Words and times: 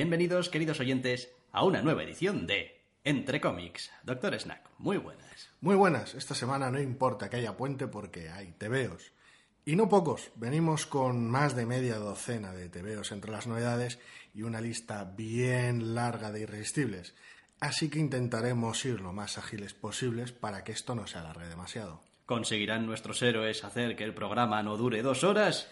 Bienvenidos, 0.00 0.48
queridos 0.48 0.80
oyentes, 0.80 1.30
a 1.52 1.62
una 1.62 1.82
nueva 1.82 2.02
edición 2.02 2.46
de 2.46 2.80
Entre 3.04 3.38
cómics. 3.38 3.90
Doctor 4.02 4.34
Snack, 4.40 4.70
muy 4.78 4.96
buenas. 4.96 5.50
Muy 5.60 5.76
buenas. 5.76 6.14
Esta 6.14 6.34
semana 6.34 6.70
no 6.70 6.80
importa 6.80 7.28
que 7.28 7.36
haya 7.36 7.58
puente 7.58 7.86
porque 7.86 8.30
hay 8.30 8.52
tebeos. 8.52 9.12
Y 9.66 9.76
no 9.76 9.90
pocos. 9.90 10.30
Venimos 10.36 10.86
con 10.86 11.30
más 11.30 11.54
de 11.54 11.66
media 11.66 11.96
docena 11.96 12.54
de 12.54 12.70
tebeos 12.70 13.12
entre 13.12 13.30
las 13.30 13.46
novedades 13.46 13.98
y 14.32 14.40
una 14.40 14.62
lista 14.62 15.04
bien 15.04 15.94
larga 15.94 16.32
de 16.32 16.40
irresistibles. 16.40 17.14
Así 17.60 17.90
que 17.90 17.98
intentaremos 17.98 18.82
ir 18.86 19.02
lo 19.02 19.12
más 19.12 19.36
ágiles 19.36 19.74
posibles 19.74 20.32
para 20.32 20.64
que 20.64 20.72
esto 20.72 20.94
no 20.94 21.06
se 21.06 21.18
alargue 21.18 21.46
demasiado. 21.46 22.00
¿Conseguirán 22.24 22.86
nuestros 22.86 23.20
héroes 23.20 23.64
hacer 23.64 23.96
que 23.96 24.04
el 24.04 24.14
programa 24.14 24.62
no 24.62 24.78
dure 24.78 25.02
dos 25.02 25.24
horas? 25.24 25.68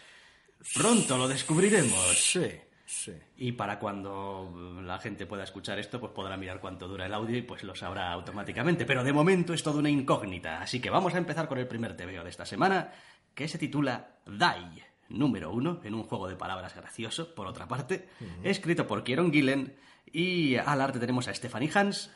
Pronto 0.74 1.16
lo 1.16 1.28
descubriremos. 1.28 2.18
Sí, 2.30 2.50
sí. 2.88 3.12
Y 3.36 3.52
para 3.52 3.78
cuando 3.78 4.80
la 4.82 4.98
gente 4.98 5.26
pueda 5.26 5.44
escuchar 5.44 5.78
esto, 5.78 6.00
pues 6.00 6.12
podrá 6.12 6.36
mirar 6.36 6.60
cuánto 6.60 6.88
dura 6.88 7.06
el 7.06 7.14
audio 7.14 7.36
y 7.36 7.42
pues 7.42 7.62
lo 7.62 7.74
sabrá 7.74 8.10
automáticamente. 8.12 8.86
Pero 8.86 9.04
de 9.04 9.12
momento 9.12 9.52
es 9.52 9.62
toda 9.62 9.78
una 9.78 9.90
incógnita. 9.90 10.62
Así 10.62 10.80
que 10.80 10.90
vamos 10.90 11.14
a 11.14 11.18
empezar 11.18 11.48
con 11.48 11.58
el 11.58 11.68
primer 11.68 11.96
TVO 11.96 12.24
de 12.24 12.30
esta 12.30 12.46
semana, 12.46 12.92
que 13.34 13.46
se 13.46 13.58
titula 13.58 14.18
Die, 14.26 14.82
número 15.10 15.52
uno, 15.52 15.80
en 15.84 15.94
un 15.94 16.04
juego 16.04 16.28
de 16.28 16.36
palabras 16.36 16.74
gracioso, 16.74 17.34
por 17.34 17.46
otra 17.46 17.68
parte, 17.68 18.08
escrito 18.42 18.86
por 18.86 19.04
Kieron 19.04 19.32
Gillen. 19.32 19.76
Y 20.10 20.56
al 20.56 20.80
arte 20.80 20.98
tenemos 20.98 21.28
a 21.28 21.34
Stephanie 21.34 21.70
Hans. 21.74 22.10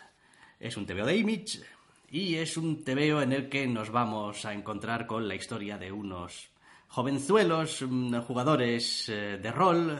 Es 0.58 0.76
un 0.76 0.86
TVO 0.86 1.04
de 1.04 1.16
Image. 1.16 1.60
Y 2.10 2.36
es 2.36 2.56
un 2.56 2.84
TVO 2.84 3.22
en 3.22 3.32
el 3.32 3.48
que 3.48 3.66
nos 3.66 3.90
vamos 3.90 4.44
a 4.44 4.52
encontrar 4.52 5.06
con 5.06 5.28
la 5.28 5.34
historia 5.34 5.78
de 5.78 5.92
unos 5.92 6.50
jovenzuelos 6.88 7.82
mm, 7.88 8.18
jugadores 8.20 9.08
eh, 9.08 9.38
de 9.42 9.50
rol 9.50 9.98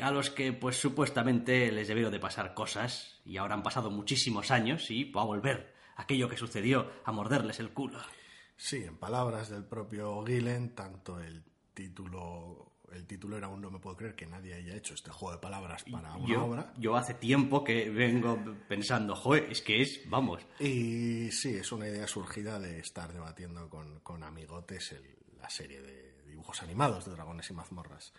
a 0.00 0.10
los 0.10 0.30
que 0.30 0.52
pues 0.52 0.76
supuestamente 0.76 1.70
les 1.72 1.88
debieron 1.88 2.12
de 2.12 2.20
pasar 2.20 2.54
cosas 2.54 3.20
y 3.24 3.36
ahora 3.36 3.54
han 3.54 3.62
pasado 3.62 3.90
muchísimos 3.90 4.50
años 4.50 4.90
y 4.90 5.04
va 5.10 5.22
a 5.22 5.26
volver 5.26 5.74
aquello 5.96 6.28
que 6.28 6.36
sucedió 6.36 6.90
a 7.04 7.12
morderles 7.12 7.58
el 7.60 7.70
culo. 7.70 7.98
Sí, 8.56 8.84
en 8.84 8.96
palabras 8.96 9.48
del 9.50 9.64
propio 9.64 10.24
Gillen, 10.24 10.74
tanto 10.74 11.20
el 11.20 11.42
título. 11.74 12.64
El 12.92 13.06
título 13.06 13.36
era 13.36 13.48
un 13.48 13.60
no 13.60 13.70
me 13.70 13.78
puedo 13.80 13.96
creer 13.96 14.14
que 14.16 14.26
nadie 14.26 14.54
haya 14.54 14.74
hecho 14.74 14.94
este 14.94 15.10
juego 15.10 15.34
de 15.34 15.40
palabras 15.42 15.84
para 15.92 16.14
una 16.16 16.26
Yo, 16.26 16.44
obra. 16.46 16.72
yo 16.78 16.96
hace 16.96 17.12
tiempo 17.14 17.62
que 17.62 17.90
vengo 17.90 18.38
pensando, 18.66 19.14
joder, 19.14 19.46
es 19.50 19.60
que 19.60 19.82
es, 19.82 20.08
vamos, 20.08 20.40
Y 20.58 21.30
sí, 21.30 21.50
es 21.56 21.70
una 21.70 21.86
idea 21.86 22.06
surgida 22.06 22.58
de 22.58 22.78
estar 22.78 23.12
debatiendo 23.12 23.68
con, 23.68 24.00
con 24.00 24.22
amigotes 24.22 24.92
el- 24.92 25.18
la 25.38 25.50
serie 25.50 25.82
de 25.82 26.14
dibujos 26.26 26.62
animados 26.62 27.04
de 27.04 27.12
Dragones 27.12 27.50
y 27.50 27.52
Mazmorras. 27.52 28.12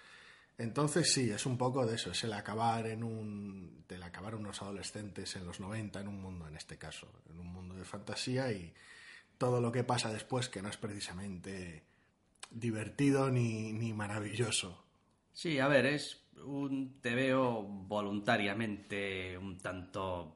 Entonces 0.59 1.13
sí, 1.13 1.31
es 1.31 1.45
un 1.45 1.57
poco 1.57 1.85
de 1.85 1.95
eso, 1.95 2.11
es 2.11 2.21
el 2.25 2.33
acabar 2.33 2.85
en 2.85 3.01
un. 3.01 3.85
el 3.87 4.03
acabar 4.03 4.35
unos 4.35 4.61
adolescentes 4.61 5.37
en 5.37 5.45
los 5.45 5.61
90 5.61 6.01
en 6.01 6.07
un 6.09 6.21
mundo, 6.21 6.49
en 6.49 6.57
este 6.57 6.77
caso, 6.77 7.07
en 7.29 7.39
un 7.39 7.47
mundo 7.47 7.75
de 7.75 7.85
fantasía 7.85 8.51
y 8.51 8.73
todo 9.37 9.61
lo 9.61 9.71
que 9.71 9.85
pasa 9.85 10.11
después 10.11 10.49
que 10.49 10.61
no 10.61 10.67
es 10.67 10.75
precisamente 10.75 11.85
divertido 12.51 13.31
ni, 13.31 13.71
ni 13.71 13.93
maravilloso. 13.93 14.83
Sí, 15.31 15.59
a 15.59 15.69
ver, 15.69 15.85
es 15.85 16.25
un 16.43 16.99
TVO 16.99 17.63
voluntariamente 17.63 19.37
un 19.37 19.57
tanto 19.59 20.35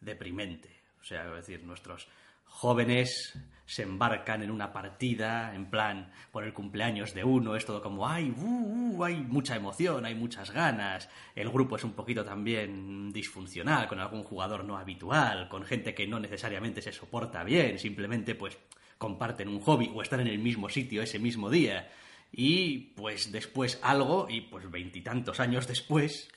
deprimente. 0.00 0.70
O 1.00 1.04
sea, 1.04 1.24
es 1.30 1.46
decir, 1.46 1.64
nuestros 1.64 2.06
jóvenes 2.44 3.36
se 3.68 3.82
embarcan 3.82 4.42
en 4.42 4.50
una 4.50 4.72
partida, 4.72 5.54
en 5.54 5.66
plan, 5.66 6.10
por 6.32 6.42
el 6.42 6.52
cumpleaños 6.52 7.14
de 7.14 7.22
uno, 7.22 7.54
es 7.54 7.64
todo 7.64 7.80
como, 7.80 8.08
ay, 8.08 8.34
uh, 8.36 8.96
uh, 8.96 9.04
hay 9.04 9.16
mucha 9.16 9.54
emoción, 9.54 10.04
hay 10.04 10.14
muchas 10.14 10.50
ganas, 10.50 11.08
el 11.36 11.50
grupo 11.50 11.76
es 11.76 11.84
un 11.84 11.92
poquito 11.92 12.24
también 12.24 13.12
disfuncional, 13.12 13.86
con 13.86 14.00
algún 14.00 14.24
jugador 14.24 14.64
no 14.64 14.76
habitual, 14.76 15.48
con 15.48 15.64
gente 15.64 15.94
que 15.94 16.06
no 16.06 16.18
necesariamente 16.18 16.82
se 16.82 16.92
soporta 16.92 17.44
bien, 17.44 17.78
simplemente 17.78 18.34
pues 18.34 18.58
comparten 18.96 19.48
un 19.48 19.60
hobby 19.60 19.92
o 19.94 20.02
están 20.02 20.20
en 20.20 20.28
el 20.28 20.38
mismo 20.38 20.68
sitio 20.68 21.02
ese 21.02 21.20
mismo 21.20 21.50
día. 21.50 21.92
Y 22.32 22.94
pues 22.96 23.30
después 23.30 23.78
algo, 23.82 24.26
y 24.28 24.40
pues 24.40 24.70
veintitantos 24.70 25.40
años 25.40 25.68
después, 25.68 26.28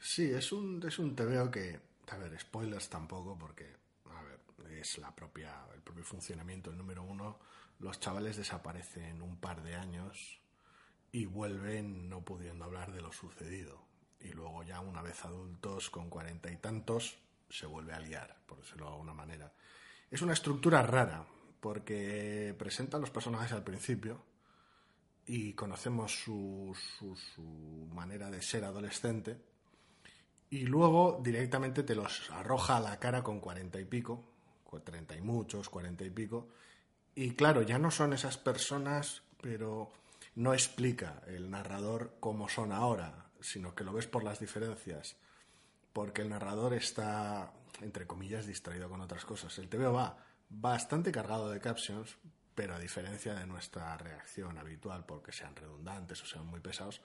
Sí, 0.00 0.30
es 0.30 0.50
un, 0.50 0.82
es 0.86 0.98
un 0.98 1.14
que, 1.14 1.78
a 2.08 2.16
ver, 2.16 2.40
spoilers 2.40 2.88
tampoco, 2.88 3.36
porque, 3.38 3.66
es 4.80 4.98
la 4.98 5.14
propia, 5.14 5.66
el 5.74 5.80
propio 5.80 6.04
funcionamiento. 6.04 6.70
El 6.70 6.78
número 6.78 7.02
uno, 7.02 7.38
los 7.78 8.00
chavales 8.00 8.36
desaparecen 8.36 9.22
un 9.22 9.38
par 9.38 9.62
de 9.62 9.74
años 9.74 10.40
y 11.12 11.26
vuelven 11.26 12.08
no 12.08 12.22
pudiendo 12.22 12.64
hablar 12.64 12.92
de 12.92 13.00
lo 13.00 13.12
sucedido. 13.12 13.86
Y 14.20 14.32
luego 14.32 14.62
ya 14.62 14.80
una 14.80 15.02
vez 15.02 15.24
adultos, 15.24 15.90
con 15.90 16.10
cuarenta 16.10 16.50
y 16.50 16.56
tantos, 16.56 17.18
se 17.48 17.66
vuelve 17.66 17.94
a 17.94 18.00
liar, 18.00 18.36
por 18.46 18.58
decirlo 18.58 18.86
de 18.86 18.92
alguna 18.92 19.14
manera. 19.14 19.52
Es 20.10 20.22
una 20.22 20.34
estructura 20.34 20.82
rara, 20.82 21.26
porque 21.60 22.54
presenta 22.58 22.96
a 22.96 23.00
los 23.00 23.10
personajes 23.10 23.52
al 23.52 23.64
principio, 23.64 24.24
y 25.26 25.52
conocemos 25.54 26.12
su, 26.12 26.76
su, 26.98 27.14
su 27.16 27.88
manera 27.94 28.30
de 28.30 28.42
ser 28.42 28.64
adolescente 28.64 29.40
y 30.50 30.66
luego 30.66 31.20
directamente 31.22 31.84
te 31.84 31.94
los 31.94 32.28
arroja 32.32 32.76
a 32.76 32.80
la 32.80 32.98
cara 32.98 33.22
con 33.22 33.38
cuarenta 33.38 33.80
y 33.80 33.84
pico, 33.84 34.24
treinta 34.78 35.16
y 35.16 35.20
muchos, 35.20 35.68
cuarenta 35.68 36.04
y 36.04 36.10
pico, 36.10 36.48
y 37.14 37.34
claro, 37.34 37.62
ya 37.62 37.78
no 37.78 37.90
son 37.90 38.12
esas 38.12 38.38
personas, 38.38 39.22
pero 39.40 39.90
no 40.36 40.54
explica 40.54 41.22
el 41.26 41.50
narrador 41.50 42.16
cómo 42.20 42.48
son 42.48 42.72
ahora, 42.72 43.26
sino 43.40 43.74
que 43.74 43.84
lo 43.84 43.92
ves 43.92 44.06
por 44.06 44.22
las 44.22 44.38
diferencias, 44.38 45.16
porque 45.92 46.22
el 46.22 46.28
narrador 46.28 46.74
está, 46.74 47.52
entre 47.80 48.06
comillas, 48.06 48.46
distraído 48.46 48.88
con 48.88 49.00
otras 49.00 49.24
cosas. 49.24 49.58
El 49.58 49.68
TVO 49.68 49.92
va 49.92 50.16
bastante 50.48 51.10
cargado 51.10 51.50
de 51.50 51.60
captions, 51.60 52.16
pero 52.54 52.74
a 52.74 52.78
diferencia 52.78 53.34
de 53.34 53.46
nuestra 53.46 53.96
reacción 53.96 54.58
habitual, 54.58 55.04
porque 55.04 55.32
sean 55.32 55.56
redundantes 55.56 56.22
o 56.22 56.26
sean 56.26 56.46
muy 56.46 56.60
pesados, 56.60 57.00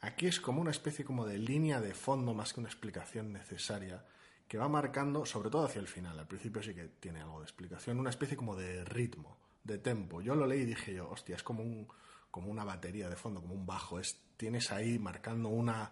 aquí 0.00 0.26
es 0.26 0.40
como 0.40 0.60
una 0.60 0.70
especie 0.70 1.04
como 1.04 1.26
de 1.26 1.38
línea 1.38 1.80
de 1.80 1.94
fondo 1.94 2.34
más 2.34 2.52
que 2.52 2.60
una 2.60 2.68
explicación 2.68 3.32
necesaria 3.32 4.04
que 4.48 4.58
va 4.58 4.68
marcando, 4.68 5.26
sobre 5.26 5.50
todo 5.50 5.64
hacia 5.64 5.80
el 5.80 5.88
final, 5.88 6.18
al 6.18 6.26
principio 6.26 6.62
sí 6.62 6.74
que 6.74 6.88
tiene 7.00 7.20
algo 7.20 7.40
de 7.40 7.44
explicación, 7.44 7.98
una 7.98 8.10
especie 8.10 8.36
como 8.36 8.54
de 8.54 8.84
ritmo, 8.84 9.36
de 9.64 9.78
tempo. 9.78 10.20
Yo 10.20 10.34
lo 10.34 10.46
leí 10.46 10.60
y 10.60 10.66
dije 10.66 10.94
yo, 10.94 11.10
hostia, 11.10 11.36
es 11.36 11.42
como 11.42 11.62
un 11.62 11.86
como 12.30 12.50
una 12.50 12.64
batería 12.64 13.08
de 13.08 13.16
fondo, 13.16 13.40
como 13.40 13.54
un 13.54 13.64
bajo, 13.64 13.98
es 13.98 14.20
tienes 14.36 14.70
ahí 14.70 14.98
marcando 14.98 15.48
una 15.48 15.90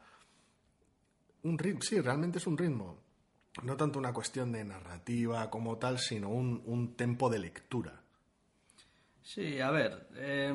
un 1.42 1.58
ritmo, 1.58 1.80
sí, 1.82 2.00
realmente 2.00 2.38
es 2.38 2.46
un 2.46 2.56
ritmo. 2.58 3.02
No 3.62 3.76
tanto 3.76 3.98
una 3.98 4.12
cuestión 4.12 4.50
de 4.50 4.64
narrativa 4.64 5.48
como 5.48 5.78
tal, 5.78 5.98
sino 5.98 6.28
un, 6.28 6.62
un 6.66 6.96
tempo 6.96 7.30
de 7.30 7.38
lectura. 7.38 8.02
Sí, 9.22 9.60
a 9.60 9.70
ver, 9.70 10.08
eh, 10.16 10.52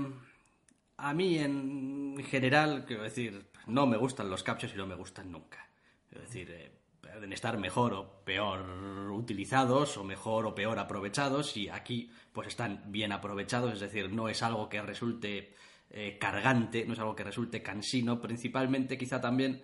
a 0.98 1.14
mí 1.14 1.40
en 1.40 2.24
general, 2.26 2.86
quiero 2.86 3.04
decir, 3.04 3.48
no 3.68 3.86
me 3.86 3.98
gustan 3.98 4.30
los 4.30 4.44
captchas 4.44 4.74
y 4.74 4.78
no 4.78 4.86
me 4.86 4.96
gustan 4.96 5.32
nunca. 5.32 5.70
Es 6.12 6.22
decir, 6.22 6.52
eh, 6.52 6.79
pueden 7.12 7.34
estar 7.34 7.58
mejor 7.58 7.94
o 7.94 8.24
peor 8.24 9.12
utilizados 9.12 9.98
o 9.98 10.04
mejor 10.04 10.46
o 10.46 10.56
peor 10.56 10.80
aprovechados 10.80 11.58
y 11.58 11.70
aquí 11.70 12.10
pues 12.32 12.48
están 12.50 12.84
bien 12.88 13.12
aprovechados, 13.12 13.74
es 13.74 13.80
decir, 13.80 14.12
no 14.12 14.30
es 14.30 14.42
algo 14.44 14.70
que 14.70 14.82
resulte 14.82 15.54
eh, 15.90 16.18
cargante, 16.20 16.86
no 16.86 16.94
es 16.94 17.00
algo 17.00 17.16
que 17.16 17.24
resulte 17.24 17.62
cansino, 17.62 18.22
principalmente 18.22 18.98
quizá 18.98 19.20
también 19.20 19.62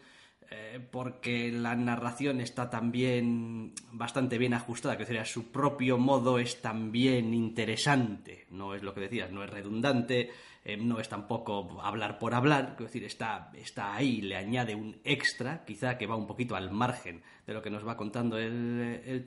eh, 0.52 0.80
porque 0.92 1.52
la 1.52 1.76
narración 1.76 2.40
está 2.40 2.70
también 2.70 3.74
bastante 3.92 4.38
bien 4.38 4.54
ajustada, 4.54 4.98
que 4.98 5.06
decir, 5.06 5.26
su 5.26 5.52
propio 5.52 5.98
modo 5.98 6.38
es 6.38 6.62
también 6.62 7.34
interesante, 7.34 8.46
no 8.52 8.76
es 8.76 8.84
lo 8.84 8.94
que 8.94 9.02
decías, 9.02 9.32
no 9.32 9.44
es 9.44 9.50
redundante, 9.50 10.30
eh, 10.66 10.78
no 10.78 11.00
es 11.00 11.08
tampoco 11.08 11.80
hablar 11.82 12.18
por 12.18 12.34
hablar, 12.34 12.76
es 12.80 12.86
decir, 12.86 13.04
está, 13.04 13.52
está 13.54 13.94
ahí, 13.94 14.22
le 14.22 14.36
añade 14.36 14.74
un 14.74 15.00
extra, 15.04 15.64
quizá 15.64 15.96
que 15.98 16.08
va 16.08 16.16
un 16.16 16.26
poquito 16.26 16.56
al 16.56 16.72
margen 16.72 17.22
de 17.46 17.54
lo 17.54 17.62
que 17.62 17.70
nos 17.70 17.88
va 17.88 17.96
contando 17.96 18.40
el, 18.40 19.02
el 19.06 19.24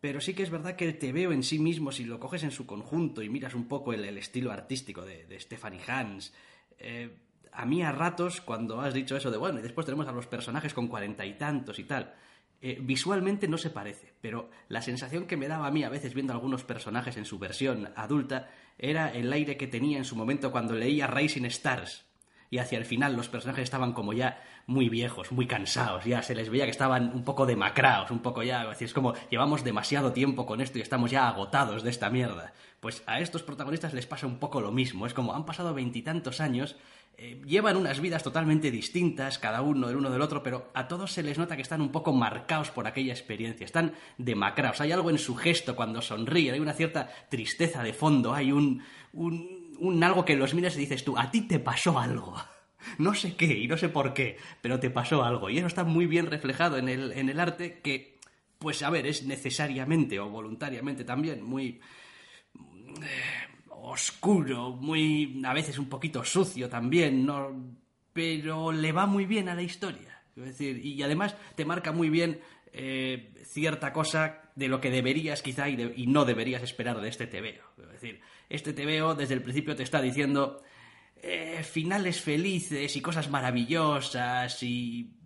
pero 0.00 0.20
sí 0.20 0.34
que 0.34 0.44
es 0.44 0.50
verdad 0.50 0.76
que 0.76 0.86
el 0.86 0.96
TVO 0.96 1.32
en 1.32 1.42
sí 1.42 1.58
mismo, 1.58 1.90
si 1.90 2.04
lo 2.04 2.20
coges 2.20 2.44
en 2.44 2.52
su 2.52 2.66
conjunto 2.66 3.20
y 3.20 3.28
miras 3.28 3.54
un 3.54 3.66
poco 3.66 3.92
el, 3.92 4.16
estilo 4.16 4.52
artístico 4.52 5.04
de, 5.04 5.26
de 5.26 5.40
Stephanie 5.40 5.82
Hans, 5.88 6.32
eh, 6.78 7.10
a 7.52 7.66
mí 7.66 7.82
a 7.82 7.90
ratos, 7.90 8.40
cuando 8.40 8.80
has 8.80 8.94
dicho 8.94 9.16
eso 9.16 9.32
de, 9.32 9.38
bueno, 9.38 9.58
y 9.58 9.62
después 9.62 9.84
tenemos 9.84 10.06
a 10.06 10.12
los 10.12 10.28
personajes 10.28 10.72
con 10.72 10.86
cuarenta 10.86 11.26
y 11.26 11.36
tantos 11.36 11.80
y 11.80 11.84
tal, 11.84 12.14
eh, 12.60 12.78
visualmente 12.80 13.48
no 13.48 13.58
se 13.58 13.70
parece, 13.70 14.12
pero 14.20 14.50
la 14.68 14.82
sensación 14.82 15.26
que 15.26 15.36
me 15.36 15.48
daba 15.48 15.66
a 15.66 15.70
mí 15.72 15.82
a 15.82 15.88
veces 15.88 16.14
viendo 16.14 16.32
algunos 16.32 16.62
personajes 16.62 17.16
en 17.16 17.24
su 17.24 17.38
versión 17.40 17.90
adulta 17.96 18.50
era 18.78 19.10
el 19.10 19.32
aire 19.32 19.56
que 19.56 19.66
tenía 19.66 19.98
en 19.98 20.04
su 20.04 20.16
momento 20.16 20.50
cuando 20.50 20.74
leía 20.74 21.06
Rising 21.06 21.44
Stars. 21.46 22.04
Y 22.50 22.58
hacia 22.58 22.78
el 22.78 22.86
final 22.86 23.14
los 23.14 23.28
personajes 23.28 23.64
estaban 23.64 23.92
como 23.92 24.14
ya 24.14 24.42
muy 24.66 24.88
viejos, 24.88 25.32
muy 25.32 25.46
cansados, 25.46 26.04
ya 26.04 26.22
se 26.22 26.34
les 26.34 26.48
veía 26.48 26.64
que 26.64 26.70
estaban 26.70 27.12
un 27.14 27.24
poco 27.24 27.44
demacrados, 27.44 28.10
un 28.10 28.20
poco 28.20 28.42
ya, 28.42 28.70
es 28.78 28.94
como 28.94 29.14
llevamos 29.30 29.64
demasiado 29.64 30.12
tiempo 30.12 30.46
con 30.46 30.60
esto 30.60 30.78
y 30.78 30.82
estamos 30.82 31.10
ya 31.10 31.28
agotados 31.28 31.82
de 31.82 31.90
esta 31.90 32.08
mierda. 32.08 32.54
Pues 32.80 33.02
a 33.06 33.20
estos 33.20 33.42
protagonistas 33.42 33.92
les 33.92 34.06
pasa 34.06 34.26
un 34.26 34.38
poco 34.38 34.60
lo 34.60 34.72
mismo, 34.72 35.06
es 35.06 35.12
como 35.12 35.34
han 35.34 35.44
pasado 35.44 35.74
veintitantos 35.74 36.40
años 36.40 36.76
eh, 37.20 37.42
llevan 37.44 37.76
unas 37.76 38.00
vidas 38.00 38.22
totalmente 38.22 38.70
distintas, 38.70 39.40
cada 39.40 39.60
uno 39.60 39.88
del 39.88 39.96
uno 39.96 40.08
del 40.08 40.22
otro, 40.22 40.40
pero 40.40 40.70
a 40.72 40.86
todos 40.86 41.10
se 41.10 41.24
les 41.24 41.36
nota 41.36 41.56
que 41.56 41.62
están 41.62 41.80
un 41.80 41.90
poco 41.90 42.12
marcados 42.12 42.70
por 42.70 42.86
aquella 42.86 43.12
experiencia, 43.12 43.64
están 43.64 43.92
demacrados. 44.18 44.80
Hay 44.80 44.92
algo 44.92 45.10
en 45.10 45.18
su 45.18 45.34
gesto 45.34 45.74
cuando 45.74 46.00
sonríe, 46.00 46.52
hay 46.52 46.60
una 46.60 46.74
cierta 46.74 47.10
tristeza 47.28 47.82
de 47.82 47.92
fondo, 47.92 48.34
hay 48.34 48.52
un, 48.52 48.84
un, 49.12 49.74
un 49.80 50.04
algo 50.04 50.24
que 50.24 50.36
los 50.36 50.54
miras 50.54 50.76
y 50.76 50.80
dices 50.80 51.02
tú, 51.02 51.18
a 51.18 51.28
ti 51.28 51.40
te 51.42 51.58
pasó 51.58 51.98
algo. 51.98 52.36
No 52.96 53.12
sé 53.12 53.34
qué 53.34 53.58
y 53.58 53.66
no 53.66 53.76
sé 53.76 53.88
por 53.88 54.14
qué, 54.14 54.36
pero 54.62 54.78
te 54.78 54.88
pasó 54.88 55.24
algo. 55.24 55.50
Y 55.50 55.58
eso 55.58 55.66
está 55.66 55.82
muy 55.82 56.06
bien 56.06 56.26
reflejado 56.26 56.78
en 56.78 56.88
el, 56.88 57.10
en 57.10 57.28
el 57.28 57.40
arte 57.40 57.80
que, 57.82 58.20
pues 58.60 58.84
a 58.84 58.88
ver, 58.90 59.04
es 59.04 59.24
necesariamente 59.24 60.20
o 60.20 60.30
voluntariamente 60.30 61.04
también 61.04 61.42
muy 61.42 61.80
oscuro, 63.88 64.70
muy 64.70 65.42
a 65.44 65.52
veces 65.52 65.78
un 65.78 65.88
poquito 65.88 66.24
sucio 66.24 66.68
también, 66.68 67.28
pero 68.12 68.72
le 68.72 68.92
va 68.92 69.06
muy 69.06 69.26
bien 69.26 69.48
a 69.48 69.54
la 69.54 69.62
historia. 69.62 70.22
Es 70.36 70.44
decir, 70.44 70.84
y 70.84 71.02
además 71.02 71.36
te 71.56 71.64
marca 71.64 71.92
muy 71.92 72.10
bien 72.10 72.40
eh, 72.72 73.32
cierta 73.44 73.92
cosa 73.92 74.42
de 74.54 74.68
lo 74.68 74.80
que 74.80 74.90
deberías 74.90 75.42
quizá 75.42 75.68
y, 75.68 76.06
no 76.06 76.24
deberías 76.24 76.62
esperar 76.62 77.00
de 77.00 77.08
este 77.08 77.26
TVO. 77.26 77.82
Es 77.82 77.92
decir, 77.92 78.20
este 78.48 78.72
TVO 78.72 79.14
desde 79.14 79.34
el 79.34 79.42
principio 79.42 79.74
te 79.74 79.82
está 79.82 80.00
diciendo 80.00 80.62
eh, 81.22 81.62
finales 81.64 82.20
felices 82.20 82.94
y 82.96 83.00
cosas 83.00 83.30
maravillosas 83.30 84.62
y 84.62 85.18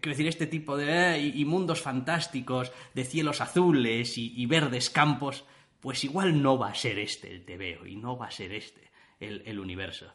quiero 0.00 0.10
decir, 0.10 0.26
este 0.26 0.46
tipo 0.46 0.76
de... 0.76 1.16
Eh, 1.16 1.32
y, 1.34 1.44
mundos 1.44 1.80
fantásticos, 1.80 2.72
de 2.94 3.04
cielos 3.04 3.40
azules 3.40 4.16
y, 4.16 4.46
verdes 4.46 4.90
campos, 4.90 5.44
pues 5.82 6.04
igual 6.04 6.40
no 6.40 6.56
va 6.56 6.68
a 6.68 6.74
ser 6.74 6.98
este 6.98 7.30
el 7.30 7.44
TVO 7.44 7.86
y 7.86 7.96
no 7.96 8.16
va 8.16 8.28
a 8.28 8.30
ser 8.30 8.52
este 8.52 8.90
el, 9.20 9.60
universo. 9.60 10.12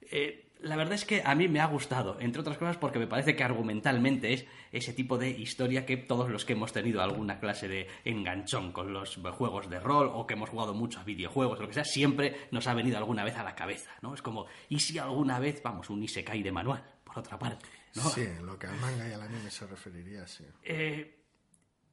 Eh, 0.00 0.48
la 0.60 0.76
verdad 0.76 0.94
es 0.94 1.04
que 1.04 1.22
a 1.24 1.34
mí 1.34 1.48
me 1.48 1.60
ha 1.60 1.66
gustado, 1.66 2.18
entre 2.20 2.40
otras 2.40 2.58
cosas 2.58 2.76
porque 2.76 2.98
me 2.98 3.06
parece 3.06 3.36
que 3.36 3.44
argumentalmente 3.44 4.32
es 4.32 4.46
ese 4.72 4.92
tipo 4.92 5.18
de 5.18 5.30
historia 5.30 5.84
que 5.84 5.96
todos 5.96 6.30
los 6.30 6.44
que 6.44 6.54
hemos 6.54 6.72
tenido 6.72 7.02
alguna 7.02 7.40
clase 7.40 7.68
de 7.68 7.88
enganchón 8.04 8.72
con 8.72 8.92
los 8.92 9.16
juegos 9.32 9.68
de 9.68 9.80
rol 9.80 10.10
o 10.12 10.26
que 10.26 10.34
hemos 10.34 10.50
jugado 10.50 10.74
mucho 10.74 11.00
a 11.00 11.04
videojuegos 11.04 11.58
o 11.58 11.62
lo 11.62 11.68
que 11.68 11.74
sea, 11.74 11.84
siempre 11.84 12.48
nos 12.50 12.66
ha 12.66 12.74
venido 12.74 12.96
alguna 12.96 13.24
vez 13.24 13.36
a 13.36 13.44
la 13.44 13.54
cabeza, 13.54 13.90
¿no? 14.02 14.14
Es 14.14 14.22
como, 14.22 14.46
¿y 14.68 14.80
si 14.80 14.98
alguna 14.98 15.38
vez, 15.38 15.62
vamos, 15.62 15.90
un 15.90 16.02
Isekai 16.02 16.42
de 16.42 16.52
manual, 16.52 16.84
por 17.04 17.18
otra 17.18 17.38
parte? 17.38 17.66
¿no? 17.94 18.02
Sí, 18.08 18.26
lo 18.42 18.58
que 18.58 18.66
al 18.66 18.76
manga 18.76 19.08
y 19.08 19.12
al 19.12 19.22
anime 19.22 19.50
se 19.50 19.66
referiría, 19.66 20.26
sí. 20.26 20.44
Eh, 20.62 21.21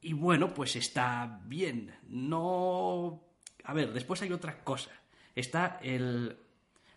y 0.02 0.14
bueno, 0.14 0.54
pues 0.54 0.76
está 0.76 1.42
bien. 1.46 1.96
No. 2.08 3.24
A 3.64 3.74
ver, 3.74 3.94
después 3.94 4.22
hay 4.22 4.32
otra 4.32 4.64
cosa. 4.64 4.92
Está 5.36 5.80
el. 5.82 6.38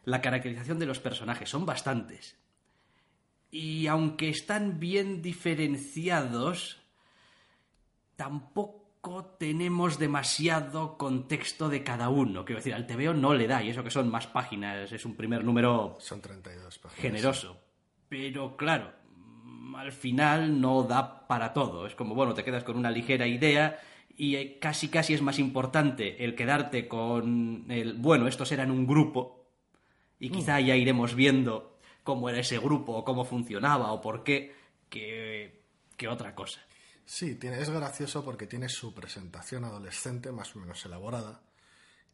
La 0.05 0.21
caracterización 0.21 0.79
de 0.79 0.87
los 0.87 0.99
personajes. 0.99 1.49
Son 1.49 1.65
bastantes. 1.65 2.37
Y 3.51 3.87
aunque 3.87 4.31
están 4.31 4.81
bien 4.81 5.23
diferenciados, 5.23 6.81
tampoco 8.17 9.37
tenemos 9.39 9.99
demasiado 9.99 10.97
contexto 10.97 11.69
de 11.69 11.85
cada 11.85 12.09
uno. 12.09 12.45
Quiero 12.45 12.61
decir, 12.61 12.75
al 12.75 12.87
TVO 12.87 13.15
no 13.15 13.35
le 13.35 13.47
da, 13.47 13.63
y 13.63 13.71
eso 13.71 13.85
que 13.85 13.91
son 13.91 14.11
más 14.11 14.27
páginas, 14.27 14.91
es 14.91 15.05
un 15.05 15.15
primer 15.15 15.45
número. 15.45 15.97
Son 16.01 16.21
32 16.21 16.79
páginas. 16.79 17.01
Generoso. 17.01 17.61
Pero 18.09 18.57
claro, 18.57 18.93
al 19.77 19.93
final 19.93 20.61
no 20.61 20.83
da 20.83 21.27
para 21.27 21.53
todo. 21.53 21.87
Es 21.87 21.95
como, 21.95 22.15
bueno, 22.15 22.35
te 22.35 22.45
quedas 22.45 22.65
con 22.65 22.77
una 22.77 22.91
ligera 22.91 23.27
idea 23.27 23.81
y 24.17 24.59
casi 24.59 24.89
casi 24.89 25.15
es 25.15 25.23
más 25.23 25.39
importante 25.39 26.25
el 26.25 26.35
quedarte 26.35 26.89
con 26.89 27.67
el, 27.69 27.95
bueno, 27.95 28.29
estos 28.29 28.53
eran 28.53 28.71
un 28.71 28.87
grupo 28.87 29.47
y 30.21 30.31
mm. 30.31 30.33
quizá 30.33 30.61
ya 30.61 30.77
iremos 30.77 31.15
viendo 31.15 31.79
cómo 32.03 32.29
era 32.29 32.41
ese 32.41 32.59
grupo 32.59 32.93
o 32.93 33.05
cómo 33.05 33.25
funcionaba 33.25 33.93
o 33.93 34.01
por 34.01 34.23
qué 34.23 34.55
que, 34.89 35.63
que 35.97 36.09
otra 36.09 36.35
cosa. 36.35 36.61
Sí, 37.05 37.35
tiene, 37.37 37.61
es 37.61 37.71
gracioso 37.71 38.25
porque 38.25 38.47
tienes 38.47 38.73
su 38.73 38.95
presentación 38.95 39.65
adolescente 39.65 40.31
más 40.31 40.55
o 40.55 40.61
menos 40.61 40.85
elaborada 40.85 41.43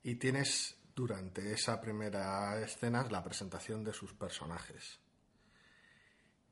y 0.03 0.15
tienes 0.15 0.77
durante 0.95 1.53
esa 1.53 1.81
primera 1.81 2.61
escena 2.61 3.07
la 3.11 3.23
presentación 3.23 3.85
de 3.85 3.93
sus 3.93 4.13
personajes. 4.15 4.99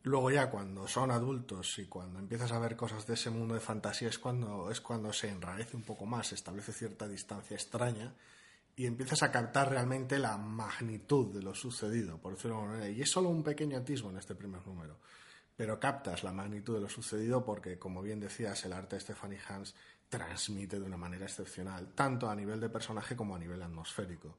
Luego 0.07 0.31
ya 0.31 0.49
cuando 0.49 0.87
son 0.87 1.11
adultos 1.11 1.81
y 1.81 1.87
cuando 1.87 2.21
empiezas 2.21 2.53
a 2.53 2.61
ver 2.61 2.77
cosas 2.77 3.09
de 3.09 3.15
ese 3.15 3.29
mundo 3.29 3.55
de 3.55 3.61
fantasía 3.61 4.09
es 4.09 4.21
cuando, 4.21 4.71
es 4.71 4.81
cuando 4.81 5.13
se 5.13 5.29
enrarece 5.29 5.77
un 5.77 5.83
poco 5.83 6.07
más, 6.07 6.33
establece 6.33 6.73
cierta 6.73 7.09
distancia 7.09 7.57
extraña 7.57 8.15
y 8.77 8.87
empiezas 8.87 9.25
a 9.25 9.33
captar 9.33 9.69
realmente 9.69 10.21
la 10.21 10.37
magnitud 10.39 11.35
de 11.35 11.43
lo 11.43 11.57
sucedido, 11.57 12.19
por 12.19 12.35
decirlo 12.35 12.55
de 12.55 12.61
alguna 12.61 12.79
manera. 12.79 12.97
Y 12.97 13.03
es 13.03 13.11
solo 13.11 13.31
un 13.31 13.43
pequeño 13.43 13.79
atisbo 13.79 14.09
en 14.11 14.19
este 14.19 14.37
primer 14.37 14.65
número, 14.65 14.97
pero 15.57 15.81
captas 15.81 16.23
la 16.23 16.31
magnitud 16.31 16.77
de 16.77 16.83
lo 16.83 16.89
sucedido 16.89 17.45
porque, 17.45 17.77
como 17.77 18.01
bien 18.01 18.21
decías, 18.21 18.65
el 18.65 18.75
arte 18.75 18.95
de 18.95 19.01
Stephanie 19.01 19.41
Hans 19.49 19.75
transmite 20.09 20.79
de 20.79 20.87
una 20.87 20.97
manera 20.97 21.25
excepcional, 21.25 21.89
tanto 21.97 22.31
a 22.31 22.37
nivel 22.37 22.61
de 22.61 22.69
personaje 22.69 23.17
como 23.17 23.35
a 23.35 23.41
nivel 23.41 23.61
atmosférico. 23.61 24.37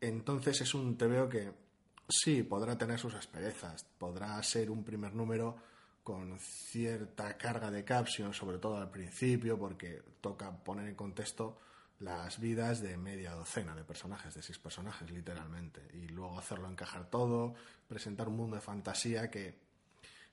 Entonces 0.00 0.60
es 0.62 0.74
un 0.74 0.98
veo 0.98 1.28
que 1.28 1.69
Sí, 2.10 2.42
podrá 2.42 2.76
tener 2.76 2.98
sus 2.98 3.14
asperezas, 3.14 3.84
podrá 3.96 4.42
ser 4.42 4.70
un 4.70 4.82
primer 4.82 5.14
número 5.14 5.56
con 6.02 6.38
cierta 6.40 7.36
carga 7.36 7.70
de 7.70 7.84
caption, 7.84 8.34
sobre 8.34 8.58
todo 8.58 8.78
al 8.78 8.90
principio, 8.90 9.56
porque 9.56 10.02
toca 10.20 10.50
poner 10.50 10.88
en 10.88 10.96
contexto 10.96 11.60
las 12.00 12.40
vidas 12.40 12.80
de 12.80 12.96
media 12.96 13.32
docena 13.32 13.76
de 13.76 13.84
personajes, 13.84 14.34
de 14.34 14.42
seis 14.42 14.58
personajes 14.58 15.08
literalmente, 15.10 15.86
y 15.94 16.08
luego 16.08 16.38
hacerlo 16.38 16.68
encajar 16.68 17.08
todo, 17.08 17.54
presentar 17.86 18.28
un 18.28 18.36
mundo 18.36 18.56
de 18.56 18.62
fantasía 18.62 19.30
que 19.30 19.60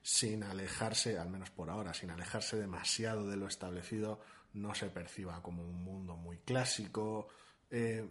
sin 0.02 0.42
alejarse, 0.42 1.18
al 1.18 1.28
menos 1.28 1.50
por 1.50 1.70
ahora, 1.70 1.94
sin 1.94 2.10
alejarse 2.10 2.56
demasiado 2.56 3.28
de 3.28 3.36
lo 3.36 3.46
establecido, 3.46 4.20
no 4.54 4.74
se 4.74 4.88
perciba 4.88 5.42
como 5.42 5.62
un 5.62 5.84
mundo 5.84 6.16
muy 6.16 6.38
clásico. 6.38 7.28
Eh, 7.70 8.08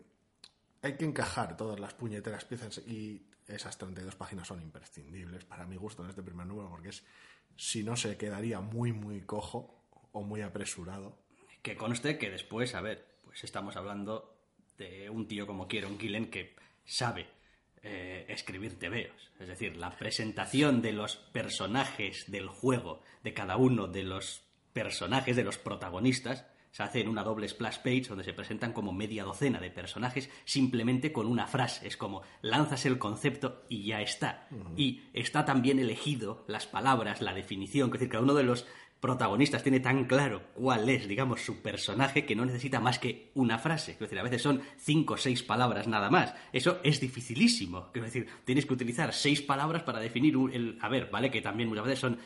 hay 0.82 0.96
que 0.96 1.06
encajar 1.06 1.58
todas 1.58 1.80
las 1.80 1.94
puñeteras 1.96 2.46
piezas 2.46 2.78
y 2.80 3.27
esas 3.48 3.78
32 3.78 4.16
páginas 4.16 4.48
son 4.48 4.62
imprescindibles 4.62 5.46
para 5.46 5.66
mi 5.66 5.78
gusto 5.78 6.04
en 6.04 6.10
este 6.10 6.24
primer 6.24 6.46
número 6.46 6.70
porque 6.70 6.90
es 6.90 7.04
si 7.56 7.84
no 7.84 7.96
se 7.96 8.18
quedaría 8.18 8.60
muy 8.60 8.94
muy 8.94 9.22
cojo 9.22 9.78
o 10.12 10.22
muy 10.22 10.42
apresurado. 10.42 11.18
Que 11.62 11.76
conste 11.76 12.18
que 12.18 12.30
después, 12.30 12.76
a 12.76 12.82
ver, 12.82 13.06
pues 13.24 13.44
estamos 13.44 13.76
hablando 13.76 14.38
de 14.78 15.10
un 15.10 15.28
tío 15.28 15.48
como 15.48 15.68
Kieron 15.68 16.00
Gillen 16.00 16.30
que 16.30 16.56
sabe 16.86 17.28
eh, 17.84 18.26
escribir 18.30 18.80
tebeos. 18.80 19.32
Es 19.40 19.48
decir, 19.48 19.78
la 19.78 19.98
presentación 19.98 20.82
de 20.82 20.94
los 20.94 21.18
personajes 21.18 22.26
del 22.32 22.48
juego, 22.48 23.02
de 23.24 23.34
cada 23.34 23.58
uno 23.58 23.88
de 23.88 24.04
los 24.04 24.44
personajes, 24.74 25.36
de 25.36 25.44
los 25.44 25.58
protagonistas, 25.58 26.46
se 26.78 26.84
hace 26.84 27.02
en 27.02 27.08
una 27.08 27.24
doble 27.24 27.48
splash 27.48 27.78
page 27.78 28.04
donde 28.08 28.24
se 28.24 28.34
presentan 28.34 28.72
como 28.72 28.94
media 28.94 29.24
docena 29.24 29.60
de 29.60 29.72
personajes 29.72 30.30
simplemente 30.46 31.12
con 31.12 31.26
una 31.26 31.48
frase. 31.48 31.88
Es 31.88 31.98
como 31.98 32.22
lanzas 32.44 32.86
el 32.86 33.00
concepto 33.00 33.64
y 33.68 33.88
ya 33.88 34.00
está. 34.04 34.48
Y 34.76 35.02
está 35.12 35.44
también 35.44 35.80
elegido 35.80 36.46
las 36.48 36.68
palabras, 36.68 37.20
la 37.24 37.34
definición. 37.34 37.88
Es 37.88 37.94
decir, 37.94 38.10
cada 38.10 38.24
uno 38.24 38.36
de 38.36 38.44
los 38.44 38.68
protagonistas 39.00 39.64
tiene 39.64 39.80
tan 39.80 40.06
claro 40.06 40.44
cuál 40.54 40.88
es, 40.88 41.08
digamos, 41.08 41.42
su 41.42 41.64
personaje 41.64 42.28
que 42.28 42.36
no 42.36 42.46
necesita 42.46 42.80
más 42.80 43.00
que 43.00 43.32
una 43.34 43.58
frase. 43.58 43.94
Es 43.94 44.00
decir, 44.00 44.20
a 44.20 44.24
veces 44.24 44.44
son 44.44 44.62
cinco 44.78 45.16
o 45.16 45.18
seis 45.18 45.42
palabras 45.42 45.88
nada 45.88 46.12
más. 46.12 46.36
Eso 46.54 46.80
es 46.84 47.00
dificilísimo. 47.00 47.90
Es 47.96 48.04
decir, 48.04 48.28
tienes 48.46 48.68
que 48.68 48.76
utilizar 48.76 49.16
seis 49.16 49.42
palabras 49.42 49.82
para 49.82 50.00
definir 50.00 50.36
el... 50.54 50.78
A 50.80 50.90
ver, 50.90 51.10
¿vale? 51.10 51.32
Que 51.32 51.42
también 51.42 51.70
muchas 51.70 51.86
veces 51.86 52.00
son 52.02 52.20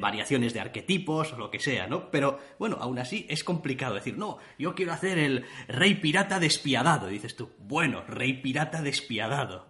variaciones 0.00 0.52
de 0.52 0.60
arquetipos 0.60 1.32
o 1.32 1.38
lo 1.38 1.50
que 1.50 1.60
sea, 1.60 1.86
¿no? 1.86 2.10
Pero 2.10 2.40
bueno, 2.58 2.76
aún 2.80 2.98
así 2.98 3.26
es 3.28 3.44
complicado 3.44 3.94
decir, 3.94 4.18
no, 4.18 4.38
yo 4.58 4.74
quiero 4.74 4.92
hacer 4.92 5.18
el 5.18 5.44
rey 5.68 5.94
pirata 5.94 6.40
despiadado. 6.40 7.08
Y 7.08 7.14
dices 7.14 7.36
tú, 7.36 7.50
bueno, 7.60 8.02
rey 8.06 8.34
pirata 8.34 8.82
despiadado. 8.82 9.68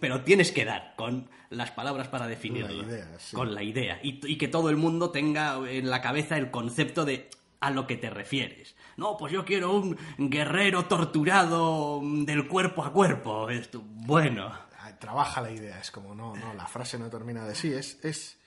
Pero 0.00 0.22
tienes 0.22 0.52
que 0.52 0.64
dar 0.64 0.94
con 0.96 1.28
las 1.50 1.70
palabras 1.70 2.08
para 2.08 2.26
definirlo. 2.26 2.68
Con 2.68 2.88
la 2.88 2.92
idea, 2.94 3.18
Con 3.32 3.54
la 3.54 3.62
idea. 3.62 4.00
Y, 4.02 4.36
que 4.36 4.48
todo 4.48 4.68
el 4.70 4.76
mundo 4.76 5.10
tenga 5.10 5.58
en 5.68 5.88
la 5.88 6.02
cabeza 6.02 6.36
el 6.36 6.50
concepto 6.50 7.04
de 7.04 7.30
a 7.60 7.70
lo 7.70 7.86
que 7.86 7.96
te 7.96 8.10
refieres. 8.10 8.76
No, 8.96 9.16
pues 9.16 9.32
yo 9.32 9.44
quiero 9.44 9.74
un 9.74 9.96
guerrero 10.18 10.84
torturado 10.84 12.00
del 12.02 12.46
cuerpo 12.46 12.84
a 12.84 12.92
cuerpo. 12.92 13.48
Esto, 13.48 13.82
bueno. 13.82 14.52
Trabaja 15.00 15.40
la 15.40 15.50
idea, 15.50 15.80
es 15.80 15.90
como, 15.90 16.14
no, 16.14 16.34
no, 16.34 16.54
la 16.54 16.66
frase 16.66 16.98
no 16.98 17.10
termina 17.10 17.44
de 17.44 17.54
sí, 17.54 17.72
es, 17.72 18.02
es 18.04 18.38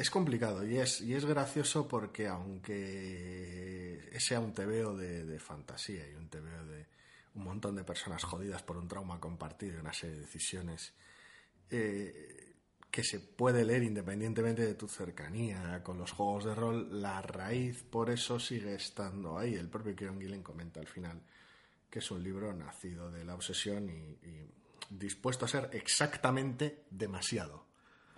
Es 0.00 0.10
complicado 0.10 0.66
y 0.66 0.78
es, 0.78 1.02
y 1.02 1.12
es 1.12 1.26
gracioso 1.26 1.86
porque 1.86 2.26
aunque 2.26 4.08
sea 4.18 4.40
un 4.40 4.54
tebeo 4.54 4.96
de, 4.96 5.26
de 5.26 5.38
fantasía 5.38 6.08
y 6.08 6.14
un 6.14 6.30
tebeo 6.30 6.64
de 6.64 6.86
un 7.34 7.44
montón 7.44 7.76
de 7.76 7.84
personas 7.84 8.24
jodidas 8.24 8.62
por 8.62 8.78
un 8.78 8.88
trauma 8.88 9.20
compartido 9.20 9.76
y 9.76 9.80
una 9.80 9.92
serie 9.92 10.16
de 10.16 10.22
decisiones 10.22 10.94
eh, 11.68 12.54
que 12.90 13.04
se 13.04 13.20
puede 13.20 13.62
leer 13.62 13.82
independientemente 13.82 14.64
de 14.64 14.72
tu 14.72 14.88
cercanía 14.88 15.82
con 15.82 15.98
los 15.98 16.12
juegos 16.12 16.46
de 16.46 16.54
rol, 16.54 17.02
la 17.02 17.20
raíz 17.20 17.82
por 17.82 18.08
eso 18.08 18.40
sigue 18.40 18.76
estando 18.76 19.36
ahí. 19.36 19.54
El 19.54 19.68
propio 19.68 19.94
Kieron 19.94 20.18
Gillen 20.18 20.42
comenta 20.42 20.80
al 20.80 20.88
final 20.88 21.20
que 21.90 21.98
es 21.98 22.10
un 22.10 22.22
libro 22.22 22.54
nacido 22.54 23.10
de 23.10 23.22
la 23.22 23.34
obsesión 23.34 23.90
y, 23.90 24.48
dispuesto 24.88 25.44
a 25.44 25.48
ser 25.48 25.68
exactamente 25.74 26.86
demasiado. 26.88 27.66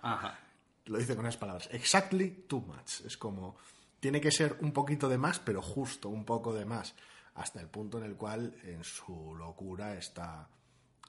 Ajá. 0.01 0.39
Lo 0.85 0.97
dice 0.97 1.15
con 1.15 1.25
esas 1.25 1.37
palabras, 1.37 1.69
exactly 1.71 2.45
too 2.47 2.61
much. 2.61 3.01
Es 3.05 3.17
como, 3.17 3.55
tiene 3.99 4.19
que 4.19 4.31
ser 4.31 4.57
un 4.61 4.71
poquito 4.71 5.07
de 5.07 5.17
más, 5.17 5.39
pero 5.39 5.61
justo 5.61 6.09
un 6.09 6.25
poco 6.25 6.53
de 6.53 6.65
más, 6.65 6.93
hasta 7.35 7.61
el 7.61 7.67
punto 7.67 7.97
en 7.97 8.05
el 8.05 8.15
cual 8.15 8.55
en 8.63 8.83
su 8.83 9.35
locura 9.35 9.95
está 9.95 10.49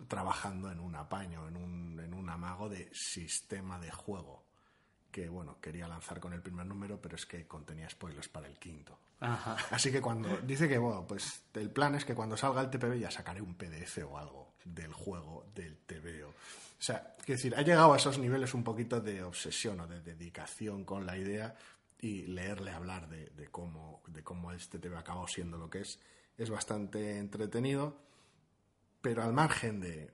trabajando 0.09 0.71
en 0.71 0.81
un 0.81 0.95
apaño, 0.95 1.49
en 1.49 1.57
un, 1.57 2.01
en 2.01 2.15
un 2.15 2.29
amago 2.29 2.69
de 2.69 2.91
sistema 2.93 3.79
de 3.79 3.91
juego 3.91 4.45
que 5.15 5.29
bueno, 5.29 5.61
quería 5.61 5.87
lanzar 5.87 6.19
con 6.19 6.33
el 6.33 6.43
primer 6.43 6.67
número, 6.67 7.01
pero 7.01 7.15
es 7.15 7.25
que 7.25 7.47
contenía 7.47 7.89
spoilers 7.89 8.29
para 8.29 8.49
el 8.49 8.59
quinto. 8.59 8.99
Ajá. 9.21 9.57
Así 9.71 9.93
que 9.93 10.01
cuando 10.01 10.39
dice 10.39 10.69
que 10.69 10.77
bueno, 10.77 11.07
pues 11.07 11.45
el 11.55 11.71
plan 11.71 11.95
es 11.95 12.05
que 12.05 12.17
cuando 12.17 12.37
salga 12.37 12.63
el 12.63 12.69
TPB 12.69 12.99
ya 12.99 13.13
sacaré 13.13 13.41
un 13.41 13.55
PDF 13.55 13.99
o 14.11 14.19
algo 14.19 14.55
del 14.65 14.93
juego 14.93 15.47
del 15.55 15.77
TVO. 15.87 16.35
O 16.85 16.87
sea, 16.87 17.15
es 17.19 17.27
decir, 17.27 17.55
ha 17.57 17.63
llegado 17.63 17.95
a 17.95 17.97
esos 17.97 18.19
niveles 18.19 18.53
un 18.53 18.63
poquito 18.63 19.01
de 19.01 19.23
obsesión 19.23 19.81
o 19.81 19.87
de 19.87 20.03
dedicación 20.03 20.85
con 20.85 21.07
la 21.07 21.17
idea 21.17 21.55
y 21.99 22.27
leerle 22.27 22.73
hablar 22.73 23.09
de, 23.09 23.31
de 23.31 23.47
cómo, 23.47 24.03
de 24.09 24.23
cómo 24.23 24.53
este 24.53 24.79
TV 24.79 24.95
acabado 24.99 25.27
siendo 25.27 25.57
lo 25.57 25.71
que 25.71 25.81
es, 25.81 25.99
es 26.37 26.51
bastante 26.51 27.19
entretenido 27.19 28.05
pero 29.01 29.23
al 29.23 29.35
margen 29.35 29.81
de, 29.81 30.13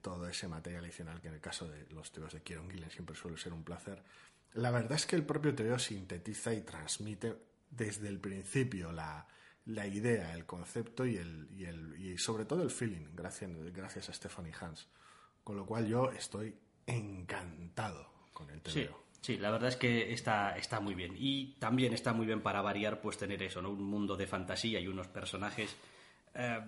todo 0.00 0.28
ese 0.28 0.46
material 0.46 0.84
adicional, 0.84 1.20
que 1.20 1.26
en 1.26 1.34
el 1.34 1.40
caso 1.40 1.66
de 1.66 1.84
los 1.90 2.12
teos 2.12 2.32
de 2.32 2.42
Kieron 2.42 2.70
Gillen 2.70 2.90
siempre 2.90 3.16
suele 3.16 3.36
ser 3.36 3.52
un 3.52 3.64
placer, 3.64 4.04
la 4.52 4.70
verdad 4.70 4.92
es 4.92 5.04
que 5.04 5.16
el 5.16 5.24
propio 5.24 5.52
teo 5.52 5.80
sintetiza 5.80 6.54
y 6.54 6.60
transmite 6.60 7.34
desde 7.68 8.06
el 8.06 8.20
principio 8.20 8.92
la, 8.92 9.26
idea, 9.66 10.32
el 10.32 10.46
concepto 10.46 11.04
y, 11.04 11.16
el, 11.16 11.48
y, 11.56 11.64
el, 11.64 11.96
y 12.00 12.16
sobre 12.16 12.44
todo 12.44 12.62
el 12.62 12.70
feeling, 12.70 13.16
gracias, 13.16 13.50
gracias 13.72 14.08
a 14.08 14.12
Stephanie 14.12 14.54
Hans. 14.60 14.86
Con 15.44 15.56
lo 15.56 15.66
cual 15.66 15.86
yo 15.86 16.10
estoy 16.10 16.54
encantado 16.86 18.08
con 18.32 18.50
el 18.50 18.60
teo. 18.62 19.04
Sí. 19.20 19.38
la 19.38 19.50
verdad 19.50 19.68
es 19.68 19.76
que 19.76 20.12
está, 20.12 20.56
está 20.56 20.80
muy 20.80 20.94
bien. 20.94 21.14
Y 21.16 21.54
también 21.58 21.92
está 21.92 22.12
muy 22.12 22.26
bien 22.26 22.42
para 22.42 22.60
variar, 22.62 23.00
pues 23.00 23.16
tener 23.16 23.42
eso, 23.42 23.62
¿no? 23.62 23.70
Un 23.70 23.84
mundo 23.84 24.16
de 24.16 24.26
fantasía 24.26 24.80
y 24.80 24.88
unos 24.88 25.08
personajes 25.08 25.76
eh, 26.34 26.60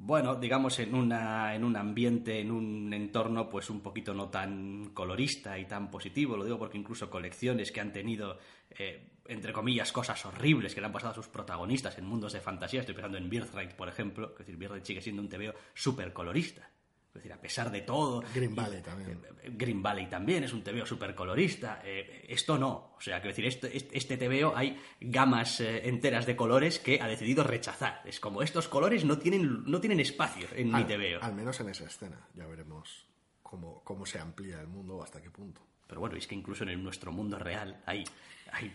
bueno, 0.00 0.36
digamos, 0.36 0.78
en, 0.78 0.94
una, 0.94 1.54
en 1.54 1.64
un 1.64 1.76
ambiente, 1.76 2.40
en 2.40 2.52
un 2.52 2.92
entorno, 2.92 3.48
pues 3.50 3.68
un 3.68 3.80
poquito 3.80 4.14
no 4.14 4.28
tan 4.28 4.90
colorista 4.94 5.58
y 5.58 5.66
tan 5.66 5.90
positivo. 5.90 6.36
Lo 6.36 6.44
digo 6.44 6.58
porque 6.58 6.78
incluso 6.78 7.10
colecciones 7.10 7.72
que 7.72 7.80
han 7.80 7.92
tenido, 7.92 8.38
eh, 8.70 9.18
entre 9.26 9.52
comillas, 9.52 9.90
cosas 9.90 10.24
horribles 10.24 10.74
que 10.74 10.80
le 10.80 10.86
han 10.86 10.92
pasado 10.92 11.12
a 11.12 11.16
sus 11.16 11.26
protagonistas 11.26 11.98
en 11.98 12.06
mundos 12.06 12.32
de 12.32 12.40
fantasía. 12.40 12.80
Estoy 12.80 12.94
pensando 12.94 13.18
en 13.18 13.28
Birthright, 13.28 13.72
por 13.72 13.88
ejemplo. 13.88 14.30
Es 14.32 14.38
decir, 14.38 14.56
Birthright 14.56 14.84
sigue 14.84 15.00
siendo 15.00 15.20
un 15.20 15.28
TVO 15.28 15.52
súper 15.74 16.12
colorista. 16.12 16.70
Es 17.08 17.14
decir, 17.14 17.32
a 17.32 17.40
pesar 17.40 17.70
de 17.70 17.80
todo. 17.80 18.22
Green 18.34 18.54
Valley 18.54 18.82
también. 18.82 19.20
Eh, 19.42 19.50
Green 19.52 19.82
Valley 19.82 20.06
también 20.08 20.44
es 20.44 20.52
un 20.52 20.62
TVO 20.62 20.86
súper 20.86 21.14
colorista. 21.14 21.80
Eh, 21.84 22.26
esto 22.28 22.58
no. 22.58 22.94
O 22.96 23.00
sea, 23.00 23.20
quiero 23.20 23.34
decir, 23.34 23.46
este, 23.46 23.96
este, 23.96 24.16
TVO 24.16 24.54
hay 24.54 24.78
gamas 25.00 25.60
eh, 25.60 25.88
enteras 25.88 26.26
de 26.26 26.36
colores 26.36 26.78
que 26.78 27.00
ha 27.00 27.08
decidido 27.08 27.42
rechazar. 27.42 28.02
Es 28.04 28.20
como 28.20 28.42
estos 28.42 28.68
colores 28.68 29.04
no 29.04 29.18
tienen, 29.18 29.64
no 29.64 29.80
tienen 29.80 30.00
espacio 30.00 30.46
en 30.54 30.70
mi 30.70 30.84
TVO. 30.84 31.22
Al 31.22 31.34
menos 31.34 31.58
en 31.60 31.70
esa 31.70 31.86
escena. 31.86 32.28
Ya 32.34 32.46
veremos 32.46 33.06
cómo, 33.42 33.82
cómo 33.82 34.04
se 34.06 34.18
amplía 34.18 34.60
el 34.60 34.68
mundo 34.68 34.96
o 34.96 35.02
hasta 35.02 35.22
qué 35.22 35.30
punto. 35.30 35.62
Pero 35.86 36.00
bueno, 36.00 36.16
es 36.16 36.26
que 36.26 36.34
incluso 36.34 36.64
en 36.64 36.84
nuestro 36.84 37.10
mundo 37.10 37.38
real 37.38 37.82
hay, 37.86 38.04
hay 38.52 38.72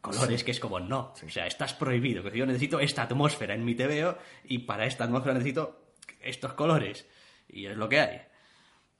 colores 0.00 0.42
que 0.42 0.52
es 0.52 0.60
como 0.60 0.80
no. 0.80 1.12
O 1.22 1.28
sea, 1.28 1.46
estás 1.46 1.74
prohibido. 1.74 2.22
Que 2.22 2.36
yo 2.36 2.46
necesito 2.46 2.80
esta 2.80 3.02
atmósfera 3.02 3.54
en 3.54 3.64
mi 3.64 3.74
TVO 3.74 4.16
y 4.44 4.60
para 4.60 4.86
esta 4.86 5.04
atmósfera 5.04 5.34
necesito 5.34 5.92
estos 6.20 6.54
colores 6.54 7.06
y 7.48 7.66
es 7.66 7.76
lo 7.76 7.88
que 7.88 8.00
hay. 8.00 8.20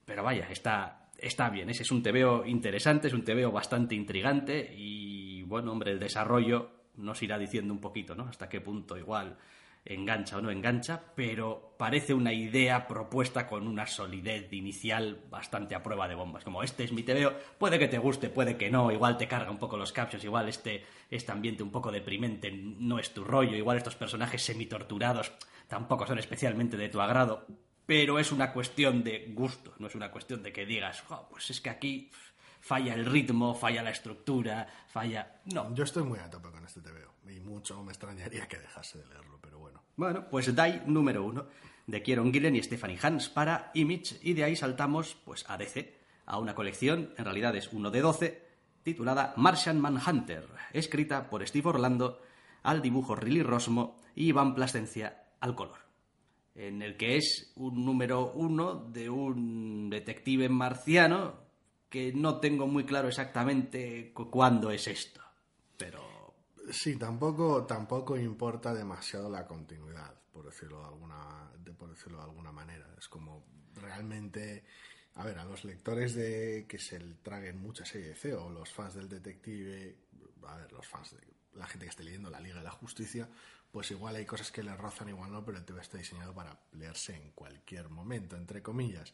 Pero 0.05 0.23
vaya, 0.23 0.49
está, 0.51 1.11
está 1.19 1.51
bien. 1.51 1.71
Ese 1.71 1.83
es 1.83 1.91
un 1.91 2.03
tebeo 2.03 2.45
interesante, 2.45 3.09
es 3.09 3.15
un 3.15 3.25
tebeo 3.25 3.51
bastante 3.51 3.95
intrigante 3.95 4.75
y 4.77 5.43
bueno, 5.43 5.73
hombre, 5.73 5.93
el 5.93 5.99
desarrollo 5.99 6.71
nos 6.97 7.23
irá 7.23 7.39
diciendo 7.39 7.73
un 7.73 7.81
poquito, 7.81 8.15
¿no? 8.15 8.29
Hasta 8.29 8.49
qué 8.49 8.61
punto 8.61 8.97
igual 8.97 9.37
engancha 9.87 10.37
o 10.37 10.41
no 10.41 10.51
engancha, 10.51 11.01
pero 11.15 11.75
parece 11.79 12.13
una 12.13 12.33
idea 12.33 12.87
propuesta 12.87 13.47
con 13.47 13.69
una 13.69 13.87
solidez 13.87 14.53
inicial 14.53 15.21
bastante 15.31 15.75
a 15.75 15.83
prueba 15.83 16.09
de 16.09 16.17
bombas. 16.17 16.43
Como 16.43 16.63
este 16.63 16.85
es 16.85 16.93
mi 16.93 17.05
tebeo, 17.05 17.35
puede 17.59 17.79
que 17.79 17.89
te 17.89 17.99
guste, 17.99 18.29
puede 18.29 18.57
que 18.57 18.71
no, 18.71 18.91
igual 18.91 19.17
te 19.17 19.29
carga 19.29 19.51
un 19.51 19.59
poco 19.59 19.77
los 19.77 19.93
captions, 19.93 20.25
igual 20.25 20.49
este, 20.49 20.85
este 21.09 21.33
ambiente 21.33 21.63
un 21.63 21.71
poco 21.71 21.93
deprimente 21.93 22.51
no 22.51 22.99
es 22.99 23.15
tu 23.15 23.23
rollo, 23.23 23.57
igual 23.57 23.77
estos 23.77 23.95
personajes 23.95 24.43
semi-torturados 24.43 25.33
tampoco 25.69 26.07
son 26.07 26.19
especialmente 26.19 26.77
de 26.77 26.89
tu 26.89 27.01
agrado, 27.01 27.47
pero 27.87 28.19
es 28.19 28.33
una 28.33 28.53
cuestión 28.53 29.03
de 29.05 29.33
gusto, 29.33 29.73
no 29.79 29.87
es 29.87 29.95
una 29.95 30.11
cuestión 30.11 30.43
de 30.43 30.53
que 30.53 30.67
digas, 30.67 31.05
pues 31.31 31.51
es 31.51 31.61
que 31.61 31.71
aquí 31.71 32.11
falla 32.61 32.95
el 32.95 33.07
ritmo, 33.07 33.55
falla 33.55 33.83
la 33.83 33.91
estructura, 33.91 34.67
falla... 34.89 35.41
No. 35.45 35.73
Yo 35.73 35.85
estoy 35.85 36.03
muy 36.03 36.19
a 36.19 36.29
tope 36.29 36.51
con 36.51 36.65
este 36.65 36.81
TVO 36.81 37.31
y 37.31 37.39
mucho 37.41 37.83
me 37.85 37.93
extrañaría 37.93 38.49
que 38.49 38.59
dejase 38.59 38.99
de 38.99 39.07
leerlo, 39.07 39.39
pero 39.41 39.61
bueno. 39.61 39.83
Bueno, 39.97 40.29
pues 40.29 40.55
Die 40.55 40.83
número 40.87 41.25
uno 41.25 41.47
de 41.87 42.03
Kieron 42.03 42.33
Gillen 42.33 42.57
y 42.57 42.63
Stephanie 42.63 42.99
Hans 43.01 43.29
para 43.29 43.71
Image 43.75 44.19
y 44.21 44.35
de 44.35 44.43
ahí 44.43 44.57
saltamos 44.57 45.17
pues 45.25 45.45
a 45.49 45.57
DC, 45.57 45.97
a 46.27 46.39
una 46.39 46.57
colección, 46.57 47.15
en 47.17 47.25
realidad 47.25 47.55
es 47.55 47.73
uno 47.73 47.93
de 47.93 48.01
12, 48.01 48.43
titulada 48.83 49.33
Martian 49.37 49.81
Manhunter, 49.81 50.49
escrita 50.73 51.31
por 51.31 51.47
Steve 51.47 51.69
Orlando, 51.69 52.21
al 52.65 52.83
dibujo 52.83 53.15
Riley 53.15 53.45
Rosmo 53.45 54.01
y 54.17 54.27
Iván 54.27 54.57
Plasencia 54.57 55.23
al 55.39 55.55
color 55.55 55.86
en 56.57 56.81
el 56.81 56.97
que 56.97 57.17
es 57.17 57.53
un 57.57 57.85
número 57.85 58.33
uno 58.33 58.75
de 58.75 59.11
un 59.11 59.91
detective 59.91 60.49
marciano 60.49 61.47
que 61.89 62.13
no 62.13 62.41
tengo 62.41 62.67
muy 62.67 62.85
claro 62.85 63.09
exactamente 63.09 64.13
cuándo 64.13 64.71
es 64.71 64.89
esto, 64.89 65.21
pero... 65.77 66.35
Sí, 66.71 66.97
tampoco, 66.97 67.65
tampoco 67.65 68.17
importa 68.17 68.75
demasiado 68.75 69.31
la 69.31 69.47
continuidad, 69.47 70.13
por 70.33 70.47
decirlo 70.47 70.81
de 70.81 70.87
alguna, 70.87 71.53
por 71.79 71.91
decirlo 71.91 72.19
de 72.19 72.25
alguna 72.25 72.51
manera. 72.51 72.93
Es 72.99 73.07
como 73.09 73.45
realmente... 73.75 74.65
A 75.15 75.25
ver, 75.25 75.39
a 75.39 75.45
los 75.45 75.65
lectores 75.65 76.15
de 76.15 76.67
que 76.69 76.79
se 76.79 76.99
traguen 77.23 77.59
mucha 77.59 77.87
serie 77.87 78.09
de 78.09 78.17
C 78.17 78.35
o 78.35 78.51
los 78.51 78.71
fans 78.71 78.95
del 78.95 79.09
detective, 79.09 79.97
a 80.47 80.57
ver, 80.57 80.71
los 80.73 80.87
fans 80.87 81.13
de 81.13 81.27
la 81.55 81.67
gente 81.67 81.87
que 81.87 81.91
esté 81.91 82.05
leyendo 82.05 82.29
la 82.29 82.39
Liga 82.39 82.59
de 82.59 82.65
la 82.65 82.71
Justicia, 82.71 83.27
pues 83.77 83.91
igual 83.91 84.17
hay 84.17 84.25
cosas 84.25 84.51
que 84.51 84.63
le 84.63 84.75
rozan, 84.75 85.11
igual 85.11 85.31
no, 85.31 85.45
pero 85.45 85.59
el 85.59 85.65
TV 85.67 85.83
está 85.83 85.99
diseñado 85.99 86.33
para 86.33 86.59
leerse 86.73 87.15
en 87.15 87.33
cualquier 87.33 87.91
momento, 87.91 88.35
entre 88.35 88.63
comillas. 88.63 89.13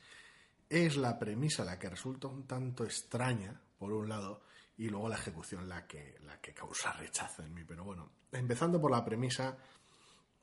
Es 0.69 0.97
la 0.97 1.19
premisa 1.19 1.65
la 1.65 1.81
que 1.81 1.91
resulta 1.91 2.29
un 2.29 2.47
tanto 2.47 2.85
extraña, 2.85 3.61
por 3.77 3.93
un 3.93 4.09
lado, 4.09 4.45
y 4.79 4.89
luego 4.89 5.09
la 5.09 5.17
ejecución 5.17 5.69
la 5.69 5.85
que, 5.85 6.17
la 6.21 6.41
que 6.41 6.55
causa 6.55 6.93
rechazo 6.93 7.43
en 7.43 7.53
mí. 7.53 7.65
Pero 7.65 7.83
bueno, 7.83 8.13
empezando 8.31 8.81
por 8.81 8.93
la 8.93 9.05
premisa, 9.05 9.59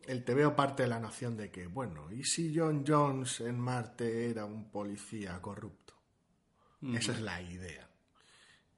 el 0.06 0.26
TVO 0.26 0.54
parte 0.54 0.84
de 0.84 0.90
la 0.90 1.00
noción 1.00 1.38
de 1.38 1.50
que, 1.50 1.68
bueno, 1.68 2.12
¿y 2.12 2.26
si 2.26 2.54
John 2.54 2.84
Jones 2.86 3.40
en 3.40 3.58
Marte 3.58 4.30
era 4.30 4.44
un 4.44 4.70
policía 4.70 5.42
corrupto? 5.42 5.94
Esa 6.94 7.14
es 7.14 7.22
la 7.22 7.42
idea. 7.42 7.90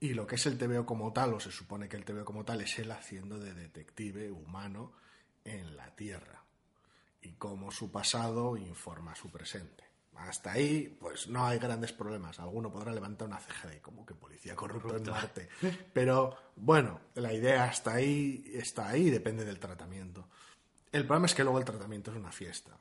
Y 0.01 0.13
lo 0.13 0.27
que 0.27 0.35
es 0.35 0.45
el 0.45 0.59
TVO 0.59 0.85
como 0.85 1.11
tal, 1.11 1.33
o 1.33 1.39
se 1.39 1.51
supone 1.51 1.89
que 1.89 1.97
el 1.97 2.05
TVO 2.05 2.25
como 2.25 2.45
tal, 2.45 2.61
es 2.61 2.77
él 2.77 2.91
haciendo 2.91 3.39
de 3.39 3.55
detective 3.55 4.29
humano 4.29 5.01
en 5.43 5.75
la 5.75 5.95
Tierra 5.95 6.43
y 7.21 7.33
cómo 7.33 7.71
su 7.71 7.91
pasado 7.91 8.57
informa 8.57 9.15
su 9.15 9.29
presente. 9.29 9.83
Hasta 10.15 10.51
ahí, 10.51 10.95
pues 10.99 11.27
no 11.27 11.45
hay 11.45 11.57
grandes 11.57 11.93
problemas. 11.93 12.39
Alguno 12.39 12.71
podrá 12.71 12.91
levantar 12.91 13.27
una 13.27 13.39
ceja 13.39 13.69
de 13.69 13.81
como 13.81 14.05
que 14.05 14.13
policía 14.13 14.55
corrupto 14.55 14.95
en 14.95 15.09
Marte. 15.09 15.49
Pero 15.93 16.35
bueno, 16.55 17.01
la 17.15 17.33
idea 17.33 17.63
hasta 17.63 17.93
ahí 17.93 18.43
está 18.53 18.89
ahí, 18.89 19.09
depende 19.09 19.45
del 19.45 19.59
tratamiento. 19.59 20.27
El 20.91 21.05
problema 21.05 21.25
es 21.25 21.33
que 21.33 21.43
luego 21.43 21.59
el 21.59 21.65
tratamiento 21.65 22.11
es 22.11 22.17
una 22.17 22.31
fiesta. 22.31 22.77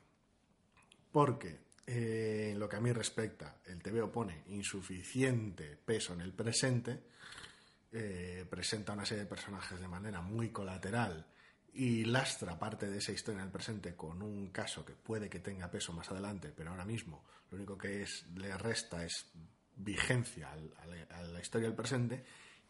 Porque, 1.11 1.59
eh, 1.87 2.49
en 2.51 2.59
lo 2.59 2.69
que 2.69 2.75
a 2.75 2.81
mí 2.81 2.91
respecta, 2.91 3.57
el 3.65 3.81
TVO 3.81 4.11
pone 4.11 4.43
insuficiente 4.47 5.77
peso 5.77 6.13
en 6.13 6.21
el 6.21 6.33
presente, 6.33 7.03
eh, 7.91 8.45
presenta 8.49 8.93
una 8.93 9.05
serie 9.05 9.23
de 9.23 9.29
personajes 9.29 9.79
de 9.79 9.87
manera 9.87 10.21
muy 10.21 10.49
colateral 10.49 11.25
y 11.73 12.05
lastra 12.05 12.59
parte 12.59 12.89
de 12.89 12.97
esa 12.97 13.11
historia 13.11 13.39
en 13.39 13.47
el 13.47 13.51
presente 13.51 13.95
con 13.95 14.21
un 14.21 14.47
caso 14.49 14.83
que 14.83 14.93
puede 14.93 15.29
que 15.29 15.39
tenga 15.39 15.71
peso 15.71 15.93
más 15.93 16.11
adelante, 16.11 16.53
pero 16.55 16.71
ahora 16.71 16.85
mismo 16.85 17.23
lo 17.49 17.57
único 17.57 17.77
que 17.77 18.03
es, 18.03 18.25
le 18.35 18.57
resta 18.57 19.05
es 19.05 19.31
vigencia 19.75 20.51
a 20.51 21.21
la 21.23 21.41
historia 21.41 21.67
del 21.67 21.75
presente 21.75 22.23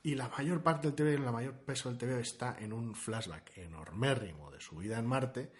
Y 0.03 0.15
la 0.15 0.29
mayor 0.29 0.63
parte 0.63 0.87
del 0.87 0.95
TV, 0.95 1.19
la 1.19 1.31
mayor 1.31 1.53
peso 1.53 1.89
del 1.89 1.97
TV 1.97 2.19
está 2.19 2.57
en 2.59 2.73
un 2.73 2.95
flashback 2.95 3.57
enormérrimo 3.57 4.49
de 4.49 4.59
su 4.59 4.77
vida 4.77 4.97
en 4.97 5.05
Marte, 5.05 5.51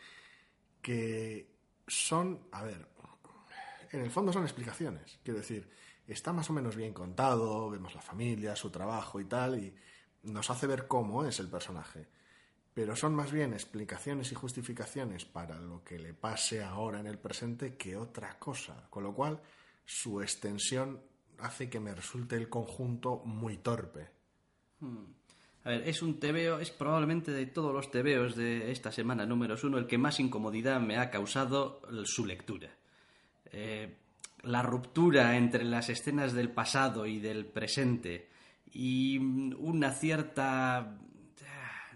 que 0.81 1.59
son, 1.87 2.47
a 2.51 2.63
ver, 2.63 2.87
en 3.91 4.01
el 4.01 4.09
fondo 4.09 4.33
son 4.33 4.43
explicaciones. 4.43 5.19
Quiero 5.23 5.39
decir, 5.39 5.69
está 6.07 6.33
más 6.33 6.49
o 6.49 6.53
menos 6.53 6.75
bien 6.75 6.93
contado, 6.93 7.69
vemos 7.69 7.93
la 7.93 8.01
familia, 8.01 8.55
su 8.55 8.71
trabajo 8.71 9.19
y 9.19 9.25
tal, 9.25 9.59
y 9.59 9.75
nos 10.23 10.49
hace 10.49 10.65
ver 10.65 10.87
cómo 10.87 11.23
es 11.23 11.39
el 11.39 11.49
personaje. 11.49 12.07
Pero 12.73 12.95
son 12.95 13.13
más 13.13 13.31
bien 13.31 13.53
explicaciones 13.53 14.31
y 14.31 14.35
justificaciones 14.35 15.25
para 15.25 15.59
lo 15.59 15.83
que 15.83 15.99
le 15.99 16.13
pase 16.13 16.63
ahora 16.63 16.99
en 16.99 17.07
el 17.07 17.17
presente 17.17 17.75
que 17.75 17.97
otra 17.97 18.39
cosa. 18.39 18.87
Con 18.89 19.03
lo 19.03 19.13
cual, 19.13 19.41
su 19.85 20.21
extensión 20.21 21.01
hace 21.39 21.69
que 21.69 21.79
me 21.79 21.93
resulte 21.93 22.35
el 22.35 22.47
conjunto 22.47 23.21
muy 23.25 23.57
torpe. 23.57 24.07
A 25.63 25.69
ver, 25.69 25.87
es 25.87 26.01
un 26.01 26.19
tebeo, 26.19 26.59
es 26.59 26.71
probablemente 26.71 27.31
de 27.31 27.45
todos 27.45 27.73
los 27.73 27.91
tebeos 27.91 28.35
de 28.35 28.71
esta 28.71 28.91
semana 28.91 29.25
números 29.25 29.63
uno 29.63 29.77
el 29.77 29.85
que 29.85 29.97
más 29.97 30.19
incomodidad 30.19 30.79
me 30.79 30.97
ha 30.97 31.11
causado 31.11 31.81
su 32.05 32.25
lectura. 32.25 32.69
Eh, 33.51 33.97
la 34.43 34.63
ruptura 34.63 35.37
entre 35.37 35.63
las 35.63 35.89
escenas 35.89 36.33
del 36.33 36.49
pasado 36.49 37.05
y 37.05 37.19
del 37.19 37.45
presente 37.45 38.29
y 38.73 39.17
una 39.17 39.91
cierta 39.91 40.97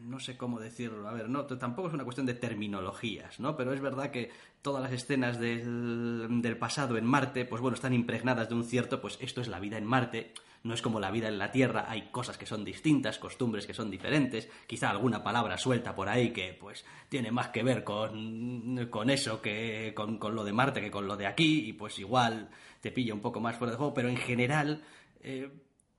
no 0.05 0.19
sé 0.19 0.37
cómo 0.37 0.59
decirlo, 0.59 1.07
a 1.07 1.13
ver, 1.13 1.29
no, 1.29 1.45
tampoco 1.45 1.87
es 1.87 1.93
una 1.93 2.03
cuestión 2.03 2.25
de 2.25 2.35
terminologías, 2.35 3.39
¿no? 3.39 3.57
Pero 3.57 3.73
es 3.73 3.81
verdad 3.81 4.11
que 4.11 4.29
todas 4.61 4.81
las 4.81 4.91
escenas 4.91 5.39
del, 5.39 6.41
del, 6.41 6.57
pasado 6.57 6.97
en 6.97 7.05
Marte, 7.05 7.45
pues 7.45 7.61
bueno, 7.61 7.75
están 7.75 7.93
impregnadas 7.93 8.49
de 8.49 8.55
un 8.55 8.63
cierto, 8.63 9.01
pues 9.01 9.17
esto 9.21 9.41
es 9.41 9.47
la 9.47 9.59
vida 9.59 9.77
en 9.77 9.85
Marte, 9.85 10.33
no 10.65 10.73
es 10.73 10.81
como 10.81 10.99
la 10.99 11.11
vida 11.11 11.27
en 11.27 11.37
la 11.37 11.51
Tierra, 11.51 11.85
hay 11.87 12.09
cosas 12.09 12.37
que 12.37 12.47
son 12.47 12.65
distintas, 12.65 13.19
costumbres 13.19 13.67
que 13.67 13.73
son 13.73 13.91
diferentes, 13.91 14.49
quizá 14.65 14.89
alguna 14.89 15.23
palabra 15.23 15.57
suelta 15.57 15.95
por 15.95 16.09
ahí 16.09 16.31
que 16.31 16.57
pues 16.59 16.83
tiene 17.07 17.31
más 17.31 17.49
que 17.49 17.61
ver 17.61 17.83
con, 17.83 18.87
con 18.89 19.11
eso 19.11 19.41
que 19.41 19.93
con, 19.95 20.17
con, 20.17 20.33
lo 20.33 20.43
de 20.43 20.53
Marte 20.53 20.81
que 20.81 20.89
con 20.89 21.05
lo 21.05 21.17
de 21.17 21.27
aquí 21.27 21.69
y 21.69 21.73
pues 21.73 21.99
igual 21.99 22.49
te 22.81 22.91
pilla 22.91 23.13
un 23.13 23.21
poco 23.21 23.39
más 23.39 23.55
fuera 23.55 23.71
de 23.71 23.77
juego, 23.77 23.93
pero 23.93 24.09
en 24.09 24.17
general 24.17 24.83
eh, 25.21 25.51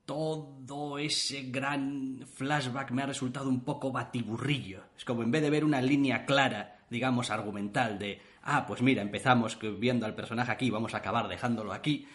todo 0.07 0.97
ese 0.97 1.43
gran 1.51 2.25
flashback 2.33 2.91
me 2.91 3.03
ha 3.03 3.05
resultado 3.05 3.49
un 3.49 3.59
poco 3.59 3.91
batiburrillo. 3.91 4.83
Es 4.97 5.03
como 5.03 5.21
en 5.21 5.31
vez 5.31 5.41
de 5.41 5.49
ver 5.49 5.65
una 5.65 5.81
línea 5.81 6.25
clara, 6.25 6.79
digamos, 6.89 7.29
argumental 7.29 7.99
de, 7.99 8.21
ah, 8.43 8.65
pues 8.65 8.81
mira, 8.81 9.01
empezamos 9.01 9.59
viendo 9.77 10.05
al 10.05 10.15
personaje 10.15 10.51
aquí, 10.51 10.69
vamos 10.69 10.93
a 10.93 10.99
acabar 10.99 11.27
dejándolo 11.27 11.73
aquí, 11.73 12.07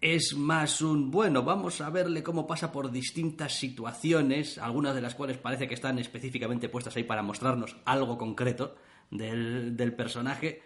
es 0.00 0.34
más 0.34 0.80
un, 0.80 1.10
bueno, 1.10 1.42
vamos 1.42 1.82
a 1.82 1.90
verle 1.90 2.22
cómo 2.22 2.46
pasa 2.46 2.72
por 2.72 2.90
distintas 2.90 3.52
situaciones, 3.52 4.56
algunas 4.56 4.94
de 4.94 5.02
las 5.02 5.14
cuales 5.14 5.36
parece 5.36 5.68
que 5.68 5.74
están 5.74 5.98
específicamente 5.98 6.70
puestas 6.70 6.96
ahí 6.96 7.04
para 7.04 7.22
mostrarnos 7.22 7.76
algo 7.84 8.16
concreto 8.16 8.74
del, 9.10 9.76
del 9.76 9.94
personaje. 9.94 10.62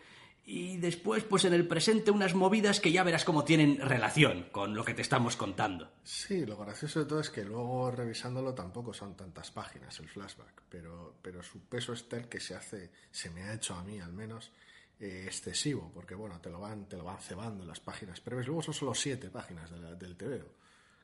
Y 0.50 0.78
después, 0.78 1.24
pues 1.24 1.44
en 1.44 1.52
el 1.52 1.68
presente, 1.68 2.10
unas 2.10 2.34
movidas 2.34 2.80
que 2.80 2.90
ya 2.90 3.02
verás 3.02 3.26
cómo 3.26 3.44
tienen 3.44 3.78
relación 3.86 4.48
con 4.50 4.74
lo 4.74 4.82
que 4.82 4.94
te 4.94 5.02
estamos 5.02 5.36
contando. 5.36 5.92
Sí, 6.02 6.46
lo 6.46 6.56
gracioso 6.56 7.00
de 7.00 7.04
todo 7.04 7.20
es 7.20 7.28
que 7.28 7.44
luego 7.44 7.90
revisándolo 7.90 8.54
tampoco 8.54 8.94
son 8.94 9.14
tantas 9.14 9.50
páginas 9.50 10.00
el 10.00 10.08
flashback, 10.08 10.62
pero, 10.70 11.16
pero 11.20 11.42
su 11.42 11.60
peso 11.60 11.92
es 11.92 12.08
tal 12.08 12.30
que 12.30 12.40
se 12.40 12.54
hace, 12.54 12.90
se 13.10 13.28
me 13.28 13.42
ha 13.42 13.52
hecho 13.52 13.74
a 13.74 13.84
mí 13.84 14.00
al 14.00 14.14
menos, 14.14 14.50
eh, 14.98 15.24
excesivo, 15.26 15.92
porque 15.94 16.14
bueno, 16.14 16.40
te 16.40 16.48
lo 16.48 16.60
van, 16.60 16.88
te 16.88 16.96
lo 16.96 17.04
van 17.04 17.20
cebando 17.20 17.66
las 17.66 17.80
páginas 17.80 18.18
pero 18.22 18.40
Luego 18.40 18.62
son 18.62 18.72
solo 18.72 18.94
siete 18.94 19.28
páginas 19.28 19.70
del 19.98 20.16
TVO, 20.16 20.50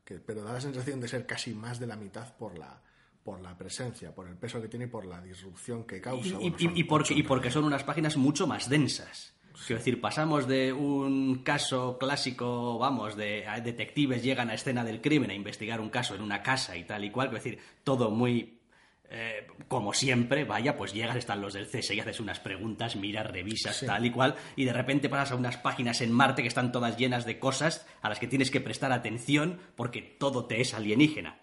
que, 0.06 0.20
pero 0.20 0.42
da 0.42 0.54
la 0.54 0.60
sensación 0.62 1.00
de 1.00 1.08
ser 1.08 1.26
casi 1.26 1.52
más 1.52 1.78
de 1.78 1.86
la 1.86 1.96
mitad 1.96 2.34
por 2.38 2.56
la, 2.56 2.80
por 3.24 3.40
la 3.40 3.56
presencia, 3.56 4.14
por 4.14 4.28
el 4.28 4.36
peso 4.36 4.60
que 4.60 4.68
tiene 4.68 4.84
y 4.84 4.88
por 4.88 5.06
la 5.06 5.20
disrupción 5.20 5.84
que 5.84 6.00
causa. 6.00 6.36
Y, 6.40 6.54
y, 6.58 6.84
porque, 6.84 7.14
y 7.14 7.22
porque 7.22 7.50
son 7.50 7.64
unas 7.64 7.82
páginas 7.82 8.16
mucho 8.16 8.46
más 8.46 8.68
densas. 8.68 9.34
Quiero 9.66 9.78
decir, 9.78 10.00
pasamos 10.00 10.46
de 10.46 10.72
un 10.72 11.42
caso 11.42 11.96
clásico, 11.96 12.76
vamos, 12.76 13.16
de 13.16 13.46
detectives 13.62 14.22
llegan 14.22 14.50
a 14.50 14.54
escena 14.54 14.84
del 14.84 15.00
crimen 15.00 15.30
a 15.30 15.34
investigar 15.34 15.80
un 15.80 15.90
caso 15.90 16.14
en 16.14 16.22
una 16.22 16.42
casa 16.42 16.76
y 16.76 16.84
tal 16.84 17.04
y 17.04 17.10
cual, 17.10 17.28
quiero 17.28 17.42
decir, 17.42 17.58
todo 17.82 18.10
muy 18.10 18.60
eh, 19.10 19.46
como 19.68 19.92
siempre, 19.92 20.44
vaya, 20.44 20.76
pues 20.76 20.92
llegas, 20.92 21.16
están 21.16 21.40
los 21.40 21.54
del 21.54 21.66
CS 21.66 21.92
y 21.92 22.00
haces 22.00 22.20
unas 22.20 22.40
preguntas, 22.40 22.96
miras, 22.96 23.26
revisas, 23.26 23.80
tal 23.86 24.04
y 24.04 24.10
cual, 24.10 24.34
y 24.56 24.64
de 24.64 24.72
repente 24.72 25.08
pasas 25.08 25.32
a 25.32 25.36
unas 25.36 25.56
páginas 25.56 26.00
en 26.00 26.10
Marte 26.10 26.42
que 26.42 26.48
están 26.48 26.72
todas 26.72 26.96
llenas 26.96 27.24
de 27.24 27.38
cosas 27.38 27.86
a 28.02 28.08
las 28.08 28.18
que 28.18 28.26
tienes 28.26 28.50
que 28.50 28.60
prestar 28.60 28.92
atención 28.92 29.60
porque 29.76 30.02
todo 30.02 30.46
te 30.46 30.60
es 30.60 30.74
alienígena. 30.74 31.38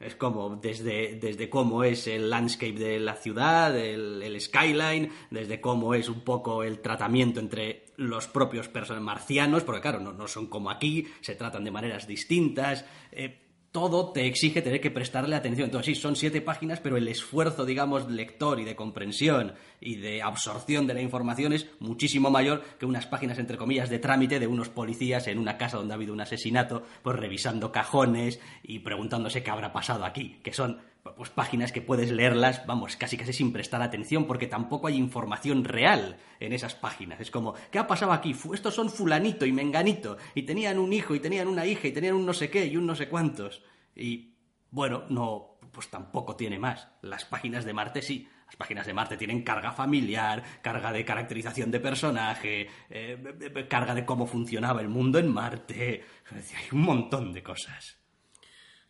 Es 0.00 0.14
como 0.14 0.56
desde, 0.56 1.18
desde 1.20 1.50
cómo 1.50 1.82
es 1.82 2.06
el 2.06 2.30
landscape 2.30 2.78
de 2.78 3.00
la 3.00 3.14
ciudad, 3.14 3.76
el, 3.76 4.40
skyline, 4.40 5.10
desde 5.30 5.60
cómo 5.60 5.94
es 5.94 6.08
un 6.08 6.20
poco 6.20 6.62
el 6.62 6.78
tratamiento 6.80 7.40
entre 7.40 7.86
los 7.96 8.28
propios 8.28 8.70
marcianos, 9.00 9.64
porque 9.64 9.80
claro, 9.80 9.98
no, 9.98 10.12
no 10.12 10.28
son 10.28 10.46
como 10.46 10.70
aquí, 10.70 11.08
se 11.20 11.34
tratan 11.34 11.64
de 11.64 11.72
maneras 11.72 12.06
distintas. 12.06 12.84
Eh, 13.10 13.47
todo 13.72 14.12
te 14.12 14.26
exige 14.26 14.62
tener 14.62 14.80
que 14.80 14.90
prestarle 14.90 15.36
atención. 15.36 15.66
Entonces, 15.66 15.96
sí, 15.96 16.00
son 16.00 16.16
siete 16.16 16.40
páginas, 16.40 16.80
pero 16.80 16.96
el 16.96 17.08
esfuerzo, 17.08 17.66
digamos, 17.66 18.10
lector 18.10 18.60
y 18.60 18.64
de 18.64 18.76
comprensión 18.76 19.54
y 19.80 19.96
de 19.96 20.22
absorción 20.22 20.86
de 20.86 20.94
la 20.94 21.02
información 21.02 21.52
es 21.52 21.66
muchísimo 21.78 22.30
mayor 22.30 22.62
que 22.78 22.86
unas 22.86 23.06
páginas, 23.06 23.38
entre 23.38 23.58
comillas, 23.58 23.90
de 23.90 23.98
trámite 23.98 24.38
de 24.38 24.46
unos 24.46 24.68
policías 24.68 25.26
en 25.28 25.38
una 25.38 25.58
casa 25.58 25.76
donde 25.76 25.92
ha 25.92 25.96
habido 25.96 26.12
un 26.12 26.20
asesinato, 26.20 26.84
pues 27.02 27.16
revisando 27.16 27.70
cajones 27.70 28.40
y 28.62 28.80
preguntándose 28.80 29.42
qué 29.42 29.50
habrá 29.50 29.72
pasado 29.72 30.04
aquí, 30.04 30.40
que 30.42 30.52
son 30.52 30.78
pues 31.16 31.30
páginas 31.30 31.72
que 31.72 31.82
puedes 31.82 32.10
leerlas, 32.10 32.66
vamos, 32.66 32.96
casi 32.96 33.16
casi 33.16 33.32
sin 33.32 33.52
prestar 33.52 33.82
atención, 33.82 34.26
porque 34.26 34.46
tampoco 34.46 34.86
hay 34.86 34.96
información 34.96 35.64
real 35.64 36.18
en 36.40 36.52
esas 36.52 36.74
páginas. 36.74 37.20
Es 37.20 37.30
como, 37.30 37.54
¿qué 37.70 37.78
ha 37.78 37.86
pasado 37.86 38.12
aquí? 38.12 38.34
Estos 38.52 38.74
son 38.74 38.90
fulanito 38.90 39.46
y 39.46 39.52
menganito, 39.52 40.16
y 40.34 40.42
tenían 40.42 40.78
un 40.78 40.92
hijo, 40.92 41.14
y 41.14 41.20
tenían 41.20 41.48
una 41.48 41.66
hija, 41.66 41.88
y 41.88 41.92
tenían 41.92 42.14
un 42.14 42.26
no 42.26 42.32
sé 42.32 42.50
qué, 42.50 42.66
y 42.66 42.76
un 42.76 42.86
no 42.86 42.94
sé 42.94 43.08
cuántos. 43.08 43.62
Y, 43.94 44.34
bueno, 44.70 45.04
no, 45.08 45.58
pues 45.72 45.88
tampoco 45.88 46.36
tiene 46.36 46.58
más. 46.58 46.88
Las 47.02 47.24
páginas 47.24 47.64
de 47.64 47.72
Marte 47.72 48.02
sí. 48.02 48.28
Las 48.46 48.56
páginas 48.56 48.86
de 48.86 48.94
Marte 48.94 49.18
tienen 49.18 49.42
carga 49.42 49.72
familiar, 49.72 50.42
carga 50.62 50.90
de 50.90 51.04
caracterización 51.04 51.70
de 51.70 51.80
personaje, 51.80 52.66
eh, 52.88 53.66
carga 53.68 53.94
de 53.94 54.06
cómo 54.06 54.26
funcionaba 54.26 54.80
el 54.80 54.88
mundo 54.88 55.18
en 55.18 55.28
Marte. 55.30 56.02
Hay 56.32 56.68
un 56.72 56.80
montón 56.80 57.32
de 57.32 57.42
cosas. 57.42 57.98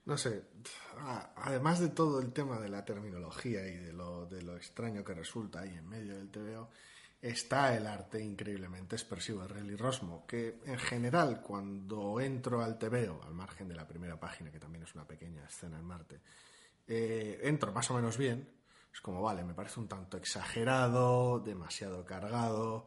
No 0.05 0.17
sé, 0.17 0.45
además 1.37 1.81
de 1.81 1.89
todo 1.89 2.21
el 2.21 2.33
tema 2.33 2.59
de 2.59 2.69
la 2.69 2.85
terminología 2.85 3.67
y 3.67 3.77
de 3.77 3.93
lo, 3.93 4.27
de 4.27 4.43
lo 4.43 4.57
extraño 4.57 5.05
que 5.05 5.15
resulta 5.15 5.61
ahí 5.61 5.75
en 5.75 5.89
medio 5.89 6.17
del 6.17 6.31
TVO, 6.31 6.69
está 7.21 7.77
el 7.77 7.87
arte 7.87 8.23
increíblemente 8.23 8.97
expresivo 8.97 9.43
de 9.43 9.49
Relly 9.49 9.77
Rosmo, 9.77 10.25
que 10.27 10.61
en 10.65 10.79
general 10.79 11.41
cuando 11.41 12.21
entro 12.21 12.63
al 12.63 12.79
TVO, 12.79 13.23
al 13.25 13.35
margen 13.35 13.69
de 13.69 13.75
la 13.75 13.87
primera 13.87 14.19
página, 14.19 14.51
que 14.51 14.61
también 14.61 14.85
es 14.85 14.95
una 14.95 15.07
pequeña 15.07 15.45
escena 15.45 15.79
en 15.79 15.85
Marte, 15.85 16.21
eh, 16.87 17.41
entro 17.43 17.73
más 17.73 17.91
o 17.91 17.95
menos 17.95 18.17
bien, 18.17 18.49
es 18.93 19.01
como, 19.01 19.23
vale, 19.23 19.45
me 19.45 19.55
parece 19.55 19.81
un 19.81 19.89
tanto 19.89 20.17
exagerado, 20.17 21.41
demasiado 21.41 22.05
cargado, 22.05 22.87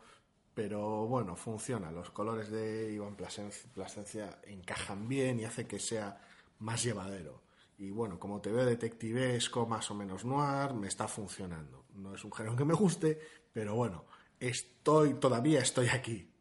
pero 0.54 1.08
bueno, 1.08 1.36
funciona. 1.36 1.92
Los 1.92 2.10
colores 2.10 2.50
de 2.50 2.92
Iván 2.92 3.16
Plasencia 3.16 4.40
encajan 4.44 5.08
bien 5.08 5.40
y 5.40 5.46
hace 5.46 5.68
que 5.68 5.80
sea 5.80 6.20
más 6.60 6.84
llevadero. 6.84 7.42
Y 7.82 7.90
bueno, 7.90 8.20
como 8.20 8.40
te 8.40 8.52
veo 8.52 8.64
detectivesco, 8.64 9.66
más 9.66 9.90
o 9.90 9.96
menos 9.96 10.24
noir, 10.24 10.72
me 10.76 10.88
está 10.88 11.08
funcionando. 11.08 11.86
No 11.96 12.14
es 12.14 12.24
un 12.24 12.32
género 12.32 12.56
que 12.56 12.64
me 12.64 12.76
guste, 12.76 13.20
pero 13.52 13.74
bueno, 13.74 14.06
estoy, 14.40 15.16
todavía 15.16 15.62
estoy 15.62 15.88
aquí. 15.88 16.32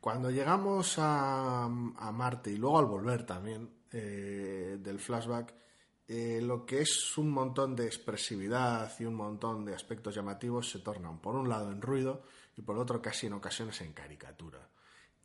Cuando 0.00 0.30
llegamos 0.30 0.94
a, 0.96 1.68
Marte 1.68 2.52
y 2.52 2.56
luego 2.56 2.78
al 2.78 2.86
volver 2.86 3.26
también 3.26 3.68
eh, 3.92 4.78
del 4.80 4.98
flashback, 4.98 5.52
eh, 6.08 6.40
lo 6.42 6.64
que 6.64 6.80
es 6.80 7.18
un 7.18 7.28
montón 7.28 7.76
de 7.76 7.84
expresividad 7.84 8.90
y 8.98 9.04
un 9.04 9.14
montón 9.14 9.62
de 9.62 9.74
aspectos 9.74 10.14
llamativos 10.14 10.70
se 10.70 10.78
tornan 10.78 11.20
por 11.20 11.34
un 11.34 11.50
lado 11.50 11.70
en 11.70 11.82
ruido 11.82 12.22
y 12.56 12.62
por 12.62 12.78
otro 12.78 13.02
casi 13.02 13.26
en 13.26 13.34
ocasiones 13.34 13.78
en 13.82 13.92
caricatura. 13.92 14.66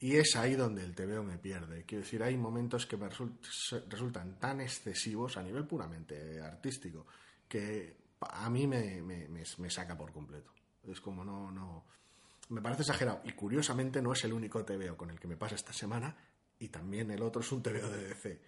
Y 0.01 0.15
es 0.15 0.35
ahí 0.35 0.55
donde 0.55 0.83
el 0.83 0.95
TVO 0.95 1.23
me 1.23 1.37
pierde. 1.37 1.85
Quiero 1.85 2.03
decir, 2.03 2.23
hay 2.23 2.35
momentos 2.35 2.87
que 2.87 2.97
me 2.97 3.07
resultan 3.07 4.39
tan 4.39 4.59
excesivos 4.59 5.37
a 5.37 5.43
nivel 5.43 5.67
puramente 5.67 6.41
artístico 6.41 7.05
que 7.47 7.97
a 8.19 8.49
mí 8.49 8.65
me, 8.65 8.99
me, 9.03 9.69
saca 9.69 9.95
por 9.95 10.11
completo. 10.11 10.51
Es 10.83 10.99
como 10.99 11.23
no, 11.23 11.51
no. 11.51 11.85
Me 12.49 12.63
parece 12.63 12.81
exagerado. 12.81 13.21
Y 13.25 13.33
curiosamente 13.33 14.01
no 14.01 14.13
es 14.13 14.23
el 14.23 14.33
único 14.33 14.65
TVO 14.65 14.97
con 14.97 15.11
el 15.11 15.19
que 15.19 15.27
me 15.27 15.37
pasa 15.37 15.53
esta 15.53 15.71
semana. 15.71 16.17
Y 16.57 16.69
también 16.69 17.11
el 17.11 17.21
otro 17.21 17.41
es 17.41 17.51
un 17.51 17.61
TVO 17.61 17.89
de 17.89 18.07
DC. 18.07 18.41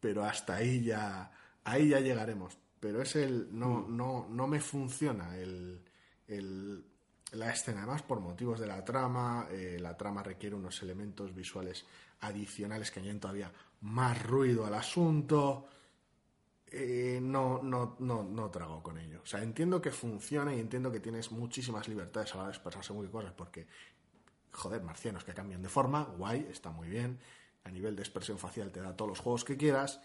Pero 0.00 0.24
hasta 0.24 0.56
ahí 0.56 0.82
ya. 0.82 1.30
Ahí 1.62 1.90
ya 1.90 2.00
llegaremos. 2.00 2.58
Pero 2.80 3.02
es 3.02 3.14
el. 3.14 3.56
No, 3.56 3.82
mm. 3.82 3.96
no, 3.96 4.28
no 4.28 4.48
me 4.48 4.58
funciona 4.58 5.36
el, 5.36 5.80
el 6.26 6.84
la 7.32 7.50
escena, 7.50 7.82
además 7.82 8.02
por 8.02 8.20
motivos 8.20 8.58
de 8.60 8.66
la 8.66 8.84
trama, 8.84 9.48
eh, 9.50 9.78
la 9.80 9.96
trama 9.96 10.22
requiere 10.22 10.56
unos 10.56 10.82
elementos 10.82 11.34
visuales 11.34 11.84
adicionales 12.20 12.90
que 12.90 13.00
añaden 13.00 13.20
todavía 13.20 13.52
más 13.82 14.22
ruido 14.22 14.66
al 14.66 14.74
asunto. 14.74 15.68
eh, 16.70 17.18
no, 17.22 17.62
no, 17.62 17.96
no, 18.00 18.22
no 18.24 18.50
trago 18.50 18.82
con 18.82 18.98
ello. 18.98 19.20
O 19.22 19.26
sea, 19.26 19.42
entiendo 19.42 19.80
que 19.80 19.90
funciona 19.90 20.54
y 20.54 20.60
entiendo 20.60 20.92
que 20.92 21.00
tienes 21.00 21.32
muchísimas 21.32 21.88
libertades 21.88 22.32
a 22.32 22.36
la 22.36 22.42
hora 22.42 22.50
de 22.50 22.56
expresar 22.56 22.84
según 22.84 23.06
qué 23.06 23.10
cosas, 23.10 23.32
porque, 23.32 23.66
joder, 24.52 24.82
marcianos 24.82 25.24
que 25.24 25.32
cambian 25.34 25.62
de 25.62 25.68
forma, 25.68 26.04
guay, 26.04 26.46
está 26.50 26.70
muy 26.70 26.88
bien. 26.88 27.18
A 27.64 27.70
nivel 27.70 27.96
de 27.96 28.02
expresión 28.02 28.38
facial 28.38 28.70
te 28.70 28.80
da 28.80 28.96
todos 28.96 29.10
los 29.10 29.18
juegos 29.20 29.44
que 29.44 29.56
quieras, 29.56 30.00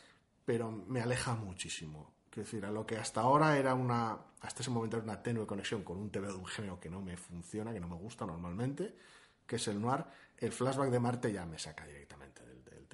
pero 0.46 0.72
me 0.72 1.02
aleja 1.02 1.36
muchísimo. 1.36 2.12
Quiero 2.34 2.48
decir, 2.48 2.65
a 2.65 2.72
lo 2.72 2.84
que 2.84 2.98
hasta 2.98 3.22
ahora 3.22 3.60
era 3.60 3.76
una, 3.76 4.17
hasta 4.41 4.63
ese 4.63 4.72
momento 4.72 4.98
era 4.98 5.04
una 5.04 5.22
tenue 5.22 5.46
conexión 5.46 5.84
con 5.84 6.00
un 6.00 6.10
TV 6.10 6.30
de 6.30 6.34
un 6.34 6.48
género 6.48 6.80
que 6.80 6.89
no 6.89 7.00
me 7.00 7.15
funciona, 7.15 7.72
que 7.72 7.80
no 7.80 7.88
me 7.88 7.96
gusta 7.96 8.26
normalmente, 8.26 8.98
que 9.46 9.58
es 9.58 9.67
el 9.67 9.80
noir, 9.80 10.04
el 10.39 10.52
flashback 10.52 10.89
de 10.89 11.00
Marte 11.00 11.32
ya 11.32 11.46
me 11.46 11.60
saca 11.60 11.86
directamente 11.86 12.43
del, 12.43 12.63
del. 12.63 12.88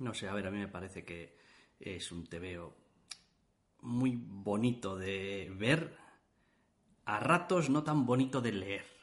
No 0.00 0.12
sé, 0.12 0.26
a 0.28 0.34
ver, 0.34 0.48
a 0.48 0.50
mí 0.50 0.58
me 0.58 0.66
parece 0.66 1.04
que 1.04 1.38
es 1.78 2.10
un 2.10 2.26
TVO 2.26 2.74
muy 3.82 4.16
bonito 4.16 4.96
de 4.96 5.52
ver, 5.54 5.96
a 7.04 7.20
ratos 7.20 7.70
no 7.70 7.84
tan 7.84 8.06
bonito 8.06 8.40
de 8.40 8.50
leer. 8.50 8.95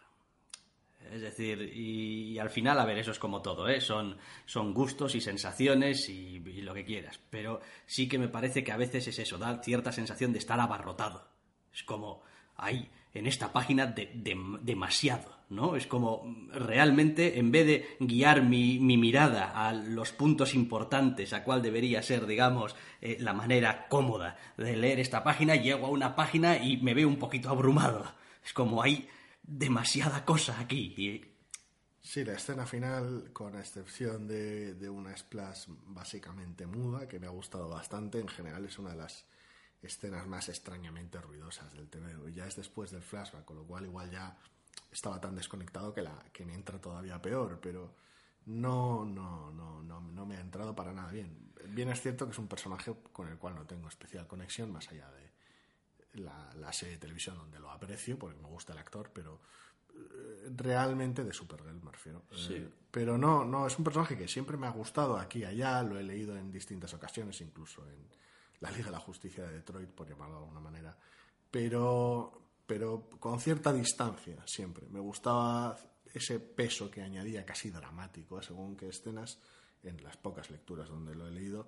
Es 1.13 1.21
decir, 1.21 1.71
y, 1.75 2.39
al 2.39 2.49
final, 2.49 2.79
a 2.79 2.85
ver, 2.85 2.97
eso 2.97 3.11
es 3.11 3.19
como 3.19 3.41
todo, 3.41 3.69
¿eh? 3.69 3.79
Son, 3.81 4.17
son 4.45 4.73
gustos 4.73 5.13
y 5.13 5.21
sensaciones 5.21 6.09
y, 6.09 6.39
lo 6.39 6.73
que 6.73 6.85
quieras. 6.85 7.19
Pero 7.29 7.61
sí 7.85 8.07
que 8.07 8.17
me 8.17 8.29
parece 8.29 8.63
que 8.63 8.71
a 8.71 8.77
veces 8.77 9.07
es 9.07 9.19
eso, 9.19 9.37
da 9.37 9.61
cierta 9.61 9.91
sensación 9.91 10.33
de 10.33 10.39
estar 10.39 10.59
abarrotado. 10.59 11.27
Es 11.71 11.83
como, 11.83 12.23
hay 12.55 12.89
en 13.13 13.27
esta 13.27 13.53
página 13.53 13.85
de, 13.85 14.09
de- 14.15 14.57
demasiado, 14.61 15.37
¿no? 15.49 15.75
Es 15.75 15.85
como 15.85 16.35
realmente, 16.51 17.37
en 17.37 17.51
vez 17.51 17.67
de 17.67 17.95
guiar 17.99 18.41
mi, 18.41 18.79
mi 18.79 18.97
mirada 18.97 19.51
a 19.67 19.71
los 19.71 20.11
puntos 20.13 20.55
importantes, 20.55 21.31
a 21.33 21.43
cuál 21.43 21.61
debería 21.61 22.01
ser, 22.01 22.25
digamos, 22.25 22.75
eh, 23.01 23.17
la 23.19 23.33
manera 23.33 23.87
cómoda 23.87 24.35
de 24.57 24.75
leer 24.75 24.99
esta 24.99 25.23
página, 25.23 25.55
llego 25.55 25.85
a 25.85 25.91
una 25.91 26.15
página 26.15 26.57
y 26.57 26.77
me 26.77 26.95
veo 26.95 27.07
un 27.07 27.17
poquito 27.17 27.49
abrumado. 27.49 28.03
Es 28.43 28.51
como 28.53 28.81
hay 28.81 29.07
demasiada 29.43 30.25
cosa 30.25 30.59
aquí. 30.59 30.93
Y 30.97 31.33
Sí, 32.01 32.25
la 32.25 32.33
escena 32.33 32.65
final, 32.65 33.31
con 33.31 33.55
excepción 33.57 34.27
de, 34.27 34.73
de 34.73 34.89
una 34.89 35.15
splash 35.15 35.67
básicamente 35.87 36.67
muda, 36.67 37.07
que 37.07 37.17
me 37.17 37.27
ha 37.27 37.29
gustado 37.29 37.69
bastante, 37.69 38.19
en 38.19 38.27
general 38.27 38.65
es 38.65 38.77
una 38.77 38.89
de 38.89 38.97
las 38.97 39.25
escenas 39.81 40.27
más 40.27 40.49
extrañamente 40.49 41.21
ruidosas 41.21 41.71
del 41.73 41.89
TV. 41.89 42.31
Ya 42.33 42.45
es 42.45 42.57
después 42.57 42.91
del 42.91 43.01
flashback, 43.01 43.45
con 43.45 43.55
lo 43.55 43.65
cual 43.65 43.85
igual 43.85 44.11
ya 44.11 44.37
estaba 44.91 45.19
tan 45.21 45.35
desconectado 45.35 45.93
que, 45.93 46.01
la, 46.01 46.25
que 46.33 46.45
me 46.45 46.53
entra 46.53 46.79
todavía 46.79 47.21
peor, 47.21 47.59
pero 47.61 47.95
no, 48.45 49.05
no, 49.05 49.51
no, 49.51 49.81
no, 49.81 50.01
no 50.01 50.25
me 50.25 50.35
ha 50.37 50.41
entrado 50.41 50.75
para 50.75 50.93
nada 50.93 51.11
bien. 51.11 51.53
Bien 51.69 51.89
es 51.89 52.01
cierto 52.01 52.25
que 52.25 52.31
es 52.31 52.39
un 52.39 52.49
personaje 52.49 52.93
con 53.13 53.29
el 53.29 53.37
cual 53.37 53.55
no 53.55 53.65
tengo 53.65 53.87
especial 53.87 54.27
conexión, 54.27 54.71
más 54.71 54.89
allá 54.89 55.09
de 55.11 55.32
la, 56.13 56.53
la 56.59 56.71
serie 56.73 56.95
de 56.95 56.99
televisión 56.99 57.37
donde 57.37 57.59
lo 57.59 57.71
aprecio, 57.71 58.17
porque 58.17 58.39
me 58.39 58.47
gusta 58.47 58.73
el 58.73 58.79
actor, 58.79 59.11
pero 59.13 59.41
eh, 59.95 60.49
realmente 60.55 61.23
de 61.23 61.33
Supergirl 61.33 61.81
me 61.81 61.91
refiero. 61.91 62.23
Sí. 62.31 62.55
Eh, 62.55 62.69
pero 62.91 63.17
no, 63.17 63.43
no, 63.43 63.67
es 63.67 63.77
un 63.77 63.83
personaje 63.83 64.17
que 64.17 64.27
siempre 64.27 64.57
me 64.57 64.67
ha 64.67 64.71
gustado 64.71 65.17
aquí 65.17 65.39
y 65.39 65.45
allá, 65.45 65.81
lo 65.83 65.97
he 65.97 66.03
leído 66.03 66.37
en 66.37 66.51
distintas 66.51 66.93
ocasiones, 66.93 67.41
incluso 67.41 67.87
en 67.87 68.07
la 68.59 68.71
Liga 68.71 68.85
de 68.85 68.91
la 68.91 68.99
Justicia 68.99 69.45
de 69.45 69.53
Detroit, 69.53 69.89
por 69.89 70.07
llamarlo 70.07 70.35
de 70.35 70.41
alguna 70.41 70.59
manera, 70.59 70.97
pero, 71.49 72.49
pero 72.65 73.09
con 73.19 73.39
cierta 73.39 73.73
distancia 73.73 74.41
siempre. 74.45 74.87
Me 74.89 74.99
gustaba 74.99 75.77
ese 76.13 76.39
peso 76.39 76.89
que 76.89 77.01
añadía 77.01 77.45
casi 77.45 77.71
dramático 77.71 78.37
a 78.37 78.43
según 78.43 78.75
qué 78.77 78.89
escenas 78.89 79.39
en 79.83 80.01
las 80.03 80.17
pocas 80.17 80.49
lecturas 80.49 80.89
donde 80.89 81.15
lo 81.15 81.27
he 81.27 81.31
leído. 81.31 81.67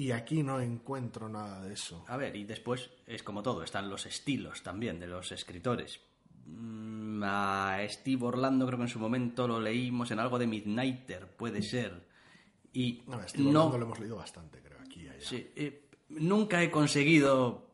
Y 0.00 0.12
aquí 0.12 0.42
no 0.42 0.58
encuentro 0.60 1.28
nada 1.28 1.60
de 1.60 1.74
eso. 1.74 2.06
A 2.08 2.16
ver, 2.16 2.34
y 2.34 2.44
después 2.44 2.88
es 3.06 3.22
como 3.22 3.42
todo, 3.42 3.62
están 3.62 3.90
los 3.90 4.06
estilos 4.06 4.62
también 4.62 4.98
de 4.98 5.06
los 5.06 5.30
escritores. 5.30 6.00
Mm, 6.46 7.22
A 7.22 7.76
Steve 7.86 8.24
Orlando 8.24 8.64
creo 8.66 8.78
que 8.78 8.84
en 8.84 8.88
su 8.88 8.98
momento 8.98 9.46
lo 9.46 9.60
leímos 9.60 10.10
en 10.10 10.18
algo 10.18 10.38
de 10.38 10.46
Midnighter, 10.46 11.26
puede 11.36 11.60
ser. 11.60 12.08
Y 12.72 13.02
No, 13.06 13.28
Steve 13.28 13.48
Orlando 13.48 13.76
lo 13.76 13.84
hemos 13.84 14.00
leído 14.00 14.16
bastante, 14.16 14.62
creo, 14.62 14.78
aquí 14.80 15.02
y 15.02 15.08
allá. 15.08 15.20
Sí, 15.20 15.50
eh, 15.54 15.90
nunca 16.08 16.62
he 16.62 16.70
conseguido 16.70 17.66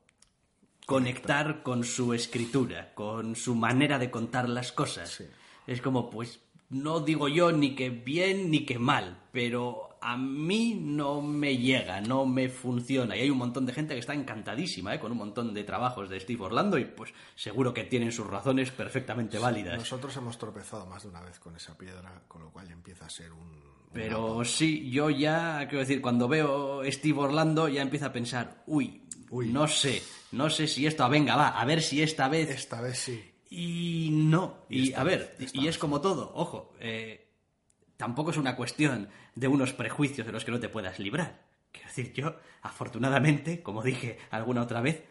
conectar 0.84 1.62
con 1.62 1.84
su 1.84 2.12
escritura, 2.12 2.92
con 2.94 3.36
su 3.36 3.54
manera 3.54 4.00
de 4.00 4.10
contar 4.10 4.48
las 4.48 4.72
cosas. 4.72 5.10
Sí. 5.10 5.26
Es 5.68 5.80
como, 5.80 6.10
pues, 6.10 6.40
no 6.70 7.00
digo 7.00 7.28
yo 7.28 7.52
ni 7.52 7.74
que 7.74 7.90
bien 7.90 8.50
ni 8.50 8.64
que 8.64 8.78
mal, 8.78 9.22
pero 9.32 9.86
a 10.00 10.16
mí 10.16 10.78
no 10.80 11.20
me 11.20 11.56
llega, 11.56 12.00
no 12.00 12.26
me 12.26 12.48
funciona. 12.48 13.16
Y 13.16 13.22
hay 13.22 13.30
un 13.30 13.38
montón 13.38 13.66
de 13.66 13.72
gente 13.72 13.94
que 13.94 14.00
está 14.00 14.14
encantadísima 14.14 14.94
¿eh? 14.94 15.00
con 15.00 15.12
un 15.12 15.18
montón 15.18 15.54
de 15.54 15.64
trabajos 15.64 16.08
de 16.08 16.20
Steve 16.20 16.44
Orlando 16.44 16.78
y 16.78 16.84
pues 16.84 17.12
seguro 17.34 17.74
que 17.74 17.84
tienen 17.84 18.12
sus 18.12 18.26
razones 18.26 18.70
perfectamente 18.70 19.38
válidas. 19.38 19.78
Nosotros 19.78 20.16
hemos 20.16 20.38
tropezado 20.38 20.86
más 20.86 21.02
de 21.02 21.08
una 21.08 21.22
vez 21.22 21.38
con 21.38 21.56
esa 21.56 21.76
piedra, 21.76 22.22
con 22.28 22.42
lo 22.42 22.50
cual 22.50 22.68
ya 22.68 22.74
empieza 22.74 23.06
a 23.06 23.10
ser 23.10 23.32
un... 23.32 23.40
un 23.40 23.90
Pero 23.92 24.44
sí, 24.44 24.90
yo 24.90 25.10
ya, 25.10 25.66
quiero 25.68 25.80
decir, 25.80 26.00
cuando 26.00 26.28
veo 26.28 26.82
Steve 26.90 27.18
Orlando 27.18 27.68
ya 27.68 27.82
empiezo 27.82 28.06
a 28.06 28.12
pensar, 28.12 28.62
uy, 28.66 29.02
Uy. 29.30 29.48
no 29.48 29.66
sé, 29.66 30.02
no 30.32 30.50
sé 30.50 30.68
si 30.68 30.86
esto, 30.86 31.08
venga, 31.08 31.36
va, 31.36 31.48
a 31.48 31.64
ver 31.64 31.82
si 31.82 32.02
esta 32.02 32.28
vez... 32.28 32.50
Esta 32.50 32.80
vez 32.80 32.98
sí. 32.98 33.35
Y 33.58 34.10
no, 34.12 34.58
y, 34.68 34.88
esta 34.88 35.00
a 35.00 35.04
ver, 35.04 35.34
esta 35.38 35.58
y 35.58 35.66
es 35.66 35.78
como 35.78 36.02
todo, 36.02 36.30
ojo, 36.34 36.74
eh, 36.78 37.26
tampoco 37.96 38.30
es 38.30 38.36
una 38.36 38.54
cuestión 38.54 39.08
de 39.34 39.48
unos 39.48 39.72
prejuicios 39.72 40.26
de 40.26 40.32
los 40.34 40.44
que 40.44 40.50
no 40.50 40.60
te 40.60 40.68
puedas 40.68 40.98
librar. 40.98 41.42
Quiero 41.72 41.88
decir, 41.88 42.12
yo, 42.12 42.36
afortunadamente, 42.60 43.62
como 43.62 43.82
dije 43.82 44.18
alguna 44.30 44.60
otra 44.60 44.82
vez, 44.82 45.04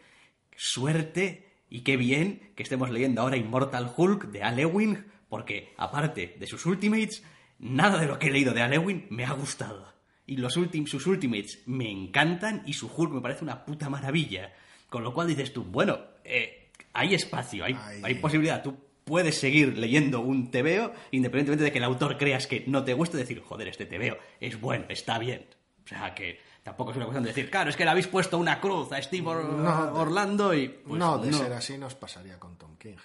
suerte 0.56 1.48
y 1.68 1.80
qué 1.80 1.96
bien 1.96 2.52
que 2.54 2.62
estemos 2.62 2.90
leyendo 2.90 3.20
ahora 3.22 3.36
Immortal 3.36 3.92
Hulk 3.96 4.26
de 4.26 4.42
Al 4.44 4.58
Ewing, 4.60 5.04
porque 5.28 5.74
aparte 5.76 6.36
de 6.38 6.46
sus 6.46 6.64
Ultimates, 6.66 7.24
nada 7.58 7.98
de 7.98 8.06
lo 8.06 8.18
que 8.20 8.28
he 8.28 8.30
leído 8.32 8.54
de 8.54 8.62
Al 8.62 8.74
Ewing 8.74 9.06
me 9.10 9.24
ha 9.24 9.32
gustado. 9.32 9.92
Y 10.24 10.36
los 10.36 10.56
ultim- 10.56 10.86
sus 10.86 11.06
Ultimates 11.06 11.62
me 11.66 11.90
encantan 11.90 12.62
y 12.66 12.74
su 12.74 12.86
Hulk 12.94 13.12
me 13.12 13.20
parece 13.20 13.44
una 13.44 13.64
puta 13.64 13.88
maravilla. 13.90 14.52
Con 14.88 15.02
lo 15.02 15.12
cual 15.12 15.26
dices 15.26 15.52
tú, 15.52 15.64
bueno, 15.64 15.98
eh, 16.24 16.55
hay 16.98 17.14
espacio, 17.14 17.64
hay, 17.64 18.14
posibilidad. 18.16 18.62
Tú 18.62 18.76
puedes 19.04 19.38
seguir 19.38 19.78
leyendo 19.78 20.20
un 20.20 20.50
TVO 20.50 20.92
independientemente 21.12 21.64
de 21.64 21.72
que 21.72 21.78
el 21.78 21.84
autor 21.84 22.16
creas 22.18 22.46
que 22.46 22.64
no 22.66 22.82
te 22.84 22.94
guste, 22.94 23.16
decir, 23.16 23.40
joder, 23.42 23.68
este 23.68 23.86
TVO 23.86 24.16
es 24.40 24.60
bueno, 24.60 24.86
está 24.88 25.18
bien. 25.18 25.46
O 25.84 25.88
sea, 25.88 26.12
que 26.14 26.40
tampoco 26.64 26.90
es 26.90 26.96
una 26.96 27.06
cuestión 27.06 27.22
de 27.22 27.30
decir, 27.30 27.48
claro, 27.50 27.70
es 27.70 27.76
que 27.76 27.84
le 27.84 27.90
habéis 27.90 28.08
puesto 28.08 28.38
una 28.38 28.60
cruz 28.60 28.90
a 28.92 29.00
Steve 29.00 29.26
Or- 29.28 29.44
No, 29.44 29.86
de- 29.86 29.92
Orlando 30.00 30.52
y... 30.54 30.68
pues, 30.68 30.98
no, 30.98 31.18
de 31.18 31.32
ser 31.32 31.52
así 31.52 31.78
nos 31.78 31.94
pasaría 31.94 32.40
con 32.40 32.56
Tom 32.56 32.76
King, 32.76 32.96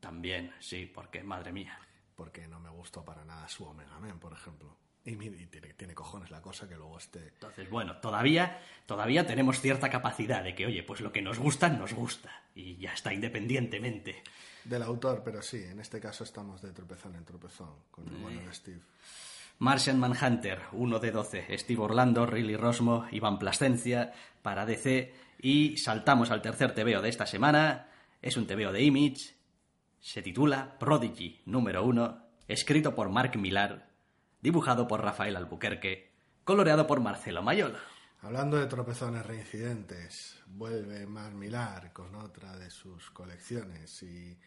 También, 0.00 0.52
sí, 0.60 0.86
porque, 0.86 1.22
madre 1.22 1.52
mía. 1.52 1.78
porque 2.14 2.48
no 2.48 2.58
me 2.60 2.70
gustó 2.70 3.04
para 3.04 3.24
nada 3.24 3.46
su 3.48 3.64
Omega 3.64 3.98
Man, 4.00 4.18
por 4.18 4.32
ejemplo. 4.32 4.74
Y, 5.08 5.12
y 5.12 5.46
tiene, 5.46 5.72
tiene 5.74 5.94
cojones 5.94 6.30
la 6.30 6.42
cosa 6.42 6.68
que 6.68 6.76
luego 6.76 6.98
esté... 6.98 7.28
Entonces, 7.28 7.70
bueno, 7.70 7.96
todavía, 7.96 8.60
todavía 8.86 9.26
tenemos 9.26 9.60
cierta 9.60 9.88
capacidad 9.88 10.44
de 10.44 10.54
que, 10.54 10.66
oye, 10.66 10.82
pues 10.82 11.00
lo 11.00 11.10
que 11.10 11.22
nos 11.22 11.38
gusta, 11.38 11.68
nos 11.68 11.94
gusta. 11.94 12.30
Y 12.54 12.76
ya 12.76 12.92
está, 12.92 13.12
independientemente. 13.12 14.22
Del 14.64 14.82
autor, 14.82 15.22
pero 15.24 15.40
sí, 15.40 15.62
en 15.62 15.80
este 15.80 16.00
caso 16.00 16.24
estamos 16.24 16.60
de 16.60 16.72
tropezón 16.72 17.14
en 17.14 17.24
tropezón 17.24 17.74
con 17.90 18.06
el 18.06 18.16
bueno 18.16 18.40
de 18.42 18.52
Steve. 18.52 18.80
Martian 19.60 19.98
Manhunter, 19.98 20.60
1 20.72 20.98
de 20.98 21.10
12. 21.10 21.58
Steve 21.58 21.82
Orlando, 21.82 22.26
Riley 22.26 22.56
Rosmo, 22.56 23.06
Iván 23.10 23.38
Plascencia, 23.38 24.12
para 24.42 24.66
DC. 24.66 25.12
Y 25.40 25.76
saltamos 25.78 26.30
al 26.30 26.42
tercer 26.42 26.74
TVO 26.74 27.00
de 27.02 27.08
esta 27.08 27.26
semana. 27.26 27.88
Es 28.22 28.36
un 28.36 28.46
TVO 28.46 28.72
de 28.72 28.82
Image. 28.82 29.34
Se 30.00 30.22
titula 30.22 30.78
Prodigy 30.78 31.40
número 31.46 31.84
1. 31.84 32.24
Escrito 32.46 32.94
por 32.94 33.08
Mark 33.08 33.36
Millar. 33.36 33.87
Dibujado 34.40 34.86
por 34.86 35.02
Rafael 35.02 35.36
Albuquerque. 35.36 36.12
Coloreado 36.44 36.86
por 36.86 37.00
Marcelo 37.00 37.42
Mayola. 37.42 37.80
Hablando 38.22 38.56
de 38.56 38.66
tropezones 38.66 39.26
reincidentes, 39.26 40.40
vuelve 40.46 41.06
Mar 41.06 41.34
Millar 41.34 41.92
con 41.92 42.14
otra 42.14 42.56
de 42.56 42.70
sus 42.70 43.10
colecciones 43.10 44.02
y 44.02 44.38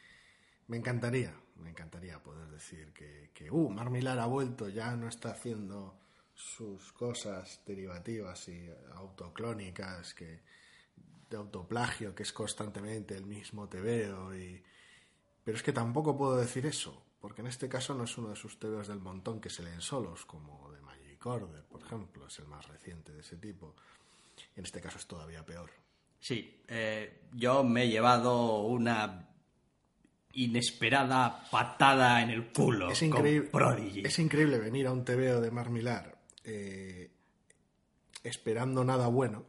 me 0.68 0.78
encantaría, 0.78 1.34
me 1.58 1.70
encantaría 1.70 2.24
poder 2.24 2.48
decir 2.48 2.94
que, 2.94 3.32
que 3.34 3.52
uh, 3.52 3.70
Mar 3.70 3.90
Millar 3.90 4.20
ha 4.20 4.26
vuelto, 4.26 4.70
ya 4.70 4.96
no 4.96 5.08
está 5.08 5.32
haciendo 5.32 6.00
sus 6.34 6.92
cosas 6.94 7.62
derivativas 7.66 8.48
y 8.48 8.70
autoclónicas, 8.96 10.14
que 10.14 10.42
de 11.30 11.38
autoplagio, 11.38 12.16
que 12.16 12.24
es 12.24 12.34
constantemente 12.34 13.16
el 13.16 13.26
mismo 13.26 13.68
tebeo 13.68 14.36
y 14.36 14.64
pero 15.44 15.58
es 15.58 15.64
que 15.64 15.74
tampoco 15.74 16.18
puedo 16.18 16.38
decir 16.38 16.66
eso, 16.66 17.02
porque 17.22 17.42
en 17.42 17.48
este 17.48 17.70
caso 17.70 17.94
no 17.94 18.04
es 18.04 18.18
uno 18.18 18.30
de 18.30 18.36
sus 18.36 18.60
tebeos 18.60 18.88
del 18.88 19.00
montón 19.00 19.40
que 19.40 19.50
se 19.50 19.64
leen 19.64 19.80
solos, 19.82 20.26
como 20.26 20.72
de 20.72 20.82
Magic 20.82 21.24
Order, 21.26 21.64
por 21.66 21.82
ejemplo, 21.82 22.28
es 22.28 22.40
el 22.40 22.48
más 22.48 22.68
reciente 22.68 23.14
de 23.14 23.22
ese 23.22 23.38
tipo. 23.38 23.76
En 24.56 24.66
este 24.66 24.82
caso 24.82 24.98
es 24.98 25.06
todavía 25.06 25.46
peor. 25.46 25.70
Sí, 26.20 26.62
eh, 26.68 27.28
yo 27.34 27.64
me 27.64 27.84
he 27.84 27.90
llevado 27.90 28.62
una 28.64 29.28
inesperada 30.34 31.44
patada 31.52 32.22
en 32.22 32.30
el 32.30 32.52
culo 32.54 32.90
Es 32.90 33.00
con 33.00 33.08
increíble, 33.10 33.50
Prodigy. 33.50 34.02
es 34.06 34.18
increíble 34.20 34.60
venir 34.60 34.88
a 34.88 34.92
un 34.94 35.04
tebeo 35.04 35.42
de 35.42 35.52
Mar 35.52 35.70
Millar 35.70 36.18
eh, 36.46 37.12
esperando 38.24 38.84
nada 38.84 39.08
bueno 39.08 39.44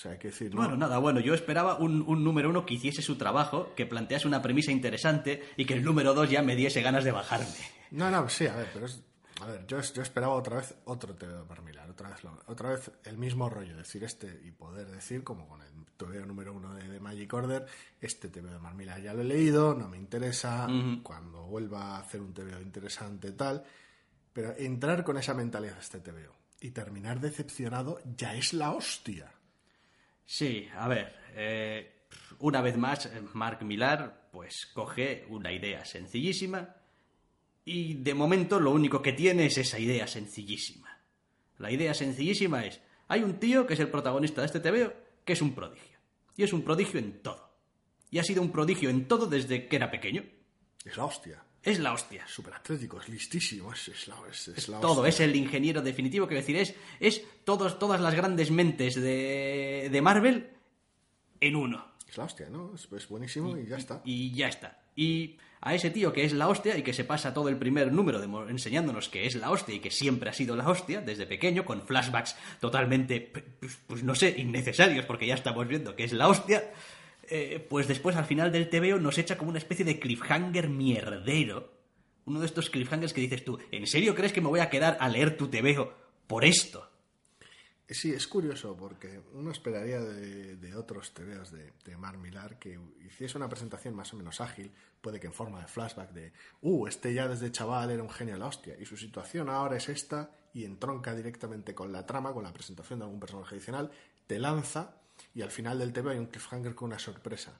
sea, 0.00 0.18
que. 0.18 0.30
¿no? 0.50 0.56
Bueno, 0.56 0.76
nada, 0.76 0.98
bueno, 0.98 1.20
yo 1.20 1.34
esperaba 1.34 1.76
un, 1.76 2.02
un 2.06 2.24
número 2.24 2.48
uno 2.50 2.64
que 2.66 2.74
hiciese 2.74 3.02
su 3.02 3.16
trabajo, 3.16 3.72
que 3.76 3.86
plantease 3.86 4.26
una 4.26 4.40
premisa 4.42 4.72
interesante 4.72 5.42
y 5.56 5.64
que 5.64 5.74
el 5.74 5.84
número 5.84 6.14
dos 6.14 6.30
ya 6.30 6.42
me 6.42 6.56
diese 6.56 6.82
ganas 6.82 7.04
de 7.04 7.12
bajarme. 7.12 7.46
No, 7.90 8.10
no, 8.10 8.28
sí, 8.28 8.46
a 8.46 8.56
ver, 8.56 8.68
pero 8.72 8.86
es... 8.86 9.02
A 9.42 9.46
ver, 9.46 9.66
yo, 9.66 9.80
yo 9.80 10.02
esperaba 10.02 10.34
otra 10.34 10.58
vez 10.58 10.74
otro 10.84 11.14
TVO 11.14 11.46
Marmilar, 11.46 11.88
otra 11.90 12.10
vez, 12.10 12.22
lo- 12.24 12.42
otra 12.46 12.70
vez 12.70 12.90
el 13.04 13.16
mismo 13.16 13.48
rollo, 13.48 13.74
decir 13.74 14.04
este 14.04 14.38
y 14.44 14.50
poder 14.50 14.86
decir, 14.90 15.24
como 15.24 15.48
con 15.48 15.62
el 15.62 15.68
TVO 15.96 16.26
número 16.26 16.52
uno 16.52 16.74
de, 16.74 16.86
de 16.86 17.00
Magic 17.00 17.32
Order, 17.32 17.64
este 18.02 18.28
TVO 18.28 18.50
de 18.50 18.58
Marmilar 18.58 19.00
ya 19.00 19.14
lo 19.14 19.22
he 19.22 19.24
leído, 19.24 19.74
no 19.74 19.88
me 19.88 19.96
interesa, 19.96 20.66
cuando 21.02 21.42
vuelva 21.44 21.96
a 21.96 22.00
hacer 22.00 22.20
un 22.20 22.34
TVO 22.34 22.60
interesante 22.60 23.32
tal, 23.32 23.64
pero 24.32 24.54
entrar 24.58 25.02
con 25.04 25.16
esa 25.16 25.32
mentalidad 25.32 25.76
a 25.78 25.80
este 25.80 26.00
TVO 26.00 26.36
y 26.60 26.72
terminar 26.72 27.18
decepcionado 27.18 27.98
ya 28.14 28.34
es 28.34 28.52
la 28.52 28.72
hostia. 28.72 29.32
Sí, 30.32 30.68
a 30.76 30.86
ver, 30.86 31.12
eh, 31.34 32.04
una 32.38 32.60
vez 32.60 32.76
más, 32.76 33.10
Mark 33.34 33.64
Millar, 33.64 34.28
pues 34.30 34.66
coge 34.72 35.26
una 35.28 35.50
idea 35.50 35.84
sencillísima 35.84 36.76
y 37.64 37.94
de 37.94 38.14
momento 38.14 38.60
lo 38.60 38.70
único 38.70 39.02
que 39.02 39.12
tiene 39.12 39.46
es 39.46 39.58
esa 39.58 39.80
idea 39.80 40.06
sencillísima. 40.06 41.00
La 41.58 41.72
idea 41.72 41.94
sencillísima 41.94 42.64
es, 42.64 42.80
hay 43.08 43.24
un 43.24 43.40
tío 43.40 43.66
que 43.66 43.74
es 43.74 43.80
el 43.80 43.88
protagonista 43.88 44.40
de 44.40 44.46
este 44.46 44.60
TVO 44.60 44.92
que 45.24 45.32
es 45.32 45.42
un 45.42 45.52
prodigio. 45.52 45.98
Y 46.36 46.44
es 46.44 46.52
un 46.52 46.62
prodigio 46.62 47.00
en 47.00 47.22
todo. 47.22 47.52
Y 48.12 48.20
ha 48.20 48.24
sido 48.24 48.40
un 48.40 48.52
prodigio 48.52 48.88
en 48.88 49.08
todo 49.08 49.26
desde 49.26 49.66
que 49.66 49.74
era 49.74 49.90
pequeño. 49.90 50.22
Es 50.84 50.96
la 50.96 51.06
hostia. 51.06 51.42
Es 51.62 51.78
la 51.78 51.92
hostia. 51.92 52.26
Súper 52.26 52.54
atlético, 52.54 53.00
es 53.00 53.08
listísimo, 53.08 53.72
es, 53.72 53.88
es 53.88 54.08
la, 54.08 54.16
es, 54.30 54.48
es 54.48 54.68
la 54.68 54.80
Todo, 54.80 55.02
hostia. 55.02 55.08
es 55.08 55.20
el 55.20 55.36
ingeniero 55.36 55.82
definitivo, 55.82 56.26
quiero 56.26 56.40
decir, 56.40 56.56
es, 56.56 56.74
es 57.00 57.22
todos, 57.44 57.78
todas 57.78 58.00
las 58.00 58.14
grandes 58.14 58.50
mentes 58.50 58.94
de, 58.94 59.88
de 59.92 60.02
Marvel 60.02 60.48
en 61.40 61.56
uno. 61.56 61.86
Es 62.08 62.16
la 62.16 62.24
hostia, 62.24 62.48
¿no? 62.50 62.72
Es, 62.74 63.08
buenísimo 63.08 63.56
y 63.56 63.66
ya 63.66 63.76
está. 63.76 64.00
Y 64.04 64.32
ya 64.34 64.48
está. 64.48 64.82
Y 64.96 65.36
a 65.60 65.74
ese 65.74 65.90
tío 65.90 66.12
que 66.12 66.24
es 66.24 66.32
la 66.32 66.48
hostia 66.48 66.76
y 66.76 66.82
que 66.82 66.92
se 66.94 67.04
pasa 67.04 67.32
todo 67.34 67.48
el 67.50 67.56
primer 67.56 67.92
número 67.92 68.20
demo- 68.20 68.48
enseñándonos 68.48 69.08
que 69.10 69.26
es 69.26 69.36
la 69.36 69.50
hostia 69.50 69.74
y 69.74 69.80
que 69.80 69.90
siempre 69.90 70.30
ha 70.30 70.32
sido 70.32 70.56
la 70.56 70.68
hostia 70.68 71.02
desde 71.02 71.26
pequeño, 71.26 71.64
con 71.66 71.82
flashbacks 71.86 72.36
totalmente, 72.60 73.20
pues, 73.60 73.78
pues 73.86 74.02
no 74.02 74.14
sé, 74.14 74.34
innecesarios, 74.38 75.04
porque 75.04 75.26
ya 75.26 75.34
estamos 75.34 75.68
viendo 75.68 75.94
que 75.94 76.04
es 76.04 76.12
la 76.12 76.28
hostia, 76.28 76.72
eh, 77.30 77.64
pues 77.68 77.88
después 77.88 78.16
al 78.16 78.24
final 78.24 78.52
del 78.52 78.68
TVO 78.68 78.98
nos 78.98 79.18
echa 79.18 79.38
como 79.38 79.50
una 79.50 79.58
especie 79.58 79.84
de 79.84 79.98
cliffhanger 79.98 80.68
mierdero. 80.68 81.72
Uno 82.26 82.40
de 82.40 82.46
estos 82.46 82.70
cliffhangers 82.70 83.12
que 83.12 83.20
dices 83.20 83.44
tú, 83.44 83.58
¿en 83.70 83.86
serio 83.86 84.14
crees 84.14 84.32
que 84.32 84.40
me 84.40 84.48
voy 84.48 84.60
a 84.60 84.70
quedar 84.70 84.96
a 85.00 85.08
leer 85.08 85.36
tu 85.36 85.48
TVO 85.48 85.92
por 86.26 86.44
esto? 86.44 86.90
Sí, 87.88 88.12
es 88.12 88.28
curioso 88.28 88.76
porque 88.76 89.20
uno 89.32 89.50
esperaría 89.50 90.00
de, 90.00 90.76
otros 90.76 91.12
TVOs 91.12 91.50
de, 91.50 91.72
de 91.84 91.96
Mar 91.96 92.18
Millar 92.18 92.56
que 92.58 92.78
hiciese 93.04 93.36
una 93.36 93.48
presentación 93.48 93.96
más 93.96 94.14
o 94.14 94.16
menos 94.16 94.40
ágil, 94.40 94.70
puede 95.00 95.18
que 95.18 95.26
en 95.26 95.32
forma 95.32 95.60
de 95.60 95.66
flashback 95.66 96.12
de, 96.12 96.32
uh, 96.60 96.86
este 96.86 97.12
ya 97.12 97.26
desde 97.26 97.50
chaval 97.50 97.90
era 97.90 98.02
un 98.02 98.10
genio 98.10 98.34
de 98.34 98.40
la 98.40 98.46
hostia 98.46 98.76
y 98.78 98.84
su 98.86 98.96
situación 98.96 99.48
ahora 99.48 99.76
es 99.76 99.88
esta 99.88 100.30
y 100.54 100.64
entronca 100.64 101.16
directamente 101.16 101.74
con 101.74 101.90
la 101.90 102.06
trama, 102.06 102.32
con 102.32 102.44
la 102.44 102.52
presentación 102.52 103.00
de 103.00 103.06
algún 103.06 103.18
personaje 103.18 103.56
adicional, 103.56 103.90
te 104.28 104.38
lanza 104.38 104.99
y 105.34 105.42
al 105.42 105.50
final 105.50 105.78
del 105.78 105.92
TVO 105.92 106.10
hay 106.10 106.18
un 106.18 106.26
cliffhanger 106.26 106.74
con 106.74 106.88
una 106.88 106.98
sorpresa. 106.98 107.58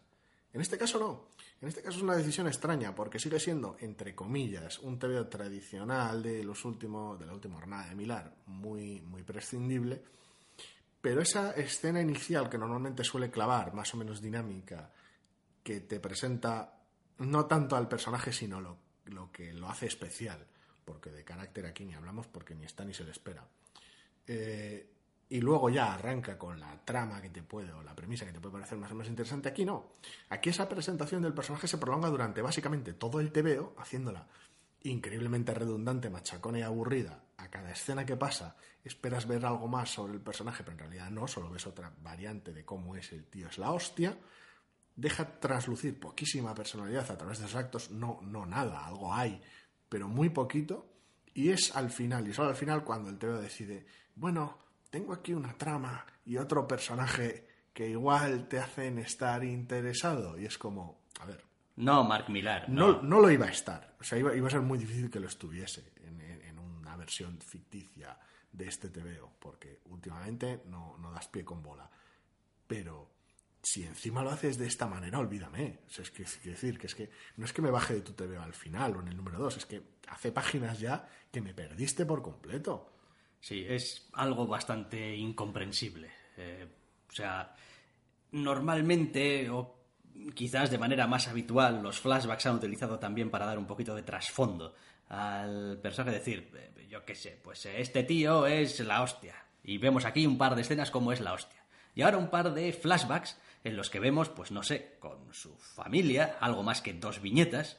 En 0.52 0.60
este 0.60 0.76
caso 0.76 0.98
no. 0.98 1.28
En 1.60 1.68
este 1.68 1.82
caso 1.82 1.98
es 1.98 2.02
una 2.02 2.16
decisión 2.16 2.46
extraña 2.46 2.94
porque 2.94 3.18
sigue 3.18 3.38
siendo, 3.38 3.76
entre 3.80 4.14
comillas, 4.14 4.78
un 4.80 4.98
TVO 4.98 5.28
tradicional 5.28 6.22
de 6.22 6.42
los 6.42 6.64
últimos, 6.64 7.18
de 7.18 7.26
la 7.26 7.34
última 7.34 7.56
jornada 7.56 7.88
de 7.88 7.94
Millar, 7.94 8.34
muy, 8.46 9.00
muy 9.02 9.22
prescindible. 9.22 10.02
Pero 11.00 11.20
esa 11.20 11.52
escena 11.52 12.00
inicial 12.00 12.48
que 12.48 12.58
normalmente 12.58 13.04
suele 13.04 13.30
clavar, 13.30 13.72
más 13.74 13.94
o 13.94 13.96
menos 13.96 14.20
dinámica, 14.20 14.90
que 15.62 15.80
te 15.80 16.00
presenta 16.00 16.78
no 17.18 17.46
tanto 17.46 17.76
al 17.76 17.88
personaje, 17.88 18.32
sino 18.32 18.60
lo, 18.60 18.78
lo 19.06 19.30
que 19.30 19.52
lo 19.52 19.68
hace 19.68 19.86
especial, 19.86 20.46
porque 20.84 21.10
de 21.10 21.24
carácter 21.24 21.66
aquí 21.66 21.84
ni 21.84 21.94
hablamos 21.94 22.26
porque 22.26 22.54
ni 22.54 22.64
está 22.64 22.84
ni 22.84 22.94
se 22.94 23.04
le 23.04 23.12
espera. 23.12 23.46
Eh, 24.26 24.90
y 25.30 25.40
luego 25.40 25.70
ya 25.70 25.94
arranca 25.94 26.36
con 26.36 26.58
la 26.58 26.84
trama 26.84 27.22
que 27.22 27.30
te 27.30 27.42
puede, 27.42 27.72
o 27.72 27.82
la 27.82 27.94
premisa 27.94 28.26
que 28.26 28.32
te 28.32 28.40
puede 28.40 28.54
parecer 28.54 28.76
más 28.76 28.90
o 28.90 28.94
menos 28.94 29.08
interesante. 29.08 29.48
Aquí 29.48 29.64
no. 29.64 29.92
Aquí 30.28 30.50
esa 30.50 30.68
presentación 30.68 31.22
del 31.22 31.32
personaje 31.32 31.68
se 31.68 31.78
prolonga 31.78 32.08
durante 32.08 32.42
básicamente 32.42 32.94
todo 32.94 33.20
el 33.20 33.30
TVO, 33.30 33.74
haciéndola 33.78 34.26
increíblemente 34.82 35.54
redundante, 35.54 36.10
machacona 36.10 36.58
y 36.58 36.62
aburrida. 36.62 37.22
A 37.36 37.48
cada 37.48 37.70
escena 37.70 38.04
que 38.04 38.16
pasa 38.16 38.56
esperas 38.84 39.26
ver 39.26 39.46
algo 39.46 39.68
más 39.68 39.90
sobre 39.90 40.14
el 40.14 40.20
personaje, 40.20 40.62
pero 40.62 40.72
en 40.72 40.80
realidad 40.80 41.10
no, 41.10 41.26
solo 41.26 41.50
ves 41.50 41.66
otra 41.66 41.92
variante 42.02 42.52
de 42.52 42.64
cómo 42.64 42.96
es 42.96 43.12
el 43.12 43.24
tío, 43.26 43.48
es 43.48 43.58
la 43.58 43.70
hostia. 43.70 44.18
Deja 44.96 45.38
traslucir 45.38 45.98
poquísima 45.98 46.54
personalidad 46.54 47.10
a 47.10 47.16
través 47.16 47.38
de 47.38 47.46
sus 47.46 47.56
actos, 47.56 47.90
no, 47.90 48.20
no 48.22 48.44
nada, 48.46 48.84
algo 48.84 49.14
hay, 49.14 49.40
pero 49.88 50.08
muy 50.08 50.30
poquito. 50.30 50.86
Y 51.32 51.50
es 51.50 51.74
al 51.76 51.90
final, 51.90 52.26
y 52.26 52.34
solo 52.34 52.48
al 52.50 52.56
final, 52.56 52.84
cuando 52.84 53.08
el 53.08 53.18
TVO 53.18 53.40
decide, 53.40 53.86
bueno, 54.16 54.58
tengo 54.90 55.12
aquí 55.12 55.32
una 55.32 55.56
trama 55.56 56.04
y 56.26 56.36
otro 56.36 56.66
personaje 56.66 57.46
que 57.72 57.88
igual 57.88 58.48
te 58.48 58.58
hacen 58.58 58.98
estar 58.98 59.42
interesado. 59.44 60.38
Y 60.38 60.44
es 60.44 60.58
como, 60.58 61.00
a 61.20 61.26
ver, 61.26 61.44
No, 61.76 62.04
Mark 62.04 62.28
Millar. 62.28 62.68
no, 62.68 63.00
no 63.02 63.20
lo 63.20 63.30
iba 63.30 63.46
a 63.46 63.50
estar. 63.50 63.94
O 64.00 64.04
sea, 64.04 64.18
iba, 64.18 64.34
iba 64.34 64.48
a 64.48 64.50
ser 64.50 64.60
muy 64.60 64.78
difícil 64.78 65.10
que 65.10 65.20
lo 65.20 65.28
estuviese 65.28 65.92
en, 66.04 66.58
una 66.58 66.96
versión 66.96 67.38
ficticia 67.40 68.18
de 68.52 68.66
este 68.66 68.88
TVO, 68.88 69.34
porque 69.38 69.80
últimamente 69.86 70.62
no, 70.66 70.98
no 70.98 71.12
das 71.12 71.28
pie 71.28 71.44
con 71.44 71.62
bola. 71.62 71.88
Pero 72.66 73.10
si 73.62 73.84
encima 73.84 74.22
lo 74.22 74.30
haces 74.30 74.58
de 74.58 74.66
esta 74.66 74.86
manera, 74.88 75.18
olvídame. 75.18 75.80
O 75.86 75.90
sea, 75.90 76.02
es 76.02 76.10
que, 76.10 76.24
es 76.24 76.42
decir 76.42 76.78
que 76.78 76.88
es 76.88 76.94
que 76.94 77.10
no 77.36 77.44
es 77.44 77.52
que 77.52 77.62
me 77.62 77.70
baje 77.70 77.94
de 77.94 78.00
tu 78.00 78.12
TVO 78.12 78.42
al 78.42 78.54
final 78.54 78.96
o 78.96 79.00
en 79.00 79.08
el 79.08 79.16
número 79.16 79.38
2, 79.38 79.56
es 79.58 79.66
que 79.66 79.82
hace 80.08 80.32
páginas 80.32 80.80
ya 80.80 81.08
que 81.30 81.40
me 81.40 81.54
perdiste 81.54 82.04
por 82.04 82.22
completo. 82.22 82.92
Sí, 83.40 83.64
es 83.68 84.08
algo 84.12 84.46
bastante 84.46 85.16
incomprensible. 85.16 86.10
Eh, 86.36 86.66
o 87.08 87.12
sea, 87.12 87.54
normalmente, 88.32 89.48
o 89.50 89.76
quizás 90.34 90.70
de 90.70 90.78
manera 90.78 91.06
más 91.06 91.28
habitual, 91.28 91.82
los 91.82 91.98
flashbacks 91.98 92.42
se 92.42 92.48
han 92.48 92.56
utilizado 92.56 92.98
también 92.98 93.30
para 93.30 93.46
dar 93.46 93.58
un 93.58 93.66
poquito 93.66 93.94
de 93.94 94.02
trasfondo 94.02 94.74
al 95.08 95.78
personaje. 95.82 96.18
Decir, 96.18 96.50
eh, 96.54 96.86
yo 96.88 97.04
qué 97.04 97.14
sé, 97.14 97.40
pues 97.42 97.64
eh, 97.66 97.80
este 97.80 98.02
tío 98.02 98.46
es 98.46 98.80
la 98.80 99.02
hostia. 99.02 99.34
Y 99.64 99.78
vemos 99.78 100.04
aquí 100.04 100.26
un 100.26 100.38
par 100.38 100.54
de 100.54 100.62
escenas 100.62 100.90
como 100.90 101.12
es 101.12 101.20
la 101.20 101.32
hostia. 101.32 101.64
Y 101.94 102.02
ahora 102.02 102.18
un 102.18 102.30
par 102.30 102.54
de 102.54 102.72
flashbacks 102.72 103.38
en 103.64 103.76
los 103.76 103.90
que 103.90 104.00
vemos, 104.00 104.28
pues 104.28 104.50
no 104.50 104.62
sé, 104.62 104.96
con 105.00 105.32
su 105.32 105.56
familia, 105.56 106.36
algo 106.40 106.62
más 106.62 106.80
que 106.80 106.94
dos 106.94 107.20
viñetas, 107.20 107.78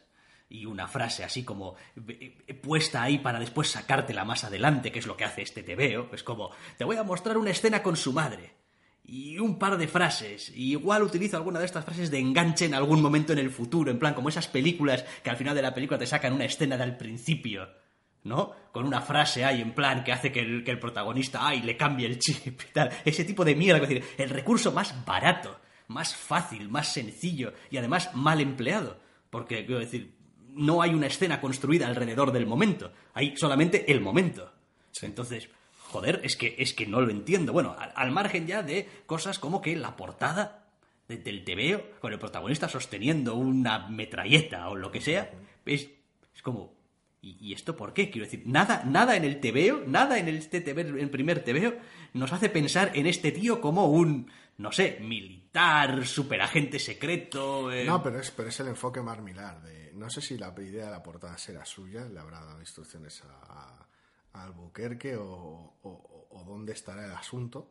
y 0.51 0.65
una 0.65 0.87
frase 0.87 1.23
así 1.23 1.43
como 1.43 1.75
eh, 2.07 2.37
eh, 2.45 2.53
puesta 2.53 3.01
ahí 3.01 3.19
para 3.19 3.39
después 3.39 3.69
sacártela 3.69 4.25
más 4.25 4.43
adelante, 4.43 4.91
que 4.91 4.99
es 4.99 5.07
lo 5.07 5.15
que 5.15 5.23
hace 5.23 5.41
este 5.41 5.63
TVO. 5.63 6.13
Es 6.13 6.23
como, 6.23 6.51
te 6.77 6.83
voy 6.83 6.97
a 6.97 7.03
mostrar 7.03 7.37
una 7.37 7.51
escena 7.51 7.81
con 7.81 7.95
su 7.95 8.11
madre. 8.11 8.51
Y 9.03 9.39
un 9.39 9.57
par 9.57 9.77
de 9.77 9.87
frases. 9.87 10.51
Y 10.55 10.71
igual 10.71 11.03
utilizo 11.03 11.37
alguna 11.37 11.59
de 11.59 11.65
estas 11.65 11.85
frases 11.85 12.11
de 12.11 12.19
enganche 12.19 12.65
en 12.65 12.75
algún 12.75 13.01
momento 13.01 13.33
en 13.33 13.39
el 13.39 13.49
futuro. 13.49 13.91
En 13.91 13.97
plan, 13.97 14.13
como 14.13 14.29
esas 14.29 14.47
películas 14.47 15.03
que 15.23 15.29
al 15.29 15.37
final 15.37 15.55
de 15.55 15.61
la 15.61 15.73
película 15.73 15.97
te 15.97 16.05
sacan 16.05 16.33
una 16.33 16.45
escena 16.45 16.77
del 16.77 16.97
principio. 16.97 17.67
¿No? 18.23 18.53
Con 18.71 18.85
una 18.85 19.01
frase 19.01 19.43
ahí 19.43 19.61
en 19.61 19.73
plan 19.73 20.03
que 20.03 20.11
hace 20.11 20.31
que 20.31 20.41
el, 20.41 20.63
que 20.63 20.69
el 20.69 20.77
protagonista, 20.77 21.39
ay, 21.41 21.63
le 21.63 21.75
cambie 21.75 22.05
el 22.05 22.19
chip 22.19 22.61
y 22.61 22.71
tal. 22.71 22.91
Ese 23.03 23.25
tipo 23.25 23.43
de 23.43 23.55
mierda. 23.55 23.81
Es 23.81 23.89
decir, 23.89 24.05
el 24.17 24.29
recurso 24.29 24.71
más 24.71 25.03
barato, 25.05 25.59
más 25.87 26.15
fácil, 26.15 26.69
más 26.69 26.93
sencillo 26.93 27.53
y 27.71 27.77
además 27.77 28.13
mal 28.13 28.39
empleado. 28.39 28.99
Porque, 29.31 29.65
quiero 29.65 29.79
decir, 29.79 30.13
no 30.53 30.81
hay 30.81 30.93
una 30.93 31.07
escena 31.07 31.39
construida 31.41 31.87
alrededor 31.87 32.31
del 32.31 32.45
momento. 32.45 32.91
Hay 33.13 33.35
solamente 33.37 33.91
el 33.91 34.01
momento. 34.01 34.51
Entonces, 35.01 35.49
joder, 35.89 36.21
es 36.23 36.35
que, 36.35 36.55
es 36.59 36.73
que 36.73 36.85
no 36.87 37.01
lo 37.01 37.09
entiendo. 37.11 37.53
Bueno, 37.53 37.75
al, 37.77 37.91
al 37.95 38.11
margen 38.11 38.47
ya 38.47 38.61
de 38.63 38.87
cosas 39.05 39.39
como 39.39 39.61
que 39.61 39.75
la 39.75 39.95
portada 39.95 40.67
de- 41.07 41.17
del 41.17 41.43
TVO, 41.43 41.99
con 41.99 42.13
el 42.13 42.19
protagonista 42.19 42.67
sosteniendo 42.69 43.35
una 43.35 43.87
metralleta 43.89 44.69
o 44.69 44.75
lo 44.75 44.91
que 44.91 45.01
sea, 45.01 45.31
es, 45.65 45.89
es 46.35 46.41
como... 46.41 46.73
¿y, 47.21 47.53
esto 47.53 47.75
por 47.75 47.93
qué? 47.93 48.10
Quiero 48.10 48.25
decir, 48.25 48.43
nada, 48.45 48.84
nada 48.86 49.15
en 49.15 49.23
el 49.25 49.39
TVO, 49.39 49.84
nada 49.88 50.17
en 50.17 50.27
este 50.27 50.62
TV, 50.62 50.81
el 50.81 51.10
primer 51.10 51.43
TVO, 51.43 51.73
nos 52.13 52.34
hace 52.34 52.49
pensar 52.49 52.91
en 52.95 53.05
este 53.07 53.31
tío 53.31 53.62
como 53.62 53.86
un, 53.88 54.29
no 54.57 54.71
sé, 54.71 54.97
militar, 55.01 56.05
superagente 56.05 56.79
secreto... 56.79 57.71
eh, 57.71 57.86
No, 57.86 58.01
pero 58.01 58.19
es, 58.19 58.31
pero 58.31 58.49
es 58.49 58.60
el 58.60 58.67
enfoque 58.69 59.01
más 59.01 59.21
milar. 59.21 59.62
De, 59.62 59.91
no 59.93 60.10
sé 60.10 60.21
si 60.21 60.38
la 60.38 60.53
idea 60.60 60.86
de 60.86 60.91
la 60.91 61.03
portada 61.03 61.38
será 61.38 61.63
suya, 61.65 62.05
le 62.05 62.19
habrá 62.19 62.39
dado 62.43 62.60
instrucciones 62.60 63.23
a, 63.23 63.27
a- 63.27 63.88
Albuquerque 64.34 65.17
o, 65.17 66.43
dónde 66.47 66.71
estará 66.73 67.05
el 67.05 67.12
asunto. 67.12 67.69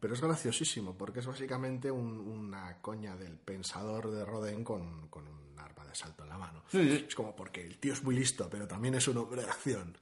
Pero 0.00 0.14
es 0.14 0.20
graciosísimo 0.20 0.96
porque 0.98 1.20
es 1.20 1.26
básicamente 1.26 1.90
un- 1.90 2.18
una 2.18 2.80
coña 2.80 3.16
del 3.16 3.36
pensador 3.38 4.10
de 4.10 4.24
Roden 4.24 4.64
con, 4.64 5.08
con 5.08 5.28
un 5.28 5.41
de 5.92 6.00
asalto 6.00 6.22
en 6.24 6.28
la 6.30 6.38
mano. 6.38 6.62
Es 6.72 7.14
como 7.14 7.36
porque 7.36 7.62
el 7.64 7.78
tío 7.78 7.92
es 7.92 8.02
muy 8.02 8.14
listo, 8.14 8.48
pero 8.50 8.66
también 8.66 8.94
es 8.94 9.06
un 9.08 9.18
hombre 9.18 9.42
de 9.42 9.48
acción. 9.50 9.96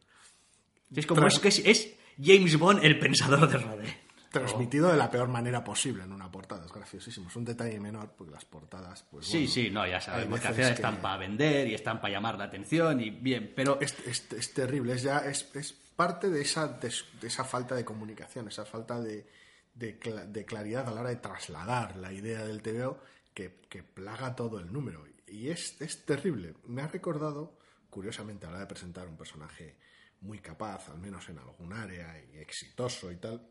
Es 0.95 1.07
como 1.07 1.21
Tras- 1.21 1.35
es, 1.35 1.39
que 1.41 1.49
es, 1.49 1.59
es 1.65 1.95
James 2.23 2.59
Bond 2.59 2.85
el 2.85 2.99
pensador 2.99 3.49
de 3.49 3.59
Rodin. 3.59 3.95
transmitido 4.31 4.91
de 4.91 4.97
la 4.97 5.11
peor 5.11 5.29
manera 5.29 5.63
posible 5.65 6.05
en 6.05 6.13
una 6.13 6.31
portada. 6.31 6.65
Es 6.67 6.73
graciosísimo. 6.73 7.29
Es 7.29 7.37
un 7.37 7.45
detalle 7.45 7.79
menor 7.81 8.13
porque 8.17 8.33
las 8.33 8.45
portadas, 8.45 9.05
pues. 9.11 9.27
Sí, 9.27 9.39
bueno, 9.39 9.51
sí, 9.53 9.71
no, 9.71 9.87
ya 9.87 10.01
sabemos 10.01 10.41
que 10.41 10.49
al 10.49 10.55
final 10.55 10.73
están 10.73 10.97
que- 10.97 11.03
para 11.03 11.17
vender 11.17 11.67
y 11.69 11.75
están 11.75 12.01
para 12.01 12.13
llamar 12.15 12.39
la 12.39 12.45
atención 12.45 13.01
y 13.01 13.11
bien, 13.11 13.53
pero 13.57 13.79
Es, 13.81 13.97
es- 14.07 14.33
es 14.33 14.55
terrible, 14.55 14.95
es 14.95 15.03
ya 15.03 15.19
es, 15.19 15.49
es 15.55 15.73
parte 15.73 16.31
de 16.31 16.41
esa, 16.43 16.67
de, 16.69 16.93
de 17.21 17.27
esa 17.29 17.45
falta 17.45 17.75
de 17.75 17.85
comunicación, 17.85 18.49
esa 18.49 18.65
falta 18.65 19.01
de, 19.01 19.27
de, 19.75 19.99
cla- 20.01 20.25
de 20.27 20.45
claridad 20.45 20.89
a 20.89 20.93
la 20.93 21.01
hora 21.03 21.11
de 21.11 21.17
trasladar 21.17 21.97
la 21.97 22.13
idea 22.13 22.45
del 22.45 22.63
TVO 22.63 22.99
que, 23.35 23.61
que 23.69 23.83
plaga 23.83 24.35
todo 24.35 24.59
el 24.59 24.73
número. 24.73 25.05
Y 25.31 25.49
es, 25.49 25.81
es 25.81 26.05
terrible. 26.05 26.55
Me 26.67 26.83
ha 26.83 26.89
recordado, 26.89 27.59
curiosamente, 27.89 28.47
a 28.47 28.51
la 28.51 28.57
hora 28.57 28.65
de 28.67 28.69
presentar 28.69 29.09
un 29.09 29.17
personaje 29.17 29.77
muy 30.23 30.41
capaz, 30.41 30.89
al 30.89 30.99
menos 30.99 31.29
en 31.29 31.39
algún 31.39 31.73
área, 31.73 32.23
y 32.23 32.39
exitoso 32.39 33.11
y 33.11 33.17
tal, 33.17 33.47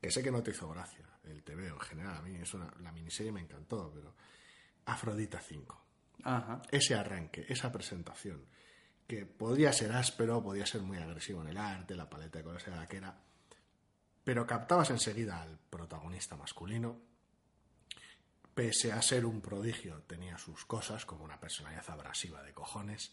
que 0.00 0.10
sé 0.10 0.22
que 0.22 0.30
no 0.30 0.42
te 0.42 0.52
hizo 0.52 0.68
gracia 0.70 1.06
el 1.24 1.42
TVO 1.42 1.74
en 1.74 1.80
general. 1.80 2.16
A 2.16 2.22
mí 2.22 2.36
es 2.36 2.54
una, 2.54 2.72
la 2.80 2.92
miniserie 2.92 3.32
me 3.32 3.40
encantó, 3.40 3.90
pero 3.94 4.14
Afrodita 4.86 5.40
5 5.40 5.84
Ajá. 6.22 6.62
ese 6.70 6.94
arranque, 6.94 7.44
esa 7.48 7.70
presentación, 7.72 8.46
que 9.06 9.26
podía 9.26 9.72
ser 9.72 9.92
áspero, 9.92 10.42
podía 10.42 10.66
ser 10.66 10.82
muy 10.82 10.98
agresivo 10.98 11.42
en 11.42 11.48
el 11.48 11.58
arte, 11.58 11.94
la 11.94 12.08
paleta 12.08 12.38
de 12.38 12.44
colores 12.44 12.66
era 12.66 12.76
la 12.76 12.86
que 12.86 12.96
era, 12.96 13.16
pero 14.24 14.46
captabas 14.46 14.90
enseguida 14.90 15.42
al 15.42 15.58
protagonista 15.58 16.36
masculino. 16.36 17.00
Pese 18.56 18.90
a 18.90 19.02
ser 19.02 19.26
un 19.26 19.42
prodigio, 19.42 20.00
tenía 20.06 20.38
sus 20.38 20.64
cosas, 20.64 21.04
como 21.04 21.26
una 21.26 21.38
personalidad 21.38 21.84
abrasiva 21.90 22.42
de 22.42 22.54
cojones. 22.54 23.12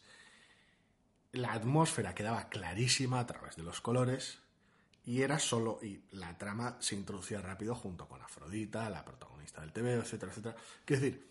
La 1.33 1.51
atmósfera 1.51 2.15
quedaba 2.15 2.47
clarísima 2.47 3.19
a 3.19 3.25
través 3.27 3.57
de 3.57 3.63
los 3.63 3.81
colores 3.81 4.39
y 5.03 5.21
era 5.21 5.39
solo 5.39 5.79
y 5.83 6.01
la 6.11 6.37
trama 6.37 6.77
se 6.79 6.95
introducía 6.95 7.41
rápido 7.41 7.75
junto 7.75 8.07
con 8.07 8.21
Afrodita, 8.21 8.89
la 8.89 9.03
protagonista 9.03 9.59
del 9.59 9.73
TV, 9.73 9.95
etcétera, 9.95 10.31
etcétera. 10.31 10.55
Quiero 10.85 11.01
decir, 11.01 11.27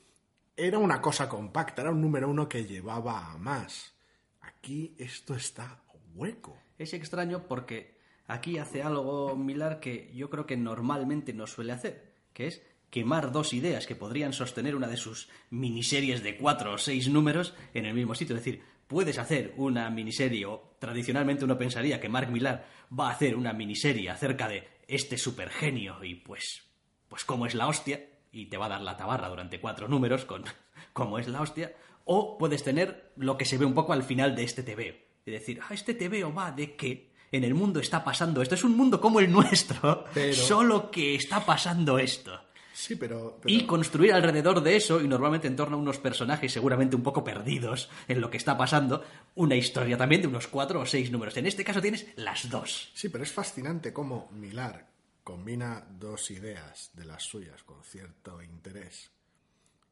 era 0.58 0.76
una 0.76 1.00
cosa 1.00 1.26
compacta, 1.26 1.80
era 1.80 1.90
un 1.90 2.02
número 2.02 2.28
uno 2.28 2.50
que 2.50 2.66
llevaba 2.66 3.32
a 3.32 3.38
más. 3.38 3.94
Aquí 4.42 4.94
esto 4.98 5.34
está 5.34 5.80
hueco. 6.14 6.58
Es 6.76 6.92
extraño 6.92 7.48
porque 7.48 7.96
aquí 8.26 8.58
hace 8.58 8.82
algo 8.82 9.36
Milar 9.36 9.80
que 9.80 10.12
yo 10.14 10.28
creo 10.28 10.44
que 10.44 10.58
normalmente 10.58 11.32
no 11.32 11.46
suele 11.46 11.72
hacer, 11.72 12.12
que 12.34 12.48
es 12.48 12.62
quemar 12.92 13.32
dos 13.32 13.54
ideas 13.54 13.86
que 13.86 13.96
podrían 13.96 14.34
sostener 14.34 14.76
una 14.76 14.86
de 14.86 14.98
sus 14.98 15.30
miniseries 15.48 16.22
de 16.22 16.36
cuatro 16.36 16.74
o 16.74 16.78
seis 16.78 17.08
números 17.08 17.54
en 17.72 17.86
el 17.86 17.94
mismo 17.94 18.14
sitio. 18.14 18.36
Es 18.36 18.44
decir, 18.44 18.62
puedes 18.86 19.16
hacer 19.18 19.54
una 19.56 19.88
miniserie, 19.88 20.44
o 20.44 20.76
tradicionalmente 20.78 21.46
uno 21.46 21.56
pensaría 21.56 21.98
que 21.98 22.10
Mark 22.10 22.30
Millar 22.30 22.66
va 22.92 23.08
a 23.08 23.12
hacer 23.12 23.34
una 23.34 23.54
miniserie 23.54 24.10
acerca 24.10 24.46
de 24.46 24.68
este 24.86 25.16
supergenio 25.16 26.04
y 26.04 26.16
pues, 26.16 26.64
pues 27.08 27.24
cómo 27.24 27.46
es 27.46 27.54
la 27.54 27.66
hostia, 27.66 27.98
y 28.30 28.46
te 28.50 28.58
va 28.58 28.66
a 28.66 28.68
dar 28.68 28.82
la 28.82 28.98
tabarra 28.98 29.30
durante 29.30 29.58
cuatro 29.58 29.88
números 29.88 30.26
con 30.26 30.44
cómo 30.92 31.18
es 31.18 31.28
la 31.28 31.40
hostia, 31.40 31.72
o 32.04 32.36
puedes 32.36 32.62
tener 32.62 33.12
lo 33.16 33.38
que 33.38 33.46
se 33.46 33.56
ve 33.56 33.64
un 33.64 33.72
poco 33.74 33.94
al 33.94 34.02
final 34.02 34.36
de 34.36 34.44
este 34.44 34.62
TVO. 34.62 34.94
Es 35.24 35.32
decir, 35.32 35.60
ah, 35.62 35.72
este 35.72 35.94
TVO 35.94 36.34
va 36.34 36.52
de 36.52 36.76
que 36.76 37.10
en 37.30 37.44
el 37.44 37.54
mundo 37.54 37.80
está 37.80 38.04
pasando 38.04 38.42
esto. 38.42 38.54
Es 38.54 38.64
un 38.64 38.76
mundo 38.76 39.00
como 39.00 39.18
el 39.18 39.32
nuestro, 39.32 40.04
Pero- 40.12 40.34
solo 40.34 40.90
que 40.90 41.14
está 41.14 41.42
pasando 41.46 41.98
esto. 41.98 42.38
Sí, 42.72 42.96
pero... 42.96 43.38
pero- 43.42 43.54
Y 43.54 43.66
construir 43.66 44.12
alrededor 44.12 44.62
de 44.62 44.76
eso, 44.76 45.00
y 45.00 45.06
normalmente 45.08 45.46
en 45.46 45.56
torno 45.56 45.76
a 45.76 45.80
unos 45.80 45.98
personajes 45.98 46.52
seguramente 46.52 46.96
un 46.96 47.02
poco 47.02 47.22
perdidos 47.22 47.90
en 48.08 48.20
lo 48.20 48.30
que 48.30 48.36
está 48.38 48.56
pasando, 48.56 49.04
una 49.34 49.54
historia 49.56 49.96
también 49.96 50.22
de 50.22 50.28
unos 50.28 50.48
cuatro 50.48 50.80
o 50.80 50.86
seis 50.86 51.10
números. 51.12 51.36
En 51.36 51.46
este 51.46 51.64
caso 51.64 51.80
tienes 51.82 52.06
las 52.16 52.48
dos. 52.48 52.90
Sí, 52.94 53.08
pero 53.08 53.24
es 53.24 53.32
fascinante 53.32 53.92
cómo 53.92 54.30
Milar 54.32 54.90
combina 55.22 55.86
dos 55.98 56.30
ideas 56.30 56.90
de 56.94 57.04
las 57.04 57.22
suyas 57.22 57.62
con 57.62 57.82
cierto 57.84 58.42
interés, 58.42 59.10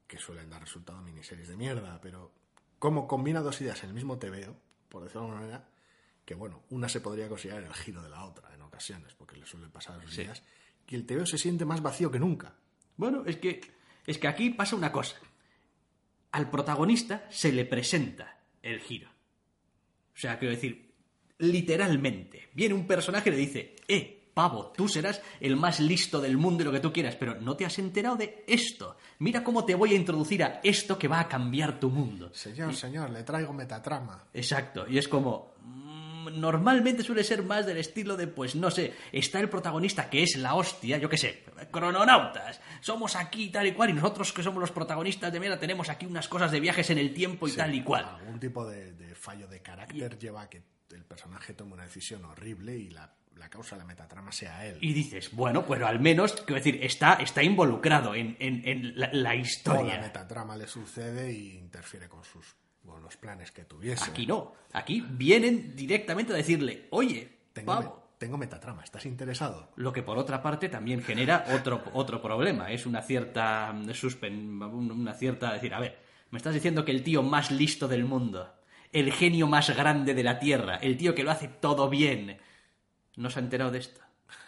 que 0.07 0.19
suelen 0.19 0.51
dar 0.51 0.61
resultado 0.61 1.01
miniseries 1.03 1.49
de 1.49 1.57
mierda, 1.57 2.01
pero 2.01 2.33
cómo 2.79 3.07
combina 3.07 3.40
dos 3.40 3.61
ideas 3.61 3.83
en 3.85 3.90
el 3.90 3.95
mismo 3.95 4.19
TVO, 4.19 4.57
por 4.88 5.03
decirlo 5.05 5.21
de 5.23 5.27
alguna 5.29 5.40
manera, 5.43 5.69
que 6.25 6.35
bueno, 6.35 6.62
una 6.71 6.88
se 6.88 7.01
podría 7.01 7.29
considerar 7.29 7.62
el 7.62 7.75
giro 7.75 8.03
de 8.03 8.09
la 8.09 8.25
otra 8.25 8.53
en 8.55 8.62
ocasiones, 8.62 9.14
porque 9.14 9.37
le 9.37 9.47
suele 9.47 9.69
pasar 9.69 9.99
a 9.99 10.03
sus 10.03 10.14
Sí. 10.14 10.23
ideas, 10.23 10.43
y 10.88 10.97
el 10.97 11.07
TVO 11.07 11.27
se 11.27 11.38
siente 11.38 11.64
más 11.64 11.81
vacío 11.83 12.11
que 12.11 12.19
nunca. 12.19 12.55
Bueno, 13.01 13.23
es 13.25 13.37
que, 13.37 13.63
es 14.07 14.19
que 14.19 14.29
aquí 14.29 14.51
pasa 14.51 14.77
una 14.77 14.93
cosa. 14.93 15.17
Al 16.33 16.51
protagonista 16.51 17.25
se 17.31 17.51
le 17.51 17.65
presenta 17.65 18.37
el 18.61 18.79
giro. 18.81 19.09
O 19.09 20.19
sea, 20.19 20.39
quiero 20.39 20.55
decir, 20.55 20.93
literalmente. 21.39 22.51
Viene 22.53 22.75
un 22.75 22.87
personaje 22.87 23.31
y 23.31 23.33
le 23.33 23.39
dice, 23.39 23.77
eh, 23.89 24.29
pavo, 24.35 24.75
tú 24.77 24.87
serás 24.87 25.23
el 25.41 25.57
más 25.57 25.81
listo 25.81 26.21
del 26.21 26.37
mundo 26.37 26.63
y 26.63 26.67
lo 26.67 26.73
que 26.73 26.81
tú 26.81 26.93
quieras, 26.93 27.17
pero 27.17 27.41
no 27.41 27.57
te 27.57 27.65
has 27.65 27.79
enterado 27.79 28.17
de 28.17 28.45
esto. 28.47 28.99
Mira 29.21 29.43
cómo 29.43 29.65
te 29.65 29.75
voy 29.75 29.95
a 29.95 29.97
introducir 29.97 30.45
a 30.45 30.61
esto 30.63 30.99
que 30.99 31.09
va 31.09 31.21
a 31.21 31.29
cambiar 31.29 31.81
tu 31.81 31.89
mundo. 31.89 32.31
Señor, 32.35 32.75
señor, 32.77 33.09
le 33.09 33.23
traigo 33.23 33.55
metatrama. 33.55 34.27
Exacto, 34.35 34.87
y 34.87 34.99
es 34.99 35.09
como... 35.09 35.55
Normalmente 36.38 37.03
suele 37.03 37.25
ser 37.25 37.43
más 37.43 37.66
del 37.66 37.77
estilo 37.79 38.16
de, 38.16 38.27
pues 38.27 38.55
no 38.55 38.71
sé, 38.71 38.95
está 39.12 39.40
el 39.40 39.49
protagonista 39.49 40.09
que 40.11 40.23
es 40.23 40.37
la 40.37 40.55
hostia, 40.55 40.99
yo 40.99 41.09
qué 41.09 41.16
sé, 41.19 41.45
crononautas, 41.71 42.61
somos 42.81 43.16
aquí 43.16 43.49
tal 43.51 43.66
y 43.66 43.73
cual, 43.73 43.90
y 43.90 43.93
nosotros 43.95 44.33
que 44.33 44.43
somos 44.43 44.61
los 44.61 44.71
protagonistas 44.71 45.33
de 45.33 45.40
mierda 45.40 45.59
tenemos 45.59 45.88
aquí 45.88 46.07
unas 46.07 46.29
cosas 46.29 46.51
de 46.53 46.61
viajes 46.61 46.90
en 46.90 46.99
el 46.99 47.12
tiempo 47.14 47.49
y 47.49 47.51
Sí, 47.53 47.57
tal 47.57 47.75
y 47.75 47.83
cual. 47.83 48.05
Algún 48.05 48.38
tipo 48.40 48.66
de, 48.69 48.93
de 48.93 49.14
fallo 49.14 49.49
de 49.49 49.61
carácter 49.62 50.19
lleva 50.19 50.43
a 50.43 50.51
que 50.51 50.62
el 50.93 51.05
personaje 51.05 51.55
tome 51.55 51.75
una 51.75 51.85
decisión 51.85 52.25
horrible 52.25 52.77
y 52.77 52.90
la, 52.90 53.14
la 53.37 53.49
causa 53.49 53.77
de 53.77 53.81
la 53.83 53.87
metatrama 53.87 54.33
sea 54.33 54.66
él. 54.66 54.79
Y 54.81 54.93
dices, 54.93 55.31
bueno, 55.33 55.64
pero 55.66 55.87
al 55.87 56.01
menos, 56.01 56.33
quiero 56.33 56.57
decir, 56.57 56.79
está, 56.83 57.14
está 57.14 57.43
involucrado 57.43 58.14
en, 58.14 58.37
en- 58.40 58.66
en 58.69 58.99
la, 58.99 59.09
la 59.12 59.12
o 59.12 59.23
la 59.23 59.37
historia. 59.37 60.01
metatrama 60.01 60.57
le 60.57 60.66
sucede 60.66 61.33
y 61.33 61.57
interfiere 61.57 62.09
con 62.09 62.25
sus 62.25 62.57
con 62.87 63.03
los 63.03 63.16
planes 63.16 63.53
que 63.53 63.64
tuviese. 63.64 64.11
Aquí 64.11 64.27
no, 64.27 64.55
aquí 64.73 65.01
vienen 65.01 65.75
directamente 65.77 66.33
a 66.33 66.37
decirle, 66.37 66.87
oye, 66.90 67.38
tengo, 67.53 67.66
pavo, 67.73 67.97
me- 68.12 68.19
tengo 68.19 68.37
metatrama, 68.38 68.83
¿estás 68.85 69.07
interesado? 69.07 69.71
Lo 69.77 69.93
que 69.93 70.03
por 70.03 70.19
otra 70.19 70.43
parte 70.43 70.69
también 70.69 71.03
genera 71.03 71.45
otro, 71.53 71.83
otro 71.95 72.21
problema. 72.21 72.71
Es 72.71 72.87
una 72.87 73.03
cierta 73.03 73.73
mm, 73.73 73.90
suspen, 73.93 74.62
un- 74.62 74.90
una 74.93 75.14
cierta 75.14 75.53
decir, 75.53 75.73
a 75.75 75.81
ver, 75.81 75.99
me 76.31 76.37
estás 76.38 76.55
diciendo 76.55 76.85
que 76.85 76.93
el 76.93 77.03
tío 77.03 77.23
más 77.23 77.51
listo 77.51 77.87
del 77.88 78.05
mundo, 78.05 78.55
el 78.93 79.12
genio 79.12 79.47
más 79.47 79.75
grande 79.77 80.14
de 80.14 80.23
la 80.25 80.38
Tierra, 80.38 80.77
el 80.77 80.97
tío 80.97 81.14
que 81.14 81.23
lo 81.25 81.31
hace 81.31 81.49
todo 81.49 81.88
bien, 81.88 82.38
no 83.16 83.31
se 83.31 83.38
ha 83.38 83.43
enterado 83.43 83.71
de 83.71 83.79
esto. 83.79 84.01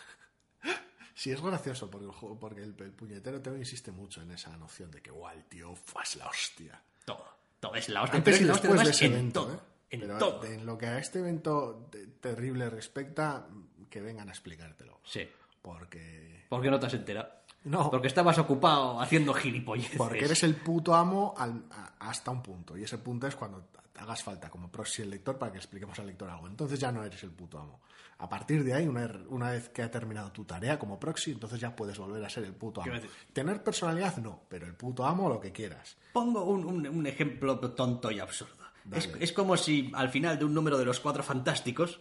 Sí, 1.15 1.31
es 1.31 1.41
gracioso 1.41 1.89
porque 1.91 2.07
el, 2.07 2.13
juego- 2.13 2.39
porque 2.41 2.63
el, 2.63 2.75
el 2.81 2.91
puñetero 2.93 3.41
Teo 3.41 3.57
insiste 3.57 3.93
mucho 3.93 4.23
en 4.23 4.33
esa 4.33 4.57
noción 4.57 4.91
de 4.91 5.01
que, 5.01 5.11
guau, 5.13 5.33
el 5.37 5.45
tío 5.45 5.75
fue 5.77 6.03
la 6.19 6.27
hostia. 6.27 6.83
Todo, 7.05 7.25
todo 7.63 7.77
es 7.77 7.89
la 7.89 8.03
hostia. 8.03 8.19
Antes 8.19 8.39
pero 8.41 8.45
y 8.45 8.49
después 8.53 8.85
de 8.85 8.91
ese 8.91 9.07
en 9.07 9.13
evento, 9.13 9.45
todo, 9.45 9.55
¿eh? 9.55 9.59
en 9.91 10.01
Pero 10.01 10.19
todo. 10.19 10.45
en 10.45 10.67
lo 10.67 10.77
que 10.77 10.87
a 10.87 10.99
este 10.99 11.21
evento 11.21 11.89
terrible 12.21 12.69
respecta, 12.69 13.47
que 13.89 14.01
vengan 14.01 14.29
a 14.29 14.33
explicártelo. 14.33 14.99
Sí. 15.05 15.29
Porque... 15.63 16.45
¿Por 16.49 16.61
qué 16.61 16.71
no 16.71 16.81
te 16.81 16.87
has 16.87 16.95
enterado? 16.95 17.29
No. 17.65 17.89
Porque 17.89 18.09
estabas 18.09 18.37
ocupado 18.39 19.01
haciendo 19.01 19.33
gilipolleces. 19.33 19.97
Porque 19.97 20.25
eres 20.25 20.43
el 20.43 20.57
puto 20.57 20.93
amo 20.97 21.35
al- 21.39 21.63
a- 21.71 21.95
hasta 22.01 22.33
un 22.33 22.43
punto. 22.43 22.77
Y 22.77 22.83
ese 22.83 22.99
punto 22.99 23.29
es 23.29 23.37
cuando 23.37 23.65
hagas 23.97 24.23
falta 24.23 24.49
como 24.51 24.71
proxy 24.71 25.03
el 25.03 25.11
lector 25.11 25.39
para 25.39 25.53
que 25.53 25.59
expliquemos 25.59 25.99
al 25.99 26.07
lector 26.07 26.29
algo. 26.31 26.47
Entonces 26.49 26.79
ya 26.81 26.91
no 26.93 27.05
eres 27.05 27.23
el 27.23 27.31
puto 27.31 27.59
amo. 27.59 27.81
A 28.19 28.29
partir 28.29 28.63
de 28.65 28.73
ahí, 28.75 28.87
una, 28.87 29.11
una 29.29 29.51
vez 29.51 29.69
que 29.69 29.83
ha 29.83 29.91
terminado 29.91 30.31
tu 30.33 30.45
tarea 30.45 30.79
como 30.79 30.99
proxy, 30.99 31.33
entonces 31.33 31.59
ya 31.61 31.75
puedes 31.75 31.99
volver 31.99 32.25
a 32.25 32.29
ser 32.31 32.45
el 32.45 32.55
puto 32.55 32.81
amo. 32.83 32.93
Tener 33.33 33.63
personalidad 33.65 34.17
no, 34.19 34.45
pero 34.49 34.67
el 34.67 34.75
puto 34.75 35.05
amo 35.05 35.29
lo 35.29 35.41
que 35.41 35.51
quieras. 35.53 35.97
Pongo 36.13 36.45
un, 36.45 36.65
un- 36.65 36.87
un 36.87 37.07
ejemplo 37.07 37.59
tonto 37.59 38.11
y 38.11 38.21
absurdo. 38.21 38.63
Es, 38.93 39.09
es 39.21 39.33
como 39.33 39.57
si 39.57 39.91
al 39.95 40.09
final 40.11 40.39
de 40.39 40.45
un 40.45 40.55
número 40.55 40.79
de 40.79 40.85
los 40.85 41.01
cuatro 41.01 41.23
fantásticos 41.23 42.01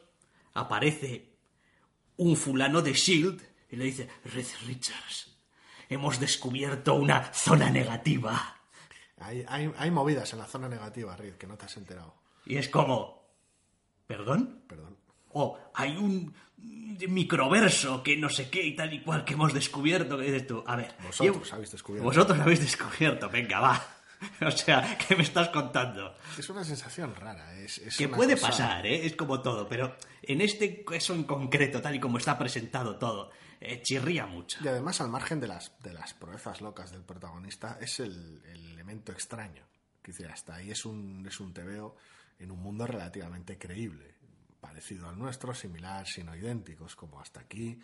aparece 0.53 1.29
un 2.17 2.35
fulano 2.35 2.81
de 2.81 2.93
Shield 2.93 3.41
y 3.69 3.75
le 3.77 3.85
dice, 3.85 4.07
Red 4.25 4.45
Richards, 4.67 5.35
hemos 5.89 6.19
descubierto 6.19 6.93
una 6.95 7.33
zona 7.33 7.69
negativa. 7.69 8.60
Hay, 9.21 9.45
hay, 9.47 9.71
hay 9.77 9.91
movidas 9.91 10.31
en 10.33 10.39
la 10.39 10.45
zona 10.45 10.67
negativa, 10.67 11.15
Riz, 11.15 11.35
que 11.37 11.47
no 11.47 11.57
te 11.57 11.65
has 11.65 11.77
enterado. 11.77 12.15
Y 12.45 12.57
es 12.57 12.69
como, 12.69 13.29
¿perdón? 14.07 14.63
Perdón. 14.67 14.97
O 15.29 15.57
hay 15.73 15.95
un 15.95 16.33
microverso 17.07 18.03
que 18.03 18.17
no 18.17 18.29
sé 18.29 18.49
qué 18.49 18.63
y 18.63 18.75
tal 18.75 18.93
y 18.93 19.01
cual 19.01 19.23
que 19.25 19.33
hemos 19.33 19.53
descubierto. 19.53 20.17
Que 20.17 20.25
dices 20.25 20.47
tú, 20.47 20.63
a 20.67 20.75
ver. 20.75 20.93
Vosotros 21.03 21.19
llevo- 21.49 21.53
habéis 21.55 21.71
descubierto. 21.71 22.05
Vosotros 22.07 22.39
habéis 22.39 22.59
descubierto, 22.61 23.29
venga, 23.29 23.59
va. 23.59 23.85
O 24.45 24.51
sea, 24.51 24.99
¿qué 24.99 25.15
me 25.15 25.23
estás 25.23 25.49
contando? 25.49 26.15
Es 26.37 26.47
una 26.51 26.63
sensación 26.63 27.15
rara. 27.15 27.55
Es, 27.57 27.79
es 27.79 27.97
Que 27.97 28.07
puede 28.07 28.35
cosa- 28.35 28.49
pasar, 28.49 28.85
¿eh? 28.85 29.03
Es 29.07 29.15
como 29.15 29.41
todo, 29.41 29.67
pero 29.67 29.95
en 30.21 30.41
este 30.41 30.83
caso 30.85 31.15
en 31.15 31.23
concreto, 31.23 31.81
tal 31.81 31.95
y 31.95 31.99
como 31.99 32.19
está 32.19 32.37
presentado 32.37 32.97
todo, 32.97 33.31
eh, 33.59 33.81
chirría 33.81 34.27
mucho. 34.27 34.59
Y 34.63 34.67
además, 34.67 35.01
al 35.01 35.09
margen 35.09 35.39
de 35.39 35.47
las, 35.47 35.71
de 35.81 35.93
las 35.93 36.13
proezas 36.13 36.61
locas 36.61 36.91
del 36.91 37.01
protagonista, 37.01 37.79
es 37.81 37.99
el, 37.99 38.43
el 38.45 38.70
elemento 38.81 39.11
extraño. 39.11 39.63
Que 40.01 40.11
hasta 40.25 40.55
ahí 40.55 40.71
es 40.71 40.85
un, 40.85 41.23
es 41.27 41.39
un 41.39 41.53
TVO 41.53 41.95
en 42.39 42.49
un 42.51 42.59
mundo 42.59 42.87
relativamente 42.87 43.57
creíble, 43.59 44.15
parecido 44.59 45.07
al 45.07 45.17
nuestro, 45.17 45.53
similar, 45.53 46.07
sino 46.07 46.35
idénticos, 46.35 46.95
como 46.95 47.19
hasta 47.21 47.39
aquí. 47.41 47.79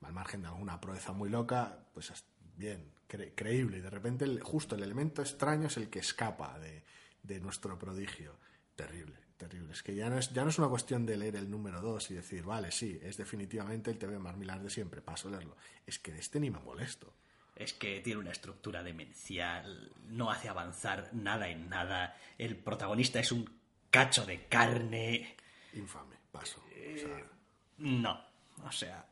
al 0.00 0.12
margen 0.12 0.42
de 0.42 0.48
alguna 0.48 0.80
proeza 0.80 1.12
muy 1.12 1.28
loca, 1.28 1.78
pues 1.92 2.10
es 2.10 2.24
bien, 2.56 2.90
cre- 3.08 3.32
creíble. 3.34 3.78
Y 3.78 3.80
de 3.80 3.90
repente, 3.90 4.24
el- 4.24 4.40
justo 4.42 4.74
el 4.76 4.82
elemento 4.82 5.20
extraño 5.22 5.66
es 5.66 5.76
el 5.76 5.90
que 5.90 5.98
escapa 5.98 6.58
de, 6.58 6.82
de 7.22 7.40
nuestro 7.40 7.76
prodigio. 7.78 8.38
Terrible, 8.76 9.18
terrible. 9.36 9.72
Es 9.72 9.82
que 9.82 9.94
ya 9.94 10.08
no 10.08 10.16
es, 10.18 10.32
ya 10.32 10.44
no 10.44 10.50
es 10.50 10.58
una 10.58 10.68
cuestión 10.68 11.04
de 11.04 11.16
leer 11.16 11.36
el 11.36 11.50
número 11.50 11.80
2 11.82 12.12
y 12.12 12.14
decir, 12.14 12.44
vale, 12.44 12.70
sí, 12.70 12.98
es 13.02 13.16
definitivamente 13.16 13.90
el 13.90 13.98
TV 13.98 14.18
más 14.20 14.36
milar 14.36 14.62
de 14.62 14.70
siempre, 14.70 15.02
paso 15.02 15.28
a 15.28 15.32
leerlo. 15.32 15.56
Es 15.84 15.98
que 15.98 16.12
de 16.12 16.20
este 16.20 16.38
ni 16.40 16.48
me 16.50 16.60
molesto. 16.60 17.12
Es 17.58 17.72
que 17.72 18.00
tiene 18.00 18.20
una 18.20 18.30
estructura 18.30 18.84
demencial, 18.84 19.90
no 20.06 20.30
hace 20.30 20.48
avanzar 20.48 21.10
nada 21.12 21.48
en 21.48 21.68
nada, 21.68 22.16
el 22.38 22.56
protagonista 22.56 23.18
es 23.18 23.32
un 23.32 23.50
cacho 23.90 24.24
de 24.24 24.46
carne. 24.46 25.36
Infame, 25.74 26.16
paso. 26.30 26.62
O 26.64 26.98
sea, 26.98 27.24
No, 27.78 28.20
o 28.64 28.70
sea, 28.70 29.04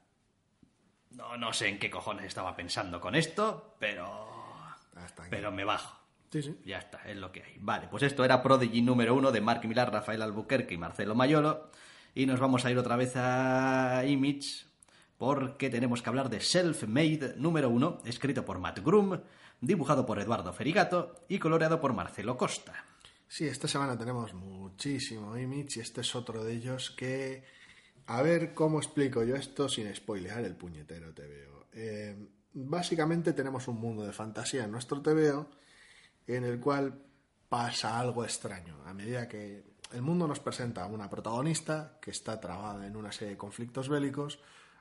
no, 1.10 1.36
no 1.36 1.52
sé 1.52 1.68
en 1.68 1.80
qué 1.80 1.90
cojones 1.90 2.26
estaba 2.26 2.54
pensando 2.54 3.00
con 3.00 3.16
esto, 3.16 3.74
pero... 3.80 4.28
aquí. 4.94 5.28
Pero 5.28 5.50
me 5.50 5.64
bajo. 5.64 5.98
Sí, 6.30 6.42
sí. 6.42 6.56
Ya 6.64 6.78
está, 6.78 7.02
es 7.04 7.16
lo 7.16 7.32
que 7.32 7.42
hay. 7.42 7.56
Vale, 7.58 7.88
pues 7.88 8.04
esto 8.04 8.24
era 8.24 8.42
Prodigy 8.44 8.80
número 8.80 9.14
uno 9.14 9.32
de 9.32 9.40
Mark 9.40 9.64
Millar, 9.66 9.92
Rafael 9.92 10.22
Albuquerque 10.22 10.74
y 10.74 10.78
Marcelo 10.78 11.16
Mayolo. 11.16 11.70
Y 12.14 12.26
nos 12.26 12.38
vamos 12.38 12.64
a 12.64 12.70
ir 12.70 12.78
otra 12.78 12.96
vez 12.96 13.14
a 13.16 14.04
Image 14.06 14.65
porque 15.18 15.70
tenemos 15.70 16.02
que 16.02 16.08
hablar 16.08 16.28
de 16.28 16.40
Self-Made 16.40 17.36
número 17.36 17.70
uno, 17.70 17.98
escrito 18.04 18.44
por 18.44 18.58
Matt 18.58 18.80
Groom, 18.80 19.20
dibujado 19.60 20.04
por 20.04 20.18
Eduardo 20.18 20.52
Ferigato 20.52 21.24
y 21.28 21.38
coloreado 21.38 21.80
por 21.80 21.92
Marcelo 21.92 22.36
Costa. 22.36 22.84
Sí, 23.28 23.46
esta 23.46 23.66
semana 23.66 23.98
tenemos 23.98 24.34
muchísimo 24.34 25.36
image 25.36 25.78
y 25.78 25.80
este 25.80 26.02
es 26.02 26.14
otro 26.14 26.44
de 26.44 26.54
ellos 26.54 26.90
que... 26.90 27.44
A 28.08 28.22
ver 28.22 28.54
cómo 28.54 28.78
explico 28.78 29.24
yo 29.24 29.34
esto 29.34 29.68
sin 29.68 29.92
spoilear 29.92 30.44
el 30.44 30.54
puñetero 30.54 31.12
TVO. 31.12 31.66
Eh, 31.72 32.16
básicamente 32.52 33.32
tenemos 33.32 33.66
un 33.66 33.80
mundo 33.80 34.04
de 34.04 34.12
fantasía 34.12 34.62
en 34.62 34.70
nuestro 34.70 35.02
TVO 35.02 35.48
en 36.28 36.44
el 36.44 36.60
cual 36.60 37.02
pasa 37.48 37.98
algo 37.98 38.24
extraño. 38.24 38.80
A 38.86 38.94
medida 38.94 39.26
que 39.26 39.64
el 39.92 40.02
mundo 40.02 40.28
nos 40.28 40.38
presenta 40.38 40.84
a 40.84 40.86
una 40.86 41.10
protagonista 41.10 41.98
que 42.00 42.12
está 42.12 42.40
trabada 42.40 42.86
en 42.86 42.96
una 42.96 43.10
serie 43.10 43.30
de 43.30 43.38
conflictos 43.38 43.88
bélicos, 43.88 44.38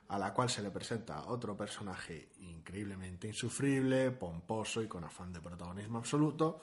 a 0.08 0.18
la 0.18 0.32
cual 0.32 0.48
se 0.48 0.62
le 0.62 0.70
presenta 0.70 1.26
otro 1.26 1.56
personaje 1.56 2.30
increíblemente 2.40 3.26
insufrible, 3.26 4.10
pomposo 4.12 4.82
y 4.82 4.88
con 4.88 5.04
afán 5.04 5.32
de 5.32 5.40
protagonismo 5.40 5.98
absoluto, 5.98 6.60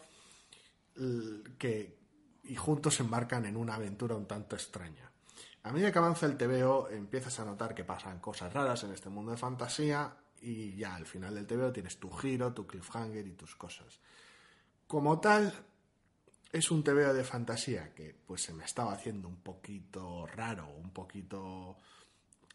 que 1.57 2.03
y 2.45 2.55
juntos 2.55 2.95
se 2.95 3.03
embarcan 3.03 3.45
en 3.45 3.55
una 3.55 3.75
aventura 3.75 4.15
un 4.15 4.27
tanto 4.27 4.55
extraña. 4.55 5.09
A 5.63 5.71
medida 5.71 5.91
que 5.91 5.99
avanza 5.99 6.25
el 6.25 6.37
TVO 6.37 6.89
empiezas 6.89 7.39
a 7.39 7.45
notar 7.45 7.73
que 7.73 7.85
pasan 7.85 8.19
cosas 8.19 8.51
raras 8.53 8.83
en 8.83 8.91
este 8.91 9.09
mundo 9.09 9.31
de 9.31 9.37
fantasía 9.37 10.13
y 10.41 10.75
ya 10.75 10.95
al 10.95 11.05
final 11.05 11.35
del 11.35 11.47
TVO 11.47 11.71
tienes 11.71 11.97
tu 11.97 12.11
giro, 12.11 12.53
tu 12.53 12.67
cliffhanger 12.67 13.25
y 13.25 13.33
tus 13.33 13.55
cosas. 13.55 13.99
Como 14.87 15.21
tal, 15.21 15.53
es 16.51 16.69
un 16.69 16.83
TVO 16.83 17.13
de 17.13 17.23
fantasía 17.23 17.93
que 17.93 18.13
pues 18.27 18.43
se 18.43 18.53
me 18.53 18.65
estaba 18.65 18.91
haciendo 18.91 19.29
un 19.29 19.37
poquito 19.37 20.27
raro, 20.27 20.67
un 20.67 20.91
poquito 20.91 21.77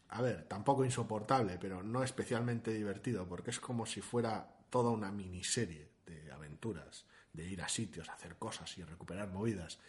a 0.09 0.21
ver, 0.21 0.43
tampoco 0.47 0.83
insoportable, 0.83 1.57
pero 1.59 1.83
no 1.83 2.03
especialmente 2.03 2.73
divertido, 2.73 3.27
porque 3.27 3.51
es 3.51 3.59
como 3.59 3.85
si 3.85 4.01
fuera 4.01 4.55
toda 4.69 4.89
una 4.89 5.11
miniserie 5.11 5.89
de 6.05 6.31
aventuras, 6.31 7.05
de 7.31 7.47
ir 7.47 7.61
a 7.61 7.69
sitios, 7.69 8.09
hacer 8.09 8.37
cosas 8.37 8.75
y 8.77 8.83
recuperar 8.83 9.29
movidas, 9.29 9.79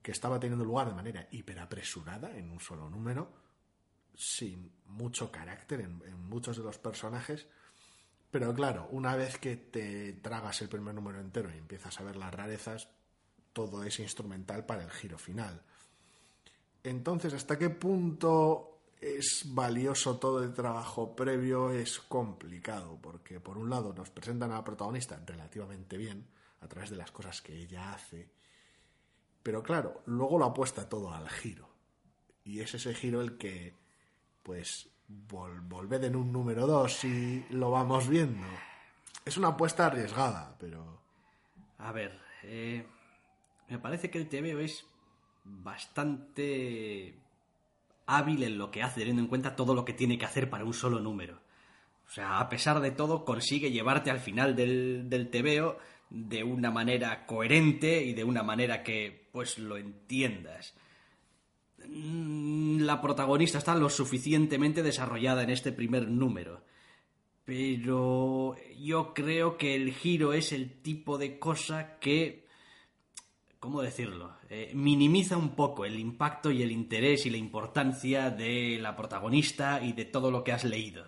que 0.00 0.12
estaba 0.12 0.38
teniendo 0.38 0.64
lugar 0.64 0.88
de 0.88 0.94
manera 0.94 1.26
hiperapresurada 1.32 2.36
en 2.36 2.50
un 2.50 2.60
solo 2.60 2.88
número, 2.88 3.32
sin 4.14 4.72
mucho 4.86 5.30
carácter 5.32 5.80
en, 5.80 6.02
en 6.06 6.20
muchos 6.28 6.56
de 6.56 6.62
los 6.62 6.78
personajes. 6.78 7.46
Pero 8.30 8.54
claro, 8.54 8.88
una 8.92 9.16
vez 9.16 9.38
que 9.38 9.56
te 9.56 10.12
tragas 10.14 10.62
el 10.62 10.68
primer 10.68 10.94
número 10.94 11.20
entero 11.20 11.50
y 11.52 11.58
empiezas 11.58 11.98
a 11.98 12.04
ver 12.04 12.16
las 12.16 12.32
rarezas, 12.32 12.88
todo 13.52 13.82
es 13.82 13.98
instrumental 13.98 14.64
para 14.66 14.84
el 14.84 14.90
giro 14.90 15.18
final. 15.18 15.62
Entonces, 16.84 17.34
¿hasta 17.34 17.58
qué 17.58 17.70
punto 17.70 18.77
es 19.00 19.42
valioso 19.54 20.18
todo 20.18 20.42
el 20.42 20.52
trabajo 20.52 21.14
previo? 21.14 21.70
Es 21.70 22.00
complicado, 22.00 22.98
porque 23.00 23.40
por 23.40 23.58
un 23.58 23.70
lado 23.70 23.92
nos 23.92 24.10
presentan 24.10 24.50
a 24.52 24.56
la 24.56 24.64
protagonista 24.64 25.20
relativamente 25.24 25.96
bien, 25.96 26.26
a 26.60 26.68
través 26.68 26.90
de 26.90 26.96
las 26.96 27.10
cosas 27.10 27.40
que 27.40 27.54
ella 27.54 27.92
hace, 27.92 28.28
pero 29.42 29.62
claro, 29.62 30.02
luego 30.06 30.38
lo 30.38 30.46
apuesta 30.46 30.88
todo 30.88 31.12
al 31.12 31.28
giro. 31.28 31.68
Y 32.44 32.60
es 32.60 32.74
ese 32.74 32.94
giro 32.94 33.20
el 33.20 33.38
que, 33.38 33.74
pues, 34.42 34.88
vol 35.06 35.60
volved 35.60 36.04
en 36.04 36.16
un 36.16 36.32
número 36.32 36.66
2 36.66 37.04
y 37.04 37.46
lo 37.50 37.70
vamos 37.70 38.08
viendo. 38.08 38.46
Es 39.24 39.36
una 39.36 39.48
apuesta 39.48 39.86
arriesgada, 39.86 40.56
pero... 40.58 41.00
A 41.78 41.92
ver, 41.92 42.20
eh, 42.42 42.86
me 43.68 43.78
parece 43.78 44.10
que 44.10 44.18
el 44.18 44.28
TVO 44.28 44.58
es 44.58 44.84
bastante 45.44 47.14
hábil 48.08 48.42
en 48.42 48.58
lo 48.58 48.70
que 48.70 48.82
hace, 48.82 49.00
teniendo 49.00 49.22
en 49.22 49.28
cuenta 49.28 49.54
todo 49.54 49.74
lo 49.74 49.84
que 49.84 49.92
tiene 49.92 50.18
que 50.18 50.24
hacer 50.24 50.50
para 50.50 50.64
un 50.64 50.74
solo 50.74 50.98
número. 50.98 51.40
O 52.08 52.10
sea, 52.10 52.40
a 52.40 52.48
pesar 52.48 52.80
de 52.80 52.90
todo, 52.90 53.24
consigue 53.24 53.70
llevarte 53.70 54.10
al 54.10 54.18
final 54.18 54.56
del, 54.56 55.10
del 55.10 55.30
TVO 55.30 55.78
de 56.08 56.42
una 56.42 56.70
manera 56.70 57.26
coherente 57.26 58.02
y 58.02 58.14
de 58.14 58.24
una 58.24 58.42
manera 58.42 58.82
que, 58.82 59.28
pues, 59.30 59.58
lo 59.58 59.76
entiendas. 59.76 60.74
Mm, 61.86 62.80
La 62.80 63.02
protagonista 63.02 63.58
está 63.58 63.74
lo 63.76 63.90
suficientemente 63.90 64.82
desarrollada 64.82 65.42
en 65.42 65.50
este 65.50 65.70
primer 65.70 66.08
número. 66.08 66.62
Pero 67.44 68.56
yo 68.78 69.12
creo 69.12 69.58
que 69.58 69.74
el 69.74 69.92
giro 69.92 70.32
es 70.32 70.52
el 70.52 70.80
tipo 70.80 71.18
de 71.18 71.38
cosa 71.38 71.98
que 71.98 72.47
¿cómo 73.58 73.82
decirlo? 73.82 74.36
Eh, 74.48 74.72
minimiza 74.74 75.36
un 75.36 75.54
poco 75.54 75.84
el 75.84 75.98
impacto 75.98 76.50
y 76.50 76.62
el 76.62 76.72
interés 76.72 77.26
y 77.26 77.30
la 77.30 77.36
importancia 77.36 78.30
de 78.30 78.78
la 78.80 78.96
protagonista 78.96 79.82
y 79.82 79.92
de 79.92 80.04
todo 80.04 80.30
lo 80.30 80.44
que 80.44 80.52
has 80.52 80.64
leído. 80.64 81.04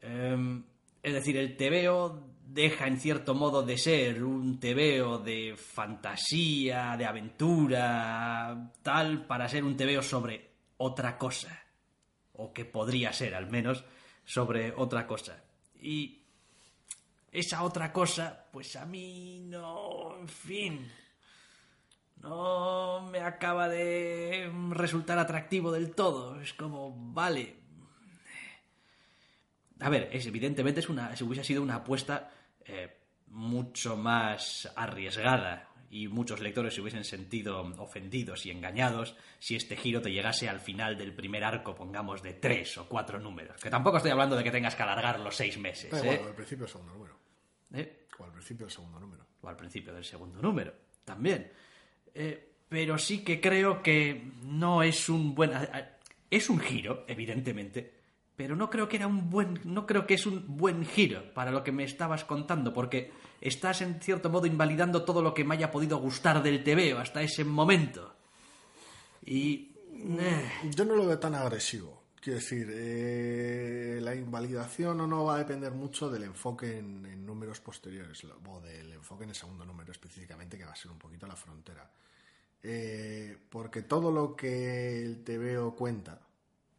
Em, 0.00 0.64
es 1.02 1.12
decir, 1.12 1.36
el 1.36 1.56
tebeo 1.56 2.28
deja 2.44 2.86
en 2.86 2.98
cierto 2.98 3.34
modo 3.34 3.62
de 3.62 3.76
ser 3.76 4.24
un 4.24 4.58
tebeo 4.58 5.18
de 5.18 5.54
fantasía, 5.56 6.96
de 6.96 7.06
aventura, 7.06 8.72
tal, 8.82 9.26
para 9.26 9.48
ser 9.48 9.64
un 9.64 9.76
tebeo 9.76 10.02
sobre 10.02 10.50
otra 10.78 11.18
cosa. 11.18 11.64
O 12.34 12.52
que 12.52 12.64
podría 12.64 13.12
ser, 13.12 13.34
al 13.34 13.50
menos, 13.50 13.84
sobre 14.24 14.72
otra 14.72 15.06
cosa. 15.06 15.42
Y 15.80 16.22
esa 17.30 17.62
otra 17.62 17.92
cosa, 17.92 18.46
pues 18.52 18.76
a 18.76 18.86
mí 18.86 19.40
no, 19.40 20.18
en 20.18 20.28
fin, 20.28 20.90
no 22.20 23.08
me 23.10 23.20
acaba 23.20 23.68
de 23.68 24.50
resultar 24.70 25.18
atractivo 25.18 25.72
del 25.72 25.94
todo. 25.94 26.40
Es 26.40 26.52
como, 26.54 26.94
vale. 27.12 27.56
A 29.80 29.88
ver, 29.88 30.08
es, 30.12 30.26
evidentemente 30.26 30.80
es 30.80 30.88
una, 30.88 31.14
si 31.14 31.24
hubiese 31.24 31.44
sido 31.44 31.62
una 31.62 31.76
apuesta 31.76 32.30
eh, 32.64 32.98
mucho 33.28 33.96
más 33.96 34.70
arriesgada 34.74 35.68
y 35.90 36.08
muchos 36.08 36.40
lectores 36.40 36.74
se 36.74 36.80
hubiesen 36.80 37.04
sentido 37.04 37.60
ofendidos 37.78 38.44
y 38.44 38.50
engañados 38.50 39.16
si 39.38 39.56
este 39.56 39.76
giro 39.76 40.02
te 40.02 40.10
llegase 40.10 40.48
al 40.48 40.60
final 40.60 40.98
del 40.98 41.14
primer 41.14 41.44
arco, 41.44 41.74
pongamos, 41.74 42.22
de 42.22 42.34
tres 42.34 42.76
o 42.78 42.88
cuatro 42.88 43.18
números. 43.18 43.60
Que 43.62 43.70
tampoco 43.70 43.96
estoy 43.96 44.12
hablando 44.12 44.36
de 44.36 44.44
que 44.44 44.50
tengas 44.50 44.74
que 44.74 44.82
alargar 44.82 45.20
los 45.20 45.36
seis 45.36 45.56
meses. 45.58 45.90
Da 45.90 46.04
¿eh? 46.04 46.20
al 46.22 46.34
principio 46.34 46.64
del 46.64 46.72
segundo 46.72 46.92
número. 46.92 47.16
¿Eh? 47.72 48.06
O 48.18 48.24
al 48.24 48.32
principio 48.32 48.66
del 48.66 48.72
segundo 48.72 48.98
número. 48.98 49.26
o 49.40 49.48
al 49.48 49.56
principio 49.56 49.94
del 49.94 50.04
segundo 50.04 50.42
número, 50.42 50.74
también. 51.04 51.52
Eh, 52.14 52.52
pero 52.68 52.98
sí 52.98 53.24
que 53.24 53.40
creo 53.40 53.82
que 53.82 54.30
no 54.44 54.82
es 54.82 55.08
un 55.08 55.34
buen... 55.34 55.52
Es 56.30 56.50
un 56.50 56.60
giro, 56.60 57.04
evidentemente, 57.08 57.94
pero 58.36 58.54
no 58.54 58.68
creo 58.68 58.88
que 58.88 58.96
era 58.96 59.06
un 59.06 59.30
buen... 59.30 59.58
No 59.64 59.86
creo 59.86 60.06
que 60.06 60.14
es 60.14 60.26
un 60.26 60.44
buen 60.56 60.84
giro 60.84 61.32
para 61.32 61.50
lo 61.50 61.64
que 61.64 61.72
me 61.72 61.84
estabas 61.84 62.24
contando, 62.24 62.74
porque 62.74 63.10
estás 63.40 63.80
en 63.80 64.00
cierto 64.00 64.28
modo 64.28 64.46
invalidando 64.46 65.04
todo 65.04 65.22
lo 65.22 65.32
que 65.32 65.44
me 65.44 65.54
haya 65.54 65.70
podido 65.70 65.98
gustar 65.98 66.42
del 66.42 66.62
TVO 66.62 66.98
hasta 66.98 67.22
ese 67.22 67.44
momento. 67.44 68.14
Y... 69.24 69.72
eh, 70.20 70.50
Yo 70.74 70.84
no 70.84 70.94
lo 70.94 71.06
veo 71.06 71.18
tan 71.18 71.34
agresivo. 71.34 72.02
Quiero 72.20 72.40
decir, 72.40 72.68
eh, 72.70 74.00
la 74.02 74.14
invalidación 74.14 75.00
o 75.00 75.06
no 75.06 75.24
va 75.24 75.36
a 75.36 75.38
depender 75.38 75.72
mucho 75.72 76.10
del 76.10 76.24
enfoque 76.24 76.78
en, 76.78 77.24
números 77.24 77.60
posteriores, 77.60 78.24
o 78.24 78.60
del 78.60 78.92
enfoque 78.92 79.24
en 79.24 79.30
el 79.30 79.36
segundo 79.36 79.64
número 79.64 79.92
específicamente, 79.92 80.58
que 80.58 80.64
va 80.64 80.72
a 80.72 80.76
ser 80.76 80.90
un 80.90 80.98
poquito 80.98 81.26
la 81.26 81.36
frontera. 81.36 81.88
Eh, 82.62 83.36
porque 83.48 83.82
todo 83.82 84.10
lo 84.10 84.34
que 84.34 85.00
el 85.02 85.22
TVO 85.22 85.76
cuenta 85.76 86.20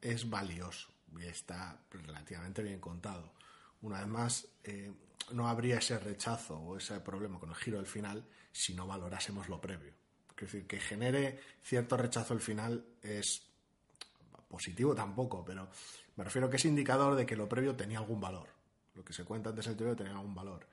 es 0.01 0.29
valioso 0.29 0.89
y 1.17 1.25
está 1.25 1.79
relativamente 1.91 2.61
bien 2.61 2.79
contado. 2.79 3.33
Una 3.81 3.99
vez 3.99 4.07
más, 4.07 4.47
eh, 4.63 4.91
no 5.31 5.47
habría 5.47 5.77
ese 5.77 5.97
rechazo 5.99 6.57
o 6.57 6.77
ese 6.77 6.99
problema 6.99 7.39
con 7.39 7.49
el 7.49 7.55
giro 7.55 7.77
del 7.77 7.85
final 7.85 8.25
si 8.51 8.73
no 8.73 8.87
valorásemos 8.87 9.47
lo 9.47 9.61
previo. 9.61 9.93
Es 10.29 10.35
decir, 10.35 10.67
que 10.67 10.79
genere 10.79 11.39
cierto 11.63 11.97
rechazo 11.97 12.33
al 12.33 12.39
final 12.39 12.85
es 13.01 13.48
positivo 14.49 14.93
tampoco, 14.93 15.45
pero 15.45 15.69
me 16.17 16.25
refiero 16.25 16.49
que 16.49 16.57
es 16.57 16.65
indicador 16.65 17.15
de 17.15 17.25
que 17.25 17.37
lo 17.37 17.47
previo 17.47 17.75
tenía 17.75 17.99
algún 17.99 18.19
valor. 18.19 18.49
Lo 18.95 19.05
que 19.05 19.13
se 19.13 19.23
cuenta 19.23 19.51
antes 19.51 19.65
del 19.67 19.77
TVO 19.77 19.95
tenía 19.95 20.11
algún 20.11 20.35
valor. 20.35 20.67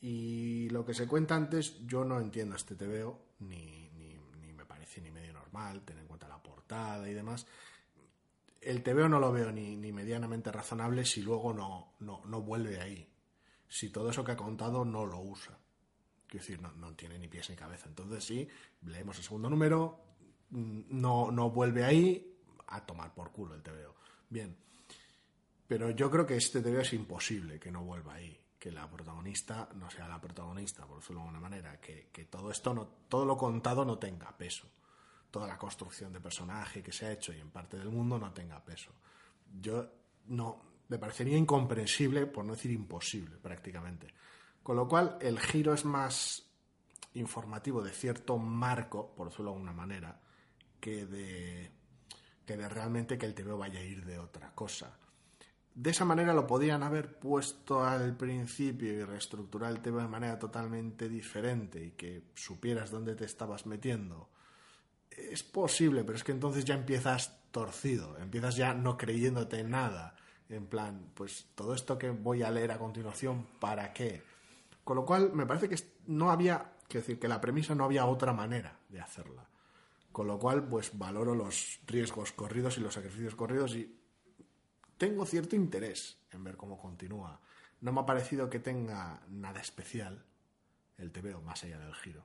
Y 0.00 0.68
lo 0.70 0.84
que 0.84 0.94
se 0.94 1.06
cuenta 1.06 1.36
antes, 1.36 1.86
yo 1.86 2.04
no 2.04 2.18
entiendo 2.18 2.56
este 2.56 2.74
TVO, 2.74 3.20
ni, 3.40 3.90
ni, 3.90 4.52
me 4.52 4.64
parece 4.64 5.00
ni 5.00 5.10
medio 5.10 5.32
normal, 5.32 5.82
tener 5.82 6.02
en 6.02 6.08
cuenta 6.08 6.26
la 6.26 6.42
portada 6.42 7.08
y 7.08 7.14
demás. 7.14 7.46
El 8.60 8.82
TVO 8.82 9.08
no 9.08 9.20
lo 9.20 9.30
veo 9.30 9.52
ni, 9.52 9.76
ni 9.76 9.92
medianamente 9.92 10.50
razonable 10.50 11.04
si 11.04 11.22
luego 11.22 11.52
no, 11.52 11.92
no, 12.00 12.22
no 12.24 12.40
vuelve 12.40 12.80
ahí. 12.80 13.06
Si 13.68 13.90
todo 13.90 14.10
eso 14.10 14.24
que 14.24 14.32
ha 14.32 14.36
contado 14.36 14.84
no 14.84 15.06
lo 15.06 15.20
usa. 15.20 15.56
Quiero 16.26 16.42
decir, 16.42 16.60
no, 16.60 16.72
no 16.72 16.94
tiene 16.94 17.18
ni 17.18 17.28
pies 17.28 17.50
ni 17.50 17.56
cabeza. 17.56 17.86
Entonces 17.88 18.24
sí, 18.24 18.48
leemos 18.82 19.18
el 19.18 19.24
segundo 19.24 19.50
número, 19.50 20.00
mm, 20.50 20.80
no, 20.88 21.30
no 21.30 21.50
vuelve 21.50 21.84
ahí 21.84 22.29
a 22.70 22.84
tomar 22.84 23.14
por 23.14 23.30
culo 23.30 23.54
el 23.54 23.62
TVO. 23.62 23.94
Bien. 24.28 24.56
Pero 25.66 25.90
yo 25.90 26.10
creo 26.10 26.26
que 26.26 26.36
este 26.36 26.60
TVO 26.60 26.80
es 26.80 26.92
imposible 26.92 27.60
que 27.60 27.70
no 27.70 27.84
vuelva 27.84 28.14
ahí. 28.14 28.36
Que 28.58 28.70
la 28.70 28.90
protagonista 28.90 29.68
no 29.74 29.90
sea 29.90 30.08
la 30.08 30.20
protagonista, 30.20 30.86
por 30.86 30.98
decirlo 30.98 31.20
de 31.20 31.28
alguna 31.28 31.40
manera. 31.40 31.80
Que, 31.80 32.28
todo 32.30 32.50
esto, 32.50 32.74
no, 32.74 32.86
todo 33.08 33.24
lo 33.24 33.36
contado 33.36 33.84
no 33.84 33.98
tenga 33.98 34.36
peso. 34.36 34.68
Toda 35.30 35.46
la 35.46 35.56
construcción 35.56 36.12
de 36.12 36.20
personaje 36.20 36.82
que 36.82 36.92
se 36.92 37.06
ha 37.06 37.12
hecho 37.12 37.32
y 37.32 37.38
en 37.38 37.50
parte 37.50 37.78
del 37.78 37.88
mundo 37.88 38.18
no 38.18 38.32
tenga 38.32 38.62
peso. 38.64 38.90
Yo 39.60 39.88
no, 40.26 40.60
me 40.88 40.98
parecería 40.98 41.38
incomprensible, 41.38 42.26
por 42.26 42.44
no 42.44 42.52
decir 42.52 42.72
imposible 42.72 43.36
prácticamente. 43.36 44.08
Con 44.62 44.76
lo 44.76 44.88
cual, 44.88 45.16
el 45.20 45.38
giro 45.38 45.72
es 45.72 45.84
más 45.84 46.50
informativo 47.14 47.82
de 47.82 47.92
cierto 47.92 48.36
marco, 48.38 49.14
por 49.14 49.28
decirlo 49.28 49.52
de 49.52 49.56
alguna 49.56 49.72
manera, 49.72 50.20
que 50.80 51.06
de, 51.06 51.70
que 52.50 52.56
de 52.56 52.68
realmente 52.68 53.16
que 53.16 53.26
el 53.26 53.34
TVO 53.34 53.56
vaya 53.56 53.78
a 53.78 53.84
ir 53.84 54.04
de 54.04 54.18
otra 54.18 54.50
cosa. 54.56 54.90
De 55.72 55.90
esa 55.90 56.04
manera 56.04 56.34
lo 56.34 56.48
podían 56.48 56.82
haber 56.82 57.16
puesto 57.16 57.84
al 57.84 58.16
principio 58.16 58.92
y 58.92 59.04
reestructurar 59.04 59.70
el 59.70 59.80
TVO 59.80 60.00
de 60.00 60.08
manera 60.08 60.36
totalmente 60.36 61.08
diferente 61.08 61.80
y 61.84 61.90
que 61.92 62.24
supieras 62.34 62.90
dónde 62.90 63.14
te 63.14 63.24
estabas 63.24 63.66
metiendo. 63.66 64.30
Es 65.10 65.44
posible, 65.44 66.02
pero 66.02 66.16
es 66.16 66.24
que 66.24 66.32
entonces 66.32 66.64
ya 66.64 66.74
empiezas 66.74 67.38
torcido, 67.52 68.18
empiezas 68.18 68.56
ya 68.56 68.74
no 68.74 68.96
creyéndote 68.98 69.60
en 69.60 69.70
nada. 69.70 70.16
En 70.48 70.66
plan, 70.66 71.12
pues 71.14 71.46
todo 71.54 71.72
esto 71.72 71.96
que 71.96 72.10
voy 72.10 72.42
a 72.42 72.50
leer 72.50 72.72
a 72.72 72.78
continuación, 72.78 73.46
¿para 73.60 73.92
qué? 73.92 74.24
Con 74.82 74.96
lo 74.96 75.04
cual, 75.06 75.32
me 75.34 75.46
parece 75.46 75.68
que 75.68 75.76
no 76.08 76.32
había, 76.32 76.72
quiero 76.88 77.06
decir, 77.06 77.20
que 77.20 77.28
la 77.28 77.40
premisa 77.40 77.76
no 77.76 77.84
había 77.84 78.06
otra 78.06 78.32
manera 78.32 78.76
de 78.88 79.00
hacerla. 79.00 79.49
Con 80.12 80.26
lo 80.26 80.38
cual, 80.38 80.68
pues 80.68 80.98
valoro 80.98 81.34
los 81.34 81.80
riesgos 81.86 82.32
corridos 82.32 82.78
y 82.78 82.80
los 82.80 82.94
sacrificios 82.94 83.34
corridos 83.36 83.74
y 83.76 83.96
tengo 84.98 85.24
cierto 85.24 85.56
interés 85.56 86.18
en 86.30 86.44
ver 86.44 86.56
cómo 86.56 86.78
continúa. 86.78 87.40
No 87.80 87.92
me 87.92 88.00
ha 88.00 88.06
parecido 88.06 88.50
que 88.50 88.58
tenga 88.58 89.22
nada 89.28 89.60
especial 89.60 90.24
el 90.98 91.10
TVO, 91.10 91.40
más 91.40 91.64
allá 91.64 91.78
del 91.78 91.94
giro. 91.94 92.24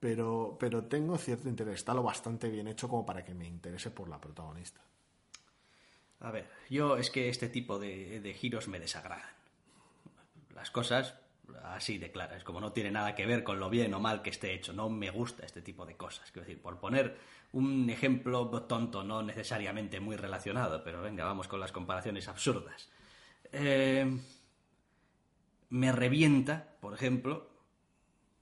Pero, 0.00 0.56
pero 0.58 0.84
tengo 0.86 1.16
cierto 1.16 1.48
interés. 1.48 1.76
Está 1.76 1.94
lo 1.94 2.02
bastante 2.02 2.48
bien 2.48 2.66
hecho 2.66 2.88
como 2.88 3.06
para 3.06 3.24
que 3.24 3.34
me 3.34 3.46
interese 3.46 3.90
por 3.90 4.08
la 4.08 4.20
protagonista. 4.20 4.80
A 6.20 6.30
ver, 6.32 6.48
yo 6.68 6.96
es 6.96 7.10
que 7.10 7.28
este 7.28 7.48
tipo 7.48 7.78
de, 7.78 8.20
de 8.20 8.34
giros 8.34 8.66
me 8.66 8.80
desagradan. 8.80 9.30
Las 10.54 10.70
cosas 10.70 11.14
así 11.64 11.98
de 11.98 12.10
claras, 12.10 12.44
como 12.44 12.60
no 12.60 12.72
tiene 12.72 12.90
nada 12.90 13.14
que 13.14 13.26
ver 13.26 13.44
con 13.44 13.60
lo 13.60 13.70
bien 13.70 13.94
o 13.94 14.00
mal 14.00 14.22
que 14.22 14.30
esté 14.30 14.54
hecho, 14.54 14.72
no 14.72 14.88
me 14.88 15.10
gusta 15.10 15.44
este 15.44 15.62
tipo 15.62 15.86
de 15.86 15.96
cosas. 15.96 16.30
Quiero 16.30 16.46
decir, 16.46 16.62
por 16.62 16.78
poner 16.78 17.16
un 17.52 17.88
ejemplo 17.90 18.46
tonto, 18.62 19.02
no 19.02 19.22
necesariamente 19.22 20.00
muy 20.00 20.16
relacionado, 20.16 20.82
pero 20.82 21.02
venga, 21.02 21.24
vamos 21.24 21.48
con 21.48 21.60
las 21.60 21.72
comparaciones 21.72 22.28
absurdas. 22.28 22.90
Eh, 23.52 24.18
me 25.70 25.92
revienta, 25.92 26.76
por 26.80 26.94
ejemplo, 26.94 27.50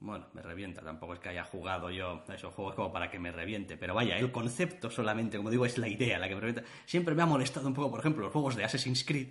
bueno, 0.01 0.25
me 0.33 0.41
revienta, 0.41 0.81
tampoco 0.81 1.13
es 1.13 1.19
que 1.19 1.29
haya 1.29 1.43
jugado 1.43 1.91
yo 1.91 2.23
a 2.27 2.33
esos 2.33 2.53
juegos 2.53 2.73
como 2.73 2.91
para 2.91 3.11
que 3.11 3.19
me 3.19 3.31
reviente, 3.31 3.77
pero 3.77 3.93
vaya, 3.93 4.17
el 4.17 4.31
concepto 4.31 4.89
solamente, 4.89 5.37
como 5.37 5.51
digo, 5.51 5.65
es 5.65 5.77
la 5.77 5.87
idea 5.87 6.17
la 6.17 6.27
que 6.27 6.35
me 6.35 6.41
revienta. 6.41 6.69
Siempre 6.85 7.13
me 7.13 7.21
ha 7.21 7.27
molestado 7.27 7.67
un 7.67 7.73
poco, 7.73 7.91
por 7.91 7.99
ejemplo, 7.99 8.23
los 8.23 8.33
juegos 8.33 8.55
de 8.55 8.63
Assassin's 8.63 9.03
Creed, 9.03 9.27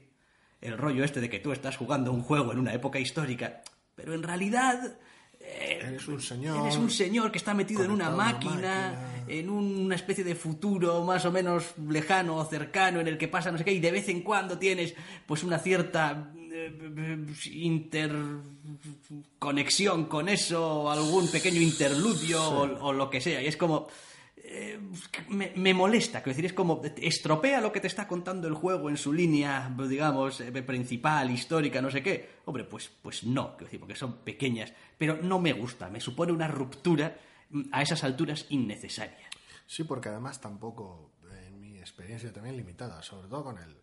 el 0.61 0.77
rollo 0.77 1.05
este 1.05 1.21
de 1.21 1.31
que 1.31 1.39
tú 1.39 1.53
estás 1.53 1.77
jugando 1.77 2.13
un 2.13 2.23
juego 2.23 2.53
en 2.53 2.59
una 2.59 2.75
época 2.75 2.99
histórica, 2.99 3.63
pero 3.95 4.15
en 4.15 4.23
realidad... 4.23 4.99
Eh, 5.41 5.81
eres 5.83 6.07
un 6.07 6.21
señor. 6.21 6.67
Eres 6.67 6.77
un 6.77 6.91
señor 6.91 7.33
que 7.33 7.39
está 7.39 7.55
metido 7.55 7.83
en 7.83 7.91
una 7.91 8.11
máquina, 8.11 8.53
una 8.53 8.93
máquina, 8.93 9.25
en 9.27 9.49
una 9.49 9.95
especie 9.95 10.23
de 10.23 10.35
futuro 10.35 11.03
más 11.05 11.25
o 11.25 11.33
menos 11.33 11.73
lejano 11.89 12.37
o 12.37 12.45
cercano 12.45 13.01
en 13.01 13.09
el 13.09 13.17
que 13.17 13.29
pasa 13.29 13.51
no 13.51 13.57
sé 13.57 13.65
qué, 13.65 13.73
y 13.73 13.81
de 13.81 13.91
vez 13.91 14.11
en 14.11 14.21
cuando 14.21 14.59
tienes 14.59 14.95
pues 15.27 15.43
una 15.43 15.59
cierta 15.59 16.31
eh, 16.53 17.27
interconexión 17.53 20.05
con 20.05 20.29
eso, 20.29 20.91
algún 20.91 21.31
pequeño 21.31 21.61
interludio 21.61 22.39
sí. 22.39 22.77
o, 22.79 22.85
o, 22.85 22.93
lo 22.93 23.09
que 23.09 23.23
sea. 23.23 23.41
Y 23.43 23.47
es 23.47 23.57
como... 23.57 23.89
Eh, 24.53 24.81
me, 25.29 25.53
me, 25.55 25.73
molesta, 25.73 26.25
quiero 26.25 26.35
decir, 26.35 26.47
es 26.47 26.53
como 26.53 26.83
estropea 26.97 27.61
lo 27.61 27.71
que 27.71 27.79
te 27.79 27.87
está 27.87 28.09
contando 28.09 28.49
el 28.49 28.55
juego 28.55 28.91
en 28.91 28.97
su 28.97 29.13
línea, 29.13 29.73
digamos, 29.89 30.41
eh, 30.41 30.51
principal, 30.51 31.31
histórica, 31.31 31.81
no 31.81 31.89
sé 31.89 32.03
qué. 32.03 32.41
Hombre, 32.47 32.65
pues, 32.65 32.89
pues 32.89 33.23
no, 33.23 33.51
quiero 33.53 33.67
decir, 33.67 33.79
porque 33.79 33.95
son 33.95 34.25
pequeñas, 34.25 34.73
pero 34.99 35.23
no 35.23 35.39
me 35.39 35.53
gusta, 35.53 35.89
me 35.89 36.01
supone 36.01 36.33
una 36.33 36.49
ruptura 36.49 37.17
mm, 37.51 37.69
a 37.71 37.83
esas 37.83 38.03
alturas 38.03 38.47
innecesaria. 38.49 39.31
Sí, 39.69 39.85
porque 39.85 40.09
además 40.09 40.41
tampoco, 40.41 41.13
en 41.47 41.61
mi 41.61 41.79
experiencia 41.79 42.33
también 42.33 42.57
limitada, 42.57 43.01
sobre 43.05 43.29
todo 43.29 43.45
con 43.45 43.59
el, 43.59 43.81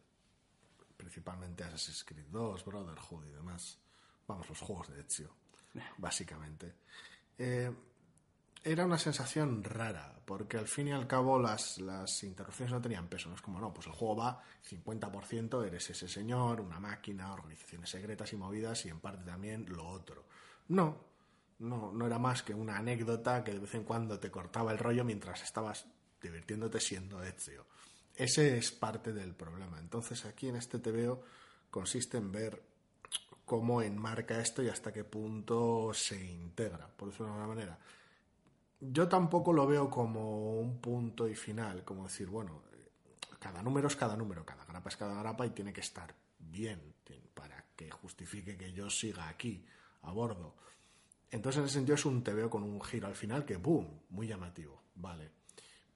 principalmente 0.98 1.64
Assassin's 1.64 2.04
Creed 2.04 2.26
2, 2.30 2.66
Brotherhood 2.66 3.26
y 3.26 3.32
demás, 3.32 3.80
vamos, 4.28 4.50
los 4.50 4.60
juegos 4.60 4.90
de 4.90 5.00
Ezio, 5.00 5.34
básicamente. 5.98 6.76
Eh, 7.38 7.72
era 8.68 8.86
una 8.86 8.98
sensación 8.98 9.64
rara, 9.64 10.14
porque 10.26 10.58
al 10.58 10.68
fin 10.68 10.90
y 10.90 10.92
al 10.92 11.08
cabo 11.08 11.40
las, 11.40 11.78
las 11.80 12.22
interrupciones 12.24 12.74
no 12.74 12.82
tenían 12.82 13.08
peso. 13.08 13.30
No 13.30 13.36
es 13.36 13.42
como, 13.42 13.62
no, 13.62 13.74
pues 13.74 13.88
el 13.88 13.94
juego 13.94 14.18
va 14.18 14.44
50%, 14.70 15.66
eres 15.66 15.90
ese 15.90 16.10
señor, 16.10 16.60
una 16.60 16.78
máquina, 16.78 17.32
organizaciones 17.32 17.90
secretas 17.90 18.34
y 18.34 18.36
movidas, 18.36 18.86
y 18.86 18.90
en 18.90 19.00
parte 19.00 19.24
también 19.24 19.66
lo 19.70 19.88
otro. 19.88 20.26
No, 20.68 20.98
no, 21.60 21.94
no 21.94 22.06
era 22.06 22.20
más 22.20 22.44
que 22.44 22.54
una 22.54 22.78
anécdota 22.78 23.42
que 23.42 23.54
de 23.54 23.60
vez 23.60 23.74
en 23.74 23.86
cuando 23.86 24.20
te 24.20 24.30
cortaba 24.30 24.74
el 24.74 24.80
rollo 24.80 25.06
mientras 25.06 25.44
estabas 25.44 25.86
divirtiéndote 26.22 26.82
siendo 26.82 27.24
Ezio. 27.24 27.66
Ese 28.16 28.58
es 28.58 28.72
parte 28.72 29.14
del 29.14 29.34
problema. 29.34 29.80
Entonces 29.80 30.26
aquí 30.26 30.50
en 30.50 30.58
este 30.58 30.80
TVO 30.80 31.24
consiste 31.70 32.18
en 32.18 32.34
ver 32.34 32.62
cómo 33.46 33.82
enmarca 33.82 34.42
esto 34.42 34.62
y 34.62 34.68
hasta 34.68 34.92
qué 34.92 35.06
punto 35.06 35.94
se 35.94 36.22
integra, 36.22 36.88
por 36.88 37.08
decirlo 37.08 37.28
de 37.28 37.32
alguna 37.32 37.56
manera 37.56 37.80
yo 38.80 39.08
tampoco 39.08 39.54
lo 39.54 39.66
veo 39.66 39.90
como 39.90 40.60
un 40.60 40.80
punto 40.80 41.28
y 41.28 41.36
final, 41.36 41.84
como 41.84 42.04
decir, 42.04 42.28
bueno, 42.28 42.62
cada 43.40 43.62
número 43.62 43.88
es 43.88 43.96
cada 43.96 44.16
número, 44.16 44.46
cada 44.46 44.66
grapa 44.66 44.90
es 44.90 44.98
cada 44.98 45.20
grapa 45.20 45.46
y 45.46 45.52
tiene 45.52 45.74
que 45.74 45.82
estar 45.82 46.14
bien 46.40 46.94
para 47.34 47.66
que 47.76 47.90
justifique 47.92 48.58
que 48.58 48.72
yo 48.72 48.90
siga 48.90 49.28
aquí, 49.30 49.66
a 50.04 50.12
bordo. 50.12 50.56
Entonces, 51.30 51.60
en 51.60 51.66
ese 51.66 51.74
sentido, 51.76 51.96
es 51.96 52.06
un 52.06 52.24
TVO 52.24 52.50
con 52.50 52.64
un 52.64 52.82
giro 52.82 53.08
al 53.08 53.16
final 53.16 53.46
que, 53.46 53.58
¡boom!, 53.58 54.02
muy 54.10 54.28
llamativo, 54.28 54.82
vale. 54.96 55.30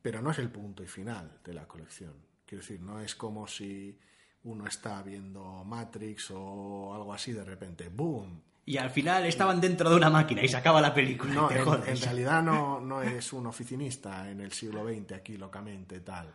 Pero 0.01 0.21
no 0.21 0.31
es 0.31 0.39
el 0.39 0.49
punto 0.49 0.83
y 0.83 0.87
final 0.87 1.39
de 1.43 1.53
la 1.53 1.67
colección. 1.67 2.13
Quiero 2.45 2.61
decir, 2.61 2.81
no 2.81 2.99
es 2.99 3.15
como 3.15 3.47
si 3.47 3.97
uno 4.43 4.67
está 4.67 5.01
viendo 5.03 5.63
Matrix 5.63 6.31
o 6.31 6.93
algo 6.93 7.13
así 7.13 7.31
de 7.31 7.45
repente, 7.45 7.89
¡boom!, 7.89 8.41
y 8.71 8.77
al 8.77 8.89
final 8.89 9.25
estaban 9.25 9.59
dentro 9.59 9.89
de 9.89 9.97
una 9.97 10.09
máquina 10.09 10.41
y 10.41 10.47
se 10.47 10.55
acaba 10.55 10.79
la 10.79 10.93
película. 10.93 11.33
No, 11.33 11.51
en, 11.51 11.89
en, 11.89 12.01
realidad 12.01 12.41
no, 12.41 12.79
no 12.79 13.03
es 13.03 13.33
un 13.33 13.45
oficinista 13.47 14.31
en 14.31 14.39
el 14.39 14.53
siglo 14.53 14.87
XX 14.87 15.11
aquí 15.11 15.35
locamente, 15.35 15.99
tal. 15.99 16.33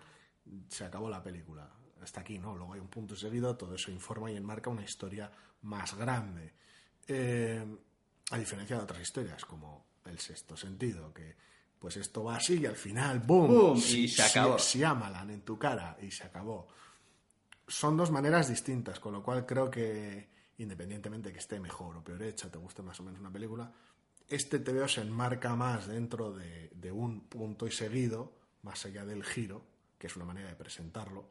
Se 0.69 0.85
acabó 0.85 1.09
la 1.09 1.23
película. 1.23 1.67
Hasta 2.03 2.21
aquí, 2.21 2.39
¿no? 2.39 2.55
Luego 2.55 2.75
hay 2.75 2.81
un 2.81 2.89
punto 2.89 3.17
seguido, 3.17 3.57
todo 3.57 3.75
eso 3.75 3.91
informa 3.91 4.31
y 4.31 4.37
enmarca 4.37 4.69
una 4.69 4.83
historia 4.83 5.33
más 5.63 5.95
grande. 5.95 6.53
Eh, 7.09 7.65
a 8.31 8.37
diferencia 8.37 8.77
de 8.77 8.83
otras 8.83 9.01
historias, 9.01 9.43
como 9.47 9.87
El 10.05 10.19
Sexto 10.19 10.59
Sentido, 10.59 11.15
que 11.15 11.37
pues 11.79 11.97
esto 11.97 12.23
va 12.23 12.37
así 12.37 12.59
y 12.59 12.67
al 12.67 12.77
final, 12.77 13.21
¡boom! 13.21 13.49
¡Boom! 13.49 13.79
Y 13.79 14.09
se 14.09 14.23
acabó. 14.23 14.59
Si, 14.59 14.77
si 14.81 14.85
amalan 14.85 15.31
en 15.31 15.41
tu 15.41 15.59
cara 15.59 15.97
y 16.03 16.11
se 16.11 16.25
acabó. 16.25 16.69
Son 17.67 17.97
dos 17.97 18.11
maneras 18.11 18.51
distintas, 18.51 19.01
con 19.01 19.15
lo 19.15 19.23
cual 19.23 19.47
creo 19.47 19.71
que 19.71 20.36
independientemente 20.59 21.29
de 21.29 21.33
que 21.35 21.39
esté 21.39 21.61
mejor 21.61 21.97
o 21.97 22.05
peor 22.05 22.23
hecha, 22.23 22.51
te 22.51 22.59
guste 22.59 22.83
más 22.83 22.99
o 23.01 23.03
menos 23.03 23.21
una 23.21 23.33
película, 23.33 23.71
este 24.29 24.59
TVO 24.59 24.89
se 24.89 25.03
enmarca 25.03 25.55
más 25.55 25.87
dentro 25.87 26.33
de, 26.33 26.93
un 26.93 27.21
punto 27.23 27.67
y 27.67 27.73
seguido, 27.73 28.33
más 28.63 28.85
allá 28.87 29.05
del 29.05 29.25
giro, 29.25 29.65
que 29.99 30.07
es 30.07 30.17
una 30.17 30.25
manera 30.25 30.49
de 30.49 30.57
presentarlo, 30.57 31.29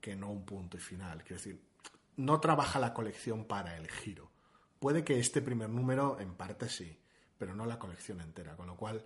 que 0.00 0.14
no 0.14 0.30
un 0.30 0.44
punto 0.44 0.76
y 0.76 0.80
final. 0.80 1.22
Quiero 1.22 1.36
decir, 1.36 1.62
no 2.16 2.40
trabaja 2.40 2.78
la 2.78 2.94
colección 2.94 3.44
para 3.44 3.76
el 3.76 3.90
giro. 3.90 4.30
Puede 4.78 5.04
que 5.04 5.18
este 5.18 5.40
primer 5.40 5.70
número, 5.70 6.20
en 6.20 6.34
parte 6.34 6.68
sí, 6.68 6.98
pero 7.38 7.54
no 7.54 7.66
la 7.66 7.78
colección 7.78 8.20
entera, 8.20 8.56
con 8.56 8.66
lo 8.66 8.76
cual 8.76 9.04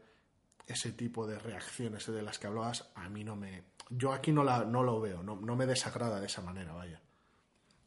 ese 0.66 0.92
tipo 0.92 1.26
de 1.26 1.38
reacciones 1.38 2.06
de 2.06 2.22
las 2.22 2.38
que 2.38 2.46
hablabas 2.46 2.90
a 2.94 3.08
mí 3.08 3.24
no 3.24 3.36
me, 3.36 3.64
yo 3.90 4.12
aquí 4.12 4.32
no, 4.32 4.44
la, 4.44 4.64
no 4.64 4.82
lo 4.82 5.00
veo, 5.00 5.22
no 5.22 5.56
me 5.56 5.66
desagrada 5.66 6.20
de 6.20 6.26
esa 6.26 6.42
manera, 6.42 6.72
vaya. 6.72 7.00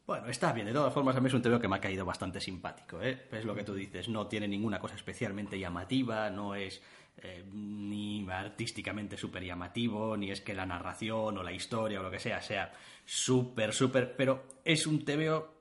Bueno, 0.06 0.28
está 0.28 0.52
bien. 0.52 0.66
De 0.66 0.72
todas 0.72 0.94
formas, 0.94 1.16
a 1.16 1.20
mí 1.20 1.26
es 1.26 1.34
un 1.34 1.42
TVO 1.42 1.58
que 1.58 1.66
me 1.66 1.76
ha 1.76 1.80
caído 1.80 2.04
bastante 2.04 2.40
simpático. 2.40 3.02
¿eh? 3.02 3.26
Es 3.32 3.44
lo 3.44 3.56
que 3.56 3.64
tú 3.64 3.74
dices. 3.74 4.08
No 4.08 4.28
tiene 4.28 4.46
ninguna 4.46 4.78
cosa 4.78 4.94
especialmente 4.94 5.58
llamativa, 5.58 6.30
no 6.30 6.54
es 6.54 6.80
eh, 7.16 7.44
ni 7.52 8.24
artísticamente 8.30 9.16
súper 9.16 9.42
llamativo, 9.42 10.16
ni 10.16 10.30
es 10.30 10.40
que 10.40 10.54
la 10.54 10.64
narración 10.64 11.36
o 11.36 11.42
la 11.42 11.50
historia 11.50 11.98
o 11.98 12.04
lo 12.04 12.10
que 12.10 12.20
sea 12.20 12.40
sea 12.40 12.72
súper, 13.04 13.72
súper. 13.72 14.14
Pero 14.16 14.44
es 14.64 14.86
un 14.86 15.04
TVO 15.04 15.52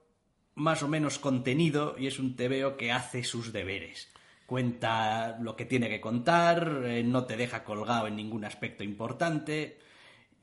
más 0.54 0.84
o 0.84 0.88
menos 0.88 1.18
contenido 1.18 1.96
y 1.98 2.06
es 2.06 2.20
un 2.20 2.36
TVO 2.36 2.78
que 2.78 2.92
hace 2.92 3.24
sus 3.24 3.52
deberes. 3.52 4.14
Cuenta 4.46 5.40
lo 5.40 5.56
que 5.56 5.66
tiene 5.66 5.90
que 5.90 6.00
contar, 6.00 6.84
eh, 6.86 7.04
no 7.04 7.26
te 7.26 7.36
deja 7.36 7.64
colgado 7.64 8.06
en 8.06 8.16
ningún 8.16 8.46
aspecto 8.46 8.84
importante 8.84 9.80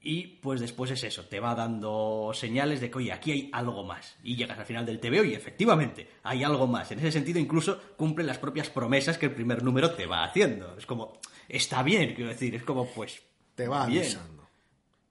y 0.05 0.27
pues 0.27 0.61
después 0.61 0.91
es 0.91 1.05
eso, 1.05 1.27
te 1.27 1.39
va 1.39 1.55
dando 1.55 2.33
señales 2.35 2.81
de 2.81 2.91
que, 2.91 2.99
oye, 2.99 3.13
aquí 3.13 3.31
hay 3.31 3.51
algo 3.53 3.85
más. 3.85 4.17
Y 4.25 4.35
llegas 4.35 4.59
al 4.59 4.67
final 4.67 4.85
del 4.85 4.99
TVO 4.99 5.23
y 5.23 5.35
efectivamente 5.35 6.09
hay 6.25 6.43
algo 6.43 6.67
más. 6.67 6.91
En 6.91 6.99
ese 6.99 7.13
sentido, 7.13 7.39
incluso 7.39 7.81
cumple 7.97 8.25
las 8.25 8.39
propias 8.39 8.69
promesas 8.69 9.17
que 9.17 9.27
el 9.27 9.35
primer 9.35 9.63
número 9.63 9.93
te 9.93 10.07
va 10.07 10.25
haciendo. 10.25 10.77
Es 10.77 10.87
como, 10.87 11.21
está 11.49 11.85
bien, 11.85 12.15
quiero 12.15 12.31
decir, 12.31 12.53
es 12.57 12.65
como, 12.65 12.87
pues. 12.91 13.23
Te 13.55 13.69
va 13.69 13.85
avisando. 13.85 14.49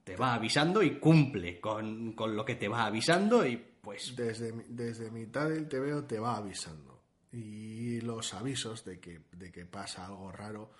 Te 0.04 0.18
va 0.18 0.34
avisando 0.34 0.84
y 0.84 1.00
cumple 1.00 1.62
con, 1.62 2.14
lo 2.18 2.44
que 2.44 2.56
te 2.56 2.68
va 2.68 2.86
avisando 2.86 3.46
y 3.46 3.56
pues. 3.56 4.14
Desde, 4.14 4.52
desde 4.68 5.10
mitad 5.10 5.48
del 5.48 5.70
TVO 5.70 6.04
te 6.04 6.20
va 6.20 6.36
avisando. 6.36 7.02
Y 7.32 8.02
los 8.02 8.34
avisos 8.34 8.84
de 8.84 9.00
que, 9.00 9.22
de 9.32 9.54
que 9.54 9.66
pasa 9.66 10.06
algo 10.06 10.34
raro 10.34 10.72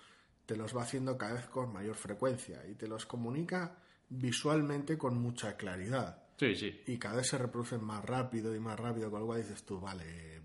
te 0.44 0.54
los 0.54 0.76
va 0.76 0.82
haciendo 0.82 1.16
cada 1.16 1.34
vez 1.34 1.46
con 1.46 1.72
mayor 1.72 1.94
frecuencia 1.94 2.62
y 2.68 2.74
te 2.74 2.88
los 2.88 3.06
comunica 3.06 3.78
visualmente 4.12 4.98
con 4.98 5.18
mucha 5.18 5.56
claridad. 5.56 6.22
Sí, 6.36 6.54
sí. 6.56 6.82
Y 6.86 6.98
cada 6.98 7.16
vez 7.16 7.28
se 7.28 7.38
reproducen 7.38 7.84
más 7.84 8.04
rápido 8.04 8.54
y 8.54 8.60
más 8.60 8.78
rápido, 8.78 9.10
con 9.10 9.20
lo 9.20 9.26
cual 9.26 9.42
dices 9.42 9.64
tú, 9.64 9.80
vale, 9.80 10.40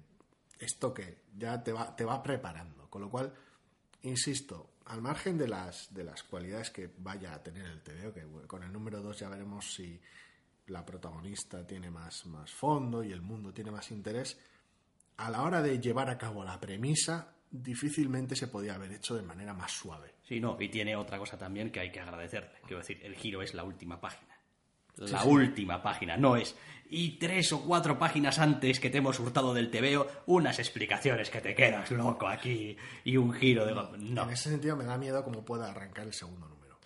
esto 0.59 0.93
que 0.93 1.23
ya 1.35 1.61
te 1.61 1.71
va, 1.71 1.95
te 1.95 2.05
va 2.05 2.21
preparando. 2.21 2.89
Con 2.89 3.01
lo 3.01 3.09
cual, 3.09 3.33
insisto, 4.03 4.75
al 4.85 5.01
margen 5.01 5.37
de 5.37 5.47
las, 5.47 5.93
de 5.93 6.03
las 6.03 6.23
cualidades 6.23 6.69
que 6.69 6.89
vaya 6.97 7.33
a 7.33 7.43
tener 7.43 7.65
el 7.65 7.81
TVO, 7.81 8.13
que 8.13 8.47
con 8.47 8.63
el 8.63 8.71
número 8.71 9.01
2 9.01 9.19
ya 9.19 9.29
veremos 9.29 9.73
si 9.73 9.99
la 10.67 10.85
protagonista 10.85 11.65
tiene 11.65 11.89
más, 11.89 12.25
más 12.25 12.51
fondo 12.51 13.03
y 13.03 13.11
el 13.11 13.21
mundo 13.21 13.53
tiene 13.53 13.71
más 13.71 13.91
interés, 13.91 14.37
a 15.17 15.29
la 15.29 15.43
hora 15.43 15.61
de 15.61 15.79
llevar 15.79 16.09
a 16.09 16.17
cabo 16.17 16.43
la 16.43 16.59
premisa, 16.59 17.33
difícilmente 17.51 18.35
se 18.35 18.47
podía 18.47 18.75
haber 18.75 18.91
hecho 18.91 19.15
de 19.15 19.23
manera 19.23 19.53
más 19.53 19.71
suave. 19.71 20.15
Sí, 20.23 20.39
no, 20.39 20.57
y 20.59 20.69
tiene 20.69 20.95
otra 20.95 21.17
cosa 21.17 21.37
también 21.37 21.71
que 21.71 21.79
hay 21.79 21.91
que 21.91 21.99
agradecerle. 21.99 22.59
Quiero 22.61 22.79
decir, 22.79 22.99
el 23.03 23.15
giro 23.15 23.41
es 23.41 23.53
la 23.53 23.63
última 23.63 23.99
página. 23.99 24.37
La 24.97 25.23
última 25.25 25.81
página, 25.81 26.17
no 26.17 26.35
es. 26.35 26.55
Y 26.89 27.19
tres 27.19 27.51
o 27.53 27.61
cuatro 27.61 27.99
páginas 27.99 28.39
antes 28.39 28.79
que 28.79 28.89
te 28.89 28.97
hemos 28.97 29.19
hurtado 29.19 29.53
del 29.53 29.69
TVO, 29.69 30.07
unas 30.25 30.57
explicaciones 30.57 31.29
que 31.29 31.41
te 31.41 31.53
quedas 31.53 31.91
loco 31.91 32.27
aquí 32.27 32.75
y 33.03 33.17
un 33.17 33.31
giro 33.33 33.65
de. 33.65 33.75
No. 33.99 34.23
En 34.23 34.29
ese 34.31 34.49
sentido 34.49 34.75
me 34.75 34.85
da 34.85 34.97
miedo 34.97 35.23
cómo 35.23 35.45
pueda 35.45 35.69
arrancar 35.69 36.07
el 36.07 36.13
segundo 36.13 36.47
número. 36.47 36.79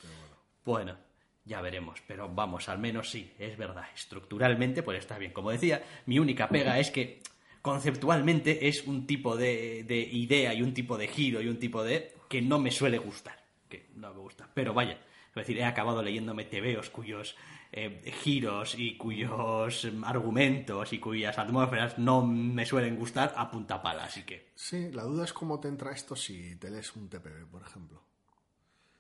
bueno. 0.66 0.94
bueno, 0.94 0.98
ya 1.46 1.62
veremos. 1.62 2.02
Pero 2.06 2.28
vamos, 2.28 2.68
al 2.68 2.80
menos 2.80 3.10
sí, 3.10 3.34
es 3.40 3.58
verdad. 3.58 3.86
Estructuralmente, 3.96 4.84
pues 4.84 5.00
está 5.00 5.18
bien. 5.18 5.32
Como 5.32 5.52
decía, 5.52 5.82
mi 6.08 6.20
única 6.20 6.50
pega 6.50 6.80
es 6.80 6.92
que 6.92 7.22
conceptualmente 7.62 8.68
es 8.68 8.86
un 8.86 9.06
tipo 9.06 9.38
de, 9.38 10.10
idea 10.12 10.54
y 10.54 10.62
un 10.62 10.74
tipo 10.74 10.98
de 10.98 11.08
giro 11.08 11.42
y 11.42 11.48
un 11.48 11.60
tipo 11.60 11.84
de 11.84 12.14
que 12.30 12.42
no 12.42 12.60
me 12.60 12.72
suele 12.72 12.98
gustar, 12.98 13.44
que 13.70 13.90
no 13.96 14.14
me 14.14 14.20
gusta. 14.20 14.50
Pero 14.54 14.74
vaya, 14.74 14.94
es 15.30 15.36
decir, 15.36 15.58
he 15.58 15.66
acabado 15.66 16.02
leyéndome 16.02 16.46
tebeos 16.46 16.90
cuyos 16.90 17.36
eh, 17.72 18.12
giros 18.24 18.76
y 18.78 18.98
cuyos 18.98 19.88
argumentos 20.04 20.94
y 20.94 21.00
cuyas 21.00 21.38
atmósferas 21.38 21.98
no 21.98 22.26
me 22.26 22.66
suelen 22.66 22.96
gustar 22.96 23.34
a 23.36 23.52
punta 23.52 23.82
pala, 23.82 24.06
así 24.06 24.24
que... 24.24 24.52
Sí, 24.56 24.92
la 24.92 25.04
duda 25.04 25.26
es 25.26 25.34
cómo 25.34 25.60
te 25.60 25.68
entra 25.68 25.92
esto 25.92 26.16
si 26.16 26.56
te 26.56 26.70
lees 26.70 26.96
un 26.96 27.10
TPB, 27.10 27.48
por 27.50 27.62
ejemplo. 27.62 28.02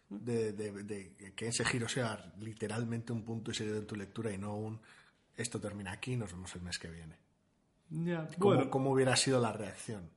De, 0.09 0.51
de, 0.51 1.33
que 1.35 1.47
ese 1.47 1.63
giro 1.63 1.87
sea 1.87 2.33
literalmente 2.39 3.13
un 3.13 3.23
punto 3.23 3.51
y 3.51 3.53
seguido 3.53 3.77
en 3.77 3.87
tu 3.87 3.95
lectura 3.95 4.31
y 4.31 4.37
no 4.37 4.55
un 4.57 4.81
esto 5.37 5.59
termina 5.59 5.93
aquí, 5.93 6.17
nos 6.17 6.33
vemos 6.33 6.53
el 6.55 6.61
mes 6.61 6.77
que 6.77 6.89
viene. 6.89 7.20
¿Cómo, 8.39 8.91
hubiera 8.91 9.15
sido 9.15 9.39
la 9.41 9.51
reacción? 9.51 10.09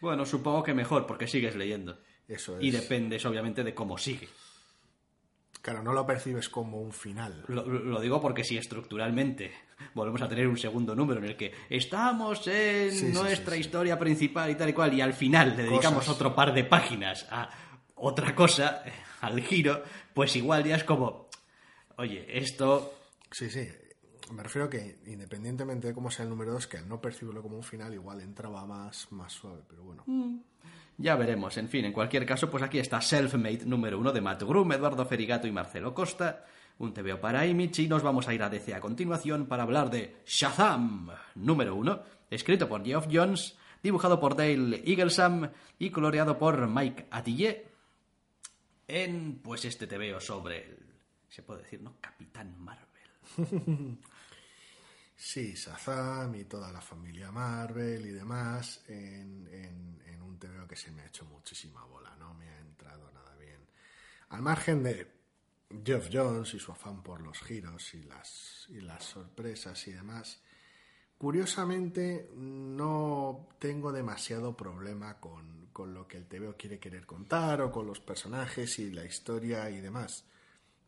Bueno, 0.00 0.24
supongo 0.24 0.62
que 0.62 0.72
mejor, 0.72 1.06
porque 1.06 1.26
sigues 1.26 1.54
leyendo. 1.54 1.98
Eso 2.26 2.56
es. 2.56 2.64
Y 2.64 2.70
dependes, 2.70 3.24
obviamente, 3.26 3.62
de 3.62 3.74
cómo 3.74 3.98
sigue. 3.98 4.28
Claro, 5.62 5.82
no 5.82 5.92
lo 5.92 6.06
percibes 6.06 6.48
como 6.48 6.80
un 6.80 6.92
final. 6.92 7.44
Lo, 7.48 8.00
digo 8.00 8.18
porque 8.20 8.44
si 8.44 8.56
estructuralmente 8.56 9.52
volvemos 9.94 10.22
a 10.22 10.28
tener 10.28 10.48
un 10.48 10.56
segundo 10.56 10.94
número 10.94 11.20
en 11.20 11.26
el 11.26 11.36
que 11.36 11.52
estamos 11.68 12.46
en 12.46 13.12
nuestra 13.12 13.56
historia 13.56 13.98
principal 13.98 14.50
y 14.50 14.54
tal 14.54 14.70
y 14.70 14.72
cual, 14.72 14.94
y 14.94 15.02
al 15.02 15.12
final 15.12 15.56
le 15.56 15.64
dedicamos 15.64 16.08
otro 16.08 16.34
par 16.34 16.54
de 16.54 16.64
páginas 16.64 17.26
a 17.30 17.50
otra 17.96 18.34
cosa, 18.34 18.82
al 19.20 19.42
giro, 19.42 19.84
pues 20.14 20.34
igual 20.36 20.64
ya 20.64 20.76
es 20.76 20.84
como, 20.84 21.28
oye, 21.96 22.26
esto... 22.38 22.94
Sí, 23.30 23.50
sí, 23.50 23.68
me 24.32 24.42
refiero 24.42 24.68
que 24.68 24.98
independientemente 25.06 25.88
de 25.88 25.94
cómo 25.94 26.10
sea 26.10 26.24
el 26.24 26.30
número 26.30 26.52
2, 26.52 26.66
que 26.66 26.78
al 26.78 26.88
no 26.88 27.00
percibirlo 27.00 27.42
como 27.42 27.56
un 27.56 27.62
final 27.62 27.92
igual 27.94 28.20
entraba 28.20 28.64
más, 28.66 29.10
más 29.10 29.32
suave, 29.32 29.62
pero 29.68 29.82
bueno. 29.82 30.04
Mm. 30.06 30.38
Ya 30.98 31.16
veremos, 31.16 31.56
en 31.56 31.68
fin, 31.68 31.86
en 31.86 31.92
cualquier 31.92 32.26
caso, 32.26 32.50
pues 32.50 32.62
aquí 32.62 32.78
está 32.78 33.00
Selfmade 33.00 33.64
número 33.64 33.98
1 33.98 34.12
de 34.12 34.20
Matt 34.20 34.42
Grum, 34.42 34.70
Eduardo 34.72 35.06
Ferigato 35.06 35.46
y 35.46 35.52
Marcelo 35.52 35.94
Costa, 35.94 36.44
un 36.78 36.92
TVO 36.92 37.20
para 37.20 37.46
Image 37.46 37.82
y 37.82 37.88
nos 37.88 38.02
vamos 38.02 38.28
a 38.28 38.34
ir 38.34 38.42
a 38.42 38.50
DC 38.50 38.74
a 38.74 38.80
continuación 38.80 39.46
para 39.46 39.62
hablar 39.62 39.90
de 39.90 40.16
Shazam 40.26 41.08
número 41.36 41.74
1, 41.74 42.02
escrito 42.30 42.68
por 42.68 42.84
Geoff 42.84 43.06
Jones, 43.10 43.56
dibujado 43.82 44.20
por 44.20 44.36
Dale 44.36 44.82
Eaglesham 44.84 45.50
y 45.78 45.90
coloreado 45.90 46.38
por 46.38 46.68
Mike 46.68 47.06
Atiyeh 47.10 47.66
en 48.86 49.40
pues 49.42 49.64
este 49.64 49.86
TVO 49.86 50.20
sobre 50.20 50.64
el, 50.64 50.78
se 51.28 51.42
puede 51.42 51.62
decir, 51.62 51.80
¿no? 51.80 51.96
Capitán 52.00 52.58
Marvel. 52.58 53.98
Sí, 55.22 55.52
Shazam 55.52 56.34
y 56.34 56.44
toda 56.44 56.72
la 56.72 56.80
familia 56.80 57.30
Marvel 57.30 58.06
y 58.06 58.10
demás 58.10 58.82
en, 58.88 59.46
un 60.26 60.38
TVO 60.38 60.66
que 60.66 60.76
se 60.76 60.90
me 60.92 61.02
ha 61.02 61.06
hecho 61.08 61.26
muchísima 61.26 61.84
bola, 61.84 62.16
no 62.16 62.32
me 62.32 62.48
ha 62.48 62.58
entrado 62.58 63.12
nada 63.12 63.36
bien. 63.36 63.60
Al 64.30 64.40
margen 64.40 64.82
de 64.82 65.06
Jeff 65.84 66.08
Jones 66.10 66.54
y 66.54 66.58
su 66.58 66.72
afán 66.72 67.02
por 67.02 67.20
los 67.20 67.38
giros 67.42 67.92
y 67.92 68.02
las, 68.04 68.66
sorpresas 69.00 69.86
y 69.88 69.92
demás, 69.92 70.40
curiosamente 71.18 72.30
no 72.34 73.50
tengo 73.58 73.92
demasiado 73.92 74.56
problema 74.56 75.20
con, 75.20 75.66
con 75.66 75.92
lo 75.92 76.08
que 76.08 76.16
el 76.16 76.28
TVO 76.28 76.56
quiere 76.56 76.78
querer 76.78 77.04
contar 77.04 77.60
o 77.60 77.70
con 77.70 77.86
los 77.86 78.00
personajes 78.00 78.78
y 78.78 78.90
la 78.90 79.04
historia 79.04 79.68
y 79.68 79.82
demás 79.82 80.24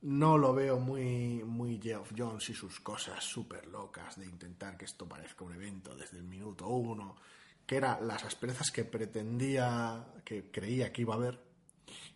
no 0.02 0.36
lo 0.36 0.52
veo 0.52 0.78
muy, 0.78 1.42
muy 1.44 1.80
Geoff 1.80 2.12
Jones 2.16 2.48
y 2.50 2.54
sus 2.54 2.80
cosas 2.80 3.22
súper 3.22 3.66
locas 3.68 4.18
de 4.18 4.26
intentar 4.26 4.76
que 4.76 4.84
esto 4.84 5.08
parezca 5.08 5.44
un 5.44 5.54
evento 5.54 5.94
desde 5.94 6.18
el 6.18 6.24
minuto 6.24 6.66
uno, 6.68 7.16
que 7.64 7.76
eran 7.76 8.06
las 8.06 8.24
asperezas 8.24 8.72
que 8.72 8.84
pretendía, 8.84 10.04
que 10.24 10.50
creía 10.50 10.92
que 10.92 11.02
iba 11.02 11.14
a 11.14 11.18
haber. 11.18 11.38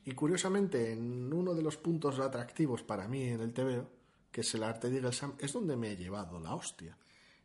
Y 0.05 0.13
curiosamente, 0.13 0.93
en 0.93 1.33
uno 1.33 1.55
de 1.55 1.63
los 1.63 1.77
puntos 1.77 2.19
atractivos 2.19 2.83
para 2.83 3.07
mí 3.07 3.25
en 3.25 3.41
el 3.41 3.53
TVO, 3.53 3.89
que 4.33 4.41
es 4.41 4.55
el 4.55 4.65
arte 4.65 4.91
de 4.91 5.13
Sam, 5.13 5.35
es 5.39 5.53
donde 5.53 5.77
me 5.77 5.93
he 5.93 5.97
llevado 5.97 6.41
la 6.41 6.55
hostia. 6.55 6.97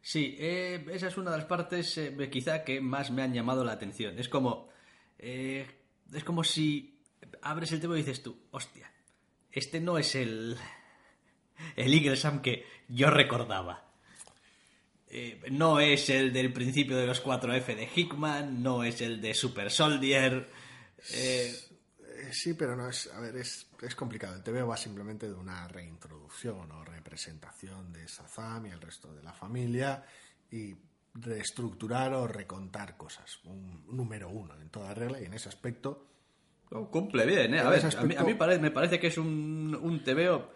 Sí, 0.01 0.35
eh, 0.39 0.83
esa 0.91 1.07
es 1.07 1.17
una 1.17 1.31
de 1.31 1.37
las 1.37 1.45
partes 1.45 1.97
eh, 1.99 2.29
quizá 2.31 2.63
que 2.63 2.81
más 2.81 3.11
me 3.11 3.21
han 3.21 3.33
llamado 3.33 3.63
la 3.63 3.73
atención. 3.73 4.17
Es 4.17 4.27
como... 4.27 4.69
Eh, 5.19 5.67
es 6.11 6.23
como 6.23 6.43
si 6.43 6.99
abres 7.43 7.71
el 7.71 7.79
TVO 7.79 7.95
y 7.95 7.99
dices 7.99 8.23
tú, 8.23 8.35
hostia, 8.51 8.91
este 9.51 9.79
no 9.79 9.97
es 9.97 10.15
el, 10.15 10.57
el 11.75 11.93
Eagle 11.93 12.17
Sam 12.17 12.41
que 12.41 12.65
yo 12.87 13.09
recordaba. 13.09 13.85
Eh, 15.07 15.41
no 15.51 15.79
es 15.79 16.09
el 16.09 16.31
del 16.31 16.53
principio 16.53 16.95
de 16.95 17.05
los 17.05 17.23
4F 17.23 17.75
de 17.75 17.89
Hickman, 17.93 18.63
no 18.63 18.83
es 18.83 19.01
el 19.01 19.19
de 19.19 19.33
Super 19.33 19.69
Soldier. 19.69 20.49
Eh, 21.11 21.53
sí, 22.31 22.53
pero 22.53 22.77
no 22.77 22.87
es. 22.87 23.07
A 23.13 23.19
ver, 23.19 23.35
es, 23.35 23.67
es 23.81 23.95
complicado. 23.95 24.35
El 24.35 24.43
TVO 24.43 24.67
va 24.67 24.77
simplemente 24.77 25.27
de 25.27 25.33
una 25.33 25.67
reintroducción 25.67 26.71
o 26.71 26.85
representación 26.85 27.91
de 27.91 28.07
Sazam 28.07 28.67
y 28.67 28.69
el 28.69 28.79
resto 28.79 29.13
de 29.13 29.21
la 29.21 29.33
familia 29.33 30.05
y 30.49 30.73
reestructurar 31.13 32.13
o 32.13 32.27
recontar 32.27 32.95
cosas. 32.95 33.39
Un 33.43 33.85
número 33.95 34.29
uno 34.29 34.55
en 34.61 34.69
toda 34.69 34.93
regla 34.93 35.19
y 35.19 35.25
en 35.25 35.33
ese 35.33 35.49
aspecto 35.49 36.10
cumple 36.89 37.25
bien, 37.25 37.53
¿eh? 37.53 37.59
A 37.59 37.69
ver, 37.69 37.83
a 37.85 38.03
mí, 38.03 38.33
me 38.59 38.71
parece 38.71 38.99
que 38.99 39.07
es 39.07 39.17
un, 39.17 39.77
un 39.81 40.03
TVO 40.03 40.51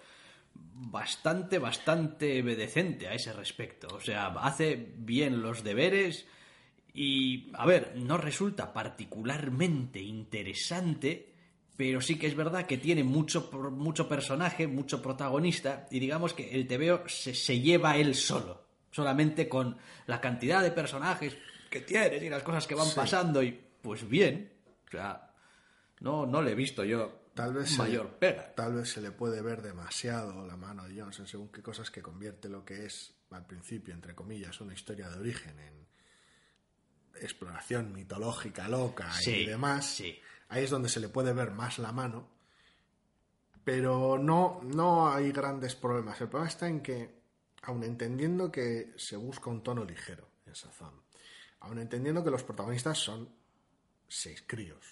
bastante, 0.56 1.60
bastante 1.60 2.42
decente 2.42 3.08
a 3.08 3.14
ese 3.14 3.34
respecto. 3.34 3.88
O 3.94 4.00
sea, 4.00 4.28
hace 4.28 4.94
bien 4.98 5.42
los 5.42 5.64
deberes 5.64 6.26
y, 6.94 7.52
a 7.54 7.66
ver, 7.66 7.94
no 7.98 8.18
resulta 8.18 8.72
particularmente 8.72 10.00
interesante, 10.00 11.34
pero 11.76 12.00
sí 12.00 12.18
que 12.18 12.28
es 12.28 12.36
verdad 12.36 12.66
que 12.66 12.78
tiene 12.78 13.04
mucho, 13.04 13.50
mucho 13.72 14.08
personaje, 14.08 14.68
mucho 14.68 15.02
protagonista, 15.02 15.88
y 15.92 16.00
digamos 16.00 16.34
que 16.34 16.52
el 16.52 16.68
TVO 16.68 17.08
se, 17.08 17.36
se 17.36 17.60
lleva 17.60 17.98
él 17.98 18.16
solo, 18.16 18.66
solamente 18.92 19.50
con 19.50 19.78
la 20.08 20.22
cantidad 20.22 20.64
de 20.64 20.72
personajes 20.72 21.38
que 21.70 21.82
tienes 21.82 22.24
y 22.24 22.30
las 22.30 22.44
cosas 22.44 22.66
que 22.66 22.76
van 22.76 22.88
pasando, 22.96 23.44
y 23.44 23.60
pues 23.82 24.08
bien, 24.08 24.54
o 24.88 24.92
sea, 24.92 25.35
no, 26.00 26.26
no 26.26 26.42
le 26.42 26.52
he 26.52 26.56
visto 26.56 26.84
yo 26.84 27.22
Tal 27.36 27.54
vez, 27.54 27.72
se 27.72 27.78
mayor 27.80 28.06
le, 28.06 28.12
pega. 28.14 28.56
tal 28.56 28.76
vez 28.76 28.90
se 28.94 29.02
le 29.02 29.12
puede 29.12 29.42
ver 29.42 29.62
demasiado 29.62 30.46
la 30.48 30.56
mano 30.56 30.88
de 30.88 31.00
Jones 31.02 31.20
en 31.20 31.28
según 31.28 31.50
qué 31.50 31.62
cosas 31.62 31.92
que 31.92 32.02
convierte 32.02 32.48
lo 32.48 32.64
que 32.64 32.86
es, 32.86 33.14
al 33.32 33.46
principio, 33.46 33.94
entre 33.94 34.16
comillas, 34.16 34.62
una 34.62 34.74
historia 34.74 35.10
de 35.10 35.20
origen 35.20 35.60
en 35.60 35.86
exploración 37.22 37.92
mitológica 37.94 38.68
loca 38.70 39.12
Sí, 39.12 39.32
y 39.42 39.46
demás. 39.48 39.86
sí. 39.86 40.18
Ahí 40.48 40.64
es 40.64 40.70
donde 40.70 40.88
se 40.90 41.00
le 41.02 41.10
puede 41.10 41.34
ver 41.34 41.52
más 41.52 41.78
la 41.80 41.92
mano. 41.92 42.30
Pero 43.64 44.18
no, 44.18 44.62
no 44.64 45.12
hay 45.12 45.32
grandes 45.32 45.76
problemas. 45.76 46.22
El 46.22 46.30
problema 46.30 46.50
está 46.50 46.68
en 46.68 46.82
que, 46.82 47.20
aun 47.64 47.84
entendiendo 47.84 48.52
que 48.52 48.94
se 48.96 49.18
busca 49.18 49.50
un 49.50 49.64
tono 49.64 49.84
ligero 49.84 50.30
en 50.46 50.54
Shazam, 50.54 51.02
aun 51.62 51.80
entendiendo 51.80 52.24
que 52.24 52.30
los 52.30 52.44
protagonistas 52.44 52.98
son 53.00 53.28
seis 54.08 54.44
críos, 54.46 54.86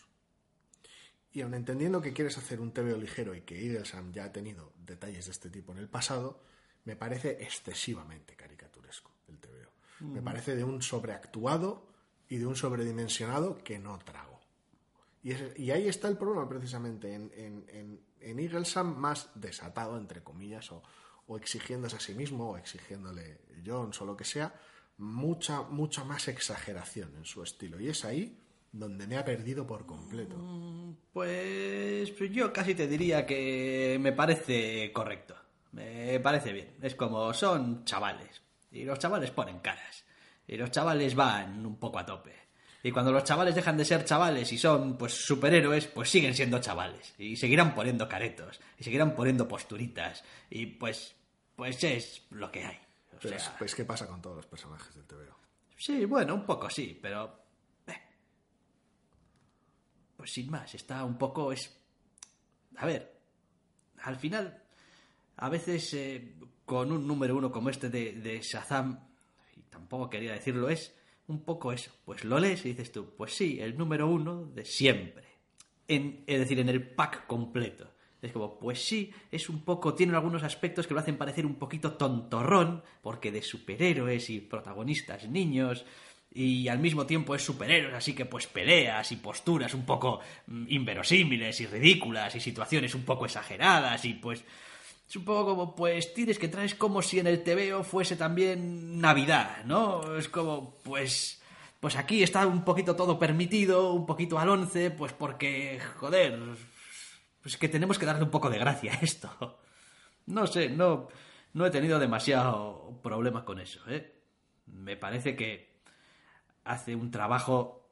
y 1.34 1.41
aun 1.41 1.53
entendiendo 1.55 2.01
que 2.01 2.13
quieres 2.13 2.38
hacer 2.38 2.59
un 2.61 2.71
TVO 2.71 2.97
ligero 2.97 3.34
y 3.36 3.41
que 3.41 3.59
Eaglesham 3.59 4.11
ya 4.13 4.25
ha 4.25 4.31
tenido 4.31 4.71
detalles 4.86 5.25
de 5.25 5.31
este 5.31 5.49
tipo 5.49 5.71
en 5.71 5.79
el 5.79 5.89
pasado, 5.89 6.39
me 6.86 6.95
parece 6.95 7.38
excesivamente 7.43 8.36
caricaturesco 8.36 9.11
el 9.27 9.39
TVO. 9.39 9.71
Me 10.01 10.21
parece 10.21 10.55
de 10.55 10.63
un 10.63 10.81
sobreactuado 10.81 11.88
y 12.29 12.38
de 12.38 12.45
un 12.45 12.55
sobredimensionado 12.55 13.57
que 13.63 13.79
no 13.79 13.97
trago. 13.99 14.39
Y, 15.23 15.31
es- 15.31 15.57
y 15.59 15.71
ahí 15.71 15.88
está 15.88 16.07
el 16.07 16.17
problema 16.17 16.47
precisamente, 16.47 17.13
en, 17.13 17.31
en, 17.36 17.65
en, 17.69 18.01
en 18.19 18.39
Eaglesham 18.39 18.95
más 18.97 19.29
desatado, 19.36 19.97
entre 19.97 20.21
comillas, 20.23 20.71
o, 20.71 20.84
o 21.27 21.38
exigiéndose 21.38 21.95
a 21.95 21.99
sí 21.99 22.13
mismo, 22.13 22.51
o 22.51 22.57
exigiéndole 22.57 23.39
Jones 23.65 23.99
o 24.01 24.05
lo 24.05 24.17
que 24.17 24.25
sea, 24.25 24.53
mucha, 24.97 25.61
mucha 25.63 26.03
más 26.03 26.27
exageración 26.27 27.15
en 27.15 27.25
su 27.25 27.41
estilo. 27.41 27.79
Y 27.79 27.88
es 27.89 28.03
ahí 28.05 28.39
donde 28.74 29.07
me 29.07 29.17
ha 29.17 29.24
perdido 29.24 29.65
por 29.65 29.86
completo. 29.86 30.36
Pues 31.13 32.11
yo 32.32 32.51
casi 32.51 32.76
te 32.76 32.88
diría 32.88 33.26
que 33.26 33.97
me 34.01 34.11
parece 34.11 34.91
correcto. 34.91 35.36
Me 35.71 36.19
parece 36.19 36.51
bien. 36.51 36.76
Es 36.82 36.95
como 36.95 37.34
son 37.34 37.86
chavales. 37.86 38.41
Y 38.71 38.84
los 38.84 38.99
chavales 38.99 39.32
ponen 39.32 39.59
caras. 39.59 40.03
Y 40.47 40.57
los 40.57 40.71
chavales 40.71 41.15
van 41.15 41.65
un 41.65 41.78
poco 41.78 41.99
a 41.99 42.05
tope. 42.05 42.34
Y 42.82 42.91
cuando 42.91 43.11
los 43.11 43.24
chavales 43.24 43.55
dejan 43.55 43.78
de 43.78 43.86
ser 43.86 44.03
chavales 44.03 44.51
y 44.51 44.57
son 44.57 44.97
pues 44.97 45.13
superhéroes, 45.13 45.88
pues 45.88 46.09
siguen 46.09 46.34
siendo 46.34 46.59
chavales. 46.59 47.13
Y 47.17 47.36
seguirán 47.38 47.74
poniendo 47.74 48.09
caretos. 48.09 48.59
Y 48.78 48.84
seguirán 48.84 49.15
poniendo 49.15 49.47
posturitas. 49.47 50.24
Y 50.49 50.65
pues, 50.65 51.15
pues 51.55 51.82
es 51.84 52.24
lo 52.32 52.51
que 52.51 52.65
hay. 52.65 52.80
O 53.13 53.19
pues, 53.57 53.76
¿qué 53.76 53.86
pasa 53.86 54.07
con 54.07 54.21
todos 54.21 54.36
los 54.38 54.47
personajes 54.47 54.93
del 54.95 55.05
TVO? 55.05 55.38
Sí, 55.78 56.05
bueno, 56.05 56.34
un 56.34 56.45
poco 56.45 56.69
sí, 56.69 56.97
pero... 57.01 57.42
Pues 60.24 60.32
sin 60.32 60.49
más, 60.49 60.74
está 60.74 61.03
un 61.03 61.17
poco... 61.17 61.51
es 61.51 61.78
A 62.78 62.86
ver, 62.86 63.13
al 64.03 64.15
final, 64.15 64.63
a 65.36 65.49
veces 65.49 65.93
eh, 65.95 66.36
con 66.63 66.93
un 66.93 67.05
número 67.05 67.36
uno 67.36 67.51
como 67.51 67.69
este 67.69 67.89
de, 67.89 68.13
de 68.13 68.39
Shazam, 68.39 69.05
y 69.57 69.63
tampoco 69.63 70.09
quería 70.09 70.32
decirlo, 70.32 70.69
es 70.69 70.95
un 71.28 71.43
poco 71.43 71.74
eso. 71.74 71.91
Pues 72.05 72.24
lo 72.24 72.39
lees 72.39 72.65
y 72.65 72.69
dices 72.69 72.93
tú, 72.93 73.13
pues 73.17 73.36
sí, 73.36 73.59
el 73.59 73.78
número 73.78 74.07
uno 74.07 74.45
de 74.45 74.63
siempre. 74.63 75.26
En, 75.89 76.24
es 76.26 76.39
decir, 76.39 76.57
en 76.57 76.69
el 76.69 76.91
pack 76.95 77.28
completo. 77.28 77.91
Es 78.21 78.32
como, 78.32 78.57
pues 78.57 78.82
sí, 78.82 79.11
es 79.30 79.49
un 79.49 79.65
poco, 79.65 79.93
tiene 79.93 80.15
algunos 80.15 80.43
aspectos 80.43 80.88
que 80.88 80.93
lo 80.93 81.01
hacen 81.01 81.17
parecer 81.17 81.45
un 81.45 81.55
poquito 81.55 81.97
tontorrón, 81.97 82.82
porque 83.01 83.30
de 83.30 83.41
superhéroes 83.41 84.30
y 84.30 84.39
protagonistas 84.39 85.28
niños, 85.28 85.84
y 86.36 86.67
al 86.67 86.79
mismo 86.79 87.05
tiempo 87.05 87.36
es 87.36 87.43
superhéroes, 87.43 87.93
así 87.93 88.13
que 88.13 88.25
pues 88.25 88.47
peleas 88.47 89.11
y 89.11 89.17
posturas 89.17 89.73
un 89.73 89.86
poco 89.86 90.19
mm, 90.47 90.65
inverosímiles 90.69 91.61
y 91.61 91.67
ridículas 91.67 92.36
y 92.36 92.39
situaciones 92.39 92.95
un 92.95 93.03
poco 93.03 93.25
exageradas 93.25 94.03
y 94.05 94.15
pues 94.15 94.43
es 95.07 95.15
un 95.15 95.25
poco 95.25 95.45
como 95.45 95.75
pues 95.75 96.13
tienes 96.13 96.39
que 96.39 96.47
traes 96.47 96.73
como 96.73 97.01
si 97.03 97.19
en 97.19 97.27
el 97.27 97.43
TVO 97.43 97.84
fuese 97.84 98.15
también 98.15 98.99
Navidad, 98.99 99.63
¿no? 99.65 100.17
Es 100.17 100.27
como 100.27 100.79
pues 100.84 101.39
pues 101.79 101.95
aquí 101.97 102.23
está 102.23 102.47
un 102.47 102.63
poquito 102.63 102.95
todo 102.95 103.19
permitido, 103.19 103.91
un 103.91 104.05
poquito 104.05 104.39
al 104.39 104.49
once, 104.49 104.89
pues 104.89 105.13
porque 105.13 105.79
joder, 105.99 106.39
pues 107.41 107.57
que 107.57 107.69
tenemos 107.69 107.99
que 107.99 108.05
darle 108.05 108.23
un 108.23 108.31
poco 108.31 108.49
de 108.49 108.57
gracia 108.57 108.93
a 108.93 108.99
esto. 109.03 109.59
No 110.25 110.47
sé, 110.47 110.69
no 110.69 111.09
no 111.53 111.65
he 111.65 111.69
tenido 111.69 111.99
demasiado 111.99 112.99
problema 113.03 113.45
con 113.45 113.59
eso, 113.59 113.81
¿eh? 113.88 114.15
Me 114.65 114.95
parece 114.95 115.36
que 115.36 115.72
hace 116.66 116.95
un 116.95 117.11
trabajo 117.11 117.89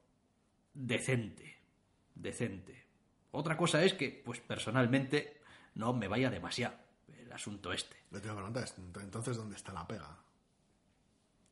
decente, 0.73 1.57
decente. 2.15 2.85
Otra 3.31 3.55
cosa 3.57 3.83
es 3.83 3.93
que, 3.93 4.21
pues 4.25 4.39
personalmente, 4.41 5.41
no 5.75 5.93
me 5.93 6.07
vaya 6.07 6.29
demasiado 6.29 6.75
el 7.17 7.31
asunto 7.31 7.71
este. 7.71 7.95
Entonces, 9.01 9.37
¿dónde 9.37 9.55
está 9.55 9.71
la 9.73 9.87
pega? 9.87 10.17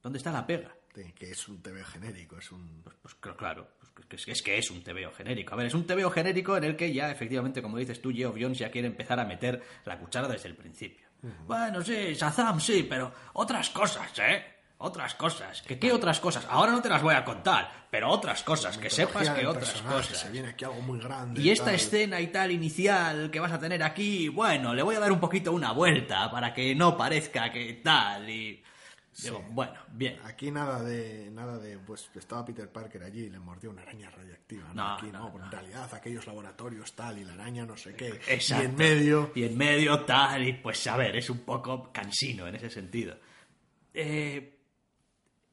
¿Dónde 0.01 0.17
está 0.17 0.31
la 0.31 0.45
pega? 0.45 0.75
Que 1.15 1.29
es 1.31 1.47
un 1.47 1.61
TV 1.61 1.83
genérico, 1.85 2.37
es 2.37 2.51
un... 2.51 2.83
Pues 3.01 3.15
cl- 3.21 3.35
claro, 3.35 3.69
pues 3.93 4.07
que- 4.07 4.15
es, 4.15 4.25
que, 4.25 4.31
es 4.31 4.41
que 4.41 4.57
es 4.57 4.71
un 4.71 4.83
TVO 4.83 5.11
genérico. 5.13 5.53
A 5.53 5.57
ver, 5.57 5.67
es 5.67 5.73
un 5.73 5.85
TVO 5.85 6.09
genérico 6.09 6.57
en 6.57 6.63
el 6.65 6.75
que 6.75 6.91
ya, 6.93 7.11
efectivamente, 7.11 7.61
como 7.61 7.77
dices 7.77 8.01
tú, 8.01 8.11
Geoff 8.11 8.35
Jones 8.39 8.57
ya 8.57 8.71
quiere 8.71 8.87
empezar 8.87 9.19
a 9.19 9.25
meter 9.25 9.61
la 9.85 9.97
cuchara 9.99 10.27
desde 10.27 10.49
el 10.49 10.55
principio. 10.55 11.07
Bueno, 11.45 11.81
sí, 11.81 12.13
Shazam, 12.13 12.59
sí, 12.59 12.85
pero 12.89 13.13
otras 13.33 13.69
cosas, 13.69 14.11
¿eh? 14.19 14.43
Otras 14.81 15.13
cosas. 15.15 15.61
¿Que 15.63 15.77
qué 15.77 15.91
otras 15.91 16.21
cosas? 16.21 16.47
Ahora 16.49 16.71
no 16.71 16.81
te 16.81 16.87
las 16.87 17.01
voy 17.01 17.13
a 17.13 17.25
contar, 17.25 17.87
pero 17.91 18.09
otras 18.09 18.43
cosas, 18.43 18.77
que 18.77 18.89
sepas 18.89 19.29
que 19.29 19.45
otras 19.45 19.81
cosas. 19.81 20.17
Se 20.17 20.29
viene 20.29 20.49
aquí 20.49 20.63
algo 20.63 20.81
muy 20.81 20.99
grande. 20.99 21.41
Y 21.41 21.49
esta 21.49 21.65
tal. 21.65 21.75
escena 21.75 22.21
y 22.21 22.27
tal 22.27 22.49
inicial 22.49 23.29
que 23.29 23.41
vas 23.41 23.51
a 23.51 23.59
tener 23.59 23.83
aquí, 23.83 24.29
bueno, 24.29 24.73
le 24.73 24.81
voy 24.81 24.95
a 24.95 25.01
dar 25.01 25.11
un 25.11 25.19
poquito 25.19 25.51
una 25.51 25.73
vuelta 25.73 26.31
para 26.31 26.53
que 26.53 26.73
no 26.75 26.95
parezca 26.97 27.51
que 27.51 27.81
tal 27.83 28.29
y... 28.29 28.63
Digo, 29.21 29.43
bueno, 29.49 29.73
bien. 29.91 30.17
Aquí 30.23 30.49
nada 30.49 30.81
de, 30.81 31.29
nada 31.29 31.57
de, 31.59 31.77
pues 31.79 32.09
estaba 32.15 32.45
Peter 32.45 32.71
Parker 32.71 33.03
allí 33.03 33.23
y 33.23 33.29
le 33.29 33.39
mordió 33.39 33.71
una 33.71 33.81
araña 33.81 34.09
radiactiva. 34.09 34.69
No, 34.69 34.75
No, 34.75 34.93
aquí 34.93 35.07
no, 35.07 35.29
no, 35.37 35.43
en 35.43 35.51
realidad 35.51 35.93
aquellos 35.93 36.25
laboratorios 36.25 36.93
tal 36.93 37.17
y 37.17 37.25
la 37.25 37.33
araña 37.33 37.65
no 37.65 37.75
sé 37.75 37.95
qué. 37.95 38.17
Exacto. 38.29 38.63
Y 38.63 38.67
en 38.67 38.75
medio, 38.77 39.31
Y 39.35 39.43
en 39.43 39.57
medio 39.57 40.05
tal, 40.05 40.47
y 40.47 40.53
pues 40.53 40.87
a 40.87 40.95
ver, 40.95 41.17
es 41.17 41.29
un 41.29 41.39
poco 41.39 41.91
cansino 41.91 42.47
en 42.47 42.55
ese 42.55 42.69
sentido. 42.69 43.17
Eh, 43.93 44.58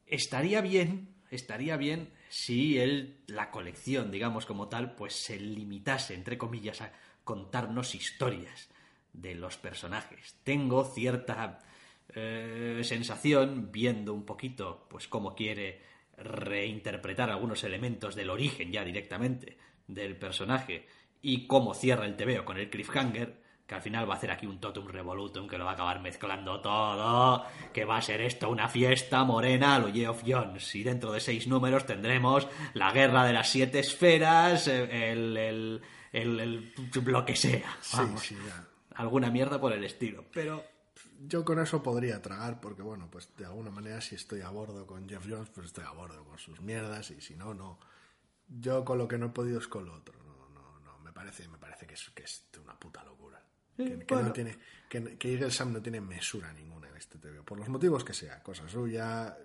estaría 0.06 0.60
bien, 0.60 1.14
estaría 1.30 1.76
bien 1.76 2.10
si 2.28 2.78
él, 2.78 3.18
la 3.26 3.50
colección, 3.50 4.10
digamos 4.10 4.46
como 4.46 4.68
tal, 4.68 4.94
pues 4.94 5.14
se 5.14 5.38
limitase, 5.38 6.14
entre 6.14 6.38
comillas, 6.38 6.80
a 6.82 6.92
contarnos 7.24 7.94
historias 7.94 8.68
de 9.12 9.34
los 9.34 9.56
personajes. 9.56 10.36
Tengo 10.42 10.84
cierta 10.84 11.58
eh, 12.14 12.80
sensación, 12.84 13.70
viendo 13.72 14.12
un 14.14 14.24
poquito, 14.24 14.86
pues 14.88 15.08
cómo 15.08 15.34
quiere 15.34 15.82
reinterpretar 16.16 17.30
algunos 17.30 17.64
elementos 17.64 18.14
del 18.14 18.30
origen 18.30 18.72
ya 18.72 18.84
directamente 18.84 19.58
del 19.86 20.16
personaje 20.16 20.86
y 21.20 21.46
cómo 21.46 21.74
cierra 21.74 22.06
el 22.06 22.16
TVO 22.16 22.44
con 22.44 22.58
el 22.58 22.70
cliffhanger, 22.70 23.42
que 23.66 23.74
al 23.74 23.82
final 23.82 24.08
va 24.08 24.14
a 24.14 24.16
hacer 24.16 24.30
aquí 24.30 24.46
un 24.46 24.60
totum 24.60 24.86
revolutum 24.86 25.48
que 25.48 25.58
lo 25.58 25.64
va 25.64 25.72
a 25.72 25.74
acabar 25.74 26.00
mezclando 26.00 26.60
todo, 26.60 27.44
que 27.72 27.84
va 27.84 27.96
a 27.96 28.02
ser 28.02 28.20
esto 28.20 28.48
una 28.48 28.68
fiesta 28.68 29.24
morena 29.24 29.74
a 29.74 29.78
lo 29.80 29.92
Geoff 29.92 30.22
Jones, 30.26 30.74
y 30.76 30.82
dentro 30.84 31.12
de 31.12 31.20
seis 31.20 31.46
números 31.48 31.84
tendremos 31.84 32.46
la 32.74 32.92
guerra 32.92 33.24
de 33.24 33.32
las 33.32 33.48
siete 33.48 33.80
esferas, 33.80 34.68
eh, 34.68 35.10
el, 35.12 35.36
el, 35.36 35.82
el- 36.12 36.40
el- 36.40 36.72
lo 37.06 37.24
que 37.24 37.34
sea, 37.36 37.76
sí, 37.80 37.98
sí, 38.18 38.36
ya. 38.46 38.66
alguna 38.94 39.30
mierda 39.30 39.60
por 39.60 39.72
el 39.72 39.82
estilo, 39.84 40.24
pero 40.32 40.64
Yo 41.18 41.44
con 41.46 41.58
eso 41.58 41.82
podría 41.82 42.20
tragar, 42.22 42.60
porque 42.60 42.82
bueno, 42.82 43.08
pues 43.10 43.34
de 43.36 43.46
alguna 43.46 43.70
manera 43.70 44.00
si 44.02 44.14
estoy 44.14 44.42
a 44.42 44.50
bordo 44.50 44.86
con 44.86 45.08
Jeff 45.08 45.26
Jones, 45.28 45.48
pues 45.48 45.66
estoy 45.68 45.84
a 45.84 45.90
bordo 45.90 46.22
con 46.24 46.38
sus 46.38 46.60
mierdas, 46.60 47.10
y 47.10 47.20
si 47.22 47.34
no, 47.36 47.52
no. 47.54 47.78
Yo 48.48 48.84
con 48.84 48.98
lo 48.98 49.08
que 49.08 49.16
no 49.18 49.26
he 49.26 49.30
podido 49.30 49.58
es 49.58 49.66
con 49.66 49.86
lo 49.86 49.94
otro. 49.94 50.14
No, 50.24 50.48
no, 50.50 50.78
no. 50.80 50.98
Me 51.00 51.12
parece, 51.12 51.48
me 51.48 51.56
parece 51.58 51.86
que 51.86 51.94
es, 51.94 52.10
que 52.14 52.22
es 52.24 52.44
una 52.62 52.78
puta 52.78 53.02
locura. 53.02 53.15
Que, 53.76 53.98
que 53.98 54.14
bueno. 54.14 54.28
no 54.28 54.32
tiene, 54.32 54.58
que, 54.88 55.16
que 55.18 55.32
Eagle 55.34 55.50
Sam 55.50 55.72
no 55.72 55.82
tiene 55.82 56.00
mesura 56.00 56.52
ninguna 56.52 56.88
en 56.88 56.96
este 56.96 57.18
TV. 57.18 57.42
Por 57.42 57.58
los 57.58 57.68
motivos 57.68 58.04
que 58.04 58.12
sea, 58.14 58.42
cosa 58.42 58.68
suya, 58.68 59.36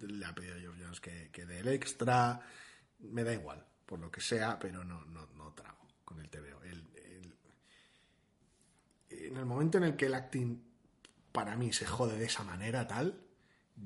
le 0.00 0.24
ha 0.24 0.34
pedido 0.34 0.56
a 0.56 0.60
Jeff 0.60 0.74
Jones 0.80 1.00
que, 1.00 1.30
que 1.32 1.46
dé 1.46 1.60
el 1.60 1.68
extra, 1.68 2.40
me 3.00 3.22
da 3.24 3.32
igual, 3.32 3.64
por 3.86 3.98
lo 4.00 4.10
que 4.10 4.20
sea, 4.20 4.58
pero 4.58 4.84
no, 4.84 5.04
no, 5.06 5.26
no 5.36 5.52
trago 5.54 5.86
con 6.04 6.18
el 6.20 6.28
TVO. 6.28 6.62
El, 6.64 6.84
el- 6.96 7.36
en 9.10 9.36
el 9.36 9.46
momento 9.46 9.78
en 9.78 9.84
el 9.84 9.96
que 9.96 10.06
el 10.06 10.14
acting 10.14 10.62
para 11.32 11.56
mí 11.56 11.72
se 11.72 11.86
jode 11.86 12.18
de 12.18 12.24
esa 12.26 12.42
manera 12.42 12.86
tal, 12.86 13.20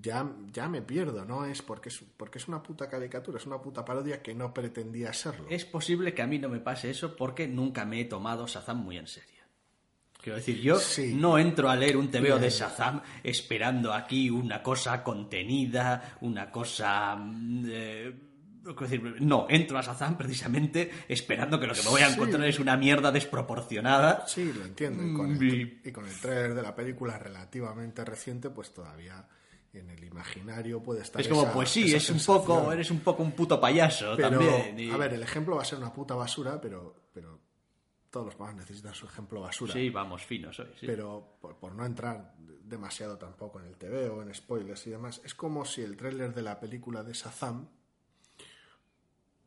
ya, 0.01 0.31
ya 0.53 0.69
me 0.69 0.83
pierdo, 0.83 1.25
¿no? 1.25 1.45
Es 1.45 1.63
porque, 1.63 1.89
es 1.89 2.01
porque 2.17 2.39
es 2.39 2.47
una 2.49 2.63
puta 2.63 2.89
caricatura, 2.89 3.39
es 3.39 3.47
una 3.47 3.61
puta 3.61 3.85
parodia 3.85 4.23
que 4.23 4.35
no 4.35 4.55
pretendía 4.55 5.13
serlo. 5.13 5.49
Es 5.51 5.65
posible 5.65 6.15
que 6.15 6.23
a 6.23 6.27
mí 6.29 6.39
no 6.39 6.49
me 6.49 6.61
pase 6.61 6.91
eso 6.91 7.17
porque 7.17 7.49
nunca 7.49 7.85
me 7.85 8.01
he 8.01 8.05
tomado 8.05 8.47
Shazam 8.47 8.79
muy 8.85 8.99
en 8.99 9.09
serio. 9.09 9.30
Quiero 10.23 10.37
decir, 10.37 10.61
yo 10.61 10.77
Sí. 10.79 11.15
no 11.15 11.39
entro 11.39 11.71
a 11.71 11.77
leer 11.77 11.97
un 11.97 12.11
TVO 12.11 12.39
de. 12.39 12.51
Shazam 12.51 13.01
esperando 13.25 13.93
aquí 13.93 14.29
una 14.31 14.63
cosa 14.63 15.03
contenida, 15.03 16.17
una 16.21 16.51
cosa... 16.51 17.17
mm, 17.17 17.65
eh, 17.71 18.15
no, 19.21 19.47
entro 19.49 19.79
a 19.79 19.81
Shazam 19.83 20.19
precisamente 20.19 20.91
esperando 21.09 21.59
que 21.59 21.67
lo 21.67 21.73
que 21.73 21.83
me 21.83 21.89
voy 21.89 22.03
a 22.03 22.09
Sí. 22.09 22.15
encontrar 22.15 22.45
es 22.47 22.59
una 22.59 22.77
mierda 22.77 23.11
desproporcionada. 23.11 24.25
Sí, 24.27 24.53
lo 24.53 24.65
entiendo. 24.67 25.03
Y 25.03 25.15
con, 25.15 25.33
Mm, 25.39 25.43
el, 25.43 25.81
y 25.85 25.91
con 25.93 26.07
el 26.07 26.15
trailer 26.21 26.55
de 26.55 26.63
la 26.63 26.75
película 26.75 27.19
relativamente 27.19 28.05
reciente, 28.05 28.51
pues 28.51 28.73
todavía 28.75 29.27
en 29.73 29.89
el 29.89 30.05
imaginario 30.05 30.83
puede 30.83 31.01
estar 31.03 31.21
Es 31.23 31.29
como, 31.29 31.43
esa- 31.45 31.53
pues 31.53 31.71
sí, 31.71 31.95
es 31.95 32.11
un 32.11 32.21
poco, 32.23 32.71
eres 32.73 32.91
un 32.91 33.01
poco 33.01 33.23
un 33.23 33.33
puto 33.33 33.59
payaso 33.61 34.15
Pero, 34.17 34.31
también. 34.31 34.79
y- 34.79 34.91
a 34.91 34.97
ver, 34.97 35.15
el 35.15 35.23
ejemplo 35.23 35.57
va 35.57 35.63
a 35.63 35.65
ser 35.65 35.79
una 35.79 35.93
puta 35.93 36.15
basura, 36.15 36.61
pero 36.61 37.09
todos 38.11 38.27
los 38.27 38.39
magos 38.39 38.57
necesitan 38.57 38.95
su 38.95 39.07
ejemplo 39.07 39.41
basura. 39.41 39.73
Sí, 39.73 39.91
vamos, 39.91 40.25
finos 40.25 40.59
hoy. 40.59 40.73
sí. 40.79 40.87
Pero 40.87 41.39
por, 41.41 41.57
por 41.57 41.75
no 41.75 41.85
entrar 41.87 42.35
demasiado 42.37 43.19
tampoco 43.19 43.61
en 43.61 43.67
el 43.67 43.77
TV 43.77 44.09
o 44.09 44.23
en 44.23 44.35
spoilers 44.35 44.87
y 44.87 44.91
demás, 44.91 45.21
es 45.25 45.35
como 45.35 45.65
si 45.65 45.83
el 45.83 45.97
tráiler 45.97 46.35
de 46.35 46.43
la 46.43 46.59
película 46.59 47.03
de 47.03 47.13
Shazam 47.13 47.69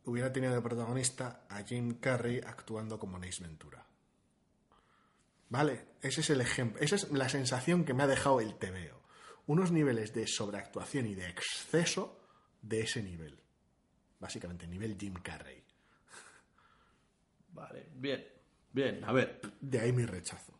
hubiera 0.05 0.31
tenido 0.31 0.53
de 0.53 0.61
protagonista 0.61 1.45
a 1.49 1.63
Jim 1.63 1.99
Carrey 1.99 2.41
actuando 2.45 2.99
como 2.99 3.17
Ace 3.17 3.41
Ventura. 3.41 3.85
¿Vale? 5.49 5.93
Ese 6.01 6.21
es 6.21 6.29
el 6.29 6.41
ejemplo, 6.41 6.81
esa 6.81 6.95
es 6.95 7.11
la 7.11 7.29
sensación 7.29 7.85
que 7.85 7.93
me 7.93 8.03
ha 8.03 8.07
dejado 8.07 8.41
el 8.41 8.55
TVO. 8.55 9.01
Unos 9.45 9.71
niveles 9.71 10.13
de 10.13 10.25
sobreactuación 10.27 11.05
y 11.05 11.15
de 11.15 11.29
exceso 11.29 12.19
de 12.61 12.81
ese 12.81 13.03
nivel. 13.03 13.39
Básicamente, 14.19 14.67
nivel 14.67 14.97
Jim 14.97 15.13
Carrey. 15.15 15.63
Vale, 17.49 17.89
bien, 17.93 18.25
bien, 18.73 19.03
a 19.05 19.11
ver. 19.13 19.39
De 19.61 19.79
ahí 19.79 19.93
mi 19.93 20.05
rechazo. 20.05 20.53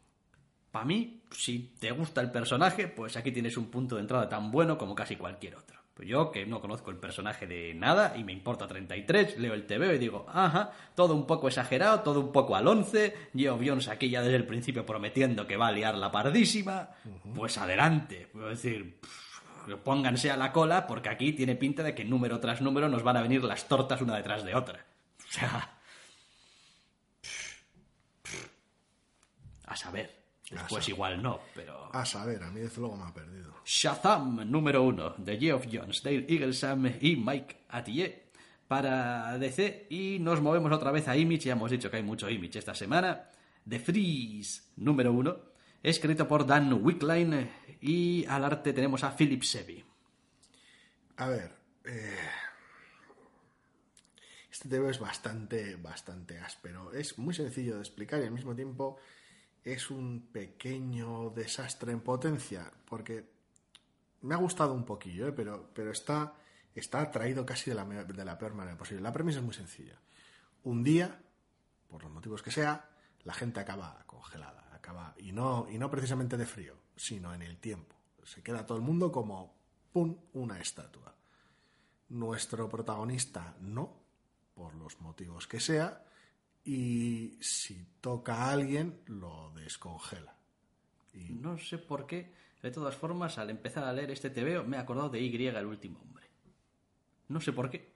Para 0.71 0.85
mí, 0.85 1.21
si 1.29 1.75
te 1.79 1.91
gusta 1.91 2.21
el 2.21 2.31
personaje, 2.31 2.87
pues 2.87 3.15
aquí 3.15 3.31
tienes 3.31 3.57
un 3.57 3.69
punto 3.69 3.95
de 3.95 4.01
entrada 4.01 4.27
tan 4.27 4.49
bueno 4.49 4.77
como 4.77 4.95
casi 4.95 5.15
cualquier 5.15 5.55
otro. 5.55 5.83
Pues 5.93 6.07
yo, 6.07 6.31
que 6.31 6.47
no 6.47 6.59
conozco 6.59 6.89
el 6.89 6.97
personaje 6.97 7.45
de 7.45 7.75
nada 7.75 8.17
y 8.17 8.23
me 8.23 8.33
importa 8.33 8.67
33, 8.67 9.37
leo 9.37 9.53
el 9.53 9.67
TVO 9.67 9.93
y 9.93 9.99
digo, 9.99 10.25
ajá, 10.27 10.71
todo 10.95 11.13
un 11.13 11.27
poco 11.27 11.47
exagerado, 11.47 11.99
todo 11.99 12.19
un 12.19 12.31
poco 12.31 12.55
al 12.55 12.67
11, 12.67 13.29
Geo 13.35 13.59
Jones 13.63 13.87
aquí 13.87 14.09
ya 14.09 14.23
desde 14.23 14.37
el 14.37 14.47
principio 14.47 14.83
prometiendo 14.83 15.45
que 15.45 15.57
va 15.57 15.67
a 15.67 15.71
liar 15.71 15.93
la 15.95 16.11
pardísima, 16.11 16.89
pues 17.35 17.59
adelante. 17.59 18.27
Puedo 18.33 18.49
decir, 18.49 18.99
pff, 18.99 19.75
pónganse 19.83 20.31
a 20.31 20.37
la 20.37 20.51
cola 20.51 20.87
porque 20.87 21.09
aquí 21.09 21.33
tiene 21.33 21.55
pinta 21.55 21.83
de 21.83 21.93
que 21.93 22.03
número 22.03 22.39
tras 22.39 22.61
número 22.61 22.89
nos 22.89 23.03
van 23.03 23.17
a 23.17 23.21
venir 23.21 23.43
las 23.43 23.67
tortas 23.67 24.01
una 24.01 24.15
detrás 24.15 24.43
de 24.43 24.55
otra. 24.55 24.85
O 25.23 25.31
sea... 25.35 25.72
A 29.73 29.75
saber. 29.75 30.23
Después 30.51 30.83
saber. 30.83 30.89
igual 30.89 31.23
no, 31.23 31.39
pero... 31.55 31.89
A 31.91 32.05
saber, 32.05 32.43
a 32.43 32.51
mí 32.51 32.59
desde 32.59 32.79
luego 32.79 32.95
me 32.95 33.05
ha 33.05 33.13
perdido. 33.13 33.55
Shazam 33.65 34.49
número 34.51 34.83
uno 34.83 35.15
de 35.17 35.37
Geoff 35.37 35.65
Jones, 35.71 36.03
Dale 36.03 36.27
Eaglesham 36.29 36.93
y 37.01 37.15
Mike 37.15 37.65
Atiyeh 37.69 38.23
para 38.67 39.35
DC 39.39 39.87
y 39.89 40.19
nos 40.19 40.41
movemos 40.41 40.71
otra 40.71 40.91
vez 40.91 41.07
a 41.07 41.17
Image, 41.17 41.45
ya 41.45 41.53
hemos 41.53 41.71
dicho 41.71 41.89
que 41.89 41.97
hay 41.97 42.03
mucho 42.03 42.29
Image 42.29 42.59
esta 42.59 42.75
semana. 42.75 43.29
The 43.67 43.79
Freeze 43.79 44.61
número 44.75 45.11
uno, 45.11 45.37
escrito 45.81 46.27
por 46.27 46.45
Dan 46.45 46.71
Wickline 46.73 47.49
y 47.81 48.23
al 48.27 48.45
arte 48.45 48.73
tenemos 48.73 49.03
a 49.03 49.15
Philip 49.15 49.41
Sevi. 49.41 49.83
A 51.17 51.29
ver, 51.29 51.51
eh, 51.85 52.29
este 54.51 54.69
TV 54.69 54.91
es 54.91 54.99
bastante, 54.99 55.77
bastante 55.77 56.37
áspero. 56.37 56.93
Es 56.93 57.17
muy 57.17 57.33
sencillo 57.33 57.73
de 57.75 57.81
explicar 57.81 58.21
y 58.21 58.25
al 58.25 58.31
mismo 58.31 58.53
tiempo 58.55 58.99
es 59.63 59.89
un 59.89 60.27
pequeño 60.31 61.29
desastre 61.29 61.91
en 61.91 62.01
potencia, 62.01 62.71
porque 62.85 63.31
me 64.21 64.35
ha 64.35 64.37
gustado 64.37 64.73
un 64.73 64.85
poquillo, 64.85 65.27
¿eh? 65.27 65.31
pero, 65.31 65.69
pero 65.73 65.91
está, 65.91 66.33
está 66.75 67.11
casi 67.45 67.69
de 67.69 67.75
la, 67.75 67.85
de 67.85 68.25
la 68.25 68.37
peor 68.37 68.53
manera 68.53 68.77
posible. 68.77 69.01
La 69.01 69.13
premisa 69.13 69.39
es 69.39 69.45
muy 69.45 69.53
sencilla. 69.53 69.99
Un 70.63 70.83
día, 70.83 71.21
por 71.89 72.03
los 72.03 72.11
motivos 72.11 72.41
que 72.41 72.51
sea, 72.51 72.89
la 73.23 73.33
gente 73.33 73.59
acaba 73.59 74.03
congelada, 74.05 74.69
acaba 74.73 75.15
y 75.17 75.31
no 75.31 75.67
y 75.69 75.77
no 75.77 75.89
precisamente 75.89 76.37
de 76.37 76.45
frío, 76.45 76.75
sino 76.95 77.33
en 77.33 77.41
el 77.41 77.57
tiempo. 77.57 77.95
Se 78.23 78.41
queda 78.41 78.65
todo 78.65 78.77
el 78.77 78.83
mundo 78.83 79.11
como 79.11 79.55
pum, 79.91 80.17
una 80.33 80.59
estatua. 80.59 81.15
Nuestro 82.09 82.69
protagonista 82.69 83.55
no, 83.61 84.01
por 84.53 84.75
los 84.75 84.99
motivos 85.01 85.47
que 85.47 85.59
sea, 85.59 86.05
y 86.65 87.37
si 87.41 87.85
toca 87.99 88.35
a 88.35 88.51
alguien 88.51 89.01
lo 89.07 89.51
descongela. 89.55 90.35
No 91.29 91.57
sé 91.57 91.77
por 91.77 92.07
qué, 92.07 92.33
de 92.61 92.71
todas 92.71 92.95
formas, 92.95 93.37
al 93.37 93.49
empezar 93.49 93.83
a 93.83 93.93
leer 93.93 94.11
este 94.11 94.29
TVO 94.29 94.63
me 94.63 94.77
he 94.77 94.79
acordado 94.79 95.09
de 95.09 95.21
Y, 95.21 95.47
el 95.47 95.65
último 95.65 95.99
hombre. 95.99 96.25
No 97.27 97.39
sé 97.41 97.53
por 97.53 97.69
qué. 97.69 97.92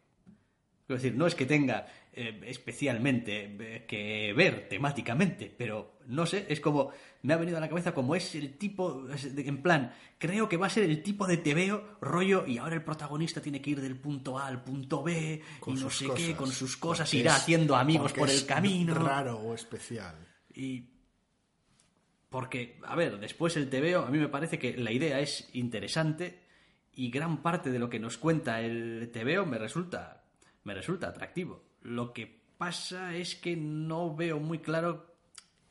Quiero 0.87 1.01
decir, 1.01 1.17
no 1.17 1.27
es 1.27 1.35
que 1.35 1.45
tenga 1.45 1.85
eh, 2.13 2.39
especialmente 2.45 3.55
eh, 3.59 3.85
que 3.85 4.31
ver 4.33 4.69
temáticamente, 4.69 5.53
pero 5.55 5.99
no 6.07 6.25
sé, 6.25 6.45
es 6.47 6.61
como, 6.61 6.91
me 7.23 7.33
ha 7.33 7.37
venido 7.37 7.57
a 7.57 7.59
la 7.59 7.67
cabeza 7.67 7.93
como 7.93 8.15
es 8.15 8.33
el 8.35 8.57
tipo, 8.57 9.05
es 9.09 9.35
de- 9.35 9.47
en 9.47 9.61
plan, 9.61 9.93
creo 10.17 10.47
que 10.47 10.55
va 10.55 10.67
a 10.67 10.69
ser 10.69 10.85
el 10.85 11.03
tipo 11.03 11.27
de 11.27 11.35
TVO 11.37 11.97
rollo 11.99 12.47
y 12.47 12.57
ahora 12.57 12.75
el 12.75 12.83
protagonista 12.83 13.41
tiene 13.41 13.61
que 13.61 13.71
ir 13.71 13.81
del 13.81 13.97
punto 13.97 14.39
A 14.39 14.47
al 14.47 14.63
punto 14.63 15.03
B 15.03 15.41
Con 15.59 15.77
y 15.77 15.81
no 15.81 15.89
sé 15.89 16.05
cosas, 16.07 16.25
qué, 16.25 16.35
con 16.35 16.51
sus 16.51 16.77
cosas, 16.77 17.13
irá 17.13 17.31
es- 17.35 17.41
haciendo 17.41 17.75
amigos 17.75 18.13
por 18.13 18.29
es 18.29 18.41
el 18.41 18.47
camino. 18.47 18.93
Raro 18.95 19.37
o 19.39 19.53
especial. 19.53 20.15
Y. 20.55 20.85
Porque, 22.29 22.79
a 22.85 22.95
ver, 22.95 23.19
después 23.19 23.55
el 23.57 23.69
TVO, 23.69 24.05
a 24.05 24.09
mí 24.09 24.17
me 24.17 24.27
parece 24.27 24.59
que 24.59 24.75
la 24.77 24.91
idea 24.91 25.19
es 25.19 25.49
interesante 25.53 26.39
y 26.93 27.09
gran 27.09 27.41
parte 27.41 27.71
de 27.71 27.79
lo 27.79 27.89
que 27.89 27.99
nos 27.99 28.17
cuenta 28.17 28.59
el 28.61 29.09
TVO 29.13 29.45
me 29.45 29.57
resulta, 29.57 30.25
me 30.67 30.73
resulta 30.73 31.07
atractivo. 31.07 31.63
Lo 31.83 32.11
que 32.11 32.41
pasa 32.57 33.15
es 33.15 33.35
que 33.35 33.55
no 33.55 34.13
veo 34.13 34.37
muy 34.37 34.59
claro 34.59 35.15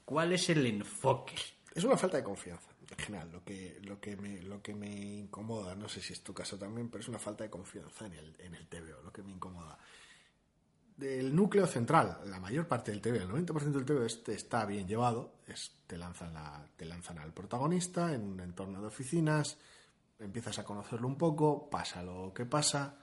cuál 0.07 0.33
es 0.33 0.49
el 0.49 0.65
enfoque. 0.65 1.35
Es 1.75 1.85
una 1.85 1.99
falta 1.99 2.17
de 2.17 2.25
confianza, 2.25 2.71
en 2.91 2.97
general, 3.05 3.31
lo 3.31 3.45
que, 3.45 3.79
lo 3.83 4.01
que, 4.01 4.17
me, 4.17 4.41
lo 4.41 4.63
que 4.63 4.75
me 4.75 4.89
incomoda, 4.89 5.75
no 5.75 5.87
sé 5.87 6.01
si 6.01 6.15
es 6.15 6.23
tu 6.23 6.33
caso 6.33 6.59
también, 6.59 6.89
pero 6.89 7.03
es 7.03 7.09
una 7.09 7.19
falta 7.19 7.45
de 7.45 7.51
confianza 7.51 8.07
en 8.07 8.15
el, 8.15 8.37
en 8.39 8.55
el 8.55 8.67
TVO, 8.69 9.03
lo 9.05 9.13
que 9.13 9.23
me 9.23 9.33
incomoda. 9.33 9.79
Del 10.97 11.37
núcleo 11.37 11.67
central, 11.67 12.21
la 12.25 12.41
mayor 12.41 12.67
parte 12.67 12.91
del 12.91 13.03
TV, 13.03 13.19
el 13.19 13.29
90% 13.29 13.73
del 13.73 13.85
TV 13.85 14.07
este 14.07 14.33
está 14.33 14.65
bien 14.65 14.89
llevado, 14.89 15.41
es, 15.47 15.73
te, 15.87 15.99
lanzan 15.99 16.33
la, 16.33 16.67
te 16.75 16.87
lanzan 16.87 17.19
al 17.19 17.35
protagonista 17.35 18.15
en 18.15 18.23
un 18.23 18.41
entorno 18.41 18.81
de 18.81 18.87
oficinas, 18.87 19.59
empiezas 20.19 20.59
a 20.59 20.65
conocerlo 20.65 21.07
un 21.07 21.19
poco, 21.19 21.69
pasa 21.69 22.03
lo 22.03 22.33
que 22.33 22.47
pasa, 22.47 22.97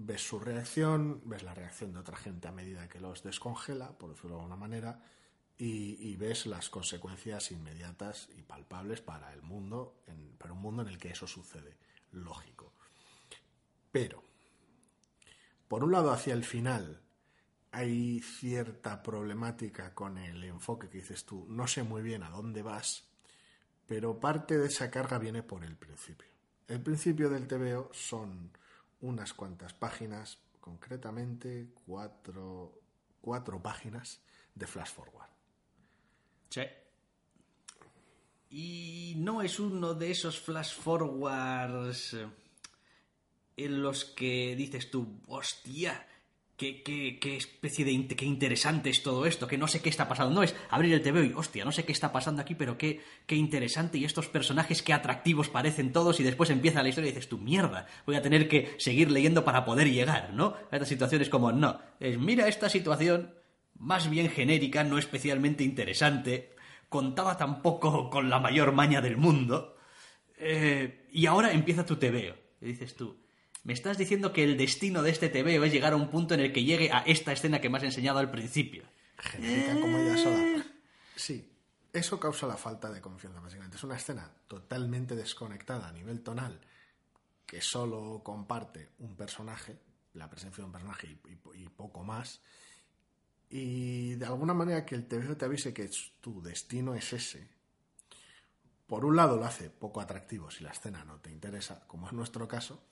ves 0.00 0.22
su 0.26 0.38
reacción, 0.38 1.20
ves 1.24 1.42
la 1.42 1.54
reacción 1.54 1.92
de 1.92 1.98
otra 1.98 2.16
gente 2.16 2.46
a 2.46 2.52
medida 2.52 2.88
que 2.88 3.00
los 3.00 3.24
descongela, 3.24 3.98
por 3.98 4.10
decirlo 4.10 4.36
de 4.36 4.42
alguna 4.42 4.56
manera, 4.56 5.02
y, 5.60 6.14
ves 6.14 6.46
las 6.46 6.70
consecuencias 6.70 7.50
inmediatas 7.50 8.28
y 8.36 8.42
palpables 8.42 9.00
para 9.00 9.32
el 9.32 9.42
mundo, 9.42 9.96
en- 10.06 10.36
para 10.38 10.52
un 10.52 10.60
mundo 10.60 10.82
en 10.82 10.88
el 10.88 10.98
que 10.98 11.10
eso 11.10 11.26
sucede, 11.26 11.76
lógico. 12.12 12.72
Pero, 13.90 14.22
por 15.66 15.82
un 15.82 15.90
lado, 15.90 16.12
hacia 16.12 16.32
el 16.34 16.44
final 16.44 17.02
hay 17.72 18.20
cierta 18.20 19.02
problemática 19.02 19.94
con 19.94 20.16
el 20.16 20.44
enfoque 20.44 20.88
que 20.88 20.98
dices 20.98 21.24
tú, 21.24 21.44
no 21.48 21.66
sé 21.66 21.82
muy 21.82 22.02
bien 22.02 22.22
a 22.22 22.30
dónde 22.30 22.62
vas, 22.62 23.08
pero 23.84 24.20
parte 24.20 24.58
de 24.58 24.68
esa 24.68 24.92
carga 24.92 25.18
viene 25.18 25.42
por 25.42 25.64
el 25.64 25.76
principio. 25.76 26.28
El 26.68 26.80
principio 26.82 27.28
del 27.30 27.48
TVO 27.48 27.90
son 27.92 28.52
unas 29.00 29.34
cuantas 29.34 29.72
páginas, 29.72 30.38
concretamente 30.60 31.68
cuatro, 31.86 32.80
cuatro 33.20 33.62
páginas 33.62 34.20
de 34.54 34.66
flash 34.66 34.90
forward. 34.90 35.30
Sí. 36.50 36.62
Y 38.50 39.14
no 39.18 39.42
es 39.42 39.60
uno 39.60 39.94
de 39.94 40.10
esos 40.10 40.40
flash 40.40 40.74
forwards 40.74 42.14
eh, 42.14 42.26
en 43.56 43.82
los 43.82 44.04
que 44.04 44.54
dices 44.56 44.90
tú, 44.90 45.20
hostia, 45.26 46.06
qué, 46.58 47.36
especie 47.36 47.84
de 47.84 48.06
qué 48.08 48.24
interesante 48.24 48.90
es 48.90 49.02
todo 49.04 49.26
esto, 49.26 49.46
que 49.46 49.56
no 49.56 49.68
sé 49.68 49.80
qué 49.80 49.88
está 49.88 50.08
pasando. 50.08 50.34
No 50.34 50.42
es 50.42 50.54
abrir 50.70 50.92
el 50.92 51.02
TV 51.02 51.26
y, 51.26 51.32
hostia, 51.32 51.64
no 51.64 51.70
sé 51.70 51.84
qué 51.84 51.92
está 51.92 52.10
pasando 52.12 52.42
aquí, 52.42 52.56
pero 52.56 52.76
qué, 52.76 53.00
qué 53.26 53.36
interesante 53.36 53.96
y 53.96 54.04
estos 54.04 54.28
personajes 54.28 54.82
qué 54.82 54.92
atractivos 54.92 55.48
parecen 55.48 55.92
todos 55.92 56.18
y 56.18 56.24
después 56.24 56.50
empieza 56.50 56.82
la 56.82 56.88
historia 56.88 57.10
y 57.10 57.12
dices 57.12 57.28
tú, 57.28 57.38
mierda, 57.38 57.86
voy 58.04 58.16
a 58.16 58.22
tener 58.22 58.48
que 58.48 58.74
seguir 58.78 59.10
leyendo 59.10 59.44
para 59.44 59.64
poder 59.64 59.90
llegar, 59.90 60.34
¿no? 60.34 60.56
A 60.70 60.76
estas 60.76 60.88
situaciones 60.88 61.28
como, 61.28 61.52
no, 61.52 61.80
es 62.00 62.18
mira 62.18 62.48
esta 62.48 62.68
situación 62.68 63.34
más 63.76 64.10
bien 64.10 64.28
genérica, 64.28 64.82
no 64.82 64.98
especialmente 64.98 65.62
interesante, 65.62 66.56
contada 66.88 67.36
tampoco 67.36 68.10
con 68.10 68.28
la 68.28 68.40
mayor 68.40 68.72
maña 68.72 69.00
del 69.00 69.16
mundo. 69.16 69.76
eh, 70.38 71.06
y 71.10 71.26
ahora 71.26 71.52
empieza 71.52 71.86
tu 71.86 71.96
tebeo. 71.96 72.36
Y 72.60 72.66
dices 72.66 72.94
tú, 72.96 73.16
me 73.68 73.74
estás 73.74 73.98
diciendo 73.98 74.32
que 74.32 74.44
el 74.44 74.56
destino 74.56 75.02
de 75.02 75.10
este 75.10 75.28
tebeo 75.28 75.62
es 75.62 75.70
llegar 75.70 75.92
a 75.92 75.96
un 75.96 76.08
punto 76.10 76.32
en 76.32 76.40
el 76.40 76.54
que 76.54 76.64
llegue 76.64 76.90
a 76.90 77.00
esta 77.00 77.32
escena 77.32 77.60
que 77.60 77.68
me 77.68 77.76
has 77.76 77.84
enseñado 77.84 78.18
al 78.18 78.30
principio. 78.30 78.82
Genérica 79.18 79.78
como 79.78 79.98
ella 79.98 80.16
sola. 80.16 80.64
Sí, 81.14 81.52
eso 81.92 82.18
causa 82.18 82.46
la 82.46 82.56
falta 82.56 82.90
de 82.90 83.02
confianza, 83.02 83.40
básicamente. 83.40 83.76
Es 83.76 83.84
una 83.84 83.96
escena 83.96 84.32
totalmente 84.46 85.14
desconectada 85.16 85.86
a 85.86 85.92
nivel 85.92 86.22
tonal, 86.22 86.58
que 87.44 87.60
solo 87.60 88.22
comparte 88.24 88.88
un 89.00 89.14
personaje, 89.16 89.76
la 90.14 90.30
presencia 90.30 90.62
de 90.62 90.66
un 90.66 90.72
personaje 90.72 91.06
y, 91.06 91.58
y- 91.58 91.64
y 91.64 91.68
poco 91.68 92.02
más. 92.02 92.40
Y 93.50 94.14
de 94.14 94.24
alguna 94.24 94.54
manera 94.54 94.86
que 94.86 94.94
el 94.94 95.06
TVO 95.06 95.36
te 95.36 95.44
avise 95.44 95.74
que 95.74 95.90
tu 96.22 96.40
destino 96.40 96.94
es 96.94 97.12
ese. 97.12 97.50
Por 98.86 99.04
un 99.04 99.14
lado 99.16 99.36
lo 99.36 99.44
hace 99.44 99.68
poco 99.68 100.00
atractivo 100.00 100.50
si 100.50 100.64
la 100.64 100.70
escena 100.70 101.04
no 101.04 101.16
te 101.20 101.30
interesa, 101.30 101.86
como 101.86 102.06
es 102.06 102.14
nuestro 102.14 102.48
caso, 102.48 102.82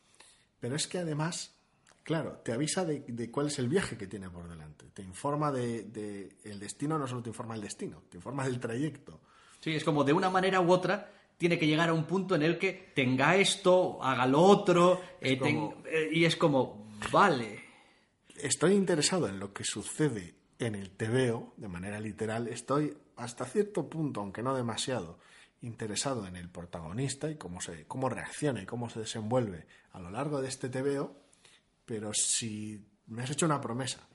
pero 0.61 0.77
es 0.77 0.87
que 0.87 0.99
además, 0.99 1.55
claro, 2.03 2.41
te 2.45 2.53
avisa 2.53 2.85
de, 2.85 3.01
de 3.07 3.31
cuál 3.31 3.47
es 3.49 3.59
el 3.59 3.69
viaje 3.69 3.97
que 3.97 4.07
tiene 4.07 4.31
por 4.31 4.49
delante. 4.49 4.87
Te 4.95 5.03
informa 5.03 5.51
de, 5.53 5.85
de- 5.85 6.37
el 6.45 6.59
destino, 6.59 6.99
no 6.99 7.07
solo 7.07 7.23
te 7.23 7.31
informa 7.31 7.55
del 7.55 7.63
destino, 7.65 8.03
te 8.09 8.17
informa 8.17 8.45
del 8.45 8.59
trayecto. 8.61 9.21
Sí, 9.61 9.75
es 9.75 9.85
como 9.85 10.05
de 10.05 10.13
una 10.13 10.31
manera 10.31 10.61
u 10.61 10.71
otra 10.71 11.13
tiene 11.39 11.59
que 11.59 11.67
llegar 11.67 11.91
a 11.91 11.93
un 11.93 12.05
punto 12.07 12.35
en 12.35 12.43
el 12.43 12.59
que 12.59 12.93
tenga 12.95 13.37
esto, 13.37 14.03
haga 14.03 14.27
lo 14.27 14.41
otro, 14.41 15.01
eh, 15.21 15.39
como- 15.39 15.75
ten- 15.83 15.93
eh, 15.93 16.09
y 16.13 16.25
es 16.25 16.35
como, 16.37 16.89
vale. 17.13 17.63
Estoy 18.41 18.73
interesado 18.75 19.29
en 19.29 19.39
lo 19.39 19.53
que 19.53 19.65
sucede 19.65 20.35
en 20.59 20.75
el 20.75 20.91
TVO, 20.91 21.53
de 21.59 21.69
manera 21.69 22.01
literal. 22.01 22.49
Estoy 22.49 22.97
hasta 23.17 23.45
cierto 23.45 23.89
punto, 23.89 24.21
aunque 24.21 24.43
no 24.43 24.55
demasiado, 24.55 25.19
interesado 25.63 26.27
en 26.27 26.37
el 26.37 26.49
protagonista 26.49 27.31
y 27.31 27.37
cómo, 27.37 27.61
se, 27.61 27.87
cómo 27.87 28.09
reacciona 28.09 28.63
y 28.63 28.67
cómo 28.67 28.89
se 28.89 29.01
desenvuelve 29.01 29.67
a 29.93 30.01
lo 30.01 30.11
largo 30.11 30.41
de 30.41 30.49
este 30.49 30.69
TVO. 30.69 31.17
Pero 31.85 32.13
si 32.13 32.85
me 33.07 33.23
has 33.23 33.31
hecho 33.31 33.47
una 33.47 33.61
promesa 33.61 34.07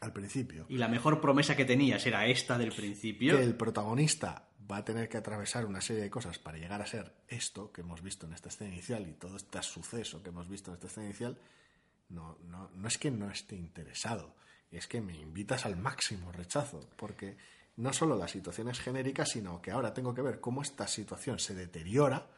al 0.00 0.12
principio, 0.12 0.66
Y 0.68 0.78
la 0.78 0.88
mejor 0.88 1.20
promesa 1.20 1.54
que 1.54 1.64
tenías 1.64 2.04
era 2.06 2.26
esta 2.26 2.58
del 2.58 2.72
principio. 2.72 3.36
que 3.36 3.42
el 3.44 3.54
protagonista 3.54 4.48
va 4.70 4.78
a 4.78 4.84
tener 4.84 5.08
que 5.08 5.16
atravesar 5.16 5.64
una 5.64 5.80
serie 5.80 6.02
de 6.02 6.10
cosas 6.10 6.38
para 6.38 6.58
llegar 6.58 6.82
a 6.82 6.86
ser 6.86 7.14
esto 7.28 7.70
que 7.72 7.82
hemos 7.82 8.02
visto 8.02 8.26
en 8.26 8.32
esta 8.32 8.48
escena 8.48 8.72
inicial 8.72 9.08
y 9.08 9.12
todo 9.12 9.36
este 9.36 9.62
suceso 9.62 10.22
que 10.22 10.30
hemos 10.30 10.48
visto 10.48 10.70
en 10.70 10.74
esta 10.74 10.88
escena 10.88 11.06
inicial, 11.06 11.38
no, 12.08 12.38
no, 12.48 12.70
no 12.74 12.88
es 12.88 12.98
que 12.98 13.10
no 13.10 13.30
esté 13.30 13.54
interesado, 13.54 14.34
es 14.70 14.88
que 14.88 15.00
me 15.00 15.16
invitas 15.16 15.66
al 15.66 15.76
máximo 15.76 16.32
rechazo, 16.32 16.88
porque 16.96 17.36
no 17.76 17.92
solo 17.92 18.16
la 18.16 18.28
situación 18.28 18.68
es 18.68 18.80
genérica, 18.80 19.24
sino 19.26 19.60
que 19.62 19.70
ahora 19.70 19.94
tengo 19.94 20.14
que 20.14 20.22
ver 20.22 20.40
cómo 20.40 20.62
esta 20.62 20.86
situación 20.86 21.38
se 21.38 21.54
deteriora 21.54 22.28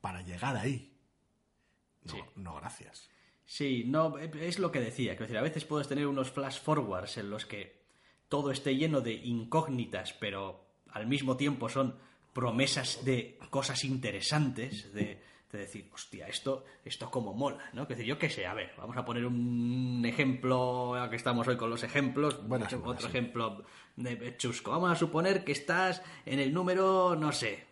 para 0.00 0.22
llegar 0.22 0.56
ahí. 0.56 0.92
No, 2.04 2.12
Sí. 2.12 2.20
no 2.36 2.56
gracias. 2.56 3.08
Sí, 3.44 3.84
no, 3.86 4.18
es 4.18 4.58
lo 4.58 4.70
que 4.72 4.80
decía. 4.80 5.16
Que 5.16 5.24
decir, 5.24 5.38
a 5.38 5.42
veces 5.42 5.64
puedes 5.64 5.88
tener 5.88 6.06
unos 6.06 6.30
flash 6.30 6.60
forwards 6.60 7.18
en 7.18 7.30
los 7.30 7.44
que 7.46 7.82
todo 8.28 8.50
esté 8.50 8.76
lleno 8.76 9.00
de 9.00 9.12
incógnitas, 9.12 10.12
pero 10.14 10.64
al 10.90 11.06
mismo 11.06 11.36
tiempo 11.36 11.68
son 11.68 11.96
promesas 12.32 13.04
de 13.04 13.38
cosas 13.50 13.84
interesantes, 13.84 14.92
de, 14.94 15.22
de 15.52 15.58
decir, 15.58 15.90
hostia, 15.92 16.26
esto, 16.26 16.64
esto 16.84 17.10
como 17.10 17.34
mola, 17.34 17.68
¿no? 17.74 17.86
Que 17.86 17.94
decir, 17.94 18.06
yo 18.06 18.18
qué 18.18 18.30
sé, 18.30 18.46
a 18.46 18.54
ver, 18.54 18.72
vamos 18.78 18.96
a 18.96 19.04
poner 19.04 19.26
un 19.26 20.02
ejemplo, 20.06 20.96
ya 20.96 21.10
que 21.10 21.16
estamos 21.16 21.46
hoy 21.46 21.56
con 21.58 21.68
los 21.68 21.82
ejemplos, 21.82 22.46
Buena 22.48 22.66
otro 22.66 22.98
sí. 22.98 23.06
ejemplo 23.06 23.64
de 23.96 24.36
chusco. 24.38 24.70
Vamos 24.70 24.90
a 24.90 24.96
suponer 24.96 25.44
que 25.44 25.52
estás 25.52 26.02
en 26.24 26.38
el 26.38 26.54
número, 26.54 27.14
no 27.16 27.32
sé, 27.32 27.66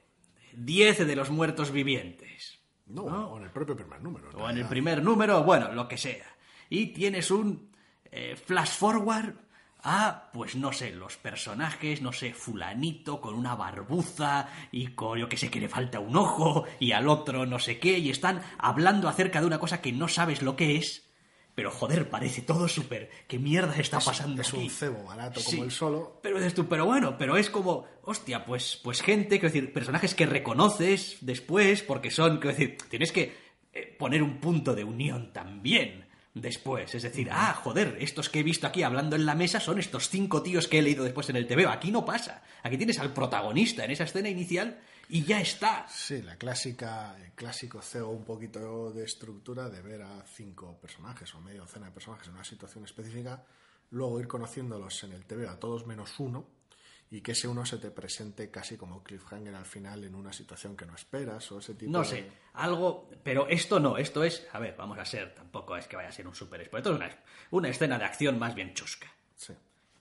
10 0.52 1.06
de 1.06 1.16
los 1.16 1.30
muertos 1.30 1.70
vivientes. 1.70 2.60
No, 2.86 3.02
o 3.04 3.38
en 3.38 3.44
el 3.44 3.50
propio 3.50 3.76
primer 3.76 4.02
número. 4.02 4.28
O 4.34 4.50
en 4.50 4.58
el 4.58 4.66
primer 4.66 5.02
número, 5.02 5.42
bueno, 5.44 5.72
lo 5.72 5.88
que 5.88 5.96
sea. 5.96 6.26
Y 6.68 6.88
tienes 6.88 7.30
un 7.30 7.70
eh, 8.10 8.36
flash 8.36 8.76
forward 8.76 9.34
a, 9.82 10.30
pues 10.32 10.56
no 10.56 10.72
sé, 10.72 10.90
los 10.92 11.16
personajes, 11.16 12.02
no 12.02 12.12
sé, 12.12 12.32
fulanito 12.34 13.20
con 13.20 13.34
una 13.34 13.54
barbuza 13.54 14.48
y 14.72 14.88
con, 14.88 15.18
yo 15.18 15.28
que 15.28 15.36
sé, 15.36 15.50
que 15.50 15.60
le 15.60 15.68
falta 15.68 16.00
un 16.00 16.16
ojo 16.16 16.64
y 16.78 16.92
al 16.92 17.08
otro 17.08 17.46
no 17.46 17.58
sé 17.58 17.78
qué, 17.78 17.98
y 17.98 18.10
están 18.10 18.42
hablando 18.58 19.08
acerca 19.08 19.40
de 19.40 19.46
una 19.46 19.58
cosa 19.58 19.80
que 19.80 19.92
no 19.92 20.08
sabes 20.08 20.42
lo 20.42 20.56
que 20.56 20.76
es, 20.76 21.06
pero 21.54 21.70
joder, 21.70 22.08
parece 22.08 22.42
todo 22.42 22.68
súper, 22.68 23.10
¿qué 23.26 23.38
mierda 23.38 23.74
está 23.76 23.98
Es- 23.98 24.04
pasando 24.04 24.40
es 24.42 24.48
aquí? 24.48 24.58
un 24.64 24.70
cebo 24.70 25.04
barato 25.04 25.40
Sí. 25.40 25.50
como 25.52 25.64
el 25.64 25.70
solo. 25.70 26.20
Pero 26.22 26.36
dices 26.38 26.54
tú, 26.54 26.68
pero 26.68 26.86
bueno, 26.86 27.16
pero 27.18 27.36
es 27.36 27.50
como, 27.50 27.86
hostia, 28.02 28.44
pues, 28.44 28.80
pues 28.82 29.02
gente, 29.02 29.38
quiero 29.40 29.52
decir, 29.52 29.72
personajes 29.72 30.14
que 30.14 30.26
reconoces 30.26 31.18
después, 31.20 31.82
porque 31.82 32.10
son, 32.10 32.38
quiero 32.38 32.56
decir, 32.56 32.78
tienes 32.88 33.12
que 33.12 33.50
eh, 33.72 33.94
poner 33.98 34.22
un 34.22 34.38
punto 34.40 34.74
de 34.74 34.84
unión 34.84 35.32
también 35.32 36.06
después. 36.34 36.94
Es 36.94 37.02
decir, 37.02 37.28
ah, 37.32 37.54
joder, 37.54 37.96
estos 38.00 38.28
que 38.28 38.40
he 38.40 38.42
visto 38.42 38.66
aquí 38.66 38.82
hablando 38.82 39.16
en 39.16 39.26
la 39.26 39.34
mesa 39.34 39.60
son 39.60 39.78
estos 39.78 40.08
cinco 40.08 40.42
tíos 40.42 40.68
que 40.68 40.78
he 40.78 40.82
leído 40.82 41.04
después 41.04 41.28
en 41.30 41.36
el 41.36 41.46
TV. 41.46 41.66
Aquí 41.66 41.90
no 41.90 42.04
pasa. 42.04 42.42
Aquí 42.62 42.76
tienes 42.76 42.98
al 42.98 43.12
protagonista 43.12 43.84
en 43.84 43.90
esa 43.90 44.04
escena 44.04 44.28
inicial 44.28 44.80
y 45.08 45.24
ya 45.24 45.40
está. 45.40 45.86
Sí, 45.88 46.22
la 46.22 46.36
clásica, 46.36 47.16
el 47.22 47.32
clásico 47.32 47.82
CEO 47.82 48.10
un 48.10 48.24
poquito 48.24 48.92
de 48.92 49.04
estructura 49.04 49.68
de 49.68 49.82
ver 49.82 50.02
a 50.02 50.24
cinco 50.26 50.78
personajes 50.80 51.34
o 51.34 51.40
media 51.40 51.60
docena 51.60 51.86
de 51.86 51.92
personajes 51.92 52.28
en 52.28 52.34
una 52.34 52.44
situación 52.44 52.84
específica, 52.84 53.44
luego 53.90 54.20
ir 54.20 54.28
conociéndolos 54.28 55.02
en 55.04 55.12
el 55.12 55.24
TV 55.26 55.48
a 55.48 55.58
todos 55.58 55.86
menos 55.86 56.18
uno 56.20 56.59
y 57.11 57.20
que 57.22 57.32
ese 57.32 57.48
uno 57.48 57.66
se 57.66 57.78
te 57.78 57.90
presente 57.90 58.50
casi 58.50 58.76
como 58.76 59.02
cliffhanger 59.02 59.54
al 59.54 59.64
final 59.64 60.04
en 60.04 60.14
una 60.14 60.32
situación 60.32 60.76
que 60.76 60.86
no 60.86 60.94
esperas 60.94 61.50
o 61.50 61.58
ese 61.58 61.74
tipo 61.74 61.90
No 61.90 62.00
de... 62.00 62.04
sé, 62.04 62.24
algo, 62.54 63.11
pero 63.22 63.48
esto 63.48 63.80
no, 63.80 63.98
esto 63.98 64.22
es, 64.22 64.46
a 64.52 64.58
ver, 64.61 64.76
vamos 64.76 64.98
a 64.98 65.04
ser, 65.04 65.34
tampoco 65.34 65.76
es 65.76 65.88
que 65.88 65.96
vaya 65.96 66.08
a 66.08 66.12
ser 66.12 66.26
un 66.28 66.34
super 66.34 66.64
spoiler, 66.64 66.80
esto 66.86 66.92
es 66.92 66.96
una, 66.96 67.18
una 67.50 67.68
escena 67.68 67.98
de 67.98 68.04
acción 68.04 68.38
más 68.38 68.54
bien 68.54 68.74
chusca. 68.74 69.12
Sí. 69.34 69.54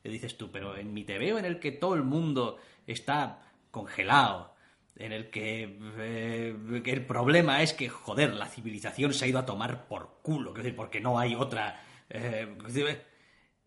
Y 0.03 0.09
dices 0.09 0.37
tú, 0.37 0.51
pero 0.51 0.77
en 0.77 0.93
mi 0.93 1.03
TVO 1.03 1.39
en 1.39 1.45
el 1.45 1.59
que 1.59 1.71
todo 1.71 1.95
el 1.95 2.03
mundo 2.03 2.57
está 2.85 3.41
congelado, 3.71 4.55
en 4.95 5.11
el 5.11 5.29
que 5.29 5.77
eh, 5.97 6.81
que 6.83 6.91
el 6.91 7.05
problema 7.05 7.63
es 7.63 7.73
que, 7.73 7.89
joder, 7.89 8.33
la 8.35 8.47
civilización 8.47 9.13
se 9.13 9.25
ha 9.25 9.27
ido 9.27 9.39
a 9.39 9.45
tomar 9.45 9.87
por 9.87 10.19
culo, 10.21 10.53
decir, 10.53 10.75
porque 10.75 10.99
no 10.99 11.17
hay 11.17 11.35
otra... 11.35 11.83
eh, 12.09 12.47
quiero 12.59 12.67
decir, 12.67 12.85
eh, 12.87 13.05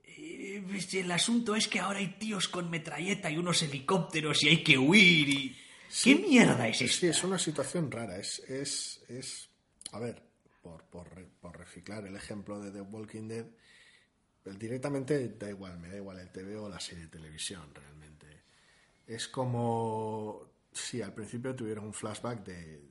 pues 0.04 0.31
el 0.42 1.10
asunto 1.10 1.54
es 1.54 1.68
que 1.68 1.80
ahora 1.80 1.98
hay 1.98 2.18
tíos 2.18 2.48
con 2.48 2.70
metralleta 2.70 3.30
y 3.30 3.36
unos 3.36 3.62
helicópteros 3.62 4.42
y 4.42 4.48
hay 4.48 4.62
que 4.62 4.78
huir 4.78 5.28
y... 5.28 5.58
¿Qué 6.02 6.14
mierda 6.14 6.66
es 6.68 6.80
esta? 6.80 7.00
Sí, 7.00 7.06
es 7.08 7.22
una 7.22 7.38
situación 7.38 7.90
rara. 7.90 8.16
Es, 8.16 8.38
es, 8.48 9.04
es 9.08 9.50
a 9.92 9.98
ver, 9.98 10.22
por, 10.62 10.84
por, 10.84 11.08
por 11.40 11.58
reciclar 11.58 12.06
el 12.06 12.16
ejemplo 12.16 12.58
de 12.60 12.70
The 12.70 12.80
Walking 12.80 13.28
Dead, 13.28 13.46
el 14.44 14.58
directamente 14.58 15.28
da 15.28 15.50
igual, 15.50 15.78
me 15.78 15.88
da 15.88 15.96
igual 15.96 16.18
el 16.18 16.30
TV 16.30 16.56
o 16.56 16.68
la 16.68 16.80
serie 16.80 17.04
de 17.04 17.10
televisión, 17.10 17.74
realmente. 17.74 18.44
Es 19.06 19.28
como 19.28 20.50
si 20.72 21.02
al 21.02 21.12
principio 21.12 21.54
tuviera 21.54 21.80
un 21.80 21.92
flashback 21.92 22.42
de, 22.42 22.82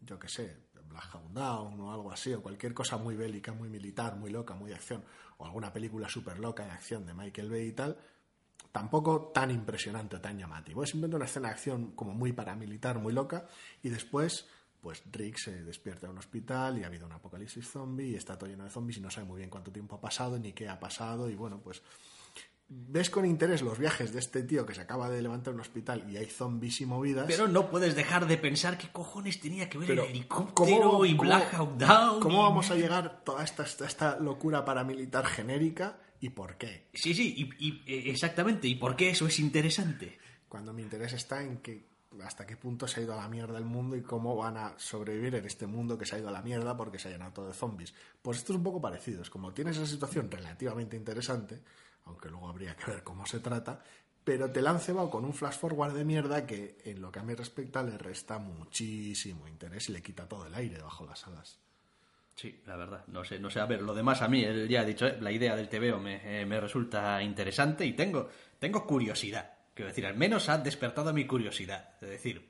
yo 0.00 0.18
qué 0.18 0.28
sé, 0.28 0.56
Black 0.92 1.14
Hawk 1.14 1.30
Down 1.32 1.80
o 1.80 1.92
algo 1.92 2.12
así, 2.12 2.32
o 2.34 2.42
cualquier 2.42 2.74
cosa 2.74 2.98
muy 2.98 3.16
bélica, 3.16 3.52
muy 3.52 3.68
militar, 3.68 4.16
muy 4.16 4.30
loca, 4.30 4.54
muy 4.54 4.70
de 4.70 4.76
acción, 4.76 5.04
o 5.42 5.44
alguna 5.44 5.72
película 5.72 6.08
súper 6.08 6.38
loca 6.38 6.64
de 6.64 6.70
acción 6.70 7.04
de 7.04 7.14
Michael 7.14 7.50
Bay 7.50 7.66
y 7.66 7.72
tal, 7.72 7.98
tampoco 8.70 9.32
tan 9.34 9.50
impresionante 9.50 10.16
o 10.16 10.20
tan 10.20 10.38
llamativo. 10.38 10.84
Es 10.84 10.90
simplemente 10.90 11.16
una 11.16 11.24
escena 11.24 11.48
de 11.48 11.54
acción 11.54 11.92
como 11.92 12.14
muy 12.14 12.32
paramilitar, 12.32 12.98
muy 13.00 13.12
loca, 13.12 13.46
y 13.82 13.88
después, 13.88 14.46
pues 14.80 15.02
Rick 15.10 15.38
se 15.38 15.64
despierta 15.64 16.06
en 16.06 16.12
un 16.12 16.18
hospital 16.18 16.78
y 16.78 16.84
ha 16.84 16.86
habido 16.86 17.06
un 17.06 17.12
apocalipsis 17.12 17.68
zombie 17.68 18.10
y 18.10 18.14
está 18.14 18.38
todo 18.38 18.48
lleno 18.48 18.64
de 18.64 18.70
zombies 18.70 18.98
y 18.98 19.00
no 19.00 19.10
sabe 19.10 19.26
muy 19.26 19.38
bien 19.38 19.50
cuánto 19.50 19.72
tiempo 19.72 19.96
ha 19.96 20.00
pasado 20.00 20.38
ni 20.38 20.52
qué 20.52 20.68
ha 20.68 20.78
pasado 20.78 21.28
y 21.28 21.34
bueno, 21.34 21.60
pues 21.60 21.82
ves 22.74 23.10
con 23.10 23.24
interés 23.26 23.60
los 23.62 23.78
viajes 23.78 24.12
de 24.12 24.18
este 24.20 24.42
tío 24.42 24.64
que 24.64 24.74
se 24.74 24.80
acaba 24.80 25.10
de 25.10 25.20
levantar 25.20 25.50
en 25.52 25.56
un 25.56 25.60
hospital 25.60 26.04
y 26.10 26.16
hay 26.16 26.26
zombies 26.26 26.80
y 26.80 26.86
movidas. 26.86 27.26
Pero 27.26 27.46
no 27.48 27.70
puedes 27.70 27.94
dejar 27.94 28.26
de 28.26 28.36
pensar 28.38 28.78
qué 28.78 28.88
cojones 28.90 29.40
tenía 29.40 29.68
que 29.68 29.78
ver 29.78 29.88
Pero, 29.88 30.04
el 30.04 30.10
helicóptero 30.10 30.90
¿cómo- 30.90 31.04
y 31.06 31.10
cómo- 31.16 31.22
Black 31.28 31.52
Hawk 31.54 31.76
Down. 31.76 32.20
¿Cómo 32.20 32.36
y- 32.40 32.42
vamos 32.42 32.70
a 32.70 32.74
llegar 32.76 33.22
toda 33.24 33.44
esta, 33.44 33.64
esta, 33.64 33.86
esta 33.86 34.18
locura 34.20 34.64
paramilitar 34.64 35.26
genérica 35.26 35.98
y 36.20 36.30
por 36.30 36.56
qué? 36.56 36.88
Sí, 36.94 37.12
sí, 37.14 37.34
y, 37.58 37.66
y- 37.68 37.82
eh, 37.86 38.10
exactamente. 38.10 38.68
¿Y 38.68 38.76
por 38.76 38.96
qué 38.96 39.10
eso 39.10 39.26
es 39.26 39.38
interesante? 39.38 40.18
Cuando 40.48 40.72
mi 40.72 40.82
interés 40.82 41.12
está 41.12 41.42
en 41.42 41.58
que 41.58 41.90
hasta 42.22 42.46
qué 42.46 42.56
punto 42.58 42.86
se 42.86 43.00
ha 43.00 43.02
ido 43.04 43.14
a 43.14 43.16
la 43.16 43.28
mierda 43.28 43.56
el 43.56 43.64
mundo 43.64 43.96
y 43.96 44.02
cómo 44.02 44.36
van 44.36 44.58
a 44.58 44.74
sobrevivir 44.76 45.34
en 45.34 45.46
este 45.46 45.66
mundo 45.66 45.96
que 45.96 46.04
se 46.04 46.16
ha 46.16 46.18
ido 46.18 46.28
a 46.28 46.32
la 46.32 46.42
mierda 46.42 46.76
porque 46.76 46.98
se 46.98 47.08
ha 47.08 47.10
llenado 47.10 47.32
todo 47.32 47.48
de 47.48 47.54
zombies. 47.54 47.94
Pues 48.20 48.38
esto 48.38 48.52
es 48.52 48.58
un 48.58 48.62
poco 48.62 48.80
parecido. 48.82 49.22
Es 49.22 49.30
como 49.30 49.52
tienes 49.54 49.76
esa 49.78 49.86
situación 49.86 50.30
relativamente 50.30 50.94
interesante, 50.96 51.60
aunque 52.06 52.28
luego 52.28 52.48
habría 52.48 52.76
que 52.76 52.90
ver 52.90 53.02
cómo 53.02 53.26
se 53.26 53.40
trata, 53.40 53.82
pero 54.24 54.50
te 54.50 54.62
la 54.62 54.70
han 54.70 54.80
cebado 54.80 55.10
con 55.10 55.24
un 55.24 55.34
flash 55.34 55.58
forward 55.58 55.94
de 55.94 56.04
mierda 56.04 56.46
que 56.46 56.78
en 56.84 57.00
lo 57.00 57.10
que 57.10 57.18
a 57.18 57.22
mí 57.22 57.34
respecta 57.34 57.82
le 57.82 57.98
resta 57.98 58.38
muchísimo 58.38 59.48
interés 59.48 59.88
y 59.88 59.92
le 59.92 60.02
quita 60.02 60.28
todo 60.28 60.46
el 60.46 60.54
aire 60.54 60.80
bajo 60.80 61.04
las 61.04 61.26
alas. 61.26 61.58
Sí, 62.34 62.62
la 62.66 62.76
verdad. 62.76 63.04
No 63.08 63.24
sé, 63.24 63.38
no 63.38 63.50
sé. 63.50 63.60
A 63.60 63.66
ver, 63.66 63.82
lo 63.82 63.94
demás 63.94 64.22
a 64.22 64.28
mí, 64.28 64.42
él 64.42 64.68
ya 64.68 64.80
ha 64.80 64.84
dicho, 64.84 65.06
eh, 65.06 65.18
la 65.20 65.30
idea 65.30 65.54
del 65.54 65.68
TVO 65.68 65.98
me, 65.98 66.40
eh, 66.40 66.46
me 66.46 66.60
resulta 66.60 67.22
interesante 67.22 67.84
y 67.84 67.92
tengo, 67.92 68.28
tengo 68.58 68.86
curiosidad. 68.86 69.52
Quiero 69.74 69.88
decir, 69.88 70.06
al 70.06 70.16
menos 70.16 70.48
ha 70.48 70.58
despertado 70.58 71.12
mi 71.12 71.26
curiosidad. 71.26 71.94
Es 72.00 72.08
decir, 72.08 72.48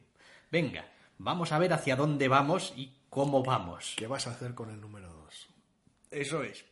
venga, 0.50 0.84
Vamos 1.24 1.53
a 1.53 1.59
ver 1.61 1.72
hacia 1.72 1.94
dónde 1.94 2.26
vamos 2.26 2.72
y 2.76 2.92
cómo 3.09 3.44
vamos. 3.44 3.94
¿Qué 3.96 4.09
vas 4.09 4.26
a 4.26 4.32
hacer 4.32 4.55
con 4.55 4.70
el 4.70 4.80
número 4.80 5.09
2? 5.09 5.48
Eso 6.11 6.42
es. 6.42 6.64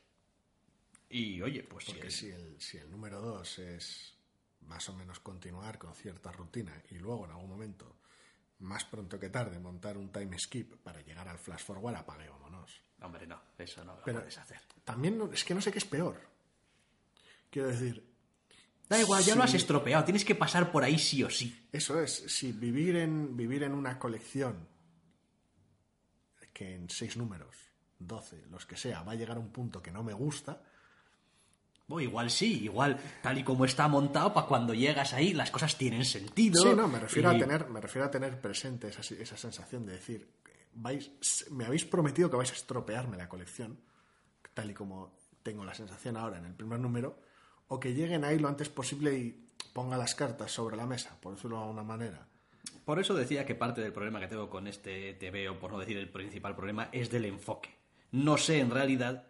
Y 1.10 1.42
oye, 1.42 1.62
pues. 1.64 1.84
Porque 1.86 2.10
si 2.10 2.28
el, 2.30 2.60
si 2.60 2.78
el 2.78 2.90
número 2.90 3.20
2 3.20 3.58
es 3.58 4.14
más 4.62 4.88
o 4.88 4.94
menos 4.94 5.18
continuar 5.20 5.78
con 5.78 5.94
cierta 5.94 6.30
rutina 6.32 6.72
y 6.90 6.94
luego 6.98 7.24
en 7.24 7.32
algún 7.32 7.50
momento, 7.50 7.96
más 8.60 8.84
pronto 8.84 9.18
que 9.18 9.28
tarde, 9.28 9.58
montar 9.58 9.96
un 9.98 10.10
time 10.12 10.38
skip 10.38 10.76
para 10.82 11.00
llegar 11.02 11.28
al 11.28 11.38
flash 11.38 11.62
forward, 11.64 11.96
apague, 11.96 12.28
vámonos. 12.28 12.80
Hombre, 13.02 13.26
no, 13.26 13.40
eso 13.58 13.84
no 13.84 13.96
lo 13.96 14.04
Pero 14.04 14.18
puedes 14.20 14.38
hacer. 14.38 14.60
También 14.84 15.18
no- 15.18 15.32
es 15.32 15.42
que 15.44 15.54
no 15.54 15.60
sé 15.60 15.72
qué 15.72 15.78
es 15.78 15.84
peor. 15.84 16.20
Quiero 17.50 17.68
decir, 17.68 18.08
Da 18.88 19.00
igual, 19.00 19.22
ya 19.22 19.36
lo 19.36 19.44
has 19.44 19.54
estropeado. 19.54 20.02
Tienes 20.04 20.24
que 20.24 20.34
pasar 20.34 20.72
por 20.72 20.82
ahí 20.82 20.98
sí 20.98 21.22
o 21.22 21.30
sí. 21.30 21.68
Eso 21.72 22.00
es, 22.00 22.12
si 22.26 22.50
vivir 22.52 22.96
en, 22.96 23.36
vivir 23.36 23.62
en 23.62 23.72
una 23.72 23.98
colección 24.00 24.66
que 26.52 26.74
en 26.74 26.90
seis 26.90 27.16
números, 27.16 27.56
12, 28.00 28.46
los 28.50 28.66
que 28.66 28.76
sea, 28.76 29.02
va 29.02 29.12
a 29.12 29.14
llegar 29.14 29.36
a 29.36 29.40
un 29.40 29.50
punto 29.52 29.80
que 29.82 29.92
no 29.92 30.02
me 30.02 30.12
gusta, 30.12 30.60
O 31.90 32.00
igual 32.00 32.30
sí, 32.30 32.64
igual 32.64 32.98
tal 33.22 33.38
y 33.38 33.42
como 33.44 33.64
está 33.64 33.88
montado, 33.88 34.32
para 34.32 34.46
cuando 34.46 34.72
llegas 34.74 35.12
ahí 35.12 35.32
las 35.34 35.50
cosas 35.50 35.76
tienen 35.76 36.04
sentido. 36.04 36.62
sí, 36.62 36.68
no, 36.74 36.86
me 36.88 37.00
refiero, 37.00 37.32
y- 37.32 37.36
a 37.36 37.38
tener, 37.38 37.68
me 37.68 37.80
refiero 37.80 38.06
a 38.06 38.10
tener 38.10 38.40
presente 38.40 38.88
esa, 38.88 39.00
esa 39.14 39.36
sensación 39.36 39.84
de 39.86 39.92
decir, 39.94 40.28
vais, 40.74 41.10
me 41.50 41.64
habéis 41.64 41.84
prometido 41.84 42.30
que 42.30 42.36
vais 42.36 42.50
a 42.50 42.54
estropearme 42.54 43.16
la 43.16 43.28
colección, 43.28 43.78
tal 44.54 44.70
y 44.70 44.74
como 44.74 45.12
tengo 45.42 45.64
la 45.64 45.74
sensación 45.74 46.16
ahora 46.16 46.38
en 46.38 46.44
el 46.46 46.54
primer 46.54 46.78
número, 46.78 47.18
o 47.68 47.80
que 47.80 47.92
lleguen 47.94 48.24
ahí 48.24 48.38
lo 48.38 48.48
antes 48.48 48.68
posible 48.68 49.14
y 49.16 49.46
ponga 49.72 49.96
las 49.96 50.14
cartas 50.14 50.52
sobre 50.52 50.76
la 50.76 50.86
mesa, 50.86 51.16
por 51.20 51.34
decirlo 51.34 51.56
de 51.56 51.62
alguna 51.62 51.82
manera. 51.82 52.26
Por 52.84 52.98
eso 52.98 53.14
decía 53.14 53.46
que 53.46 53.54
parte 53.54 53.80
del 53.80 53.92
problema 53.92 54.20
que 54.20 54.26
tengo 54.28 54.50
con 54.50 54.66
este 54.66 55.14
TV, 55.14 55.48
o 55.48 55.58
por 55.58 55.72
no 55.72 55.78
decir 55.78 55.96
el 55.96 56.08
principal 56.08 56.54
problema, 56.56 56.88
es 56.92 57.10
del 57.10 57.24
enfoque. 57.24 57.70
No 58.12 58.36
sé 58.36 58.58
en 58.60 58.70
realidad 58.70 59.24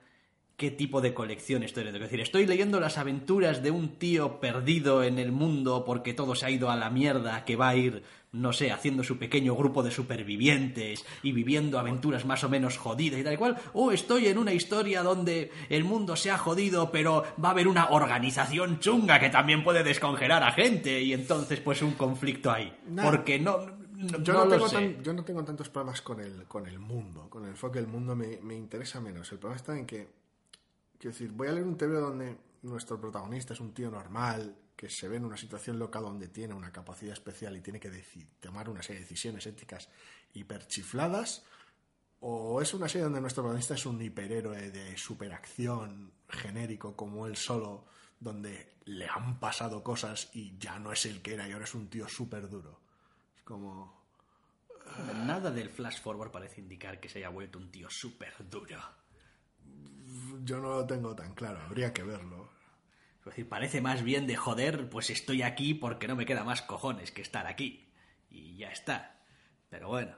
qué 0.61 0.71
tipo 0.71 1.01
de 1.01 1.15
colección 1.15 1.63
estoy 1.63 1.85
leyendo. 1.85 2.05
Es 2.05 2.11
decir, 2.11 2.21
estoy 2.21 2.45
leyendo 2.45 2.81
las 2.81 2.99
aventuras 2.99 3.63
de 3.63 3.71
un 3.71 3.97
tío 3.97 4.41
perdido 4.41 5.03
en 5.03 5.19
el 5.19 5.33
mundo 5.33 5.85
porque 5.87 6.13
todo 6.13 6.35
se 6.35 6.45
ha 6.45 6.51
ido 6.51 6.71
a 6.71 6.77
la 6.77 6.91
mierda, 6.91 7.47
que 7.47 7.57
va 7.57 7.71
a 7.71 7.77
ir, 7.77 8.03
no 8.33 8.53
sé, 8.53 8.71
haciendo 8.71 9.03
su 9.03 9.17
pequeño 9.19 9.57
grupo 9.57 9.83
de 9.83 9.91
supervivientes 9.91 11.05
y 11.23 11.33
viviendo 11.33 11.79
aventuras 11.79 12.27
más 12.27 12.45
o 12.45 12.51
menos 12.51 12.77
jodidas 12.77 13.19
y 13.21 13.25
tal 13.25 13.33
y 13.33 13.37
cual. 13.39 13.57
O 13.73 13.91
estoy 13.91 14.27
en 14.27 14.37
una 14.37 14.53
historia 14.53 15.03
donde 15.03 15.51
el 15.71 15.85
mundo 15.85 16.15
se 16.15 16.31
ha 16.31 16.37
jodido, 16.37 16.91
pero 16.93 17.25
va 17.43 17.49
a 17.49 17.53
haber 17.53 17.67
una 17.67 17.89
organización 17.91 18.81
chunga 18.81 19.19
que 19.19 19.31
también 19.31 19.65
puede 19.65 19.83
descongelar 19.83 20.43
a 20.43 20.53
gente 20.53 21.01
y 21.01 21.15
entonces 21.15 21.59
pues 21.61 21.81
un 21.81 21.93
conflicto 21.93 22.51
ahí. 22.51 22.71
Porque 23.03 23.39
no, 23.39 23.59
no, 23.97 24.19
Yo 24.23 24.33
no 24.35 24.47
tengo 24.49 24.69
tan- 24.69 25.03
yo 25.03 25.13
no 25.15 25.25
tengo 25.25 25.43
tantos 25.45 25.69
problemas 25.71 26.03
con 26.03 26.21
el, 26.21 26.45
con 26.45 26.67
el 26.67 26.79
mundo, 26.79 27.29
con 27.31 27.45
el 27.45 27.51
enfoque 27.51 27.79
del 27.81 27.89
mundo 27.89 28.15
me, 28.15 28.39
me 28.43 28.55
interesa 28.57 29.01
menos. 29.01 29.33
El 29.33 29.39
problema 29.39 29.57
está 29.57 29.77
en 29.79 29.87
que, 29.87 30.20
quiero 31.01 31.15
decir, 31.15 31.33
voy 31.33 31.49
a 31.49 31.53
leer 31.53 31.67
un 31.67 31.79
TV 31.79 31.95
donde 31.95 32.37
nuestro 32.63 33.01
protagonista 33.01 33.55
es 33.55 33.61
un 33.61 33.73
tío 33.73 33.91
normal, 33.91 34.55
que 34.77 34.91
se 34.91 35.09
ve 35.09 35.17
en 35.17 35.25
una 35.25 35.37
situación 35.37 35.79
loca 35.79 35.99
donde 35.99 36.29
tiene 36.29 36.55
una 36.55 36.73
capacidad 36.73 37.15
especial 37.15 37.57
y 37.57 37.63
tiene 37.63 37.81
que 37.81 37.91
tomar 38.39 38.69
una 38.69 38.83
serie 38.83 39.01
de 39.01 39.07
decisiones 39.07 39.47
éticas 39.47 39.89
hiperchifladas, 40.35 41.45
o 42.21 42.61
es 42.61 42.75
una 42.75 42.87
serie 42.87 43.05
donde 43.05 43.21
nuestro 43.21 43.43
protagonista 43.43 43.75
es 43.75 43.87
un 43.87 44.01
hiperhéroe 44.01 44.71
de 44.71 44.97
superacción 44.99 46.13
genérico 46.29 46.95
como 46.95 47.27
él 47.27 47.37
solo, 47.37 47.87
donde 48.19 48.75
le 48.85 49.07
han 49.09 49.41
pasado 49.41 49.83
cosas 49.83 50.29
y 50.35 50.59
ya 50.59 50.79
no 50.79 50.93
es 50.93 51.07
el 51.07 51.23
que 51.23 51.35
era 51.35 51.49
y 51.49 51.53
ahora 51.53 51.65
es 51.65 51.75
un 51.75 51.89
tío 51.89 52.07
súper 52.09 52.49
duro. 52.49 52.79
Es 53.37 53.43
como... 53.43 53.99
Nada 55.25 55.51
del 55.51 55.71
flash 55.71 56.01
forward 56.03 56.31
parece 56.31 56.61
indicar 56.61 57.01
que 57.01 57.09
se 57.09 57.19
haya 57.19 57.29
vuelto 57.31 57.59
un 57.59 57.71
tío 57.71 57.89
súper 57.89 58.49
duro. 58.51 59.00
Yo 60.45 60.59
no 60.61 60.71
lo 60.71 60.87
tengo 60.87 61.15
tan 61.15 61.35
claro, 61.35 61.61
habría 61.61 61.93
que 61.93 62.03
verlo. 62.03 62.51
Es 63.21 63.27
decir, 63.27 63.49
parece 63.49 63.81
más 63.81 64.03
bien 64.03 64.27
de 64.27 64.37
joder, 64.37 64.89
pues 64.89 65.11
estoy 65.11 65.43
aquí 65.43 65.75
porque 65.75 66.09
no 66.09 66.17
me 66.17 66.27
queda 66.27 66.43
más 66.45 66.63
cojones 66.63 67.11
que 67.13 67.23
estar 67.23 67.47
aquí. 67.47 67.93
Y 68.31 68.57
ya 68.57 68.71
está. 68.71 69.21
Pero 69.69 69.89
bueno, 69.89 70.17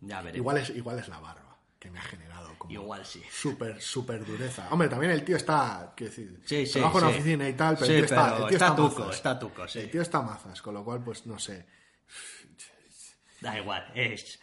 ya 0.00 0.18
veremos. 0.22 0.36
Igual 0.38 0.58
es, 0.58 0.70
igual 0.70 0.98
es 0.98 1.08
la 1.08 1.20
barba 1.20 1.58
que 1.78 1.90
me 1.92 2.00
ha 2.00 2.02
generado 2.02 2.58
como 2.58 2.72
Igual 2.72 3.06
sí. 3.06 3.22
súper, 3.30 3.80
súper 3.80 4.24
dureza. 4.24 4.68
Hombre, 4.70 4.88
también 4.88 5.12
el 5.12 5.24
tío 5.24 5.36
está, 5.36 5.92
quiero 5.96 6.10
decir, 6.10 6.40
Sí, 6.44 6.66
sí, 6.66 6.72
trabajo 6.72 6.98
en 6.98 7.04
sí. 7.06 7.14
oficina 7.14 7.48
y 7.48 7.52
tal, 7.52 7.76
pero 7.78 7.86
el 7.92 7.96
tío 7.96 8.04
está, 8.04 8.30
el 8.30 8.36
tío 8.36 8.46
está 8.48 8.54
está, 8.66 8.76
tuco, 8.76 8.98
mazas. 8.98 9.14
está 9.16 9.38
tuco, 9.38 9.68
sí. 9.68 9.78
El 9.78 9.90
tío 9.90 10.02
está 10.02 10.22
mazas, 10.22 10.60
con 10.60 10.74
lo 10.74 10.84
cual, 10.84 11.04
pues 11.04 11.24
no 11.26 11.38
sé. 11.38 11.66
Da 13.40 13.56
igual, 13.58 13.90
es... 13.94 14.40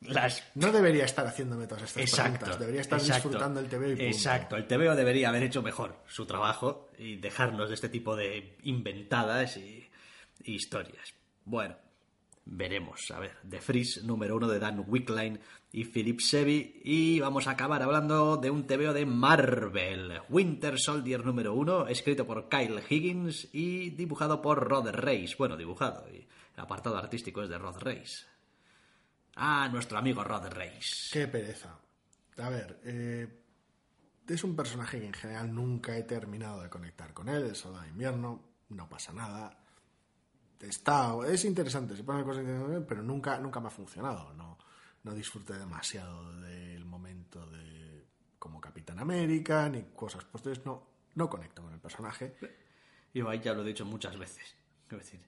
Las... 0.00 0.44
No 0.54 0.70
debería 0.70 1.04
estar 1.04 1.26
haciéndome 1.26 1.66
todas 1.66 1.84
estas 1.84 2.02
Exacto. 2.02 2.30
preguntas, 2.38 2.58
debería 2.60 2.80
estar 2.80 2.98
exacto, 3.00 3.28
disfrutando 3.28 3.60
el 3.60 3.68
TV 3.68 3.86
y 3.86 3.90
punto. 3.90 4.04
Exacto, 4.04 4.56
el 4.56 4.66
TVO 4.66 4.94
debería 4.94 5.28
haber 5.28 5.42
hecho 5.42 5.62
mejor 5.62 5.96
su 6.06 6.24
trabajo 6.24 6.88
y 6.98 7.16
dejarnos 7.16 7.68
de 7.68 7.74
este 7.74 7.88
tipo 7.88 8.14
de 8.14 8.56
inventadas 8.62 9.56
y, 9.56 9.88
y 10.44 10.54
historias. 10.54 11.14
Bueno, 11.44 11.76
veremos. 12.44 13.10
A 13.10 13.18
ver, 13.18 13.32
The 13.48 13.60
Freeze 13.60 14.02
número 14.02 14.36
uno 14.36 14.48
de 14.48 14.58
Dan 14.58 14.84
Wickline 14.86 15.40
y 15.72 15.84
Philip 15.84 16.20
Sevi. 16.20 16.80
Y 16.84 17.20
vamos 17.20 17.46
a 17.46 17.52
acabar 17.52 17.82
hablando 17.82 18.36
de 18.36 18.50
un 18.50 18.66
TVO 18.66 18.92
de 18.92 19.06
Marvel. 19.06 20.20
Winter 20.28 20.78
Soldier 20.78 21.24
número 21.24 21.54
uno, 21.54 21.86
escrito 21.86 22.26
por 22.26 22.48
Kyle 22.48 22.82
Higgins 22.88 23.48
y 23.52 23.90
dibujado 23.90 24.40
por 24.40 24.66
Rod 24.68 24.88
Reis. 24.90 25.36
Bueno, 25.36 25.56
dibujado. 25.56 26.06
Y 26.12 26.16
el 26.56 26.60
apartado 26.62 26.96
artístico 26.96 27.42
es 27.42 27.48
de 27.48 27.58
Rod 27.58 27.78
Reis. 27.78 28.26
Ah, 29.40 29.68
nuestro 29.70 29.98
amigo 29.98 30.24
Rod 30.24 30.48
Reis. 30.48 31.10
Qué 31.12 31.28
pereza. 31.28 31.78
A 32.38 32.48
ver, 32.48 32.80
eh, 32.82 33.28
es 34.26 34.42
un 34.42 34.56
personaje 34.56 34.98
que 34.98 35.06
en 35.06 35.12
general 35.12 35.54
nunca 35.54 35.96
he 35.96 36.02
terminado 36.02 36.60
de 36.60 36.68
conectar 36.68 37.14
con 37.14 37.28
él, 37.28 37.44
el 37.44 37.54
soldado 37.54 37.84
de 37.84 37.90
invierno, 37.90 38.42
no 38.70 38.88
pasa 38.88 39.12
nada. 39.12 39.56
Está, 40.58 41.14
es 41.28 41.44
interesante, 41.44 41.96
se 41.96 42.02
ponen 42.02 42.24
cosas 42.24 42.42
interesantes, 42.42 42.84
pero 42.88 43.00
nunca, 43.00 43.38
nunca 43.38 43.60
me 43.60 43.68
ha 43.68 43.70
funcionado. 43.70 44.34
No, 44.34 44.58
no 45.04 45.14
disfruté 45.14 45.52
demasiado 45.52 46.32
del 46.40 46.84
momento 46.84 47.46
de 47.46 48.06
como 48.40 48.60
Capitán 48.60 48.98
América, 48.98 49.68
ni 49.68 49.84
cosas 49.94 50.24
posteriores. 50.24 50.66
No, 50.66 50.82
no 51.14 51.30
conecto 51.30 51.62
con 51.62 51.72
el 51.72 51.80
personaje. 51.80 52.34
Yo 53.14 53.28
ahí 53.28 53.38
ya 53.38 53.54
lo 53.54 53.62
he 53.62 53.68
dicho 53.68 53.84
muchas 53.84 54.18
veces. 54.18 54.56
Es 54.90 54.98
decir, 54.98 55.20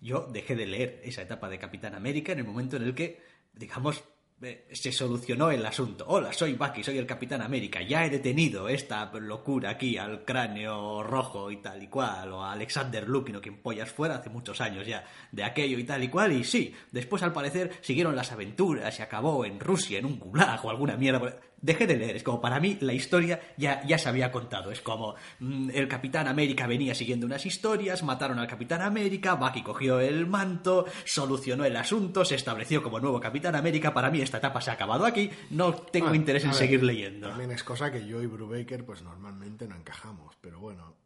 yo 0.00 0.26
dejé 0.32 0.56
de 0.56 0.66
leer 0.66 1.00
esa 1.04 1.22
etapa 1.22 1.50
de 1.50 1.58
Capitán 1.58 1.94
América 1.94 2.32
en 2.32 2.38
el 2.38 2.46
momento 2.46 2.76
en 2.76 2.84
el 2.84 2.94
que, 2.94 3.22
digamos, 3.52 4.02
eh, 4.42 4.66
se 4.72 4.90
solucionó 4.90 5.50
el 5.50 5.66
asunto. 5.66 6.06
Hola, 6.08 6.32
soy 6.32 6.54
Bucky, 6.54 6.82
soy 6.82 6.96
el 6.96 7.04
Capitán 7.06 7.42
América. 7.42 7.82
Ya 7.82 8.06
he 8.06 8.08
detenido 8.08 8.70
esta 8.70 9.12
locura 9.12 9.68
aquí 9.68 9.98
al 9.98 10.24
cráneo 10.24 11.02
rojo 11.02 11.50
y 11.50 11.58
tal 11.58 11.82
y 11.82 11.88
cual, 11.88 12.32
o 12.32 12.42
a 12.42 12.52
Alexander 12.52 13.06
Lukin 13.06 13.36
o 13.36 13.40
quien 13.42 13.60
pollas 13.60 13.90
fuera 13.90 14.16
hace 14.16 14.30
muchos 14.30 14.62
años 14.62 14.86
ya 14.86 15.04
de 15.30 15.44
aquello 15.44 15.78
y 15.78 15.84
tal 15.84 16.02
y 16.02 16.08
cual. 16.08 16.32
Y 16.32 16.44
sí, 16.44 16.74
después 16.90 17.22
al 17.22 17.34
parecer 17.34 17.70
siguieron 17.82 18.16
las 18.16 18.32
aventuras 18.32 18.98
y 18.98 19.02
acabó 19.02 19.44
en 19.44 19.60
Rusia, 19.60 19.98
en 19.98 20.06
un 20.06 20.18
gulag 20.18 20.64
o 20.64 20.70
alguna 20.70 20.96
mierda. 20.96 21.38
Dejé 21.62 21.86
de 21.86 21.96
leer, 21.96 22.16
es 22.16 22.22
como 22.22 22.40
para 22.40 22.58
mí 22.58 22.78
la 22.80 22.92
historia 22.92 23.40
ya, 23.56 23.84
ya 23.84 23.98
se 23.98 24.08
había 24.08 24.32
contado. 24.32 24.70
Es 24.70 24.80
como 24.80 25.14
mm, 25.40 25.70
el 25.74 25.88
Capitán 25.88 26.26
América 26.26 26.66
venía 26.66 26.94
siguiendo 26.94 27.26
unas 27.26 27.44
historias, 27.44 28.02
mataron 28.02 28.38
al 28.38 28.46
Capitán 28.46 28.80
América, 28.82 29.34
Bucky 29.34 29.62
cogió 29.62 30.00
el 30.00 30.26
manto, 30.26 30.86
solucionó 31.04 31.64
el 31.64 31.76
asunto, 31.76 32.24
se 32.24 32.36
estableció 32.36 32.82
como 32.82 32.98
nuevo 32.98 33.20
Capitán 33.20 33.54
América. 33.56 33.92
Para 33.92 34.10
mí 34.10 34.20
esta 34.20 34.38
etapa 34.38 34.60
se 34.60 34.70
ha 34.70 34.74
acabado 34.74 35.04
aquí, 35.04 35.30
no 35.50 35.74
tengo 35.74 36.06
Bueno, 36.06 36.16
interés 36.16 36.44
en 36.44 36.50
ver, 36.50 36.58
seguir 36.58 36.82
leyendo. 36.82 37.28
También 37.28 37.50
es 37.50 37.62
cosa 37.62 37.90
que 37.92 38.06
yo 38.06 38.22
y 38.22 38.26
Brubaker 38.26 38.84
pues 38.84 39.02
normalmente 39.02 39.68
no 39.68 39.76
encajamos, 39.76 40.36
pero 40.40 40.60
bueno, 40.60 40.96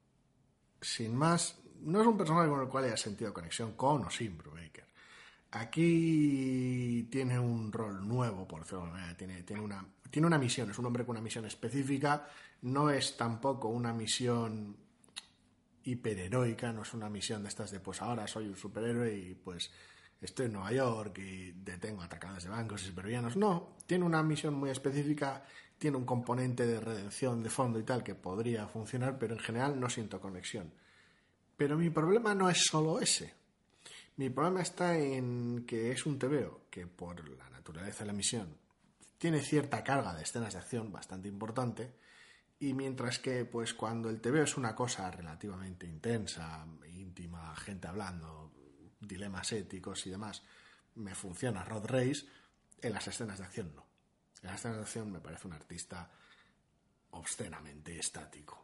sin 0.80 1.16
más, 1.16 1.58
no 1.80 2.00
es 2.00 2.06
un 2.06 2.16
personaje 2.16 2.48
con 2.48 2.60
el 2.60 2.68
cual 2.68 2.84
haya 2.84 2.96
sentido 2.96 3.32
conexión 3.32 3.72
con 3.72 4.04
o 4.04 4.10
sin 4.10 4.38
Brubaker. 4.38 4.84
Aquí 5.50 7.06
tiene 7.10 7.38
un 7.38 7.70
rol 7.70 8.06
nuevo, 8.06 8.46
por 8.46 8.60
decirlo 8.60 8.80
de 8.80 8.84
alguna 8.86 9.00
manera, 9.02 9.16
tiene, 9.16 9.42
tiene, 9.44 9.62
una, 9.62 9.86
tiene 10.14 10.28
una 10.28 10.38
misión, 10.38 10.70
es 10.70 10.78
un 10.78 10.86
hombre 10.86 11.04
con 11.04 11.16
una 11.16 11.20
misión 11.20 11.44
específica, 11.44 12.28
no 12.62 12.88
es 12.88 13.16
tampoco 13.16 13.66
una 13.66 13.92
misión 13.92 14.76
hiperheroica, 15.82 16.72
no 16.72 16.82
es 16.82 16.94
una 16.94 17.10
misión 17.10 17.42
de 17.42 17.48
estas 17.48 17.72
de 17.72 17.80
pues 17.80 18.00
ahora 18.00 18.28
soy 18.28 18.46
un 18.46 18.56
superhéroe 18.56 19.12
y 19.12 19.34
pues 19.34 19.72
estoy 20.20 20.46
en 20.46 20.52
Nueva 20.52 20.70
York 20.70 21.18
y 21.18 21.50
detengo 21.50 22.00
atracadas 22.02 22.44
de 22.44 22.48
bancos 22.48 22.84
y 22.84 22.86
supervillanos. 22.86 23.36
No, 23.36 23.74
tiene 23.86 24.04
una 24.04 24.22
misión 24.22 24.54
muy 24.54 24.70
específica, 24.70 25.44
tiene 25.78 25.96
un 25.96 26.04
componente 26.04 26.64
de 26.64 26.78
redención 26.78 27.42
de 27.42 27.50
fondo 27.50 27.80
y 27.80 27.82
tal 27.82 28.04
que 28.04 28.14
podría 28.14 28.68
funcionar, 28.68 29.18
pero 29.18 29.34
en 29.34 29.40
general 29.40 29.80
no 29.80 29.90
siento 29.90 30.20
conexión. 30.20 30.72
Pero 31.56 31.76
mi 31.76 31.90
problema 31.90 32.36
no 32.36 32.48
es 32.48 32.62
solo 32.62 33.00
ese. 33.00 33.34
Mi 34.18 34.30
problema 34.30 34.62
está 34.62 34.96
en 34.96 35.64
que 35.66 35.90
es 35.90 36.06
un 36.06 36.20
TVO 36.20 36.66
que 36.70 36.86
por 36.86 37.28
la 37.28 37.50
naturaleza 37.50 38.04
de 38.04 38.06
la 38.06 38.12
misión 38.12 38.63
tiene 39.24 39.40
cierta 39.40 39.82
carga 39.82 40.12
de 40.12 40.22
escenas 40.22 40.52
de 40.52 40.58
acción 40.58 40.92
bastante 40.92 41.28
importante 41.28 41.94
y 42.60 42.74
mientras 42.74 43.18
que 43.18 43.46
pues 43.46 43.72
cuando 43.72 44.10
el 44.10 44.20
TVO 44.20 44.42
es 44.42 44.58
una 44.58 44.74
cosa 44.74 45.10
relativamente 45.10 45.86
intensa, 45.86 46.66
íntima, 46.92 47.56
gente 47.56 47.88
hablando, 47.88 48.52
dilemas 49.00 49.50
éticos 49.52 50.06
y 50.06 50.10
demás, 50.10 50.42
me 50.96 51.14
funciona 51.14 51.64
Rod 51.64 51.86
Race, 51.86 52.26
en 52.82 52.92
las 52.92 53.08
escenas 53.08 53.38
de 53.38 53.46
acción 53.46 53.74
no. 53.74 53.86
En 54.42 54.50
las 54.50 54.60
escenas 54.60 54.76
de 54.76 54.82
acción 54.82 55.10
me 55.10 55.20
parece 55.20 55.46
un 55.48 55.54
artista 55.54 56.10
obscenamente 57.12 57.98
estático. 57.98 58.62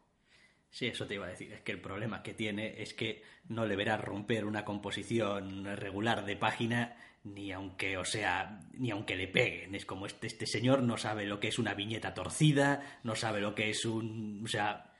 Sí, 0.69 0.89
eso 0.89 1.07
te 1.07 1.15
iba 1.15 1.25
a 1.25 1.31
decir. 1.31 1.55
Es 1.55 1.63
que 1.63 1.73
el 1.73 1.81
problema 1.81 2.23
que 2.23 2.35
tiene 2.35 2.83
es 2.83 2.93
que 2.93 3.23
no 3.49 3.65
le 3.65 3.77
verás 3.77 4.05
romper 4.05 4.45
una 4.45 4.67
composición 4.67 5.65
regular 5.75 6.27
de 6.27 6.37
página 6.37 6.99
ni 7.25 7.53
aunque, 7.53 7.97
o 7.97 8.05
sea, 8.05 8.61
ni 8.73 8.91
aunque 8.91 9.17
le 9.17 9.29
peguen. 9.29 9.75
Es 9.75 9.85
como 9.85 10.07
este, 10.07 10.27
este 10.27 10.47
señor 10.47 10.83
no 10.83 10.97
sabe 10.97 11.27
lo 11.27 11.39
que 11.39 11.49
es 11.49 11.59
una 11.59 11.75
viñeta 11.75 12.15
torcida, 12.15 13.01
no 13.03 13.15
sabe 13.15 13.41
lo 13.41 13.55
que 13.55 13.71
es 13.71 13.85
un... 13.85 14.43
O 14.45 14.49
sea... 14.49 14.93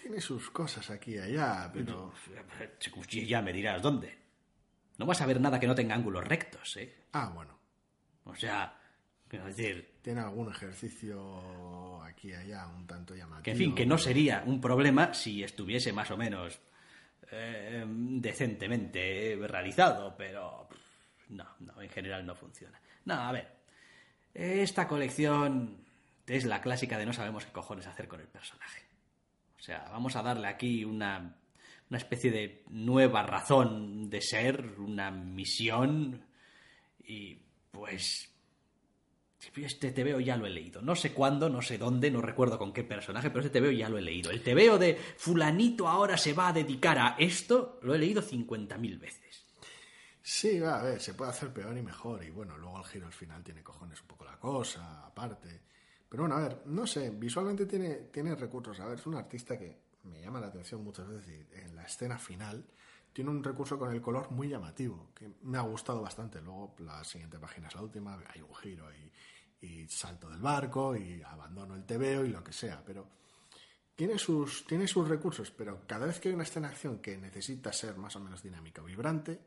Tiene 0.00 0.20
sus 0.20 0.50
cosas 0.50 0.90
aquí 0.90 1.14
y 1.14 1.18
allá, 1.18 1.70
pero... 1.72 2.12
Ya 3.26 3.42
me 3.42 3.52
dirás 3.52 3.82
dónde. 3.82 4.18
No 4.98 5.06
vas 5.06 5.20
a 5.20 5.26
ver 5.26 5.40
nada 5.40 5.58
que 5.58 5.66
no 5.66 5.74
tenga 5.74 5.94
ángulos 5.94 6.24
rectos, 6.24 6.76
¿eh? 6.76 6.94
Ah, 7.12 7.30
bueno. 7.34 7.58
O 8.24 8.34
sea, 8.34 8.78
quiero 9.28 9.46
decir... 9.46 9.94
Tiene 10.04 10.20
algún 10.20 10.50
ejercicio 10.50 12.02
aquí 12.02 12.28
y 12.28 12.34
allá 12.34 12.66
un 12.66 12.86
tanto 12.86 13.14
llamativo. 13.14 13.42
Que 13.42 13.52
en 13.52 13.56
fin, 13.56 13.74
que 13.74 13.86
no 13.86 13.96
sería 13.96 14.42
un 14.44 14.60
problema 14.60 15.14
si 15.14 15.42
estuviese 15.42 15.94
más 15.94 16.10
o 16.10 16.18
menos 16.18 16.60
eh, 17.30 17.84
decentemente 17.86 19.38
realizado, 19.40 20.14
pero 20.14 20.68
no, 21.28 21.46
no, 21.60 21.80
en 21.80 21.90
general 21.90 22.24
no 22.26 22.34
funciona. 22.34 22.80
No, 23.04 23.14
a 23.14 23.32
ver, 23.32 23.48
esta 24.32 24.88
colección 24.88 25.84
es 26.26 26.44
la 26.44 26.60
clásica 26.60 26.98
de 26.98 27.06
no 27.06 27.12
sabemos 27.12 27.44
qué 27.44 27.52
cojones 27.52 27.86
hacer 27.86 28.08
con 28.08 28.20
el 28.20 28.28
personaje. 28.28 28.82
O 29.58 29.62
sea, 29.62 29.86
vamos 29.90 30.16
a 30.16 30.22
darle 30.22 30.46
aquí 30.46 30.84
una, 30.84 31.36
una 31.88 31.98
especie 31.98 32.30
de 32.30 32.64
nueva 32.68 33.22
razón 33.22 34.10
de 34.10 34.20
ser, 34.20 34.78
una 34.78 35.10
misión 35.10 36.24
y 37.06 37.38
pues 37.70 38.30
este 39.56 39.92
TVO 39.92 40.20
ya 40.20 40.36
lo 40.36 40.46
he 40.46 40.50
leído. 40.50 40.80
No 40.82 40.96
sé 40.96 41.12
cuándo, 41.12 41.48
no 41.48 41.62
sé 41.62 41.78
dónde, 41.78 42.10
no 42.10 42.20
recuerdo 42.20 42.58
con 42.58 42.72
qué 42.72 42.82
personaje, 42.82 43.30
pero 43.30 43.44
este 43.44 43.60
TVO 43.60 43.70
ya 43.70 43.88
lo 43.88 43.98
he 43.98 44.02
leído. 44.02 44.30
El 44.30 44.42
TVO 44.42 44.78
de 44.78 44.96
fulanito 44.96 45.88
ahora 45.88 46.16
se 46.16 46.32
va 46.32 46.48
a 46.48 46.52
dedicar 46.52 46.98
a 46.98 47.16
esto, 47.18 47.78
lo 47.82 47.94
he 47.94 47.98
leído 47.98 48.22
50.000 48.22 48.98
veces. 48.98 49.23
Sí, 50.26 50.58
va, 50.58 50.80
a 50.80 50.82
ver, 50.82 51.02
se 51.02 51.12
puede 51.12 51.30
hacer 51.32 51.52
peor 51.52 51.76
y 51.76 51.82
mejor. 51.82 52.24
Y 52.24 52.30
bueno, 52.30 52.56
luego 52.56 52.78
el 52.78 52.84
giro 52.84 53.06
al 53.06 53.12
final 53.12 53.44
tiene 53.44 53.62
cojones 53.62 54.00
un 54.00 54.06
poco 54.06 54.24
la 54.24 54.38
cosa, 54.38 55.04
aparte. 55.06 55.60
Pero 56.08 56.22
bueno, 56.22 56.36
a 56.36 56.40
ver, 56.40 56.62
no 56.66 56.86
sé, 56.86 57.10
visualmente 57.10 57.66
tiene, 57.66 57.94
tiene 58.10 58.34
recursos. 58.34 58.80
A 58.80 58.86
ver, 58.86 58.98
es 58.98 59.06
un 59.06 59.16
artista 59.16 59.58
que 59.58 59.76
me 60.04 60.22
llama 60.22 60.40
la 60.40 60.46
atención 60.46 60.82
muchas 60.82 61.06
veces 61.08 61.28
y 61.28 61.58
en 61.58 61.76
la 61.76 61.82
escena 61.84 62.18
final 62.18 62.64
tiene 63.12 63.30
un 63.30 63.44
recurso 63.44 63.78
con 63.78 63.92
el 63.92 64.00
color 64.00 64.30
muy 64.30 64.48
llamativo, 64.48 65.10
que 65.14 65.30
me 65.42 65.58
ha 65.58 65.62
gustado 65.62 66.00
bastante. 66.00 66.40
Luego 66.40 66.74
la 66.78 67.04
siguiente 67.04 67.38
página 67.38 67.68
es 67.68 67.74
la 67.74 67.82
última, 67.82 68.18
hay 68.34 68.40
un 68.40 68.54
giro 68.54 68.86
y 69.60 69.86
salto 69.88 70.28
del 70.30 70.40
barco 70.40 70.96
y 70.96 71.22
abandono 71.22 71.74
el 71.74 71.84
tebeo 71.84 72.24
y 72.24 72.28
lo 72.28 72.42
que 72.42 72.52
sea, 72.52 72.82
pero 72.84 73.06
tiene 73.94 74.18
sus, 74.18 74.66
tiene 74.66 74.86
sus 74.86 75.08
recursos, 75.08 75.50
pero 75.50 75.86
cada 75.86 76.06
vez 76.06 76.18
que 76.18 76.28
hay 76.28 76.34
una 76.34 76.42
escena 76.44 76.68
de 76.68 76.74
acción 76.74 76.98
que 76.98 77.16
necesita 77.16 77.72
ser 77.72 77.96
más 77.96 78.16
o 78.16 78.20
menos 78.20 78.42
dinámica 78.42 78.82
o 78.82 78.86
vibrante, 78.86 79.40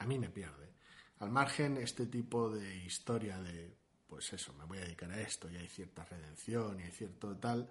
a 0.00 0.06
mí 0.06 0.18
me 0.18 0.30
pierde. 0.30 0.72
Al 1.18 1.30
margen, 1.30 1.76
este 1.76 2.06
tipo 2.06 2.50
de 2.50 2.74
historia 2.76 3.38
de, 3.38 3.76
pues 4.06 4.32
eso, 4.32 4.52
me 4.54 4.64
voy 4.64 4.78
a 4.78 4.82
dedicar 4.82 5.10
a 5.12 5.20
esto 5.20 5.50
y 5.50 5.56
hay 5.56 5.68
cierta 5.68 6.04
redención 6.04 6.80
y 6.80 6.84
hay 6.84 6.90
cierto 6.90 7.36
tal, 7.36 7.68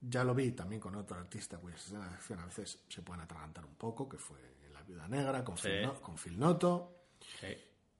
ya 0.00 0.24
lo 0.24 0.34
vi 0.34 0.52
también 0.52 0.80
con 0.80 0.96
otro 0.96 1.18
artista 1.18 1.58
cuyas 1.58 1.84
escenas 1.84 2.08
de 2.08 2.14
acción 2.16 2.40
a 2.40 2.46
veces 2.46 2.82
se 2.88 3.02
pueden 3.02 3.22
atragantar 3.22 3.66
un 3.66 3.74
poco, 3.74 4.08
que 4.08 4.16
fue 4.16 4.38
en 4.64 4.72
La 4.72 4.82
Viuda 4.82 5.06
Negra, 5.06 5.44
con, 5.44 5.56
Phil, 5.56 5.90
con 6.00 6.16
Phil 6.16 6.38
Noto. 6.38 7.04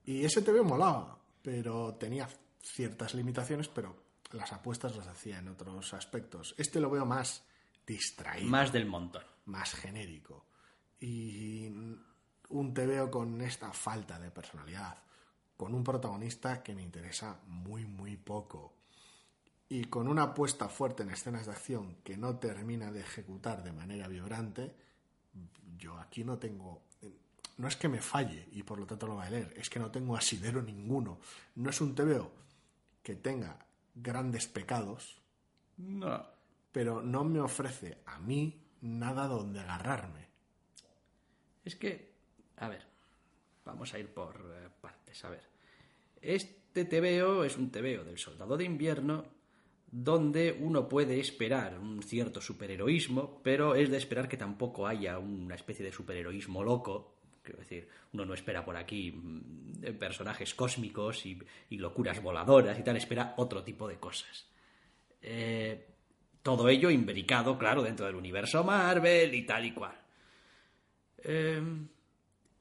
Y 0.04 0.24
ese 0.24 0.40
te 0.40 0.52
molaba, 0.62 1.18
pero 1.42 1.94
tenía 1.96 2.26
ciertas 2.58 3.14
limitaciones, 3.14 3.68
pero 3.68 4.02
las 4.32 4.50
apuestas 4.52 4.96
las 4.96 5.06
hacía 5.06 5.38
en 5.38 5.48
otros 5.48 5.92
aspectos. 5.92 6.54
Este 6.56 6.80
lo 6.80 6.90
veo 6.90 7.04
más 7.04 7.44
distraído. 7.86 8.50
Más 8.50 8.72
del 8.72 8.86
montón. 8.86 9.22
Más 9.44 9.74
genérico. 9.74 10.46
Y 10.98 11.68
un 12.52 12.72
te 12.72 12.86
veo 12.86 13.10
con 13.10 13.40
esta 13.40 13.72
falta 13.72 14.18
de 14.18 14.30
personalidad, 14.30 14.96
con 15.56 15.74
un 15.74 15.84
protagonista 15.84 16.62
que 16.62 16.74
me 16.74 16.82
interesa 16.82 17.40
muy, 17.46 17.84
muy 17.84 18.16
poco. 18.16 18.74
Y 19.68 19.84
con 19.84 20.06
una 20.06 20.24
apuesta 20.24 20.68
fuerte 20.68 21.02
en 21.02 21.10
escenas 21.10 21.46
de 21.46 21.52
acción 21.52 21.96
que 22.04 22.16
no 22.16 22.36
termina 22.36 22.92
de 22.92 23.00
ejecutar 23.00 23.62
de 23.62 23.72
manera 23.72 24.06
vibrante, 24.06 24.74
yo 25.78 25.98
aquí 25.98 26.24
no 26.24 26.38
tengo 26.38 26.82
no 27.58 27.68
es 27.68 27.76
que 27.76 27.88
me 27.88 28.00
falle 28.00 28.48
y 28.52 28.62
por 28.62 28.78
lo 28.78 28.86
tanto 28.86 29.06
lo 29.06 29.16
va 29.16 29.26
a 29.26 29.30
leer, 29.30 29.54
es 29.56 29.68
que 29.70 29.78
no 29.78 29.90
tengo 29.90 30.16
asidero 30.16 30.62
ninguno. 30.62 31.20
No 31.54 31.70
es 31.70 31.80
un 31.80 31.94
TVO 31.94 32.32
que 33.02 33.14
tenga 33.14 33.58
grandes 33.94 34.46
pecados, 34.46 35.20
no. 35.76 36.26
pero 36.72 37.02
no 37.02 37.24
me 37.24 37.40
ofrece 37.40 37.98
a 38.06 38.18
mí 38.18 38.62
nada 38.80 39.28
donde 39.28 39.60
agarrarme. 39.60 40.28
Es 41.64 41.76
que, 41.76 42.11
a 42.62 42.68
ver, 42.68 42.82
vamos 43.64 43.92
a 43.92 43.98
ir 43.98 44.06
por 44.08 44.36
eh, 44.36 44.68
partes. 44.80 45.24
A 45.24 45.30
ver, 45.30 45.42
este 46.20 46.84
TVO 46.84 47.42
es 47.42 47.56
un 47.56 47.70
TVO 47.70 48.04
del 48.04 48.18
soldado 48.18 48.56
de 48.56 48.64
invierno 48.64 49.24
donde 49.90 50.56
uno 50.58 50.88
puede 50.88 51.18
esperar 51.18 51.78
un 51.78 52.02
cierto 52.02 52.40
superheroísmo, 52.40 53.40
pero 53.42 53.74
es 53.74 53.90
de 53.90 53.98
esperar 53.98 54.28
que 54.28 54.36
tampoco 54.36 54.86
haya 54.86 55.18
una 55.18 55.56
especie 55.56 55.84
de 55.84 55.92
superheroísmo 55.92 56.62
loco, 56.62 57.16
Quiero 57.42 57.58
decir, 57.58 57.88
uno 58.12 58.24
no 58.24 58.34
espera 58.34 58.64
por 58.64 58.76
aquí 58.76 59.10
mm, 59.10 59.98
personajes 59.98 60.54
cósmicos 60.54 61.26
y, 61.26 61.36
locuras 61.70 62.22
voladoras 62.22 62.78
y 62.78 62.84
tal, 62.84 62.96
espera 62.96 63.34
otro 63.36 63.64
tipo 63.64 63.88
de 63.88 63.96
cosas. 63.96 64.46
Eh, 65.20 65.88
todo 66.40 66.68
ello 66.68 66.88
imbricado, 66.88 67.58
claro, 67.58 67.82
dentro 67.82 68.06
del 68.06 68.14
universo 68.14 68.62
Marvel 68.62 69.34
y 69.34 69.42
tal 69.44 69.64
y 69.64 69.72
cual. 69.72 70.00
Eh, 71.18 71.60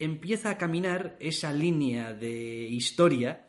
empieza 0.02 0.50
a 0.50 0.58
caminar 0.58 1.16
esa 1.20 1.54
línea 1.54 2.12
de 2.12 2.32
historia 2.32 3.46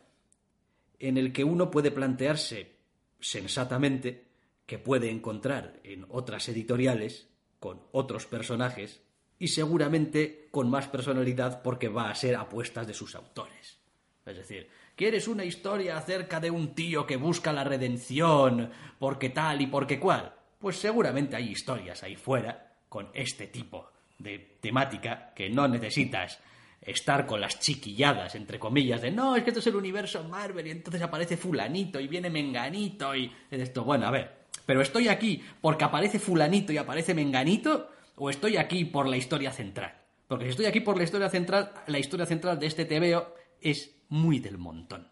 en 0.99 1.17
el 1.17 1.33
que 1.33 1.45
uno 1.45 1.71
puede 1.71 1.91
plantearse 1.91 2.77
sensatamente 3.21 4.27
que 4.67 4.79
puede 4.79 5.11
encontrar 5.11 5.81
en 5.83 6.05
otras 6.11 6.51
editoriales 6.51 7.27
con 7.59 7.81
otros 7.91 8.27
personajes 8.27 9.01
y 9.39 9.49
seguramente 9.49 10.49
con 10.51 10.69
más 10.69 10.89
personalidad 10.89 11.63
porque 11.63 11.89
va 11.89 12.11
a 12.11 12.15
ser 12.15 12.37
apuestas 12.37 12.87
de 12.87 12.93
sus 12.93 13.15
autores. 13.15 13.79
Es 14.27 14.37
decir, 14.37 14.69
¿quieres 14.95 15.29
una 15.29 15.47
historia 15.47 15.97
acerca 15.97 16.39
de 16.39 16.51
un 16.51 16.75
tío 16.75 17.07
que 17.07 17.17
busca 17.17 17.55
la 17.55 17.65
redención 17.65 18.71
porque 18.99 19.31
tal 19.31 19.63
y 19.63 19.69
porque 19.69 19.99
cual? 19.99 20.35
Pues 20.59 20.77
seguramente 20.77 21.35
hay 21.35 21.49
historias 21.49 22.03
ahí 22.03 22.15
fuera 22.15 22.75
con 22.91 23.09
este 23.15 23.47
tipo 23.47 23.89
de 24.23 24.57
temática 24.61 25.33
que 25.35 25.51
no 25.51 25.69
necesitas 25.69 26.39
estar 26.81 27.27
con 27.27 27.41
las 27.41 27.61
chiquilladas, 27.61 28.35
entre 28.35 28.59
comillas, 28.59 29.03
de 29.03 29.11
no, 29.11 29.37
es 29.37 29.45
que 29.45 29.51
esto 29.51 29.61
es 29.61 29.67
el 29.69 29.77
universo 29.77 30.25
Marvel 30.25 30.67
y 30.67 30.71
entonces 30.71 31.01
aparece 31.03 31.37
fulanito 31.37 32.01
y 32.01 32.09
viene 32.09 32.29
menganito 32.29 33.15
y 33.15 33.31
esto, 33.51 33.85
bueno, 33.85 34.07
a 34.07 34.11
ver, 34.11 34.47
pero 34.67 34.81
estoy 34.81 35.09
aquí 35.09 35.43
porque 35.61 35.85
aparece 35.85 36.19
fulanito 36.19 36.73
y 36.73 36.79
aparece 36.79 37.15
menganito 37.15 37.89
o 38.17 38.31
estoy 38.31 38.57
aquí 38.57 38.85
por 38.85 39.09
la 39.09 39.17
historia 39.17 39.53
central. 39.53 39.95
Porque 40.27 40.47
si 40.47 40.51
estoy 40.51 40.67
aquí 40.67 40.81
por 40.81 40.97
la 40.97 41.05
historia 41.05 41.29
central, 41.29 41.73
la 41.87 41.99
historia 41.99 42.27
central 42.27 42.59
de 42.59 42.67
este 42.67 42.85
TVO 42.85 43.35
es 43.61 43.95
muy 44.09 44.41
del 44.41 44.59
montón. 44.59 45.09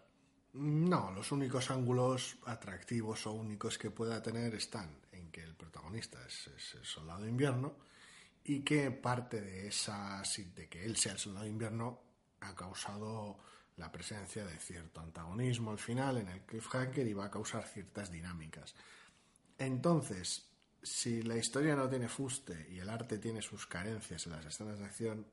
No, 0.53 1.11
los 1.11 1.31
únicos 1.31 1.71
ángulos 1.71 2.37
atractivos 2.45 3.25
o 3.27 3.31
únicos 3.31 3.77
que 3.77 3.91
pueda 3.91 4.21
tener 4.21 4.53
están 4.55 4.89
en 5.11 5.31
que 5.31 5.41
el 5.41 5.55
protagonista 5.55 6.19
es, 6.27 6.49
el 6.75 6.83
soldado 6.83 7.21
de 7.21 7.29
invierno 7.29 7.75
y 8.43 8.61
que 8.61 8.91
parte 8.91 9.41
de 9.41 9.67
esa 9.67 10.21
de 10.55 10.67
que 10.67 10.83
él 10.83 10.97
sea 10.97 11.13
el 11.13 11.19
soldado 11.19 11.45
de 11.45 11.51
invierno 11.51 12.01
ha 12.41 12.55
causado 12.55 13.39
la 13.77 13.91
presencia 13.91 14.45
de 14.45 14.57
cierto 14.57 15.01
antagonismo 15.01 15.71
al 15.71 15.77
final 15.77 16.17
en 16.17 16.27
el 16.27 16.41
cliffhanger 16.41 17.07
y 17.07 17.13
va 17.13 17.25
a 17.25 17.31
causar 17.31 17.65
ciertas 17.65 18.11
dinámicas. 18.11 18.75
Entonces, 19.57 20.51
si 20.81 21.21
la 21.21 21.37
historia 21.37 21.75
no 21.75 21.87
tiene 21.89 22.07
fuste 22.07 22.67
y 22.71 22.79
el 22.79 22.89
arte 22.89 23.19
tiene 23.19 23.41
sus 23.41 23.67
carencias 23.67 24.25
en 24.25 24.33
las 24.33 24.45
escenas 24.45 24.79
de 24.79 24.85
acción, 24.85 25.27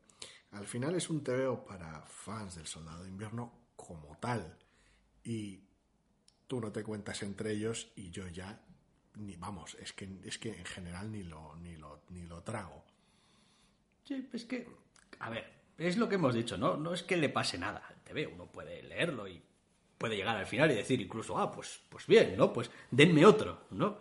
al 0.52 0.66
final 0.66 0.94
es 0.94 1.10
un 1.10 1.22
TVO 1.22 1.64
para 1.64 2.02
fans 2.02 2.56
del 2.56 2.66
Soldado 2.66 3.02
de 3.02 3.10
Invierno 3.10 3.52
como 3.76 4.16
tal. 4.18 4.56
Y 5.24 5.62
tú 6.46 6.60
no 6.60 6.72
te 6.72 6.82
cuentas 6.82 7.22
entre 7.22 7.52
ellos 7.52 7.92
y 7.96 8.10
yo 8.10 8.26
ya, 8.28 8.62
ni 9.16 9.36
vamos, 9.36 9.76
es 9.80 9.92
que, 9.92 10.08
es 10.24 10.38
que 10.38 10.58
en 10.58 10.64
general 10.64 11.10
ni 11.10 11.22
lo, 11.22 11.56
ni 11.56 11.76
lo, 11.76 12.02
ni 12.10 12.22
lo 12.22 12.42
trago. 12.42 12.84
Sí, 14.08 14.26
es 14.32 14.46
que, 14.46 14.66
a 15.18 15.28
ver, 15.28 15.44
es 15.76 15.98
lo 15.98 16.08
que 16.08 16.14
hemos 16.14 16.34
dicho, 16.34 16.56
¿no? 16.56 16.78
No 16.78 16.94
es 16.94 17.02
que 17.02 17.18
le 17.18 17.28
pase 17.28 17.58
nada 17.58 17.86
al 17.86 17.96
TVO, 18.02 18.32
uno 18.32 18.46
puede 18.46 18.82
leerlo 18.82 19.28
y 19.28 19.38
puede 19.98 20.16
llegar 20.16 20.34
al 20.34 20.46
final 20.46 20.70
y 20.70 20.76
decir 20.76 20.98
incluso, 20.98 21.36
ah, 21.38 21.52
pues, 21.52 21.82
pues 21.90 22.06
bien, 22.06 22.34
¿no? 22.34 22.50
Pues 22.50 22.70
denme 22.90 23.26
otro, 23.26 23.66
¿no? 23.72 23.98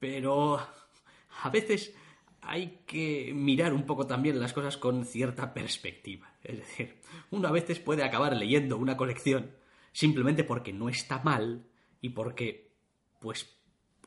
Pero 0.00 0.58
a 0.58 1.50
veces 1.50 1.94
hay 2.40 2.80
que 2.84 3.30
mirar 3.32 3.72
un 3.72 3.86
poco 3.86 4.08
también 4.08 4.40
las 4.40 4.52
cosas 4.52 4.76
con 4.76 5.04
cierta 5.04 5.54
perspectiva. 5.54 6.34
Es 6.42 6.58
decir, 6.58 6.96
uno 7.30 7.46
a 7.46 7.52
veces 7.52 7.78
puede 7.78 8.02
acabar 8.02 8.34
leyendo 8.34 8.76
una 8.76 8.96
colección 8.96 9.52
simplemente 9.92 10.42
porque 10.42 10.72
no 10.72 10.88
está 10.88 11.20
mal 11.22 11.64
y 12.00 12.08
porque, 12.08 12.72
pues, 13.20 13.56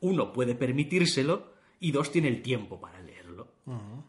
uno 0.02 0.30
puede 0.30 0.54
permitírselo 0.54 1.54
y 1.80 1.90
dos 1.90 2.12
tiene 2.12 2.28
el 2.28 2.42
tiempo 2.42 2.78
para 2.78 3.00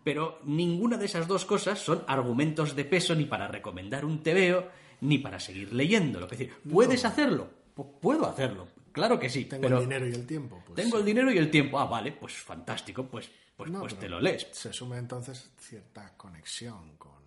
Pero 0.04 0.40
ninguna 0.46 0.98
de 0.98 1.06
esas 1.06 1.28
dos 1.28 1.46
cosas 1.46 1.80
son 1.80 2.04
argumentos 2.08 2.76
de 2.76 2.86
peso 2.86 3.14
ni 3.16 3.26
para 3.26 3.48
recomendar 3.48 4.06
un 4.06 4.24
tebeo 4.24 4.70
ni 5.02 5.18
para 5.18 5.40
seguir 5.40 5.74
leyéndolo. 5.74 6.26
Es 6.26 6.32
decir, 6.32 6.54
¿puedes 6.72 7.04
hacerlo? 7.06 7.50
Pu- 7.76 8.00
puedo 8.00 8.28
hacerlo. 8.28 8.68
Claro 8.92 9.20
que 9.20 9.30
sí. 9.30 9.46
Tengo 9.46 9.62
pero 9.64 9.78
el 9.78 9.84
dinero 9.84 10.08
y 10.08 10.14
el 10.14 10.26
tiempo. 10.26 10.62
Pues, 10.66 10.76
tengo 10.76 10.98
el 10.98 11.06
dinero 11.06 11.32
y 11.32 11.38
el 11.38 11.52
tiempo. 11.52 11.80
Ah, 11.80 11.86
vale, 11.86 12.12
pues 12.14 12.34
fantástico. 12.34 13.06
Pues, 13.06 13.30
pues, 13.56 13.70
No, 13.70 13.82
pues 13.82 13.98
te 14.00 14.10
lo 14.10 14.20
lees. 14.20 14.48
Se 14.52 14.70
asume 14.70 14.98
entonces 14.98 15.52
cierta 15.60 16.16
conexión 16.18 16.98
con... 16.98 17.20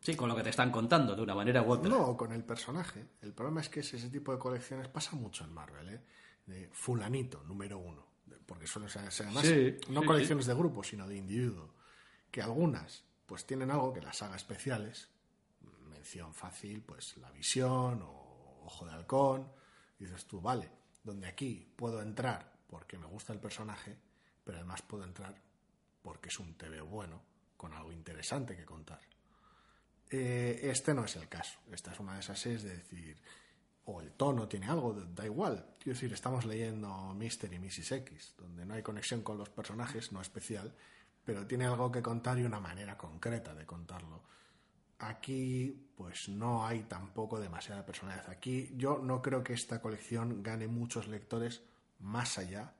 Sí, 0.00 0.14
con 0.14 0.28
lo 0.28 0.36
que 0.36 0.42
te 0.42 0.50
están 0.50 0.70
contando 0.70 1.16
de 1.16 1.22
una 1.22 1.34
manera 1.34 1.62
u 1.62 1.70
otra. 1.72 1.88
No, 1.90 2.16
con 2.16 2.32
el 2.32 2.44
personaje. 2.44 3.04
El 3.22 3.32
problema 3.32 3.60
es 3.60 3.68
que 3.68 3.80
ese, 3.80 3.96
ese 3.96 4.08
tipo 4.08 4.32
de 4.32 4.38
colecciones 4.38 4.88
pasa 4.88 5.16
mucho 5.16 5.44
en 5.44 5.52
Marvel, 5.52 5.88
¿eh? 5.88 6.00
De 6.46 6.68
fulanito, 6.72 7.42
número 7.44 7.78
uno. 7.78 8.06
Porque 8.46 8.66
suelen 8.66 8.90
ser, 8.90 9.02
además 9.02 9.44
Sí, 9.44 9.76
no 9.88 10.00
sí, 10.00 10.06
colecciones 10.06 10.46
de 10.46 10.54
grupo, 10.54 10.82
sino 10.82 11.06
de 11.08 11.16
individuo. 11.16 11.74
Que 12.30 12.42
algunas, 12.42 13.04
pues 13.26 13.46
tienen 13.46 13.70
algo 13.70 13.92
que 13.92 14.00
las 14.00 14.22
haga 14.22 14.36
especiales. 14.36 15.08
Mención 15.88 16.34
fácil, 16.34 16.82
pues 16.82 17.16
La 17.18 17.30
Visión 17.30 18.02
o 18.02 18.62
Ojo 18.64 18.86
de 18.86 18.92
Halcón. 18.92 19.50
Y 19.98 20.04
dices 20.04 20.26
tú, 20.26 20.40
vale, 20.40 20.70
donde 21.02 21.26
aquí 21.26 21.72
puedo 21.76 22.02
entrar 22.02 22.56
porque 22.68 22.98
me 22.98 23.06
gusta 23.06 23.32
el 23.32 23.40
personaje, 23.40 23.96
pero 24.44 24.58
además 24.58 24.82
puedo 24.82 25.04
entrar 25.04 25.34
porque 26.02 26.28
es 26.28 26.38
un 26.38 26.54
TV 26.54 26.80
bueno, 26.80 27.22
con 27.56 27.72
algo 27.72 27.92
interesante 27.92 28.56
que 28.56 28.64
contar. 28.64 29.00
Eh, 30.10 30.60
este 30.62 30.94
no 30.94 31.04
es 31.04 31.16
el 31.16 31.28
caso. 31.28 31.58
Esta 31.72 31.92
es 31.92 32.00
una 32.00 32.14
de 32.14 32.20
esas 32.20 32.38
series 32.38 32.62
de 32.62 32.76
decir, 32.76 33.20
o 33.86 34.00
el 34.00 34.12
tono 34.12 34.48
tiene 34.48 34.66
algo, 34.66 34.92
da 34.92 35.24
igual. 35.24 35.74
Quiero 35.78 35.94
decir, 35.94 36.12
estamos 36.12 36.44
leyendo 36.44 36.88
Mr. 37.14 37.52
y 37.52 37.58
Mrs. 37.58 37.92
X, 37.92 38.34
donde 38.36 38.66
no 38.66 38.74
hay 38.74 38.82
conexión 38.82 39.22
con 39.22 39.38
los 39.38 39.48
personajes, 39.48 40.12
no 40.12 40.20
especial, 40.20 40.74
pero 41.24 41.46
tiene 41.46 41.66
algo 41.66 41.90
que 41.90 42.02
contar 42.02 42.38
y 42.38 42.44
una 42.44 42.60
manera 42.60 42.96
concreta 42.96 43.54
de 43.54 43.64
contarlo. 43.64 44.24
Aquí, 44.98 45.90
pues 45.96 46.28
no 46.28 46.66
hay 46.66 46.84
tampoco 46.84 47.38
demasiada 47.38 47.84
personalidad. 47.84 48.28
Aquí 48.30 48.72
yo 48.76 48.98
no 48.98 49.22
creo 49.22 49.44
que 49.44 49.52
esta 49.52 49.80
colección 49.80 50.42
gane 50.42 50.68
muchos 50.68 51.06
lectores 51.06 51.62
más 51.98 52.38
allá 52.38 52.75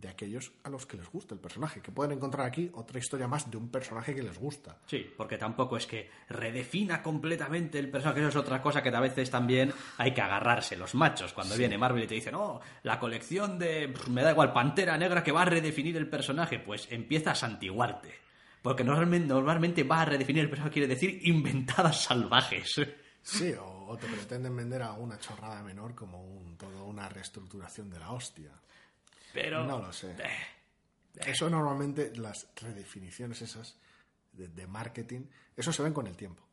de 0.00 0.08
aquellos 0.08 0.52
a 0.64 0.70
los 0.70 0.86
que 0.86 0.96
les 0.96 1.08
gusta 1.08 1.34
el 1.34 1.40
personaje, 1.40 1.80
que 1.80 1.92
pueden 1.92 2.12
encontrar 2.12 2.46
aquí 2.46 2.70
otra 2.74 2.98
historia 2.98 3.26
más 3.26 3.50
de 3.50 3.56
un 3.56 3.68
personaje 3.68 4.14
que 4.14 4.22
les 4.22 4.38
gusta. 4.38 4.78
Sí, 4.86 5.12
porque 5.16 5.38
tampoco 5.38 5.76
es 5.76 5.86
que 5.86 6.10
redefina 6.28 7.02
completamente 7.02 7.78
el 7.78 7.90
personaje, 7.90 8.20
eso 8.20 8.28
es 8.28 8.36
otra 8.36 8.62
cosa 8.62 8.82
que 8.82 8.88
a 8.88 9.00
veces 9.00 9.30
también 9.30 9.72
hay 9.96 10.14
que 10.14 10.20
agarrarse 10.20 10.76
los 10.76 10.94
machos. 10.94 11.32
Cuando 11.32 11.56
viene 11.56 11.78
Marvel 11.78 12.04
y 12.04 12.06
te 12.06 12.14
dice, 12.14 12.32
no, 12.32 12.60
la 12.82 12.98
colección 12.98 13.58
de, 13.58 13.92
me 14.10 14.22
da 14.22 14.32
igual, 14.32 14.52
Pantera 14.52 14.96
Negra 14.96 15.22
que 15.22 15.32
va 15.32 15.42
a 15.42 15.46
redefinir 15.46 15.96
el 15.96 16.08
personaje, 16.08 16.58
pues 16.58 16.88
empieza 16.90 17.32
a 17.32 17.34
santiguarte. 17.34 18.14
Porque 18.62 18.84
normalmente, 18.84 19.28
normalmente 19.28 19.82
va 19.84 20.02
a 20.02 20.04
redefinir 20.04 20.42
el 20.42 20.50
personaje, 20.50 20.72
quiere 20.72 20.88
decir 20.88 21.20
inventadas 21.22 22.02
salvajes. 22.04 22.80
Sí, 23.22 23.52
o, 23.52 23.86
o 23.88 23.96
te 23.96 24.06
pretenden 24.06 24.56
vender 24.56 24.82
alguna 24.82 25.18
chorrada 25.18 25.62
menor 25.62 25.94
como 25.94 26.22
un, 26.22 26.56
toda 26.56 26.82
una 26.82 27.08
reestructuración 27.08 27.90
de 27.90 27.98
la 27.98 28.12
hostia. 28.12 28.50
Pero... 29.32 29.64
No 29.64 29.78
lo 29.78 29.92
sé. 29.92 30.16
Eso 31.26 31.50
normalmente, 31.50 32.14
las 32.16 32.48
redefiniciones 32.56 33.42
esas 33.42 33.76
de, 34.32 34.48
de 34.48 34.66
marketing, 34.66 35.26
eso 35.56 35.72
se 35.72 35.82
ven 35.82 35.92
con 35.92 36.06
el 36.06 36.16
tiempo. 36.16 36.46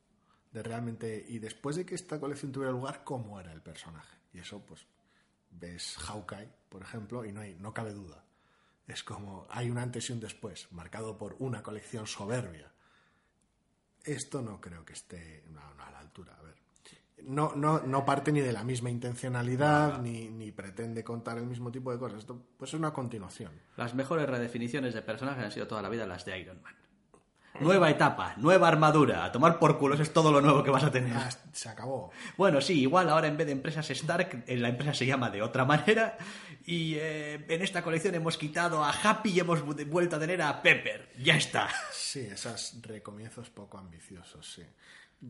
De 0.52 0.64
realmente, 0.64 1.26
y 1.28 1.40
después 1.40 1.76
de 1.76 1.86
que 1.86 1.96
esta 1.96 2.20
colección 2.20 2.52
tuviera 2.52 2.72
lugar, 2.72 3.04
cómo 3.04 3.40
era 3.40 3.52
el 3.52 3.62
personaje. 3.62 4.18
Y 4.34 4.40
eso, 4.40 4.66
pues, 4.66 4.86
ves 5.52 5.96
Hawkeye, 5.98 6.50
por 6.70 6.82
ejemplo, 6.82 7.26
y 7.26 7.32
no, 7.32 7.42
hay, 7.42 7.56
no 7.56 7.74
cabe 7.74 7.94
duda. 7.94 8.24
Es 8.88 9.04
como, 9.04 9.48
hay 9.50 9.70
un 9.70 9.78
antes 9.78 10.10
y 10.10 10.14
un 10.14 10.20
después, 10.20 10.72
marcado 10.72 11.18
por 11.18 11.36
una 11.40 11.64
colección 11.64 12.06
soberbia. 12.06 12.72
Esto 14.04 14.42
no 14.42 14.62
creo 14.62 14.86
que 14.86 14.94
esté 14.94 15.44
no, 15.50 15.74
no, 15.74 15.84
a 15.84 15.92
la 15.92 16.00
altura. 16.00 16.36
A 16.38 16.42
ver, 16.44 16.56
no, 17.28 17.54
no, 17.56 17.80
no 17.82 18.06
parte 18.06 18.32
ni 18.32 18.42
de 18.42 18.54
la 18.54 18.64
misma 18.64 18.90
intencionalidad, 18.90 20.00
ni, 20.02 20.30
ni 20.30 20.52
pretende 20.52 21.04
contar 21.04 21.38
el 21.38 21.46
mismo 21.46 21.72
tipo 21.72 21.92
de 21.92 22.00
cosas. 22.00 22.20
Esto 22.20 22.42
pues 22.58 22.72
es 22.72 22.80
una 22.80 22.92
continuación. 22.94 23.52
Las 23.78 23.94
mejores 23.96 24.28
redefiniciones 24.28 24.94
de 24.94 25.02
personajes 25.02 25.44
han 25.44 25.52
sido 25.52 25.68
toda 25.68 25.82
la 25.82 25.90
vida 25.90 26.06
las 26.06 26.26
de 26.26 26.40
Iron 26.40 26.62
Man. 26.62 26.74
Nueva 27.62 27.90
etapa, 27.90 28.34
nueva 28.36 28.68
armadura, 28.68 29.24
a 29.24 29.32
tomar 29.32 29.60
por 29.60 29.78
culo, 29.80 29.94
eso 29.94 30.04
es 30.04 30.12
todo 30.12 30.30
lo 30.30 30.42
nuevo 30.42 30.62
que 30.62 30.72
vas 30.72 30.84
a 30.84 30.92
tener. 30.92 31.16
Ah, 31.16 31.30
se 31.54 31.70
acabó. 31.70 32.12
Bueno, 32.36 32.60
sí, 32.60 32.82
igual 32.82 33.08
ahora 33.10 33.28
en 33.28 33.38
vez 33.38 33.46
de 33.48 33.54
empresas 33.54 33.90
Stark, 33.92 34.44
eh, 34.46 34.58
la 34.58 34.68
empresa 34.68 34.94
se 34.94 35.06
llama 35.06 35.30
de 35.30 35.42
otra 35.42 35.64
manera. 35.64 36.18
Y 36.66 36.96
eh, 36.96 37.46
en 37.48 37.62
esta 37.62 37.82
colección 37.82 38.14
hemos 38.16 38.38
quitado 38.38 38.84
a 38.84 38.90
Happy 38.92 39.30
y 39.30 39.40
hemos 39.40 39.64
vu- 39.66 39.86
vuelto 39.88 40.18
a 40.18 40.20
tener 40.20 40.42
a 40.42 40.62
Pepper. 40.62 41.14
Ya 41.24 41.38
está. 41.38 41.70
Sí, 41.94 42.28
esos 42.30 42.76
recomienzos 42.82 43.50
poco 43.50 43.78
ambiciosos, 43.78 44.52
sí. 44.54 44.64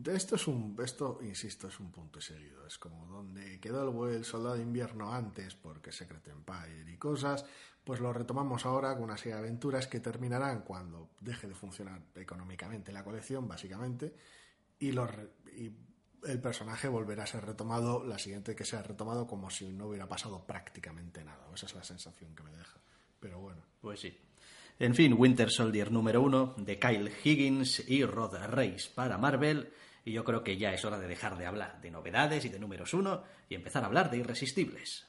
Esto 0.04 0.36
es 0.36 0.46
un, 0.46 0.76
esto, 0.84 1.18
insisto, 1.22 1.68
es 1.68 1.80
un 1.80 1.90
punto 1.90 2.18
y 2.18 2.22
seguido. 2.22 2.66
Es 2.66 2.78
como 2.78 3.06
donde 3.06 3.58
quedó 3.60 4.06
el, 4.08 4.14
el 4.16 4.24
soldado 4.24 4.56
de 4.56 4.62
invierno 4.62 5.12
antes, 5.12 5.54
porque 5.54 5.92
Secret 5.92 6.26
Empire 6.28 6.90
y 6.90 6.96
cosas, 6.96 7.44
pues 7.84 8.00
lo 8.00 8.12
retomamos 8.12 8.66
ahora 8.66 8.94
con 8.94 9.04
una 9.04 9.16
serie 9.16 9.34
de 9.34 9.40
aventuras 9.40 9.86
que 9.86 10.00
terminarán 10.00 10.62
cuando 10.62 11.10
deje 11.20 11.46
de 11.48 11.54
funcionar 11.54 12.02
económicamente 12.14 12.92
la 12.92 13.04
colección, 13.04 13.46
básicamente, 13.48 14.14
y, 14.78 14.90
re- 14.90 15.30
y 15.56 15.72
el 16.26 16.40
personaje 16.40 16.88
volverá 16.88 17.22
a 17.22 17.26
ser 17.26 17.46
retomado, 17.46 18.04
la 18.04 18.18
siguiente 18.18 18.54
que 18.56 18.64
sea 18.64 18.82
retomado 18.82 19.26
como 19.26 19.48
si 19.50 19.72
no 19.72 19.86
hubiera 19.86 20.08
pasado 20.08 20.44
prácticamente 20.44 21.24
nada. 21.24 21.48
Esa 21.54 21.66
es 21.66 21.74
la 21.74 21.84
sensación 21.84 22.34
que 22.34 22.42
me 22.42 22.50
deja. 22.50 22.78
Pero 23.20 23.38
bueno. 23.38 23.62
Pues 23.80 24.00
sí. 24.00 24.16
En 24.78 24.94
fin, 24.94 25.14
Winter 25.16 25.50
Soldier 25.50 25.90
número 25.90 26.20
uno 26.20 26.54
de 26.58 26.78
Kyle 26.78 27.10
Higgins 27.24 27.88
y 27.88 28.04
Rod 28.04 28.34
Reis 28.48 28.88
para 28.88 29.16
Marvel. 29.16 29.72
Y 30.06 30.12
yo 30.12 30.22
creo 30.22 30.44
que 30.44 30.56
ya 30.56 30.72
es 30.72 30.84
hora 30.84 31.00
de 31.00 31.08
dejar 31.08 31.36
de 31.36 31.46
hablar 31.46 31.80
de 31.80 31.90
novedades 31.90 32.44
y 32.44 32.48
de 32.48 32.60
números 32.60 32.94
uno 32.94 33.24
y 33.48 33.56
empezar 33.56 33.82
a 33.82 33.86
hablar 33.86 34.08
de 34.08 34.18
irresistibles. 34.18 35.08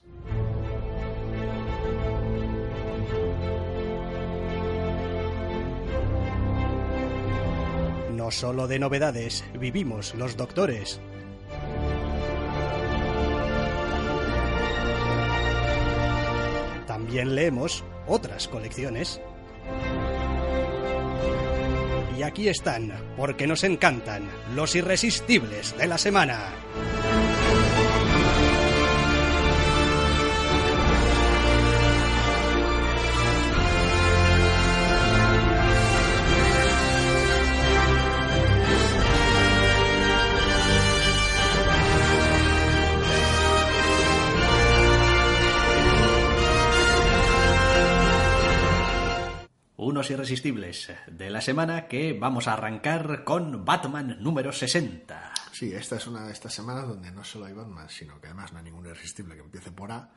No 8.11 8.32
solo 8.32 8.68
de 8.68 8.80
novedades 8.80 9.45
vivimos 9.53 10.15
los 10.15 10.36
doctores. 10.36 10.99
También 16.88 17.36
leemos 17.36 17.84
otras 18.07 18.48
colecciones. 18.48 19.22
Y 22.18 22.23
aquí 22.23 22.49
están, 22.49 22.91
porque 23.15 23.45
nos 23.45 23.64
encantan, 23.64 24.27
los 24.56 24.76
irresistibles 24.76 25.77
de 25.77 25.85
la 25.85 25.99
semana. 25.99 26.49
Irresistibles 50.09 50.91
de 51.07 51.29
la 51.29 51.41
semana 51.41 51.88
que 51.88 52.13
vamos 52.13 52.47
a 52.47 52.53
arrancar 52.53 53.23
con 53.23 53.65
Batman 53.65 54.17
número 54.19 54.51
60. 54.51 55.34
Sí, 55.51 55.73
esta 55.73 55.95
es 55.95 56.07
una 56.07 56.25
de 56.25 56.34
estas 56.34 56.53
semanas 56.53 56.88
donde 56.88 57.11
no 57.11 57.23
solo 57.23 57.45
hay 57.45 57.53
Batman, 57.53 57.89
sino 57.89 58.19
que 58.21 58.27
además 58.27 58.51
no 58.53 58.59
hay 58.59 58.65
ningún 58.65 58.85
irresistible 58.85 59.35
que 59.35 59.41
empiece 59.41 59.71
por 59.71 59.91
A. 59.91 60.09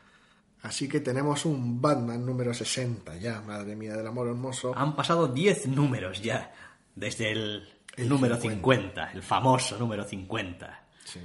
Así 0.62 0.88
que 0.88 1.00
tenemos 1.00 1.46
un 1.46 1.80
Batman 1.80 2.24
número 2.24 2.52
60 2.52 3.16
ya, 3.16 3.40
madre 3.40 3.74
mía 3.76 3.96
del 3.96 4.06
amor 4.06 4.28
hermoso. 4.28 4.76
Han 4.76 4.94
pasado 4.94 5.28
10 5.28 5.68
números 5.68 6.20
ya, 6.20 6.52
desde 6.94 7.32
el, 7.32 7.68
El 7.96 8.08
número 8.08 8.36
50. 8.36 8.56
50, 8.56 9.12
el 9.12 9.22
famoso 9.22 9.78
número 9.78 10.04
50. 10.04 10.84
Sí. 11.04 11.20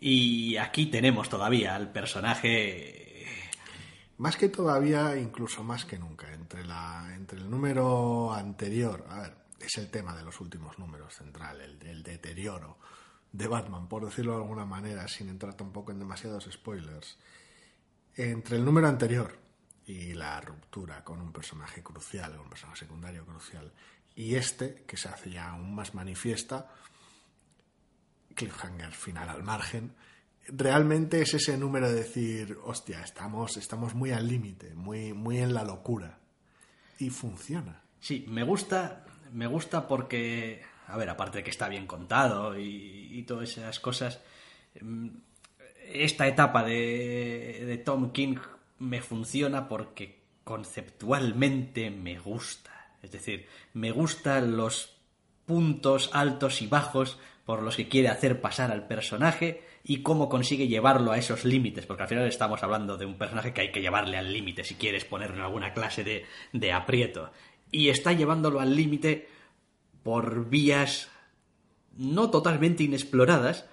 Y 0.00 0.56
aquí 0.56 0.86
tenemos 0.86 1.28
todavía 1.28 1.74
al 1.74 1.92
personaje... 1.92 3.01
Más 4.18 4.36
que 4.36 4.48
todavía, 4.48 5.16
incluso 5.16 5.64
más 5.64 5.84
que 5.84 5.98
nunca, 5.98 6.32
entre, 6.32 6.64
la, 6.64 7.12
entre 7.14 7.38
el 7.38 7.50
número 7.50 8.32
anterior, 8.32 9.04
a 9.08 9.20
ver, 9.22 9.36
es 9.58 9.76
el 9.78 9.90
tema 9.90 10.14
de 10.14 10.22
los 10.22 10.40
últimos 10.40 10.78
números 10.78 11.14
central, 11.14 11.60
el, 11.60 11.80
el 11.86 12.02
deterioro 12.02 12.78
de 13.32 13.48
Batman, 13.48 13.88
por 13.88 14.04
decirlo 14.04 14.32
de 14.32 14.42
alguna 14.42 14.66
manera, 14.66 15.08
sin 15.08 15.28
entrar 15.28 15.54
tampoco 15.54 15.92
en 15.92 15.98
demasiados 15.98 16.48
spoilers. 16.50 17.18
Entre 18.14 18.56
el 18.56 18.64
número 18.64 18.88
anterior 18.88 19.38
y 19.86 20.12
la 20.14 20.40
ruptura 20.40 21.02
con 21.02 21.20
un 21.20 21.32
personaje 21.32 21.82
crucial, 21.82 22.38
un 22.38 22.48
personaje 22.48 22.80
secundario 22.80 23.24
crucial. 23.24 23.72
Y 24.14 24.34
este, 24.34 24.84
que 24.86 24.96
se 24.96 25.08
hace 25.08 25.30
ya 25.30 25.48
aún 25.48 25.74
más 25.74 25.94
manifiesta, 25.94 26.70
cliffhanger 28.34 28.92
final 28.92 29.28
al 29.28 29.42
margen, 29.42 29.94
realmente 30.48 31.22
es 31.22 31.34
ese 31.34 31.56
número 31.56 31.88
de 31.88 31.96
decir, 31.96 32.58
hostia, 32.64 33.02
estamos, 33.02 33.56
estamos 33.56 33.94
muy 33.94 34.10
al 34.10 34.28
límite, 34.28 34.74
muy, 34.74 35.12
muy 35.12 35.38
en 35.38 35.54
la 35.54 35.64
locura. 35.64 36.18
Y 36.98 37.10
funciona. 37.10 37.82
Sí, 38.00 38.24
me 38.28 38.42
gusta, 38.42 39.04
me 39.32 39.46
gusta 39.46 39.86
porque, 39.86 40.62
a 40.86 40.96
ver, 40.96 41.10
aparte 41.10 41.38
de 41.38 41.44
que 41.44 41.50
está 41.50 41.68
bien 41.68 41.86
contado 41.86 42.58
y, 42.58 43.08
y 43.12 43.22
todas 43.22 43.50
esas 43.50 43.80
cosas, 43.80 44.20
mm, 44.80 45.08
esta 45.92 46.26
etapa 46.26 46.64
de, 46.64 47.64
de 47.66 47.78
Tom 47.78 48.12
King 48.12 48.36
me 48.78 49.00
funciona 49.02 49.68
porque 49.68 50.22
conceptualmente 50.44 51.90
me 51.90 52.18
gusta. 52.18 52.96
Es 53.02 53.12
decir, 53.12 53.46
me 53.74 53.90
gustan 53.90 54.56
los 54.56 54.96
puntos 55.46 56.10
altos 56.12 56.62
y 56.62 56.66
bajos 56.66 57.18
por 57.44 57.62
los 57.62 57.76
que 57.76 57.88
quiere 57.88 58.08
hacer 58.08 58.40
pasar 58.40 58.70
al 58.70 58.86
personaje 58.86 59.62
y 59.84 60.02
cómo 60.02 60.28
consigue 60.28 60.68
llevarlo 60.68 61.10
a 61.12 61.18
esos 61.18 61.44
límites, 61.44 61.86
porque 61.86 62.04
al 62.04 62.08
final 62.08 62.26
estamos 62.26 62.62
hablando 62.62 62.96
de 62.96 63.06
un 63.06 63.18
personaje 63.18 63.52
que 63.52 63.62
hay 63.62 63.72
que 63.72 63.80
llevarle 63.80 64.16
al 64.16 64.32
límite 64.32 64.64
si 64.64 64.76
quieres 64.76 65.04
ponerlo 65.04 65.36
en 65.36 65.42
alguna 65.42 65.72
clase 65.72 66.04
de, 66.04 66.24
de 66.52 66.72
aprieto. 66.72 67.30
Y 67.70 67.88
está 67.88 68.12
llevándolo 68.12 68.60
al 68.60 68.76
límite 68.76 69.28
por 70.02 70.48
vías 70.48 71.10
no 71.96 72.30
totalmente 72.30 72.84
inexploradas, 72.84 73.66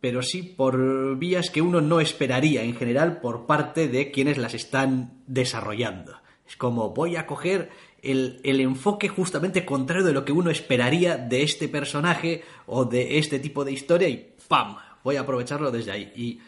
pero 0.00 0.22
sí 0.22 0.42
por 0.42 1.16
vías 1.16 1.50
que 1.50 1.62
uno 1.62 1.80
no 1.80 2.00
esperaría 2.00 2.62
en 2.62 2.76
general 2.76 3.20
por 3.20 3.46
parte 3.46 3.88
de 3.88 4.10
quienes 4.10 4.36
las 4.36 4.54
están 4.54 5.22
desarrollando. 5.26 6.20
Es 6.46 6.56
como 6.56 6.90
voy 6.90 7.16
a 7.16 7.26
coger 7.26 7.70
el, 8.02 8.38
el, 8.44 8.60
enfoque 8.60 9.08
justamente 9.08 9.64
contrario 9.64 10.04
de 10.04 10.12
lo 10.12 10.26
que 10.26 10.32
uno 10.32 10.50
esperaría 10.50 11.16
de 11.16 11.42
este 11.42 11.68
personaje 11.68 12.42
o 12.66 12.84
de 12.84 13.18
este 13.18 13.38
tipo 13.38 13.64
de 13.64 13.72
historia 13.72 14.08
y 14.08 14.34
¡pam! 14.46 14.76
Voy 15.04 15.16
a 15.16 15.20
aprovecharlo 15.20 15.70
desde 15.70 15.92
ahí. 15.92 16.12
Y 16.16 16.40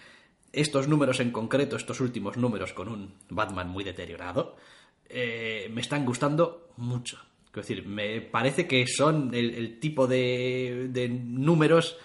estos 0.53 0.89
números 0.89 1.20
en 1.20 1.31
concreto, 1.31 1.77
estos 1.77 2.01
últimos 2.01 2.37
números 2.37 2.73
con 2.73 2.89
un 2.89 3.15
Batman 3.28 3.69
muy 3.69 3.85
deteriorado, 3.85 4.57
eh, 5.09 5.70
me 5.73 5.83
están 5.83 6.05
gustando 6.05 6.70
mucho. 6.78 7.19
Es 7.47 7.69
decir, 7.69 7.87
me 7.87 8.20
parece 8.20 8.66
que 8.66 8.87
son 8.87 9.33
el, 9.33 9.78
tipo 9.78 10.07
de, 10.07 10.89
de 10.91 11.09
números 11.09 11.97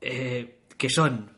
eh, 0.00 0.60
que 0.78 0.88
son 0.88 1.30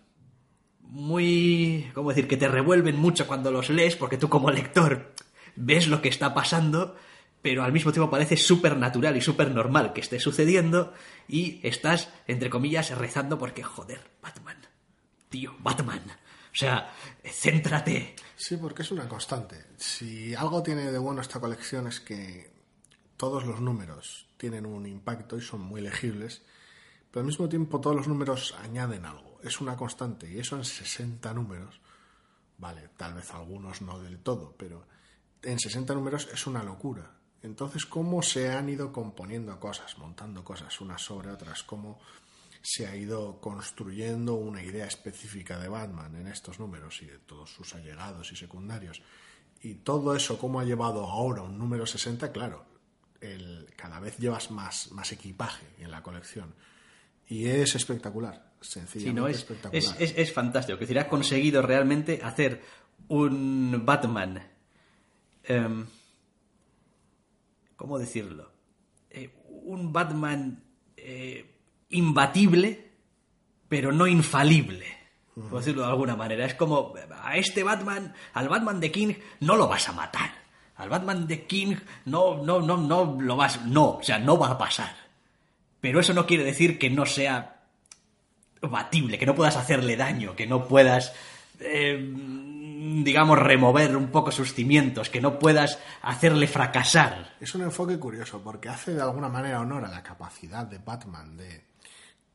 muy, 0.81 1.91
¿cómo 1.95 2.11
decir?, 2.11 2.29
que 2.29 2.37
te 2.37 2.47
revuelven 2.47 2.97
mucho 2.97 3.27
cuando 3.27 3.51
los 3.51 3.71
lees, 3.71 3.97
porque 3.97 4.19
tú 4.19 4.29
como 4.29 4.51
lector 4.51 5.13
ves 5.57 5.89
lo 5.89 6.03
que 6.03 6.09
está 6.09 6.35
pasando, 6.35 6.97
pero 7.43 7.65
al 7.65 7.73
mismo 7.73 7.93
tiempo 7.93 8.11
parece 8.11 8.37
súper 8.37 8.77
natural 8.77 9.17
y 9.17 9.21
súper 9.21 9.51
normal 9.51 9.93
que 9.93 10.01
esté 10.01 10.21
sucediendo 10.21 10.95
y 11.29 11.61
estás, 11.67 12.09
entre 12.29 12.49
comillas, 12.49 12.97
rezando 12.97 13.37
porque, 13.39 13.65
joder, 13.65 14.11
Batman, 14.23 14.59
tío, 15.29 15.55
Batman. 15.59 16.03
O 16.53 16.55
sea, 16.55 16.95
céntrate. 17.25 18.15
Sí, 18.37 18.57
porque 18.59 18.83
es 18.83 18.91
una 18.93 19.09
constante. 19.09 19.65
Si 19.77 20.35
algo 20.35 20.63
tiene 20.63 20.93
de 20.93 20.99
bueno 20.99 21.21
esta 21.21 21.41
colección 21.41 21.89
es 21.89 22.01
que 22.01 22.53
todos 23.17 23.45
los 23.45 23.61
números 23.61 24.29
tienen 24.37 24.67
un 24.67 24.87
impacto 24.87 25.37
y 25.37 25.41
son 25.41 25.63
muy 25.63 25.81
legibles, 25.81 26.43
pero 27.11 27.23
al 27.23 27.27
mismo 27.27 27.49
tiempo 27.49 27.81
todos 27.81 27.97
los 27.97 28.07
números 28.07 28.55
añaden 28.63 29.05
algo. 29.05 29.41
Es 29.43 29.61
una 29.61 29.77
constante 29.77 30.31
y 30.31 30.39
eso 30.39 30.57
en 30.57 30.65
60 30.65 31.33
números, 31.33 31.81
vale, 32.59 32.91
tal 32.97 33.15
vez 33.15 33.33
algunos 33.33 33.83
no 33.83 33.99
del 33.99 34.19
todo, 34.21 34.55
pero 34.57 34.87
en 35.43 35.59
60 35.59 35.95
números 35.95 36.29
es 36.33 36.47
una 36.47 36.63
locura. 36.63 37.22
Entonces, 37.43 37.87
¿cómo 37.87 38.23
se 38.23 38.51
han 38.51 38.69
ido 38.69 38.93
componiendo 38.93 39.59
cosas, 39.59 39.99
montando 39.99 40.45
cosas 40.45 40.81
unas 40.81 41.03
sobre 41.03 41.31
otras? 41.31 41.63
¿Cómo 41.65 42.01
se 42.61 42.87
ha 42.87 42.95
ido 42.95 43.41
construyendo 43.41 44.35
una 44.35 44.63
idea 44.63 44.87
específica 44.87 45.59
de 45.59 45.69
Batman 45.69 46.15
en 46.15 46.29
estos 46.29 46.61
números 46.61 47.03
y 47.03 47.07
de 47.07 47.19
todos 47.19 47.51
sus 47.51 47.75
allegados 47.75 48.31
y 48.31 48.37
secundarios? 48.37 49.03
Y 49.61 49.75
todo 49.75 50.15
eso, 50.15 50.39
¿cómo 50.39 50.61
ha 50.61 50.65
llevado 50.65 51.05
ahora 51.05 51.43
un 51.43 51.59
número 51.59 51.87
60? 51.87 52.31
Claro, 52.33 52.65
el, 53.21 53.67
cada 53.77 53.99
vez 53.99 54.19
llevas 54.19 54.51
más, 54.51 54.93
más 54.93 55.11
equipaje 55.13 55.67
en 55.79 55.91
la 55.91 56.03
colección. 56.03 56.55
Y 57.29 57.47
es 57.47 57.75
espectacular, 57.75 58.53
sencillamente 58.61 59.11
sí, 59.11 59.15
no, 59.15 59.29
es, 59.29 59.37
espectacular. 59.39 59.83
Es, 59.83 59.95
es, 59.99 60.15
es, 60.17 60.33
fantástico. 60.33 60.75
Es 60.75 60.81
decir, 60.81 60.99
ha 60.99 61.09
conseguido 61.09 61.63
realmente 61.63 62.21
hacer 62.23 62.63
un 63.09 63.83
Batman. 63.85 64.43
Um, 65.49 65.87
¿Cómo 67.83 67.99
decirlo? 67.99 68.49
Eh, 69.11 69.35
un 69.65 69.93
Batman 69.93 70.63
eh, 70.97 71.45
imbatible, 71.89 72.93
pero 73.69 73.91
no 73.91 74.07
infalible. 74.07 74.87
Por 75.35 75.59
decirlo 75.59 75.83
de 75.83 75.89
alguna 75.89 76.15
manera. 76.15 76.47
Es 76.47 76.55
como 76.55 76.95
a 77.25 77.37
este 77.37 77.65
Batman, 77.65 78.15
al 78.35 78.49
Batman 78.49 78.79
de 78.79 78.93
King, 78.93 79.15
no 79.41 79.57
lo 79.57 79.67
vas 79.67 79.89
a 79.89 79.95
matar. 79.95 80.31
Al 80.77 80.91
Batman 80.91 81.27
de 81.27 81.45
King 81.45 81.75
no, 82.05 82.45
no, 82.45 82.61
no, 82.61 82.77
no 82.77 83.17
lo 83.21 83.35
vas. 83.35 83.67
No, 83.67 83.97
o 83.97 84.03
sea, 84.05 84.21
no 84.21 84.39
va 84.39 84.51
a 84.51 84.59
pasar. 84.59 84.95
Pero 85.81 85.99
eso 85.99 86.15
no 86.15 86.25
quiere 86.25 86.45
decir 86.45 86.79
que 86.79 86.89
no 86.89 87.05
sea 87.05 87.65
batible, 88.61 89.19
que 89.19 89.27
no 89.27 89.35
puedas 89.35 89.57
hacerle 89.57 89.97
daño, 89.97 90.37
que 90.37 90.47
no 90.47 90.69
puedas, 90.69 91.15
eh, 91.59 91.99
digamos, 93.05 93.39
remover 93.39 93.97
un 93.97 94.11
poco 94.11 94.33
sus 94.33 94.55
cimientos, 94.55 95.09
que 95.09 95.21
no 95.21 95.39
puedas 95.39 95.79
hacerle 96.03 96.47
fracasar. 96.49 97.37
Es 97.41 97.55
un 97.55 97.63
enfoque 97.63 97.99
curioso 97.99 98.41
porque 98.43 98.69
hace 98.69 98.95
de 98.95 99.03
alguna 99.03 99.29
manera 99.29 99.61
honor 99.61 99.85
a 99.85 99.91
la 99.91 100.03
capacidad 100.03 100.67
de 100.67 100.79
Batman 100.79 101.37
de, 101.37 101.65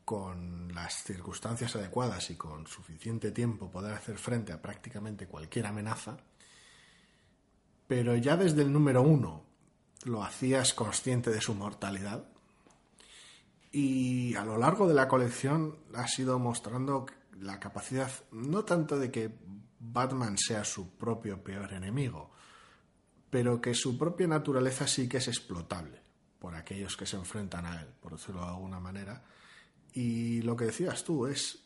con 0.06 0.74
las 0.74 1.04
circunstancias 1.04 1.76
adecuadas 1.76 2.30
y 2.30 2.36
con 2.36 2.66
suficiente 2.68 3.32
tiempo, 3.32 3.70
poder 3.70 3.94
hacer 3.94 4.18
frente 4.18 4.54
a 4.54 4.62
prácticamente 4.62 5.28
cualquier 5.28 5.66
amenaza. 5.68 6.18
Pero 7.88 8.16
ya 8.16 8.38
desde 8.38 8.62
el 8.62 8.72
número 8.72 9.02
uno 9.02 9.44
lo 10.06 10.24
hacías 10.24 10.74
consciente 10.74 11.30
de 11.30 11.42
su 11.42 11.56
mortalidad, 11.56 12.26
y 13.72 14.34
a 14.36 14.46
lo 14.46 14.58
largo 14.58 14.88
de 14.88 14.94
la 14.94 15.08
colección 15.08 15.76
ha 15.94 16.08
sido 16.08 16.40
mostrando 16.40 17.06
la 17.38 17.60
capacidad 17.60 18.10
no 18.32 18.64
tanto 18.64 18.98
de 18.98 19.12
que 19.12 19.36
Batman 19.80 20.38
sea 20.38 20.64
su 20.64 20.96
propio 20.98 21.44
peor 21.44 21.74
enemigo, 21.74 22.32
pero 23.30 23.62
que 23.62 23.74
su 23.74 23.98
propia 23.98 24.28
naturaleza 24.28 24.88
sí 24.88 25.08
que 25.08 25.18
es 25.18 25.28
explotable 25.28 26.02
por 26.40 26.56
aquellos 26.56 26.96
que 26.96 27.06
se 27.06 27.18
enfrentan 27.18 27.66
a 27.66 27.82
él, 27.82 27.88
por 28.00 28.14
decirlo 28.14 28.42
de 28.42 28.48
alguna 28.48 28.80
manera. 28.80 29.24
Y 29.94 30.42
lo 30.42 30.56
que 30.56 30.66
decías 30.66 31.04
tú 31.04 31.28
es, 31.28 31.60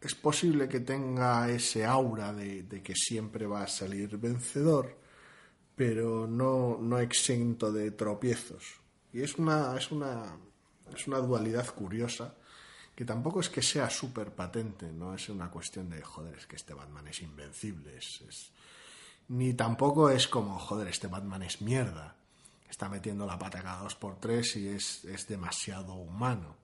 es 0.00 0.14
posible 0.14 0.68
que 0.68 0.80
tenga 0.80 1.50
ese 1.50 1.84
aura 1.84 2.32
de, 2.32 2.62
de 2.62 2.82
que 2.82 2.94
siempre 2.94 3.46
va 3.46 3.62
a 3.62 3.68
salir 3.68 4.16
vencedor, 4.16 4.98
pero 5.76 6.26
no, 6.26 6.78
no 6.80 6.98
exento 6.98 7.72
de 7.72 7.90
tropiezos. 7.90 8.80
Y 9.12 9.22
es 9.22 9.36
una, 9.36 9.76
es 9.76 9.90
una 9.90 10.36
es 10.94 11.06
una 11.06 11.18
dualidad 11.18 11.66
curiosa 11.74 12.34
que 13.00 13.06
tampoco 13.06 13.40
es 13.40 13.48
que 13.48 13.62
sea 13.62 13.88
súper 13.88 14.34
patente, 14.34 14.92
no 14.92 15.14
es 15.14 15.30
una 15.30 15.50
cuestión 15.50 15.88
de, 15.88 16.02
joder, 16.02 16.36
es 16.36 16.46
que 16.46 16.56
este 16.56 16.74
Batman 16.74 17.08
es 17.08 17.22
invencible, 17.22 17.96
es, 17.96 18.52
ni 19.28 19.54
tampoco 19.54 20.10
es 20.10 20.28
como, 20.28 20.58
joder, 20.58 20.88
este 20.88 21.06
Batman 21.06 21.42
es 21.42 21.62
mierda, 21.62 22.14
está 22.68 22.90
metiendo 22.90 23.24
la 23.24 23.38
pata 23.38 23.62
cada 23.62 23.84
dos 23.84 23.94
por 23.94 24.16
tres 24.20 24.54
y 24.56 24.68
es, 24.68 25.02
es 25.06 25.26
demasiado 25.26 25.94
humano. 25.94 26.54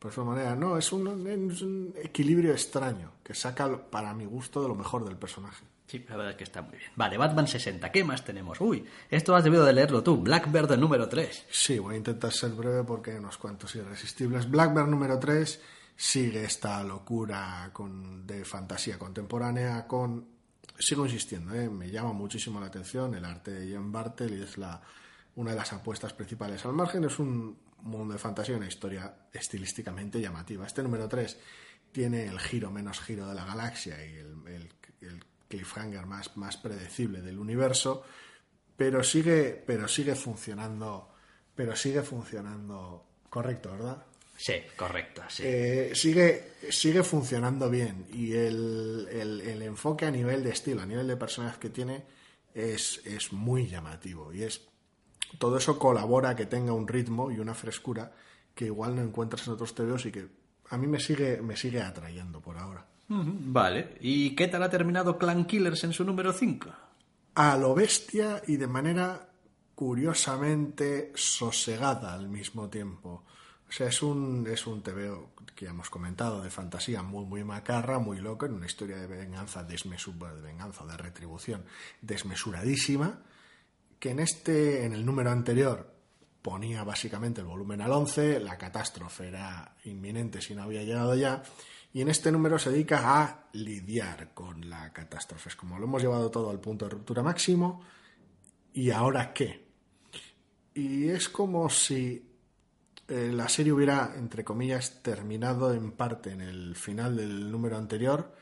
Por 0.00 0.10
esa 0.10 0.24
manera, 0.24 0.56
no, 0.56 0.76
es 0.76 0.90
un, 0.90 1.06
es 1.28 1.62
un 1.62 1.94
equilibrio 2.02 2.50
extraño 2.50 3.12
que 3.22 3.34
saca, 3.34 3.88
para 3.88 4.12
mi 4.14 4.24
gusto, 4.24 4.60
de 4.60 4.66
lo 4.66 4.74
mejor 4.74 5.04
del 5.04 5.16
personaje. 5.16 5.64
Sí, 5.88 6.04
la 6.06 6.16
verdad 6.16 6.32
es 6.32 6.36
que 6.36 6.44
está 6.44 6.60
muy 6.60 6.76
bien. 6.76 6.90
Vale, 6.96 7.16
Batman 7.16 7.48
60, 7.48 7.90
¿qué 7.90 8.04
más 8.04 8.22
tenemos? 8.22 8.60
Uy, 8.60 8.84
esto 9.08 9.34
has 9.34 9.42
debido 9.42 9.64
de 9.64 9.72
leerlo 9.72 10.02
tú, 10.02 10.18
Blackbird 10.18 10.76
número 10.76 11.08
3. 11.08 11.46
Sí, 11.50 11.78
voy 11.78 11.94
a 11.94 11.98
intentar 11.98 12.30
ser 12.30 12.50
breve 12.50 12.84
porque 12.84 13.12
hay 13.12 13.16
unos 13.16 13.38
cuantos 13.38 13.74
irresistibles. 13.74 14.50
Blackbird 14.50 14.86
número 14.86 15.18
3 15.18 15.60
sigue 15.96 16.44
esta 16.44 16.84
locura 16.84 17.70
con, 17.72 18.26
de 18.26 18.44
fantasía 18.44 18.98
contemporánea 18.98 19.86
con... 19.86 20.36
Sigo 20.78 21.06
insistiendo, 21.06 21.54
¿eh? 21.54 21.68
me 21.68 21.90
llama 21.90 22.12
muchísimo 22.12 22.60
la 22.60 22.66
atención 22.66 23.14
el 23.14 23.24
arte 23.24 23.50
de 23.50 23.68
Ian 23.68 23.90
Bartel 23.90 24.38
y 24.38 24.42
es 24.42 24.58
la, 24.58 24.80
una 25.36 25.52
de 25.52 25.56
las 25.56 25.72
apuestas 25.72 26.12
principales. 26.12 26.64
Al 26.66 26.74
margen 26.74 27.02
es 27.04 27.18
un 27.18 27.58
mundo 27.82 28.12
de 28.12 28.18
fantasía, 28.18 28.56
una 28.56 28.68
historia 28.68 29.12
estilísticamente 29.32 30.20
llamativa. 30.20 30.66
Este 30.66 30.82
número 30.82 31.08
3 31.08 31.38
tiene 31.90 32.26
el 32.26 32.38
giro 32.38 32.70
menos 32.70 33.00
giro 33.00 33.26
de 33.26 33.34
la 33.34 33.44
galaxia 33.44 34.04
y 34.04 34.16
el, 34.16 34.70
cliffhanger 35.48 36.06
más, 36.06 36.36
más 36.36 36.56
predecible 36.56 37.22
del 37.22 37.38
universo, 37.38 38.04
pero 38.76 39.02
sigue, 39.02 39.62
pero 39.66 39.88
sigue 39.88 40.14
funcionando, 40.14 41.10
pero 41.54 41.74
sigue 41.74 42.02
funcionando 42.02 43.06
correcto, 43.28 43.72
¿verdad? 43.72 44.04
Sí, 44.36 44.54
correcto, 44.76 45.22
sí. 45.28 45.42
Eh, 45.44 45.90
sigue, 45.94 46.52
sigue 46.70 47.02
funcionando 47.02 47.68
bien 47.68 48.06
y 48.12 48.32
el, 48.34 49.08
el, 49.10 49.40
el, 49.40 49.62
enfoque 49.62 50.06
a 50.06 50.12
nivel 50.12 50.44
de 50.44 50.50
estilo, 50.50 50.82
a 50.82 50.86
nivel 50.86 51.08
de 51.08 51.16
personaje 51.16 51.58
que 51.58 51.70
tiene, 51.70 52.04
es, 52.54 53.02
es 53.04 53.32
muy 53.32 53.66
llamativo 53.66 54.32
y 54.32 54.44
es 54.44 54.68
todo 55.38 55.58
eso 55.58 55.78
colabora 55.78 56.30
a 56.30 56.36
que 56.36 56.46
tenga 56.46 56.72
un 56.72 56.86
ritmo 56.86 57.30
y 57.30 57.38
una 57.38 57.54
frescura 57.54 58.12
que 58.54 58.66
igual 58.66 58.94
no 58.94 59.02
encuentras 59.02 59.46
en 59.46 59.54
otros 59.54 59.74
TVOs 59.74 60.06
y 60.06 60.12
que 60.12 60.28
a 60.70 60.76
mí 60.76 60.86
me 60.86 61.00
sigue, 61.00 61.42
me 61.42 61.56
sigue 61.56 61.82
atrayendo 61.82 62.40
por 62.40 62.58
ahora. 62.58 62.86
Vale. 63.08 63.96
¿Y 64.00 64.34
qué 64.34 64.48
tal 64.48 64.62
ha 64.62 64.70
terminado 64.70 65.16
Clan 65.18 65.46
Killers 65.46 65.84
en 65.84 65.92
su 65.92 66.04
número 66.04 66.32
5? 66.32 66.68
A 67.34 67.56
lo 67.56 67.74
bestia 67.74 68.42
y 68.46 68.56
de 68.56 68.66
manera 68.66 69.28
curiosamente 69.74 71.12
sosegada 71.14 72.12
al 72.12 72.28
mismo 72.28 72.68
tiempo. 72.68 73.24
O 73.68 73.72
sea, 73.72 73.88
es 73.88 74.02
un, 74.02 74.46
es 74.50 74.66
un 74.66 74.82
TVO 74.82 75.30
que 75.54 75.66
hemos 75.66 75.90
comentado, 75.90 76.42
de 76.42 76.50
fantasía 76.50 77.02
muy, 77.02 77.24
muy 77.24 77.44
macarra, 77.44 77.98
muy 77.98 78.18
loco, 78.20 78.46
en 78.46 78.54
una 78.54 78.66
historia 78.66 78.96
de 78.96 79.06
venganza, 79.06 79.66
desmesu- 79.66 80.14
bueno, 80.16 80.36
de 80.36 80.42
venganza, 80.42 80.84
de 80.86 80.96
retribución 80.96 81.64
desmesuradísima, 82.00 83.20
que 83.98 84.10
en 84.10 84.20
este, 84.20 84.84
en 84.84 84.92
el 84.92 85.04
número 85.04 85.30
anterior, 85.30 85.92
ponía 86.42 86.84
básicamente 86.84 87.40
el 87.40 87.46
volumen 87.46 87.80
al 87.80 87.90
11, 87.92 88.40
la 88.40 88.56
catástrofe 88.56 89.28
era 89.28 89.74
inminente 89.84 90.40
si 90.40 90.54
no 90.54 90.62
había 90.62 90.82
llegado 90.84 91.14
ya, 91.14 91.42
y 91.92 92.02
en 92.02 92.08
este 92.08 92.30
número 92.30 92.58
se 92.58 92.70
dedica 92.70 93.20
a 93.20 93.48
lidiar 93.52 94.34
con 94.34 94.68
la 94.68 94.92
catástrofe. 94.92 95.48
Es 95.48 95.56
como 95.56 95.78
lo 95.78 95.84
hemos 95.84 96.02
llevado 96.02 96.30
todo 96.30 96.50
al 96.50 96.60
punto 96.60 96.84
de 96.84 96.90
ruptura 96.90 97.22
máximo, 97.22 97.82
¿y 98.72 98.90
ahora 98.90 99.32
qué? 99.32 99.66
Y 100.74 101.08
es 101.08 101.28
como 101.28 101.68
si 101.70 102.28
eh, 103.08 103.30
la 103.32 103.48
serie 103.48 103.72
hubiera, 103.72 104.14
entre 104.16 104.44
comillas, 104.44 105.02
terminado 105.02 105.72
en 105.72 105.92
parte 105.92 106.30
en 106.30 106.42
el 106.42 106.76
final 106.76 107.16
del 107.16 107.50
número 107.50 107.76
anterior, 107.76 108.34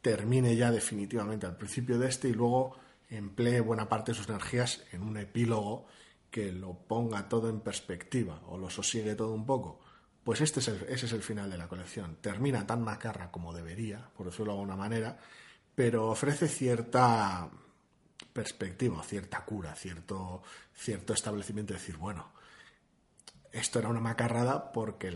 termine 0.00 0.54
ya 0.54 0.70
definitivamente 0.70 1.46
al 1.46 1.56
principio 1.56 1.98
de 1.98 2.08
este 2.08 2.28
y 2.28 2.32
luego 2.32 2.76
emplee 3.10 3.60
buena 3.60 3.88
parte 3.88 4.12
de 4.12 4.18
sus 4.18 4.28
energías 4.28 4.84
en 4.92 5.02
un 5.02 5.16
epílogo 5.16 5.86
que 6.30 6.52
lo 6.52 6.74
ponga 6.74 7.28
todo 7.28 7.48
en 7.48 7.60
perspectiva 7.60 8.40
o 8.46 8.58
lo 8.58 8.70
sosiegue 8.70 9.14
todo 9.14 9.34
un 9.34 9.46
poco. 9.46 9.80
Pues 10.24 10.40
este 10.40 10.60
es 10.60 10.68
el, 10.68 10.82
ese 10.88 11.06
es 11.06 11.12
el 11.12 11.22
final 11.22 11.50
de 11.50 11.58
la 11.58 11.68
colección. 11.68 12.16
Termina 12.20 12.66
tan 12.66 12.82
macarra 12.82 13.30
como 13.30 13.52
debería, 13.52 14.08
por 14.16 14.26
decirlo 14.26 14.52
de 14.52 14.58
alguna 14.58 14.76
manera, 14.76 15.18
pero 15.74 16.08
ofrece 16.08 16.48
cierta 16.48 17.50
perspectiva, 18.32 19.02
cierta 19.02 19.44
cura, 19.44 19.74
cierto, 19.74 20.42
cierto 20.74 21.12
establecimiento 21.12 21.74
de 21.74 21.78
decir, 21.78 21.98
bueno, 21.98 22.32
esto 23.52 23.78
era 23.78 23.88
una 23.88 24.00
macarrada 24.00 24.72
porque 24.72 25.14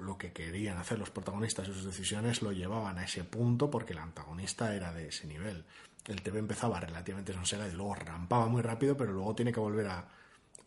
lo 0.00 0.16
que 0.16 0.32
querían 0.32 0.78
hacer 0.78 0.98
los 0.98 1.10
protagonistas 1.10 1.68
y 1.68 1.72
sus 1.72 1.84
decisiones 1.84 2.40
lo 2.40 2.52
llevaban 2.52 2.98
a 2.98 3.04
ese 3.04 3.24
punto 3.24 3.70
porque 3.70 3.92
el 3.92 3.98
antagonista 3.98 4.74
era 4.74 4.92
de 4.92 5.08
ese 5.08 5.26
nivel. 5.26 5.64
El 6.06 6.22
TV 6.22 6.38
empezaba 6.38 6.80
relativamente 6.80 7.34
sosegado 7.34 7.68
y 7.68 7.74
luego 7.74 7.96
rampaba 7.96 8.46
muy 8.46 8.62
rápido, 8.62 8.96
pero 8.96 9.12
luego 9.12 9.34
tiene 9.34 9.52
que 9.52 9.60
volver 9.60 9.88
a, 9.88 10.08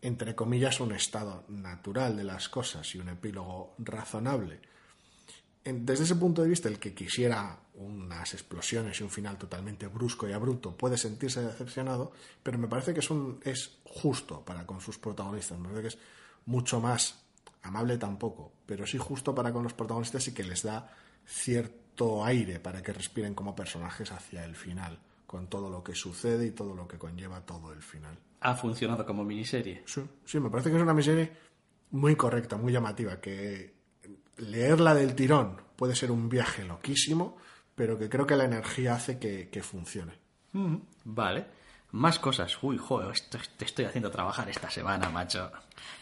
entre 0.02 0.34
comillas, 0.34 0.80
un 0.80 0.92
estado 0.92 1.44
natural 1.48 2.16
de 2.16 2.24
las 2.24 2.48
cosas 2.48 2.94
y 2.94 2.98
un 2.98 3.08
epílogo 3.08 3.74
razonable. 3.78 4.60
Desde 5.62 6.04
ese 6.04 6.16
punto 6.16 6.42
de 6.42 6.48
vista, 6.48 6.68
el 6.68 6.78
que 6.78 6.94
quisiera 6.94 7.58
unas 7.74 8.32
explosiones 8.32 8.98
y 8.98 9.02
un 9.02 9.10
final 9.10 9.36
totalmente 9.36 9.86
brusco 9.88 10.26
y 10.26 10.32
abrupto 10.32 10.76
puede 10.76 10.96
sentirse 10.96 11.42
decepcionado, 11.42 12.12
pero 12.42 12.58
me 12.58 12.66
parece 12.66 12.94
que 12.94 13.00
es, 13.00 13.10
un, 13.10 13.40
es 13.44 13.78
justo 13.84 14.42
para 14.42 14.66
con 14.66 14.80
sus 14.80 14.98
protagonistas. 14.98 15.58
Me 15.58 15.68
parece 15.68 15.82
que 15.82 15.88
es 15.88 15.98
mucho 16.46 16.80
más 16.80 17.22
amable 17.62 17.98
tampoco, 17.98 18.52
pero 18.64 18.86
sí 18.86 18.96
justo 18.96 19.34
para 19.34 19.52
con 19.52 19.62
los 19.62 19.74
protagonistas 19.74 20.26
y 20.28 20.32
que 20.32 20.44
les 20.44 20.62
da 20.62 20.94
cierto 21.26 22.24
aire 22.24 22.58
para 22.58 22.82
que 22.82 22.94
respiren 22.94 23.34
como 23.34 23.54
personajes 23.54 24.10
hacia 24.12 24.44
el 24.44 24.56
final, 24.56 24.98
con 25.26 25.48
todo 25.48 25.68
lo 25.68 25.84
que 25.84 25.94
sucede 25.94 26.46
y 26.46 26.50
todo 26.52 26.74
lo 26.74 26.88
que 26.88 26.98
conlleva 26.98 27.44
todo 27.44 27.72
el 27.72 27.82
final. 27.82 28.18
Ha 28.40 28.54
funcionado 28.54 29.04
como 29.04 29.24
miniserie. 29.24 29.82
Sí, 29.86 30.02
sí, 30.24 30.40
me 30.40 30.50
parece 30.50 30.70
que 30.70 30.76
es 30.76 30.82
una 30.82 30.94
miniserie 30.94 31.32
muy 31.90 32.16
correcta, 32.16 32.56
muy 32.56 32.72
llamativa, 32.72 33.20
que 33.20 33.74
leerla 34.38 34.94
del 34.94 35.14
tirón 35.14 35.60
puede 35.76 35.94
ser 35.94 36.10
un 36.10 36.28
viaje 36.28 36.64
loquísimo, 36.64 37.36
pero 37.74 37.98
que 37.98 38.08
creo 38.08 38.26
que 38.26 38.36
la 38.36 38.44
energía 38.44 38.94
hace 38.94 39.18
que, 39.18 39.48
que 39.50 39.62
funcione. 39.62 40.12
Ujú, 40.54 40.82
Vale. 41.04 41.46
Más 41.92 42.20
cosas. 42.20 42.56
Uy, 42.62 42.78
joder, 42.78 43.10
esto, 43.10 43.36
te 43.56 43.64
estoy 43.64 43.84
haciendo 43.84 44.12
trabajar 44.12 44.48
esta 44.48 44.70
semana, 44.70 45.10
macho. 45.10 45.50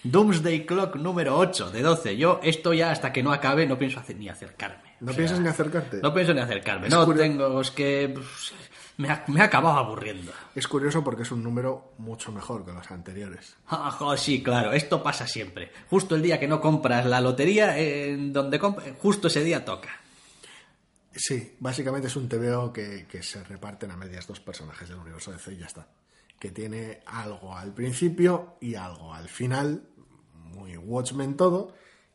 Doomsday 0.04 0.66
Clock 0.66 0.96
número 0.96 1.38
8 1.38 1.70
de 1.70 1.80
12. 1.80 2.16
Yo 2.18 2.40
esto 2.42 2.74
ya 2.74 2.90
hasta 2.90 3.10
que 3.10 3.22
no 3.22 3.32
acabe 3.32 3.66
no 3.66 3.78
pienso 3.78 3.98
hacer- 3.98 4.16
ni 4.18 4.28
acercarme. 4.28 4.96
¿No 5.00 5.06
O 5.10 5.14
sea, 5.14 5.16
piensas 5.16 5.40
ni 5.40 5.48
acercarte? 5.48 6.00
No 6.02 6.12
pienso 6.12 6.34
ni 6.34 6.40
acercarme. 6.40 6.88
Es 6.88 6.92
no 6.92 7.06
tengo, 7.14 7.58
es 7.62 7.70
que 7.70 8.10
pues, 8.12 8.26
me 8.98 9.08
ha, 9.10 9.24
me 9.28 9.40
ha 9.40 9.44
acabado 9.44 9.78
aburriendo. 9.78 10.32
Es 10.54 10.66
curioso 10.66 11.02
porque 11.04 11.22
es 11.22 11.30
un 11.30 11.42
número 11.42 11.92
mucho 11.98 12.32
mejor 12.32 12.64
que 12.64 12.72
los 12.72 12.90
anteriores. 12.90 13.56
Ah, 13.70 13.90
jo, 13.90 14.16
sí, 14.16 14.42
claro, 14.42 14.72
esto 14.72 15.02
pasa 15.02 15.26
siempre. 15.26 15.70
Justo 15.88 16.16
el 16.16 16.22
día 16.22 16.40
que 16.40 16.48
no 16.48 16.60
compras 16.60 17.06
la 17.06 17.20
lotería, 17.20 17.78
en 17.78 18.32
donde 18.32 18.58
justo 18.98 19.28
ese 19.28 19.44
día 19.44 19.64
toca. 19.64 19.90
Sí, 21.14 21.56
básicamente 21.60 22.08
es 22.08 22.16
un 22.16 22.28
TVO 22.28 22.72
que, 22.72 23.06
que 23.06 23.22
se 23.22 23.42
reparten 23.44 23.90
a 23.90 23.96
medias 23.96 24.26
dos 24.26 24.40
personajes 24.40 24.88
del 24.88 24.98
universo 24.98 25.32
DC 25.32 25.52
y 25.52 25.58
ya 25.58 25.66
está. 25.66 25.86
Que 26.40 26.50
tiene 26.50 27.00
algo 27.06 27.54
al 27.56 27.72
principio 27.74 28.56
y 28.60 28.74
algo 28.74 29.14
al 29.14 29.28
final, 29.28 29.84
muy 30.34 30.76
Watchmen 30.76 31.36
todo, 31.36 31.74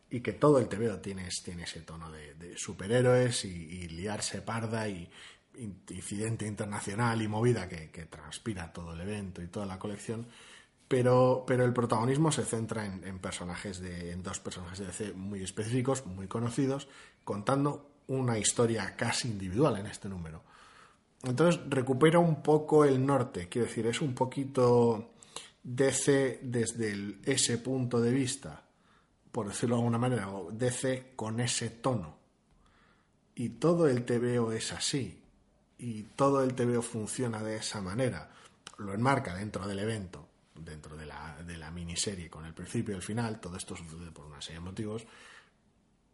y 0.10 0.22
que 0.22 0.34
todo 0.34 0.60
el 0.60 0.68
TVO 0.68 1.00
tiene, 1.00 1.30
tiene 1.44 1.64
ese 1.64 1.82
tono 1.82 2.12
de, 2.12 2.34
de 2.36 2.58
superhéroes 2.58 3.46
y, 3.46 3.50
y 3.50 3.88
liarse 3.90 4.42
parda 4.42 4.88
y 4.88 5.10
incidente 5.58 6.48
internacional 6.48 7.22
y 7.22 7.28
movida 7.28 7.68
que, 7.68 7.88
transpira 8.06 8.72
todo 8.72 8.94
el 8.94 9.02
evento 9.02 9.42
y 9.42 9.48
toda 9.48 9.66
la 9.66 9.80
colección. 9.80 10.28
Pero, 10.88 11.44
pero 11.48 11.66
el 11.66 11.74
protagonismo 11.74 12.32
se 12.32 12.44
centra 12.44 12.86
en, 12.86 13.20
personajes 13.20 13.80
de, 13.80 14.12
en 14.12 14.22
dos 14.22 14.40
personajes 14.40 14.80
de 14.80 14.86
DC 14.88 15.14
muy 15.14 15.42
específicos, 15.42 16.06
muy 16.06 16.28
conocidos, 16.28 16.88
contando 17.24 17.90
una 18.08 18.38
historia 18.38 18.96
casi 18.96 19.30
individual 19.30 19.78
en 19.78 19.88
este 19.88 20.10
número. 20.10 20.44
Entonces 21.24 21.62
recupera 21.70 22.20
un 22.20 22.44
poco 22.44 22.84
el 22.84 23.04
norte, 23.06 23.48
quiero 23.48 23.68
decir, 23.68 23.88
es 23.88 24.02
un 24.02 24.14
poquito 24.14 25.14
DC 25.64 26.40
desde 26.44 27.18
ese 27.24 27.58
punto 27.60 28.02
de 28.02 28.12
vista, 28.12 28.62
por 29.32 29.48
decirlo 29.48 29.78
de 29.78 29.82
alguna 29.82 29.98
manera, 29.98 30.30
DC 30.52 31.14
con 31.16 31.40
ese 31.40 31.70
tono. 31.70 32.18
Y 33.36 33.50
todo 33.50 33.88
el 33.88 34.04
TVO 34.06 34.52
es 34.52 34.74
así, 34.74 35.23
y 35.84 36.04
todo 36.16 36.42
el 36.42 36.54
TVO 36.56 36.82
funciona 36.82 37.44
de 37.44 37.58
esa 37.58 37.82
manera. 37.82 38.30
Lo 38.78 38.94
enmarca 38.94 39.36
dentro 39.36 39.68
del 39.68 39.80
evento, 39.80 40.30
dentro 40.56 40.96
de 40.96 41.06
la, 41.06 41.44
de 41.46 41.58
la 41.58 41.72
miniserie, 41.72 42.30
con 42.30 42.46
el 42.46 42.54
principio 42.54 42.94
y 42.94 42.98
el 42.98 43.04
final, 43.04 43.42
todo 43.42 43.58
esto 43.58 43.76
sucede 43.76 44.10
por 44.12 44.26
una 44.26 44.42
serie 44.42 44.60
de 44.60 44.66
motivos, 44.66 45.06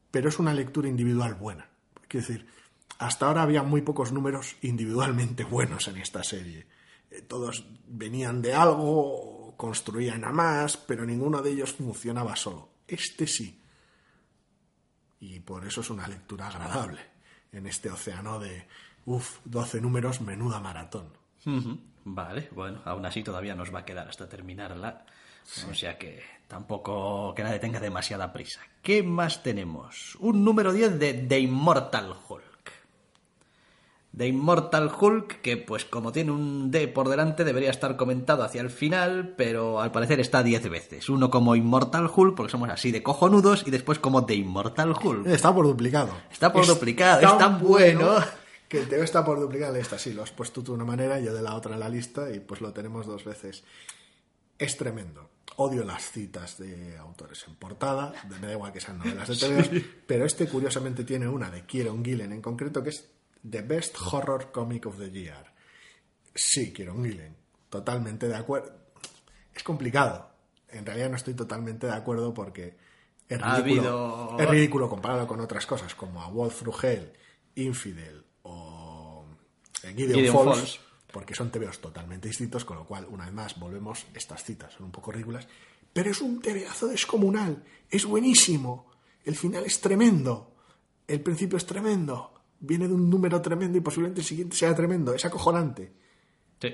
pero 0.10 0.30
es 0.30 0.40
una 0.40 0.56
lectura 0.56 0.88
individual 0.90 1.36
buena. 1.36 1.70
Quiero 2.08 2.26
decir, 2.26 2.48
hasta 2.98 3.28
ahora 3.28 3.44
había 3.44 3.62
muy 3.62 3.84
pocos 3.84 4.12
números 4.12 4.56
individualmente 4.64 5.44
buenos 5.44 5.88
en 5.88 5.98
esta 5.98 6.24
serie. 6.24 6.66
Eh, 7.12 7.22
Todos 7.22 7.64
venían 7.88 8.42
de 8.42 8.56
algo, 8.56 9.54
construían 9.56 10.26
a 10.26 10.32
más, 10.32 10.78
pero 10.78 11.06
ninguno 11.06 11.44
de 11.44 11.52
ellos 11.52 11.74
funcionaba 11.74 12.36
solo. 12.36 12.70
Este 12.88 13.28
sí. 13.28 13.62
Y 15.20 15.42
por 15.42 15.64
eso 15.68 15.82
es 15.82 15.92
una 15.92 16.08
lectura 16.08 16.48
agradable 16.48 17.02
en 17.52 17.68
este 17.68 17.92
océano 17.92 18.40
de, 18.40 18.66
uff, 19.06 19.40
12 19.46 19.82
números, 19.82 20.22
menuda 20.22 20.60
maratón. 20.60 21.08
Vale, 22.06 22.50
bueno, 22.54 22.82
aún 22.86 23.06
así 23.06 23.24
todavía 23.24 23.56
nos 23.56 23.74
va 23.74 23.80
a 23.80 23.86
quedar 23.86 24.08
hasta 24.08 24.28
terminarla. 24.28 25.06
O 25.70 25.74
sea 25.74 25.98
que 25.98 26.22
tampoco 26.48 27.34
que 27.36 27.44
nadie 27.44 27.60
tenga 27.60 27.80
demasiada 27.80 28.32
prisa. 28.32 28.62
¿Qué 28.82 29.04
más 29.04 29.44
tenemos? 29.44 30.16
Un 30.20 30.44
número 30.44 30.72
10 30.72 31.00
de 31.00 31.14
The 31.14 31.40
Immortal 31.40 32.14
Hulk. 32.28 32.44
The 34.16 34.28
Immortal 34.28 34.92
Hulk, 35.00 35.42
que 35.42 35.58
pues 35.58 35.86
como 35.86 36.12
tiene 36.12 36.32
un 36.32 36.72
D 36.72 36.88
por 36.88 37.10
delante 37.10 37.44
debería 37.44 37.70
estar 37.70 37.96
comentado 37.96 38.44
hacia 38.44 38.62
el 38.62 38.70
final, 38.70 39.36
pero 39.38 39.82
al 39.82 39.92
parecer 39.92 40.20
está 40.20 40.44
10 40.44 40.70
veces. 40.70 41.10
Uno 41.10 41.30
como 41.30 41.56
Immortal 41.56 42.10
Hulk, 42.14 42.36
porque 42.36 42.52
somos 42.52 42.70
así 42.70 42.92
de 42.92 43.04
cojonudos, 43.04 43.66
y 43.68 43.72
después 43.72 44.00
como 44.00 44.26
The 44.26 44.36
Immortal 44.36 44.94
Hulk. 45.02 45.28
Está 45.28 45.54
por 45.54 45.66
duplicado. 45.66 46.12
Está 46.32 46.52
por 46.52 46.66
duplicado, 46.66 47.22
es 47.22 47.38
tan 47.38 47.60
bueno. 47.60 48.18
Que 48.70 48.80
el 48.80 48.88
TV 48.88 49.04
está 49.04 49.26
por 49.26 49.40
duplicado. 49.40 49.76
Esta 49.76 50.00
sí, 50.00 50.14
lo 50.14 50.24
has 50.24 50.32
puesto 50.32 50.64
tú 50.64 50.72
de 50.72 50.76
una 50.76 50.86
manera, 50.86 51.20
yo 51.20 51.34
de 51.34 51.42
la 51.42 51.56
otra 51.56 51.74
en 51.74 51.80
la 51.82 51.90
lista, 51.90 52.32
y 52.32 52.40
pues 52.40 52.62
lo 52.62 52.72
tenemos 52.72 53.06
dos 53.08 53.26
veces. 53.26 53.64
Es 54.58 54.78
tremendo. 54.78 55.30
Odio 55.58 55.84
las 55.84 56.10
citas 56.12 56.58
de 56.58 56.98
autores 56.98 57.44
en 57.48 57.56
portada, 57.56 58.14
me 58.30 58.38
da 58.48 58.54
igual 58.54 58.72
que 58.72 58.80
sean 58.80 58.98
novelas 59.00 59.28
de 59.28 59.36
TVOs, 59.70 59.70
pero 60.08 60.26
este 60.26 60.48
curiosamente 60.48 61.04
tiene 61.04 61.28
una 61.28 61.50
de 61.52 61.66
Kieron 61.66 62.06
Gillen 62.06 62.32
en 62.32 62.42
concreto, 62.42 62.82
que 62.82 62.90
es 62.92 63.10
The 63.50 63.62
Best 63.64 63.98
Horror 64.00 64.52
Comic 64.52 64.86
of 64.86 64.98
the 64.98 65.12
Year. 65.12 65.46
Sí, 66.34 66.72
Kieron 66.72 67.04
Gillen, 67.04 67.36
totalmente 67.70 68.28
de 68.28 68.36
acuerdo. 68.36 68.72
Es 69.54 69.64
complicado. 69.64 70.30
En 70.70 70.86
realidad 70.86 71.10
no 71.10 71.16
estoy 71.18 71.34
totalmente 71.34 71.88
de 71.88 71.94
acuerdo 71.94 72.34
porque 72.34 72.78
es 73.28 73.40
Ha 73.42 73.58
ridículo, 73.62 74.30
habido- 74.30 74.38
es 74.40 74.50
ridículo 74.50 74.90
compararlo 74.90 75.28
con 75.28 75.40
otras 75.42 75.66
cosas 75.66 75.96
como 75.96 76.22
a 76.22 76.30
Wolf 76.30 76.60
Frugel, 76.60 77.12
Infidel 77.56 78.24
eh, 79.84 79.94
Gideon, 79.96 80.20
Gideon 80.20 80.36
Falls, 80.36 80.58
Falls. 80.58 80.80
porque 81.12 81.36
son 81.36 81.52
TVOs 81.52 81.80
totalmente 81.80 82.28
distintos, 82.28 82.66
con 82.66 82.78
lo 82.78 82.86
cual, 82.86 83.08
una 83.10 83.26
vez 83.26 83.34
más, 83.34 83.60
volvemos, 83.60 84.06
estas 84.14 84.44
citas 84.44 84.74
son 84.74 84.86
un 84.86 84.92
poco 84.92 85.12
ridículas, 85.12 85.48
pero 85.92 86.12
es 86.12 86.22
un 86.22 86.42
TVazo 86.42 86.88
descomunal, 86.88 87.64
es 87.90 88.06
buenísimo, 88.06 88.92
el 89.24 89.36
final 89.36 89.66
es 89.66 89.82
tremendo, 89.82 90.56
el 91.08 91.22
principio 91.22 91.58
es 91.58 91.66
tremendo, 91.66 92.34
viene 92.60 92.88
de 92.88 92.94
un 92.94 93.10
número 93.10 93.42
tremendo 93.42 93.78
y 93.78 93.82
posiblemente 93.82 94.22
el 94.22 94.28
siguiente 94.28 94.56
sea 94.56 94.76
tremendo, 94.76 95.14
es 95.14 95.26
acojonante. 95.26 95.92
Sí. 96.62 96.74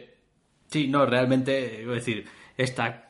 Sí, 0.69 0.87
no, 0.87 1.05
realmente, 1.05 1.81
es 1.81 1.87
decir, 1.87 2.25
esta 2.57 3.04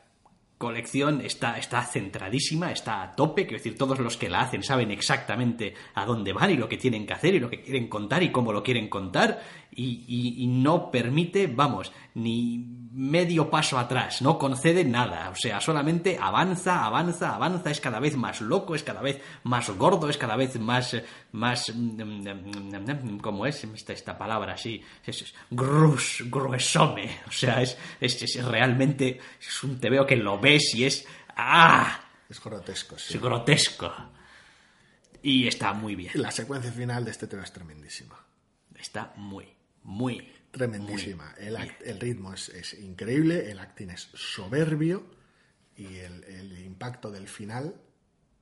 colección 0.58 1.20
está, 1.20 1.58
está 1.58 1.82
centradísima, 1.82 2.72
está 2.72 3.02
a 3.02 3.14
tope, 3.14 3.46
quiero 3.46 3.58
decir, 3.58 3.76
todos 3.76 3.98
los 3.98 4.16
que 4.16 4.30
la 4.30 4.40
hacen 4.40 4.62
saben 4.62 4.90
exactamente 4.90 5.74
a 5.94 6.06
dónde 6.06 6.32
van 6.32 6.50
y 6.50 6.56
lo 6.56 6.68
que 6.68 6.78
tienen 6.78 7.06
que 7.06 7.12
hacer 7.12 7.34
y 7.34 7.40
lo 7.40 7.50
que 7.50 7.60
quieren 7.60 7.88
contar 7.88 8.22
y 8.22 8.32
cómo 8.32 8.52
lo 8.52 8.62
quieren 8.62 8.88
contar 8.88 9.42
y, 9.70 10.04
y 10.38 10.46
no 10.46 10.90
permite, 10.90 11.46
vamos, 11.46 11.92
ni 12.14 12.85
medio 12.96 13.50
paso 13.50 13.78
atrás, 13.78 14.22
no 14.22 14.38
concede 14.38 14.82
nada, 14.82 15.28
o 15.28 15.34
sea, 15.34 15.60
solamente 15.60 16.16
avanza, 16.18 16.82
avanza, 16.86 17.34
avanza, 17.34 17.70
es 17.70 17.78
cada 17.78 18.00
vez 18.00 18.16
más 18.16 18.40
loco, 18.40 18.74
es 18.74 18.82
cada 18.82 19.02
vez 19.02 19.20
más 19.42 19.68
gordo, 19.68 20.08
es 20.08 20.16
cada 20.16 20.34
vez 20.34 20.58
más, 20.58 20.96
más, 21.32 21.70
¿cómo 23.20 23.44
es 23.44 23.62
esta, 23.64 23.92
esta 23.92 24.16
palabra 24.16 24.54
así? 24.54 24.82
Es, 25.04 25.34
grus, 25.50 26.24
gruesome, 26.24 27.20
o 27.28 27.32
sea, 27.32 27.60
es, 27.60 27.76
es, 28.00 28.22
es 28.22 28.42
realmente, 28.42 29.20
es 29.40 29.62
un 29.62 29.78
te 29.78 29.90
veo 29.90 30.06
que 30.06 30.16
lo 30.16 30.40
ves 30.40 30.74
y 30.74 30.86
es, 30.86 31.06
¡ah! 31.36 32.00
Es 32.30 32.42
grotesco, 32.42 32.98
sí. 32.98 33.14
Es 33.14 33.22
grotesco. 33.22 33.92
Y 35.22 35.46
está 35.46 35.74
muy 35.74 35.94
bien. 35.94 36.12
La 36.14 36.30
secuencia 36.30 36.72
final 36.72 37.04
de 37.04 37.10
este 37.10 37.26
tema 37.26 37.42
es 37.42 37.52
tremendísima. 37.52 38.18
Está 38.74 39.12
muy, 39.16 39.46
muy 39.82 40.35
tremendísima. 40.56 41.34
El, 41.38 41.56
el, 41.84 42.00
ritmo 42.00 42.32
es, 42.32 42.48
es, 42.48 42.74
increíble, 42.74 43.50
el 43.50 43.58
acting 43.58 43.90
es 43.90 44.08
soberbio 44.14 45.04
y 45.76 45.96
el, 45.96 46.24
el, 46.24 46.64
impacto 46.64 47.10
del 47.10 47.28
final 47.28 47.74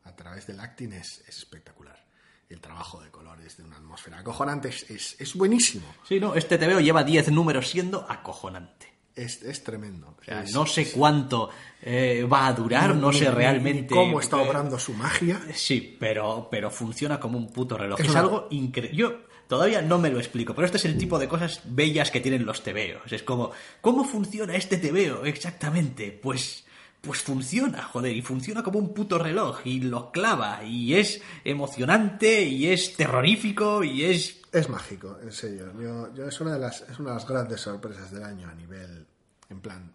a 0.04 0.14
través 0.14 0.46
del 0.46 0.60
acting 0.60 0.92
es, 0.92 1.24
es, 1.26 1.38
espectacular. 1.38 2.04
El 2.48 2.60
trabajo 2.60 3.02
de 3.02 3.10
colores 3.10 3.56
de 3.56 3.64
una 3.64 3.76
atmósfera 3.76 4.20
acojonante 4.20 4.68
es, 4.68 5.16
es 5.18 5.34
buenísimo. 5.34 5.86
Sí, 6.06 6.20
no, 6.20 6.34
este 6.34 6.58
TVO 6.58 6.78
lleva 6.80 7.02
10 7.02 7.32
números 7.32 7.68
siendo 7.68 8.06
acojonante. 8.08 8.94
Es, 9.16 9.62
tremendo. 9.62 10.16
O 10.20 10.24
sea, 10.24 10.44
no 10.52 10.66
sé 10.66 10.90
cuánto 10.90 11.48
eh, 11.80 12.26
va 12.30 12.48
a 12.48 12.52
durar, 12.52 12.96
no, 12.96 13.12
sé 13.12 13.30
realmente. 13.30 13.94
cómo 13.94 14.18
está 14.18 14.38
obrando 14.38 14.76
su 14.76 14.92
magia. 14.92 15.40
Sí, 15.54 15.96
pero, 16.00 16.48
pero 16.50 16.68
funciona 16.68 17.20
como 17.20 17.38
un 17.38 17.52
puto 17.52 17.78
reloj. 17.78 18.00
Es, 18.00 18.14
algo 18.16 18.48
increíble. 18.50 18.96
Yo 18.96 19.20
Todavía 19.48 19.82
no 19.82 19.98
me 19.98 20.10
lo 20.10 20.18
explico, 20.18 20.54
pero 20.54 20.66
este 20.66 20.78
es 20.78 20.84
el 20.84 20.96
tipo 20.96 21.18
de 21.18 21.28
cosas 21.28 21.60
bellas 21.64 22.10
que 22.10 22.20
tienen 22.20 22.46
los 22.46 22.62
tebeos. 22.62 23.12
Es 23.12 23.22
como, 23.22 23.52
¿cómo 23.80 24.04
funciona 24.04 24.54
este 24.56 24.78
tebeo 24.78 25.24
exactamente? 25.24 26.18
Pues, 26.22 26.64
pues 27.00 27.20
funciona, 27.20 27.82
joder, 27.82 28.16
y 28.16 28.22
funciona 28.22 28.62
como 28.62 28.78
un 28.78 28.94
puto 28.94 29.18
reloj, 29.18 29.60
y 29.64 29.80
lo 29.80 30.10
clava, 30.10 30.64
y 30.64 30.94
es 30.94 31.20
emocionante, 31.44 32.42
y 32.42 32.68
es 32.68 32.96
terrorífico, 32.96 33.84
y 33.84 34.04
es... 34.04 34.40
Es 34.50 34.68
mágico, 34.68 35.18
en 35.22 35.32
serio. 35.32 35.72
Yo, 36.14 36.26
es, 36.26 36.40
una 36.40 36.54
de 36.54 36.60
las, 36.60 36.82
es 36.82 36.98
una 36.98 37.10
de 37.10 37.16
las 37.16 37.28
grandes 37.28 37.60
sorpresas 37.60 38.10
del 38.10 38.22
año 38.22 38.48
a 38.48 38.54
nivel, 38.54 39.06
en 39.50 39.60
plan... 39.60 39.92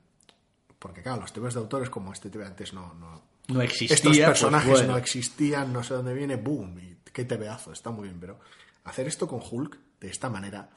Porque 0.78 1.02
claro, 1.02 1.22
los 1.22 1.34
tebeos 1.34 1.54
de 1.56 1.60
autores 1.60 1.90
como 1.90 2.14
este 2.14 2.30
TV 2.30 2.46
antes 2.46 2.74
no... 2.74 2.94
no 2.94 3.30
no 3.50 3.62
existía. 3.62 3.96
Estos 3.96 4.16
pues 4.16 4.28
personajes 4.28 4.72
bueno. 4.72 4.94
no 4.94 4.98
existían, 4.98 5.74
no 5.74 5.84
sé 5.84 5.96
dónde 5.96 6.14
viene, 6.14 6.36
boom, 6.36 6.78
y 6.80 6.98
qué 7.12 7.26
tebeazo, 7.26 7.74
está 7.74 7.90
muy 7.90 8.08
bien, 8.08 8.20
pero 8.20 8.40
hacer 8.90 9.08
esto 9.08 9.28
con 9.28 9.42
Hulk 9.42 9.78
de 10.00 10.10
esta 10.10 10.30
manera 10.30 10.70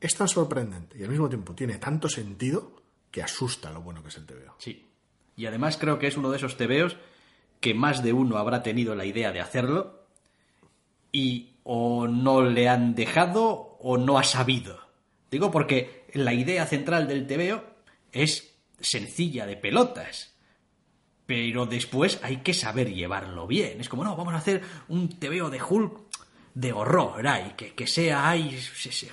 es 0.00 0.14
tan 0.14 0.28
sorprendente 0.28 0.98
y 0.98 1.02
al 1.02 1.10
mismo 1.10 1.28
tiempo 1.28 1.54
tiene 1.54 1.78
tanto 1.78 2.08
sentido 2.08 2.82
que 3.10 3.22
asusta 3.22 3.70
lo 3.70 3.82
bueno 3.82 4.02
que 4.02 4.08
es 4.08 4.16
el 4.16 4.26
TVO. 4.26 4.54
Sí. 4.58 4.86
Y 5.36 5.46
además 5.46 5.76
creo 5.76 5.98
que 5.98 6.06
es 6.06 6.16
uno 6.16 6.30
de 6.30 6.36
esos 6.36 6.56
TVOs 6.56 6.96
que 7.60 7.74
más 7.74 8.02
de 8.02 8.12
uno 8.12 8.38
habrá 8.38 8.62
tenido 8.62 8.94
la 8.94 9.04
idea 9.04 9.32
de 9.32 9.40
hacerlo 9.40 10.06
y 11.12 11.56
o 11.64 12.08
no 12.08 12.42
le 12.42 12.68
han 12.68 12.94
dejado 12.94 13.76
o 13.80 13.98
no 13.98 14.18
ha 14.18 14.24
sabido. 14.24 14.78
Digo 15.30 15.50
porque 15.50 16.06
la 16.14 16.32
idea 16.32 16.66
central 16.66 17.06
del 17.06 17.26
TVO 17.26 17.62
es 18.12 18.56
sencilla 18.80 19.46
de 19.46 19.56
pelotas. 19.56 20.34
Pero 21.26 21.66
después 21.66 22.18
hay 22.22 22.38
que 22.38 22.54
saber 22.54 22.92
llevarlo 22.92 23.46
bien. 23.46 23.80
Es 23.80 23.88
como, 23.88 24.02
no, 24.02 24.16
vamos 24.16 24.34
a 24.34 24.38
hacer 24.38 24.62
un 24.88 25.08
TVO 25.08 25.48
de 25.48 25.62
Hulk 25.62 26.09
de 26.54 26.72
horror, 26.72 27.26
ay, 27.26 27.54
que, 27.56 27.74
que 27.74 27.86
sea, 27.86 28.28
ay, 28.28 28.58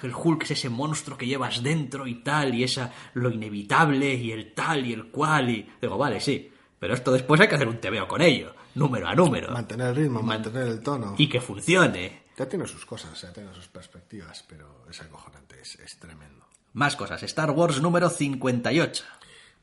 el 0.04 0.14
Hulk 0.14 0.44
es 0.44 0.52
ese 0.52 0.70
monstruo 0.70 1.18
que 1.18 1.28
llevas 1.28 1.62
dentro 1.62 2.08
y 2.08 2.16
tal, 2.16 2.56
y 2.56 2.64
esa, 2.64 2.92
lo 3.14 3.30
inevitable, 3.30 4.14
y 4.14 4.32
el 4.32 4.54
tal 4.54 4.86
y 4.86 4.94
el 4.94 5.08
cual, 5.08 5.50
y 5.50 5.70
digo, 5.82 5.98
vale, 5.98 6.20
sí, 6.20 6.52
pero 6.80 6.94
esto 6.94 7.12
después 7.12 7.40
hay 7.42 7.48
que 7.48 7.56
hacer 7.56 7.68
un 7.68 7.80
tebeo 7.80 8.08
con 8.08 8.22
ello, 8.22 8.54
número 8.76 9.08
a 9.08 9.16
número. 9.16 9.52
Mantener 9.52 9.88
el 9.88 9.96
ritmo, 9.96 10.22
mantener 10.22 10.68
el 10.68 10.82
tono. 10.82 11.16
Y 11.18 11.30
que 11.30 11.42
funcione. 11.42 12.24
Ya 12.38 12.48
tiene 12.48 12.68
sus 12.68 12.86
cosas, 12.86 13.20
ya 13.20 13.34
tiene 13.34 13.54
sus 13.54 13.68
perspectivas, 13.68 14.44
pero 14.48 14.86
es 14.90 15.02
acojonante, 15.02 15.60
es, 15.62 15.76
es 15.80 15.98
tremendo. 15.98 16.46
Más 16.74 16.96
cosas, 16.96 17.24
Star 17.24 17.52
Wars 17.52 17.82
número 17.82 18.10
58. 18.10 19.04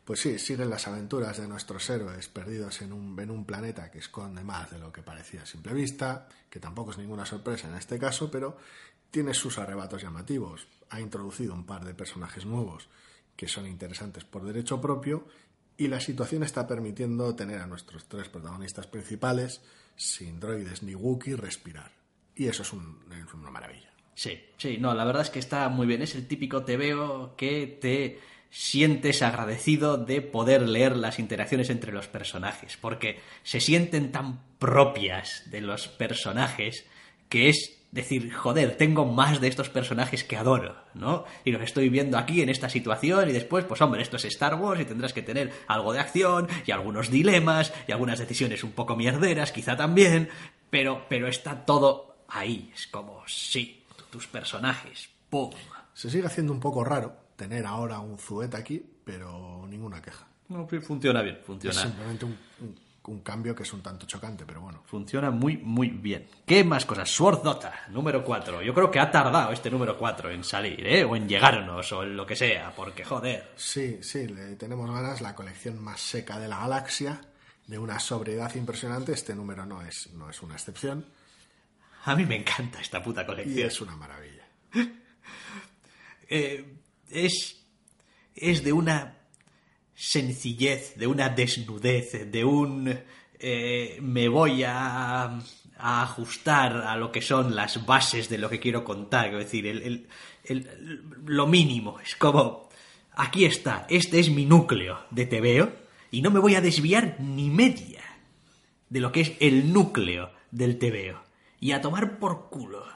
Pues 0.04 0.20
sí, 0.20 0.38
siguen 0.38 0.68
las 0.68 0.86
aventuras 0.86 1.38
de 1.38 1.48
nuestros 1.48 1.88
héroes 1.88 2.28
perdidos 2.28 2.82
en 2.82 2.92
un, 2.92 3.18
en 3.18 3.30
un, 3.30 3.46
planeta 3.46 3.90
que 3.90 3.98
esconde 3.98 4.44
más 4.44 4.70
de 4.70 4.78
lo 4.78 4.92
que 4.92 5.02
parecía 5.02 5.42
a 5.42 5.46
simple 5.46 5.72
vista, 5.72 6.28
que 6.50 6.60
tampoco 6.60 6.90
es 6.90 6.98
ninguna 6.98 7.24
sorpresa 7.24 7.68
en 7.68 7.74
este 7.74 7.98
caso, 7.98 8.30
pero 8.30 8.58
tiene 9.10 9.32
sus 9.32 9.58
arrebatos 9.58 10.02
llamativos. 10.02 10.66
Ha 10.90 11.00
introducido 11.00 11.54
un 11.54 11.64
par 11.64 11.84
de 11.84 11.94
personajes 11.94 12.44
nuevos 12.44 12.88
que 13.34 13.48
son 13.48 13.66
interesantes 13.66 14.24
por 14.24 14.44
derecho 14.44 14.80
propio 14.80 15.26
y 15.76 15.88
la 15.88 16.00
situación 16.00 16.42
está 16.42 16.66
permitiendo 16.66 17.34
tener 17.34 17.60
a 17.60 17.66
nuestros 17.66 18.06
tres 18.06 18.28
protagonistas 18.28 18.86
principales 18.86 19.62
sin 19.96 20.38
droides 20.38 20.82
ni 20.82 20.94
Wookiee 20.94 21.36
respirar. 21.36 21.92
Y 22.34 22.46
eso 22.46 22.62
es, 22.62 22.68
es 22.68 23.34
una 23.34 23.50
maravilla. 23.50 23.90
Sí, 24.14 24.38
sí, 24.56 24.78
no, 24.78 24.94
la 24.94 25.04
verdad 25.04 25.22
es 25.22 25.30
que 25.30 25.38
está 25.38 25.68
muy 25.68 25.86
bien. 25.86 26.02
Es 26.02 26.14
el 26.14 26.28
típico 26.28 26.64
TVO 26.64 27.34
que 27.36 27.78
te 27.80 28.20
sientes 28.54 29.20
agradecido 29.22 29.96
de 29.96 30.22
poder 30.22 30.68
leer 30.68 30.96
las 30.96 31.18
interacciones 31.18 31.70
entre 31.70 31.90
los 31.90 32.06
personajes, 32.06 32.78
porque 32.80 33.18
se 33.42 33.58
sienten 33.58 34.12
tan 34.12 34.38
propias 34.60 35.42
de 35.50 35.60
los 35.60 35.88
personajes 35.88 36.86
que 37.28 37.48
es 37.48 37.80
decir, 37.90 38.32
joder, 38.32 38.76
tengo 38.76 39.06
más 39.06 39.40
de 39.40 39.48
estos 39.48 39.70
personajes 39.70 40.22
que 40.22 40.36
adoro, 40.36 40.76
¿no? 40.94 41.24
Y 41.44 41.50
los 41.50 41.62
estoy 41.62 41.88
viendo 41.88 42.16
aquí 42.16 42.42
en 42.42 42.48
esta 42.48 42.68
situación 42.68 43.28
y 43.28 43.32
después, 43.32 43.64
pues 43.64 43.80
hombre, 43.82 44.02
esto 44.02 44.18
es 44.18 44.24
Star 44.26 44.54
Wars 44.54 44.80
y 44.80 44.84
tendrás 44.84 45.12
que 45.12 45.22
tener 45.22 45.52
algo 45.66 45.92
de 45.92 45.98
acción 45.98 46.46
y 46.64 46.70
algunos 46.70 47.10
dilemas 47.10 47.72
y 47.88 47.92
algunas 47.92 48.20
decisiones 48.20 48.62
un 48.62 48.70
poco 48.70 48.94
mierderas, 48.94 49.50
quizá 49.50 49.76
también, 49.76 50.28
pero, 50.70 51.06
pero 51.08 51.26
está 51.26 51.64
todo 51.64 52.18
ahí, 52.28 52.70
es 52.72 52.86
como, 52.86 53.24
sí, 53.26 53.82
tus 54.10 54.28
personajes, 54.28 55.08
¡pum! 55.28 55.50
Se 55.92 56.08
sigue 56.08 56.26
haciendo 56.26 56.52
un 56.52 56.60
poco 56.60 56.84
raro, 56.84 57.23
tener 57.36 57.66
ahora 57.66 58.00
un 58.00 58.18
Zuet 58.18 58.54
aquí, 58.54 58.84
pero 59.04 59.66
ninguna 59.68 60.00
queja. 60.00 60.26
No, 60.48 60.66
funciona 60.66 61.22
bien, 61.22 61.40
funciona. 61.44 61.74
Es 61.74 61.82
simplemente 61.82 62.24
un, 62.26 62.38
un, 62.60 62.78
un, 63.06 63.20
cambio 63.20 63.54
que 63.54 63.62
es 63.62 63.72
un 63.72 63.82
tanto 63.82 64.06
chocante, 64.06 64.44
pero 64.44 64.60
bueno. 64.60 64.82
Funciona 64.84 65.30
muy, 65.30 65.56
muy 65.56 65.88
bien. 65.88 66.28
¿Qué 66.44 66.62
más 66.64 66.84
cosas? 66.84 67.08
Sword 67.10 67.42
Dota, 67.42 67.86
número 67.88 68.22
4. 68.22 68.60
Yo 68.62 68.74
creo 68.74 68.90
que 68.90 69.00
ha 69.00 69.10
tardado 69.10 69.52
este 69.52 69.70
número 69.70 69.96
4 69.96 70.30
en 70.30 70.44
salir, 70.44 70.86
¿eh? 70.86 71.04
O 71.04 71.16
en 71.16 71.28
llegarnos, 71.28 71.90
o 71.92 72.02
en 72.02 72.16
lo 72.16 72.26
que 72.26 72.36
sea, 72.36 72.72
porque 72.76 73.04
joder. 73.04 73.52
Sí, 73.56 74.02
sí, 74.02 74.28
le 74.28 74.56
tenemos 74.56 74.90
ganas. 74.90 75.22
La 75.22 75.34
colección 75.34 75.82
más 75.82 76.00
seca 76.00 76.38
de 76.38 76.46
la 76.46 76.58
galaxia, 76.58 77.20
de 77.66 77.78
una 77.78 77.98
sobriedad 77.98 78.54
impresionante. 78.54 79.12
Este 79.12 79.34
número 79.34 79.64
no 79.64 79.80
es, 79.80 80.10
no 80.12 80.28
es 80.28 80.42
una 80.42 80.54
excepción. 80.54 81.06
A 82.04 82.14
mí 82.14 82.26
me 82.26 82.36
encanta 82.36 82.80
esta 82.82 83.02
puta 83.02 83.24
colección. 83.24 83.58
Y 83.58 83.62
es 83.62 83.80
una 83.80 83.96
maravilla. 83.96 84.46
eh 86.28 86.80
es, 87.14 87.64
es 88.34 88.64
de 88.64 88.72
una 88.72 89.18
sencillez, 89.94 90.96
de 90.96 91.06
una 91.06 91.28
desnudez, 91.28 92.30
de 92.30 92.44
un 92.44 92.98
eh, 93.38 93.98
me 94.00 94.28
voy 94.28 94.64
a, 94.64 95.38
ajustar 95.76 96.76
a 96.76 96.96
lo 96.96 97.10
que 97.10 97.20
son 97.20 97.54
las 97.54 97.84
bases 97.84 98.28
de 98.28 98.38
lo 98.38 98.48
que 98.48 98.60
quiero 98.60 98.84
contar, 98.84 99.34
es 99.34 99.44
decir, 99.44 99.66
el, 99.66 99.82
el, 99.82 100.08
el, 100.44 101.02
lo 101.24 101.46
mínimo, 101.46 101.98
es 102.00 102.14
como, 102.16 102.68
aquí 103.12 103.44
está, 103.44 103.86
este 103.90 104.20
es 104.20 104.30
mi 104.30 104.46
núcleo 104.46 105.00
de 105.10 105.26
TVO 105.26 105.72
y 106.10 106.22
no 106.22 106.30
me 106.30 106.38
voy 106.38 106.54
a 106.54 106.60
desviar 106.60 107.16
ni 107.18 107.50
media 107.50 108.02
de 108.88 109.00
lo 109.00 109.10
que 109.10 109.22
es 109.22 109.32
el 109.40 109.72
núcleo 109.72 110.30
del 110.52 110.78
TVO 110.78 111.20
y 111.58 111.72
a 111.72 111.80
tomar 111.80 112.18
por 112.18 112.48
culo. 112.48 112.86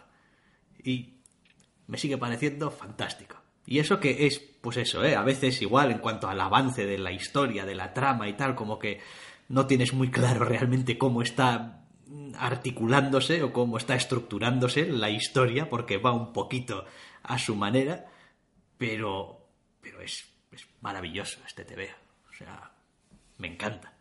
Y 0.83 1.15
me 1.89 1.99
sigue 1.99 2.17
pareciendo 2.17 2.71
fantástico. 2.71 3.38
Y 3.71 3.81
eso 3.81 4.01
que 4.01 4.27
es, 4.27 4.39
pues 4.39 4.79
eso, 4.79 5.05
¿eh? 5.05 5.15
A 5.15 5.23
veces 5.23 5.61
igual 5.61 5.91
en 5.91 5.99
cuanto 5.99 6.27
al 6.27 6.41
avance 6.41 6.87
de 6.87 6.97
la 6.97 7.13
historia, 7.13 7.67
de 7.67 7.75
la 7.75 7.93
trama 7.93 8.27
y 8.27 8.33
tal, 8.33 8.55
como 8.55 8.79
que 8.79 9.03
no 9.49 9.67
tienes 9.67 9.93
muy 9.93 10.11
claro 10.11 10.47
realmente 10.47 10.97
cómo 10.97 11.21
está 11.21 11.85
articulándose 12.39 13.43
o 13.43 13.53
cómo 13.53 13.77
está 13.77 13.95
estructurándose 13.95 14.87
la 14.87 15.11
historia, 15.11 15.69
porque 15.69 15.99
va 15.99 16.13
un 16.15 16.33
poquito 16.33 16.87
a 17.23 17.39
su 17.39 17.57
manera, 17.57 18.07
pero, 18.79 19.51
pero 19.83 20.01
es, 20.01 20.25
es 20.51 20.67
maravilloso 20.81 21.39
este 21.47 21.67
TV. 21.67 21.91
O 22.31 22.33
sea, 22.33 22.73
me 23.37 23.49
encanta. 23.49 23.93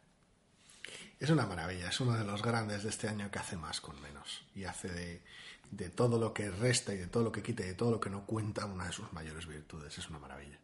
Es 1.19 1.29
una 1.29 1.45
maravilla, 1.45 1.89
es 1.89 1.99
uno 1.99 2.13
de 2.13 2.23
los 2.23 2.41
grandes 2.41 2.83
de 2.83 2.89
este 2.89 3.09
año 3.09 3.29
que 3.29 3.39
hace 3.39 3.57
más 3.57 3.81
con 3.81 3.99
menos 3.99 4.45
y 4.55 4.63
hace 4.63 4.87
de, 4.87 5.23
de 5.71 5.89
todo 5.89 6.19
lo 6.19 6.33
que 6.33 6.49
resta 6.49 6.93
y 6.93 6.97
de 6.97 7.07
todo 7.07 7.23
lo 7.23 7.31
que 7.31 7.43
quita 7.43 7.63
y 7.63 7.67
de 7.67 7.73
todo 7.73 7.91
lo 7.91 7.99
que 7.99 8.09
no 8.09 8.25
cuenta 8.25 8.65
una 8.65 8.85
de 8.85 8.91
sus 8.91 9.11
mayores 9.13 9.45
virtudes. 9.47 9.97
Es 9.97 10.09
una 10.09 10.19
maravilla. 10.19 10.57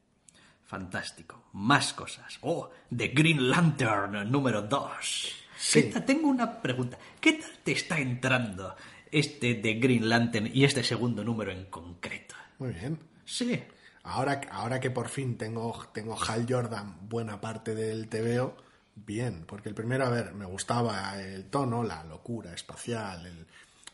Fantástico. 0.63 1.43
Más 1.53 1.93
cosas. 1.93 2.37
Oh, 2.41 2.69
The 2.95 3.09
Green 3.09 3.49
Lantern 3.49 4.31
número 4.31 4.61
2. 4.61 5.35
Sí. 5.57 5.93
Tengo 6.05 6.27
una 6.27 6.61
pregunta. 6.61 6.97
¿Qué 7.19 7.33
tal 7.33 7.51
te 7.63 7.73
está 7.73 7.99
entrando 7.99 8.75
este 9.11 9.55
de 9.55 9.75
Green 9.75 10.09
Lantern 10.09 10.49
y 10.51 10.63
este 10.63 10.83
segundo 10.83 11.23
número 11.23 11.51
en 11.51 11.65
concreto? 11.65 12.35
Muy 12.59 12.71
bien. 12.71 12.99
Sí. 13.25 13.63
Ahora, 14.03 14.41
ahora 14.51 14.79
que 14.79 14.91
por 14.91 15.07
fin 15.07 15.37
tengo, 15.37 15.87
tengo 15.93 16.17
Hal 16.21 16.45
Jordan 16.49 17.07
buena 17.07 17.39
parte 17.39 17.73
del 17.73 18.09
TVO, 18.09 18.57
bien, 18.95 19.45
porque 19.47 19.69
el 19.69 19.75
primero, 19.75 20.05
a 20.05 20.09
ver, 20.09 20.33
me 20.33 20.45
gustaba 20.45 21.21
el 21.21 21.45
tono, 21.45 21.83
la 21.83 22.03
locura 22.03 22.53
espacial, 22.53 23.25
el, 23.25 23.47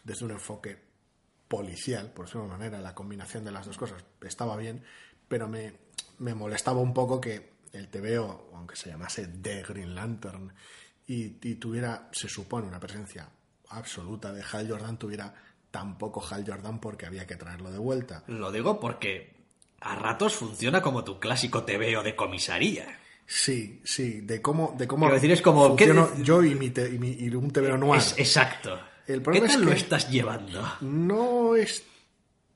desde 0.04 0.26
un 0.26 0.32
enfoque 0.32 0.89
policial, 1.50 2.12
por 2.14 2.26
decirlo 2.26 2.44
de 2.44 2.52
manera, 2.52 2.80
la 2.80 2.96
combinación 2.96 3.44
de 3.44 3.52
las 3.52 3.66
dos 3.66 3.78
cosas 3.78 4.02
estaba 4.22 4.56
bien, 4.56 4.82
pero 5.28 5.50
me, 5.50 5.74
me 6.20 6.34
molestaba 6.34 6.80
un 6.80 6.94
poco 6.94 7.20
que 7.20 7.54
el 7.74 7.90
TVO, 7.90 8.52
aunque 8.56 8.76
se 8.78 8.90
llamase 8.90 9.28
The 9.28 9.64
Green 9.64 9.94
Lantern, 9.94 10.54
y, 11.08 11.36
y 11.42 11.56
tuviera, 11.56 12.08
se 12.14 12.30
supone, 12.30 12.68
una 12.68 12.80
presencia 12.80 13.28
absoluta 13.70 14.32
de 14.32 14.44
Hal 14.52 14.70
Jordan, 14.70 14.98
tuviera 14.98 15.34
tan 15.72 15.98
poco 15.98 16.24
Hal 16.28 16.44
Jordan 16.48 16.80
porque 16.80 17.06
había 17.06 17.28
que 17.28 17.36
traerlo 17.36 17.72
de 17.72 17.78
vuelta. 17.80 18.24
Lo 18.28 18.52
digo 18.52 18.80
porque 18.80 19.36
a 19.82 19.96
ratos 19.96 20.36
funciona 20.36 20.82
como 20.82 21.04
tu 21.04 21.20
clásico 21.20 21.64
TVO 21.64 22.04
de 22.04 22.16
comisaría. 22.16 23.00
Sí, 23.26 23.82
sí, 23.86 24.22
de 24.22 24.42
cómo, 24.42 24.74
de 24.78 24.88
cómo 24.88 25.06
Quiero 25.06 25.16
decir, 25.16 25.32
es 25.32 25.42
como, 25.44 25.76
¿qué 25.76 25.86
funciono 25.88 26.08
de- 26.16 26.24
yo 26.24 26.44
y, 26.44 26.56
mi 26.56 26.72
te- 26.72 26.90
y, 26.90 26.98
mi- 26.98 27.12
y 27.12 27.30
un 27.36 27.52
TVO 27.52 27.78
noir. 27.78 28.02
Es- 28.02 28.18
exacto. 28.18 28.80
El 29.10 29.20
¿Qué 29.20 29.24
problema 29.24 29.48
tal 29.48 29.56
es 29.60 29.62
lo 29.66 29.72
que- 29.72 29.78
estás 29.78 30.10
llevando? 30.10 30.62
no 30.82 31.56
es 31.56 31.84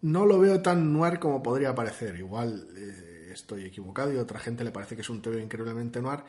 no 0.01 0.25
lo 0.25 0.37
veo 0.39 0.61
tan 0.61 0.91
noir 0.93 1.17
como 1.19 1.41
podría 1.41 1.73
parecer 1.73 2.15
igual 2.17 2.67
eh, 2.77 3.29
estoy 3.33 3.65
equivocado 3.65 4.13
y 4.13 4.17
a 4.17 4.21
otra 4.21 4.39
gente 4.39 4.63
le 4.63 4.71
parece 4.71 4.95
que 4.95 5.01
es 5.01 5.09
un 5.09 5.21
TV 5.21 5.41
increíblemente 5.41 6.01
noir 6.01 6.19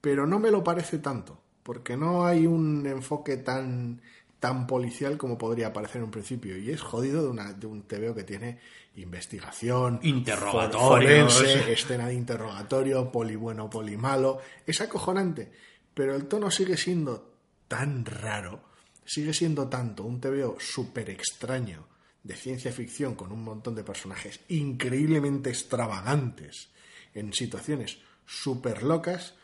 pero 0.00 0.26
no 0.26 0.38
me 0.38 0.50
lo 0.50 0.62
parece 0.62 0.98
tanto 0.98 1.40
porque 1.62 1.96
no 1.96 2.24
hay 2.26 2.46
un 2.46 2.86
enfoque 2.86 3.38
tan 3.38 4.00
tan 4.40 4.66
policial 4.68 5.16
como 5.16 5.36
podría 5.36 5.72
parecer 5.72 5.96
en 5.96 6.04
un 6.04 6.10
principio 6.12 6.56
y 6.56 6.70
es 6.70 6.80
jodido 6.80 7.22
de, 7.24 7.28
una, 7.28 7.52
de 7.54 7.66
un 7.66 7.82
TVO 7.82 8.14
que 8.14 8.22
tiene 8.24 8.58
investigación 8.94 9.98
Interrogatorios. 10.02 11.34
forense, 11.34 11.72
escena 11.72 12.06
de 12.08 12.14
interrogatorio 12.14 13.10
poli 13.10 13.34
bueno 13.36 13.68
poli 13.68 13.96
malo 13.96 14.38
es 14.66 14.80
acojonante 14.80 15.50
pero 15.94 16.14
el 16.14 16.26
tono 16.26 16.50
sigue 16.50 16.76
siendo 16.76 17.32
tan 17.66 18.04
raro 18.04 18.67
sigue 19.08 19.32
siendo 19.32 19.68
tanto 19.68 20.04
un 20.04 20.20
TVO 20.20 20.60
súper 20.60 21.08
extraño 21.08 21.86
de 22.22 22.36
ciencia 22.36 22.70
ficción 22.72 23.14
con 23.14 23.32
un 23.32 23.42
montón 23.42 23.74
de 23.74 23.82
personajes 23.82 24.40
increíblemente 24.48 25.48
extravagantes 25.48 26.68
en 27.14 27.32
situaciones 27.32 27.98
súper 28.26 28.82
locas 28.82 29.34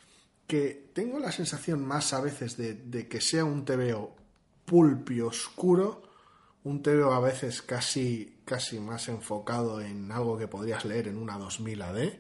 que 0.47 0.91
tengo 0.93 1.19
la 1.19 1.33
sensación 1.33 1.83
más 1.83 2.13
a 2.13 2.21
veces 2.21 2.59
de, 2.59 3.09
que 3.09 3.23
sea 3.23 3.47
un 3.47 3.65
TVO 3.65 4.15
pulpi 4.67 5.23
oscuro, 5.23 6.03
un 6.65 6.83
TVO 6.83 7.15
a 7.15 7.21
veces 7.21 7.63
casi, 7.63 8.41
casi 8.45 8.79
más 8.79 9.09
enfocado 9.09 9.81
en 9.81 10.13
algo 10.13 10.37
que 10.37 10.47
podrías 10.47 10.85
leer 10.85 11.09
en 11.09 11.17
una 11.17 11.39
2000 11.39 11.81
AD, 11.81 12.13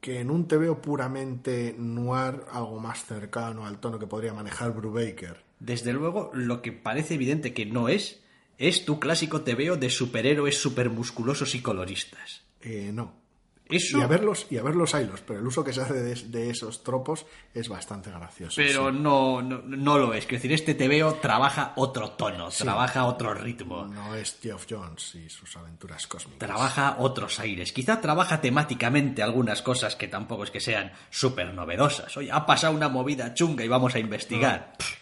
que 0.00 0.20
en 0.20 0.30
un 0.30 0.48
TVO 0.48 0.80
puramente 0.80 1.74
noir, 1.76 2.46
algo 2.50 2.80
más 2.80 3.04
cercano 3.04 3.66
al 3.66 3.78
tono 3.78 3.98
que 3.98 4.06
podría 4.06 4.32
manejar 4.32 4.72
Brubaker. 4.72 5.51
Desde 5.64 5.92
luego, 5.92 6.30
lo 6.34 6.60
que 6.60 6.72
parece 6.72 7.14
evidente 7.14 7.54
que 7.54 7.66
no 7.66 7.88
es, 7.88 8.20
es 8.58 8.84
tu 8.84 8.98
clásico 8.98 9.42
TVO 9.42 9.76
de 9.76 9.90
superhéroes 9.90 10.58
supermusculosos 10.60 11.54
y 11.54 11.60
coloristas. 11.62 12.42
Eh, 12.60 12.90
no. 12.92 13.20
Eso, 13.68 13.98
Y 13.98 14.02
a 14.02 14.06
verlos, 14.06 14.46
y 14.50 14.58
a 14.58 14.62
verlos 14.62 14.94
haylos, 14.94 15.22
pero 15.26 15.38
el 15.38 15.46
uso 15.46 15.64
que 15.64 15.72
se 15.72 15.80
hace 15.80 15.94
de, 15.94 16.14
de 16.14 16.50
esos 16.50 16.82
tropos 16.82 17.24
es 17.54 17.68
bastante 17.68 18.10
gracioso. 18.10 18.56
pero 18.56 18.90
sí. 18.90 18.98
no, 19.00 19.40
no, 19.40 19.62
no 19.64 19.98
lo 19.98 20.12
es. 20.12 20.26
Quiero 20.26 20.42
decir, 20.42 20.52
este 20.52 20.74
TVO 20.74 21.14
trabaja 21.14 21.72
otro 21.76 22.10
tono, 22.10 22.48
trabaja 22.50 23.04
otro 23.06 23.32
ritmo, 23.32 23.86
No 23.86 24.14
es 24.14 24.36
Geoff 24.42 24.66
Jones 24.68 25.14
y 25.14 25.30
sus 25.30 25.56
aventuras 25.56 26.06
cósmicas. 26.06 26.40
trabaja 26.40 26.96
otros 26.98 27.38
aires. 27.40 27.72
Quizá 27.72 28.00
trabaja 28.00 28.40
temáticamente 28.42 29.22
algunas 29.22 29.62
cosas 29.62 29.96
que 29.96 30.08
tampoco 30.08 30.44
es 30.44 30.50
que 30.50 30.60
sean 30.60 30.92
súper 31.08 31.54
novedosas. 31.54 32.14
Oye, 32.16 32.30
ha 32.32 32.44
pasado 32.44 32.74
una 32.74 32.88
movida 32.90 33.32
chunga 33.32 33.64
y 33.64 33.68
vamos 33.68 33.94
a 33.94 34.00
investigar. 34.00 34.74
Pff, 34.76 35.01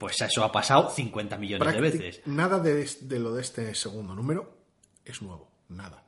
Pues 0.00 0.18
eso 0.22 0.42
ha 0.42 0.50
pasado 0.50 0.88
50 0.88 1.36
millones 1.36 1.74
de 1.74 1.80
veces. 1.80 2.22
Nada 2.26 2.58
de, 2.58 2.88
lo 3.18 3.34
de 3.34 3.42
este 3.42 3.74
segundo 3.74 4.14
número 4.14 4.56
es 5.04 5.20
nuevo, 5.20 5.50
nada. 5.68 6.02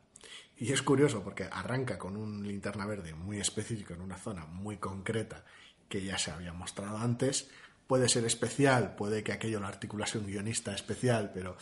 Y 0.56 0.73
es 0.73 0.81
curioso 0.81 1.23
porque 1.23 1.44
arranca 1.52 1.98
con 1.98 2.16
un 2.16 2.43
linterna 2.48 2.86
verde 2.86 3.12
muy 3.14 3.39
específico 3.39 3.93
en 3.93 4.01
una 4.01 4.16
zona 4.16 4.47
muy 4.47 4.78
concreta 4.78 5.44
que 5.90 6.02
ya 6.02 6.16
se 6.16 6.31
había 6.31 6.55
mostrado 6.55 6.97
antes. 6.97 7.51
Puede 7.86 8.09
ser 8.09 8.24
especial, 8.24 8.94
puede 8.97 9.23
que 9.23 9.32
aquello 9.32 9.60
lo 9.60 9.66
articulase 9.66 10.16
un 10.16 10.27
guionista 10.27 10.73
especial, 10.74 11.31
pero 11.35 11.56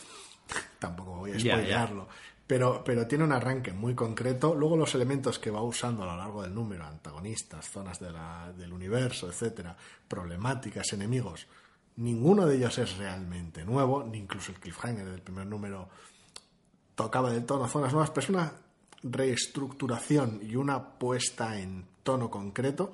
tampoco 0.79 1.17
voy 1.17 1.31
a 1.31 1.35
Ya, 1.37 1.43
ya. 1.43 1.53
spoilearlo. 1.57 2.07
Pero, 2.47 2.81
pero 2.85 3.07
tiene 3.07 3.25
un 3.25 3.33
arranque 3.33 3.73
muy 3.73 3.93
concreto. 3.93 4.55
Luego 4.55 4.77
los 4.77 4.95
elementos 4.95 5.37
que 5.37 5.51
va 5.51 5.61
usando 5.61 6.03
a 6.03 6.05
lo 6.05 6.15
largo 6.17 6.43
del 6.43 6.53
número, 6.55 6.85
antagonistas, 6.85 7.69
zonas 7.69 7.99
de 7.99 8.11
la- 8.11 8.53
del 8.57 8.71
universo, 8.71 9.27
etcétera, 9.29 9.75
problemáticas, 10.07 10.93
enemigos, 10.93 11.47
ninguno 11.97 12.45
de 12.45 12.55
ellos 12.57 12.77
es 12.77 12.97
realmente 12.97 13.63
nuevo, 13.65 14.03
ni 14.03 14.17
incluso 14.19 14.51
el 14.51 14.59
cliffhanger 14.59 15.05
del 15.09 15.21
primer 15.21 15.45
número 15.47 15.89
tocaba 16.95 17.31
del 17.31 17.45
tono 17.45 17.67
zonas 17.67 17.91
nuevas, 17.93 18.09
pero 18.11 18.23
es 18.23 18.29
una 18.29 18.53
reestructuración 19.03 20.39
y 20.43 20.55
una 20.55 20.97
puesta 20.99 21.59
en 21.59 21.85
tono 22.03 22.29
concreto 22.29 22.93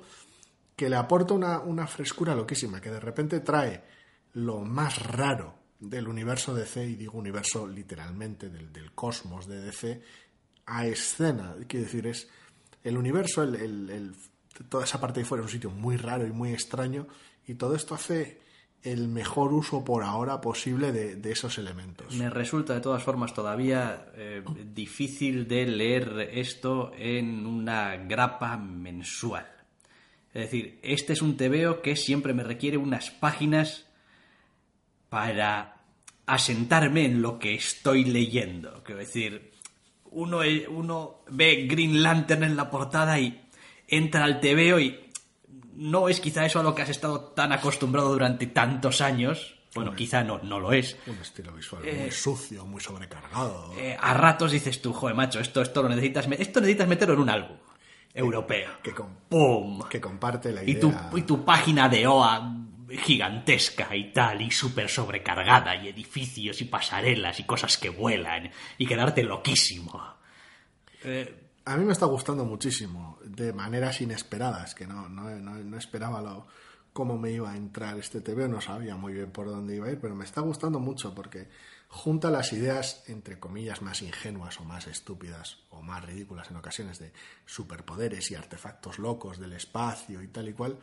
que 0.76 0.88
le 0.88 0.96
aporta 0.96 1.34
una, 1.34 1.58
una 1.60 1.86
frescura 1.86 2.34
loquísima, 2.34 2.80
que 2.80 2.90
de 2.90 3.00
repente 3.00 3.40
trae 3.40 3.82
lo 4.34 4.60
más 4.60 5.02
raro 5.02 5.54
del 5.80 6.08
universo 6.08 6.54
DC, 6.54 6.84
y 6.86 6.94
digo 6.94 7.18
universo 7.18 7.66
literalmente, 7.66 8.48
del, 8.48 8.72
del 8.72 8.92
cosmos 8.92 9.46
de 9.46 9.60
DC, 9.60 10.02
a 10.66 10.86
escena. 10.86 11.54
Quiero 11.66 11.84
decir, 11.86 12.06
es 12.06 12.28
el 12.84 12.96
universo, 12.96 13.42
el, 13.42 13.54
el- 13.56 13.90
el- 13.90 14.16
toda 14.68 14.84
esa 14.84 15.00
parte 15.00 15.20
de 15.20 15.26
fuera 15.26 15.42
es 15.42 15.46
un 15.48 15.52
sitio 15.52 15.70
muy 15.70 15.96
raro 15.96 16.26
y 16.26 16.32
muy 16.32 16.52
extraño, 16.52 17.06
y 17.46 17.54
todo 17.54 17.74
esto 17.74 17.94
hace 17.94 18.40
el 18.82 19.08
mejor 19.08 19.52
uso 19.52 19.84
por 19.84 20.02
ahora 20.02 20.40
posible 20.40 20.92
de, 20.92 21.30
esos 21.30 21.58
elementos. 21.58 22.14
Me 22.14 22.30
resulta 22.30 22.74
de 22.74 22.80
todas 22.80 23.02
formas 23.02 23.34
todavía 23.34 24.06
eh, 24.14 24.42
difícil 24.74 25.48
de 25.48 25.66
leer 25.66 26.30
esto 26.32 26.92
en 26.96 27.46
una 27.46 27.96
grapa 27.96 28.56
mensual. 28.56 29.46
Es 30.32 30.42
decir, 30.42 30.78
este 30.82 31.14
es 31.14 31.22
un 31.22 31.36
TVO 31.36 31.82
que 31.82 31.96
siempre 31.96 32.34
me 32.34 32.44
requiere 32.44 32.76
unas 32.76 33.10
páginas 33.10 33.86
para 35.08 35.78
asentarme 36.26 37.06
en 37.06 37.22
lo 37.22 37.38
que 37.38 37.54
estoy 37.54 38.04
leyendo. 38.04 38.82
Quiero 38.84 39.00
decir, 39.00 39.52
uno, 40.10 40.40
uno 40.68 41.22
ve 41.30 41.66
Green 41.68 42.02
Lantern 42.02 42.44
en 42.44 42.56
la 42.56 42.70
portada 42.70 43.18
y 43.18 43.48
entra 43.88 44.24
al 44.24 44.40
TVO 44.40 44.78
y 44.78 45.07
no 45.78 46.08
es 46.08 46.20
quizá 46.20 46.44
eso 46.44 46.60
a 46.60 46.62
lo 46.62 46.74
que 46.74 46.82
has 46.82 46.88
estado 46.90 47.20
tan 47.20 47.52
acostumbrado 47.52 48.10
durante 48.12 48.46
tantos 48.46 49.00
años. 49.00 49.54
Bueno, 49.74 49.94
quizá 49.94 50.24
no, 50.24 50.38
no 50.42 50.58
lo 50.58 50.72
es. 50.72 50.96
Un 51.06 51.18
estilo 51.18 51.52
visual 51.52 51.82
muy 51.84 52.10
sucio, 52.10 52.64
muy 52.66 52.80
sobrecargado. 52.80 53.72
Eh, 53.78 53.96
a 54.00 54.12
ratos 54.14 54.50
dices 54.52 54.80
tú, 54.82 54.92
joder, 54.92 55.14
macho, 55.14 55.40
esto, 55.40 55.62
esto 55.62 55.82
lo 55.82 55.88
necesitas, 55.90 56.26
esto 56.38 56.60
necesitas 56.60 56.88
meterlo 56.88 57.14
en 57.14 57.20
un 57.20 57.30
álbum 57.30 57.56
europeo. 58.14 58.70
que, 58.82 58.92
con- 58.92 59.14
¡Pum! 59.28 59.82
que 59.88 60.00
comparte 60.00 60.52
la 60.52 60.64
Y 60.64 60.70
idea. 60.72 60.80
tu, 61.10 61.16
y 61.18 61.22
tu 61.22 61.44
página 61.44 61.88
de 61.88 62.06
OA 62.06 62.54
gigantesca 63.02 63.94
y 63.94 64.12
tal, 64.12 64.40
y 64.42 64.50
súper 64.50 64.88
sobrecargada, 64.88 65.76
y 65.76 65.88
edificios 65.88 66.60
y 66.62 66.64
pasarelas 66.64 67.38
y 67.38 67.44
cosas 67.44 67.76
que 67.76 67.90
vuelan, 67.90 68.50
y 68.78 68.86
quedarte 68.86 69.22
loquísimo. 69.22 70.02
Eh, 71.04 71.47
A 71.68 71.76
mí 71.76 71.84
me 71.84 71.92
está 71.92 72.06
gustando 72.06 72.46
muchísimo, 72.46 73.18
de 73.22 73.52
maneras 73.52 74.00
inesperadas, 74.00 74.74
que 74.74 74.86
no, 74.86 75.06
no, 75.06 75.28
no, 75.28 75.52
no 75.52 75.76
esperaba 75.76 76.22
lo, 76.22 76.46
cómo 76.94 77.18
me 77.18 77.30
iba 77.30 77.50
a 77.50 77.56
entrar 77.58 77.98
este 77.98 78.22
TV, 78.22 78.48
no 78.48 78.62
sabía 78.62 78.96
muy 78.96 79.12
bien 79.12 79.30
por 79.30 79.48
dónde 79.48 79.76
iba 79.76 79.86
a 79.86 79.90
ir, 79.90 80.00
pero 80.00 80.14
me 80.14 80.24
está 80.24 80.40
gustando 80.40 80.80
mucho 80.80 81.14
porque 81.14 81.46
junta 81.88 82.30
las 82.30 82.54
ideas, 82.54 83.04
entre 83.06 83.38
comillas, 83.38 83.82
más 83.82 84.00
ingenuas 84.00 84.58
o 84.60 84.64
más 84.64 84.86
estúpidas 84.86 85.58
o 85.68 85.82
más 85.82 86.02
ridículas 86.06 86.50
en 86.50 86.56
ocasiones 86.56 86.98
de 87.00 87.12
superpoderes 87.44 88.30
y 88.30 88.34
artefactos 88.34 88.98
locos 88.98 89.38
del 89.38 89.52
espacio 89.52 90.22
y 90.22 90.28
tal 90.28 90.48
y 90.48 90.54
cual, 90.54 90.78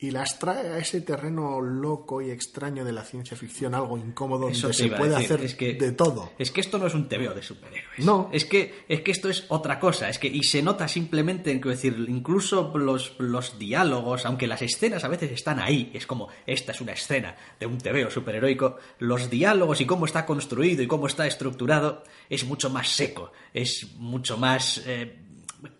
y 0.00 0.12
las 0.12 0.38
trae 0.38 0.68
a 0.68 0.78
ese 0.78 1.00
terreno 1.00 1.60
loco 1.60 2.22
y 2.22 2.30
extraño 2.30 2.84
de 2.84 2.92
la 2.92 3.02
ciencia 3.02 3.36
ficción, 3.36 3.74
algo 3.74 3.98
incómodo, 3.98 4.48
Eso 4.48 4.68
donde 4.68 4.76
se 4.76 4.88
puede 4.90 5.10
decir, 5.10 5.24
hacer 5.32 5.44
es 5.44 5.54
que- 5.56 5.74
de 5.74 5.90
todo. 5.90 6.30
Es 6.38 6.52
que 6.52 6.60
esto 6.60 6.78
no 6.78 6.86
es 6.86 6.94
un 6.94 7.08
TVO 7.08 7.34
de 7.34 7.42
superhéroes. 7.42 8.04
No. 8.04 8.30
Es 8.32 8.44
que, 8.44 8.84
es 8.88 9.00
que 9.00 9.10
esto 9.10 9.28
es 9.28 9.46
otra 9.48 9.80
cosa. 9.80 10.08
Es 10.08 10.20
que, 10.20 10.28
y 10.28 10.44
se 10.44 10.62
nota 10.62 10.86
simplemente 10.86 11.50
en 11.50 11.60
que 11.60 11.70
decir, 11.70 11.96
incluso 12.08 12.72
los, 12.78 13.16
los 13.18 13.58
diálogos, 13.58 14.24
aunque 14.24 14.46
las 14.46 14.62
escenas 14.62 15.02
a 15.02 15.08
veces 15.08 15.32
están 15.32 15.58
ahí, 15.58 15.90
es 15.92 16.06
como, 16.06 16.28
esta 16.46 16.70
es 16.70 16.80
una 16.80 16.92
escena 16.92 17.34
de 17.58 17.66
un 17.66 17.78
TVO 17.78 18.08
superheroico, 18.08 18.76
los 19.00 19.28
diálogos 19.28 19.80
y 19.80 19.86
cómo 19.86 20.04
está 20.06 20.24
construido 20.24 20.80
y 20.80 20.86
cómo 20.86 21.08
está 21.08 21.26
estructurado 21.26 22.04
es 22.30 22.44
mucho 22.44 22.70
más 22.70 22.88
seco, 22.88 23.32
es 23.52 23.88
mucho 23.96 24.36
más 24.36 24.80
eh, 24.86 25.18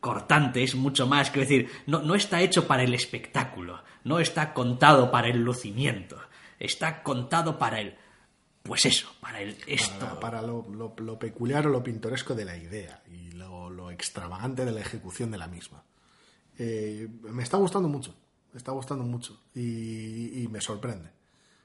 cortante, 0.00 0.62
es 0.62 0.74
mucho 0.74 1.06
más, 1.06 1.30
quiero 1.30 1.48
decir, 1.48 1.70
no, 1.86 2.00
no 2.02 2.14
está 2.14 2.40
hecho 2.40 2.66
para 2.66 2.82
el 2.82 2.94
espectáculo, 2.94 3.82
no 4.04 4.18
está 4.18 4.52
contado 4.54 5.10
para 5.10 5.28
el 5.28 5.38
lucimiento, 5.42 6.18
está 6.58 7.02
contado 7.02 7.58
para 7.58 7.80
el, 7.80 7.96
pues 8.62 8.86
eso, 8.86 9.08
para 9.20 9.40
el 9.40 9.56
esto. 9.66 9.98
Para, 10.06 10.20
para 10.20 10.42
lo, 10.42 10.66
lo- 10.70 10.94
lo 10.98 11.18
peculiar 11.18 11.66
o 11.66 11.70
lo 11.70 11.82
pintoresco 11.82 12.34
de 12.34 12.44
la 12.44 12.56
idea 12.56 13.02
y 13.10 13.30
lo, 13.32 13.70
lo 13.70 13.90
extravagante 13.90 14.64
de 14.64 14.72
la 14.72 14.80
ejecución 14.80 15.30
de 15.30 15.38
la 15.38 15.46
misma. 15.48 15.82
Eh, 16.58 17.08
me 17.22 17.42
está 17.42 17.56
gustando 17.56 17.88
mucho, 17.88 18.14
me 18.52 18.58
está 18.58 18.72
gustando 18.72 19.04
mucho 19.04 19.40
y, 19.54 20.42
y 20.42 20.48
me 20.48 20.60
sorprende. 20.60 21.10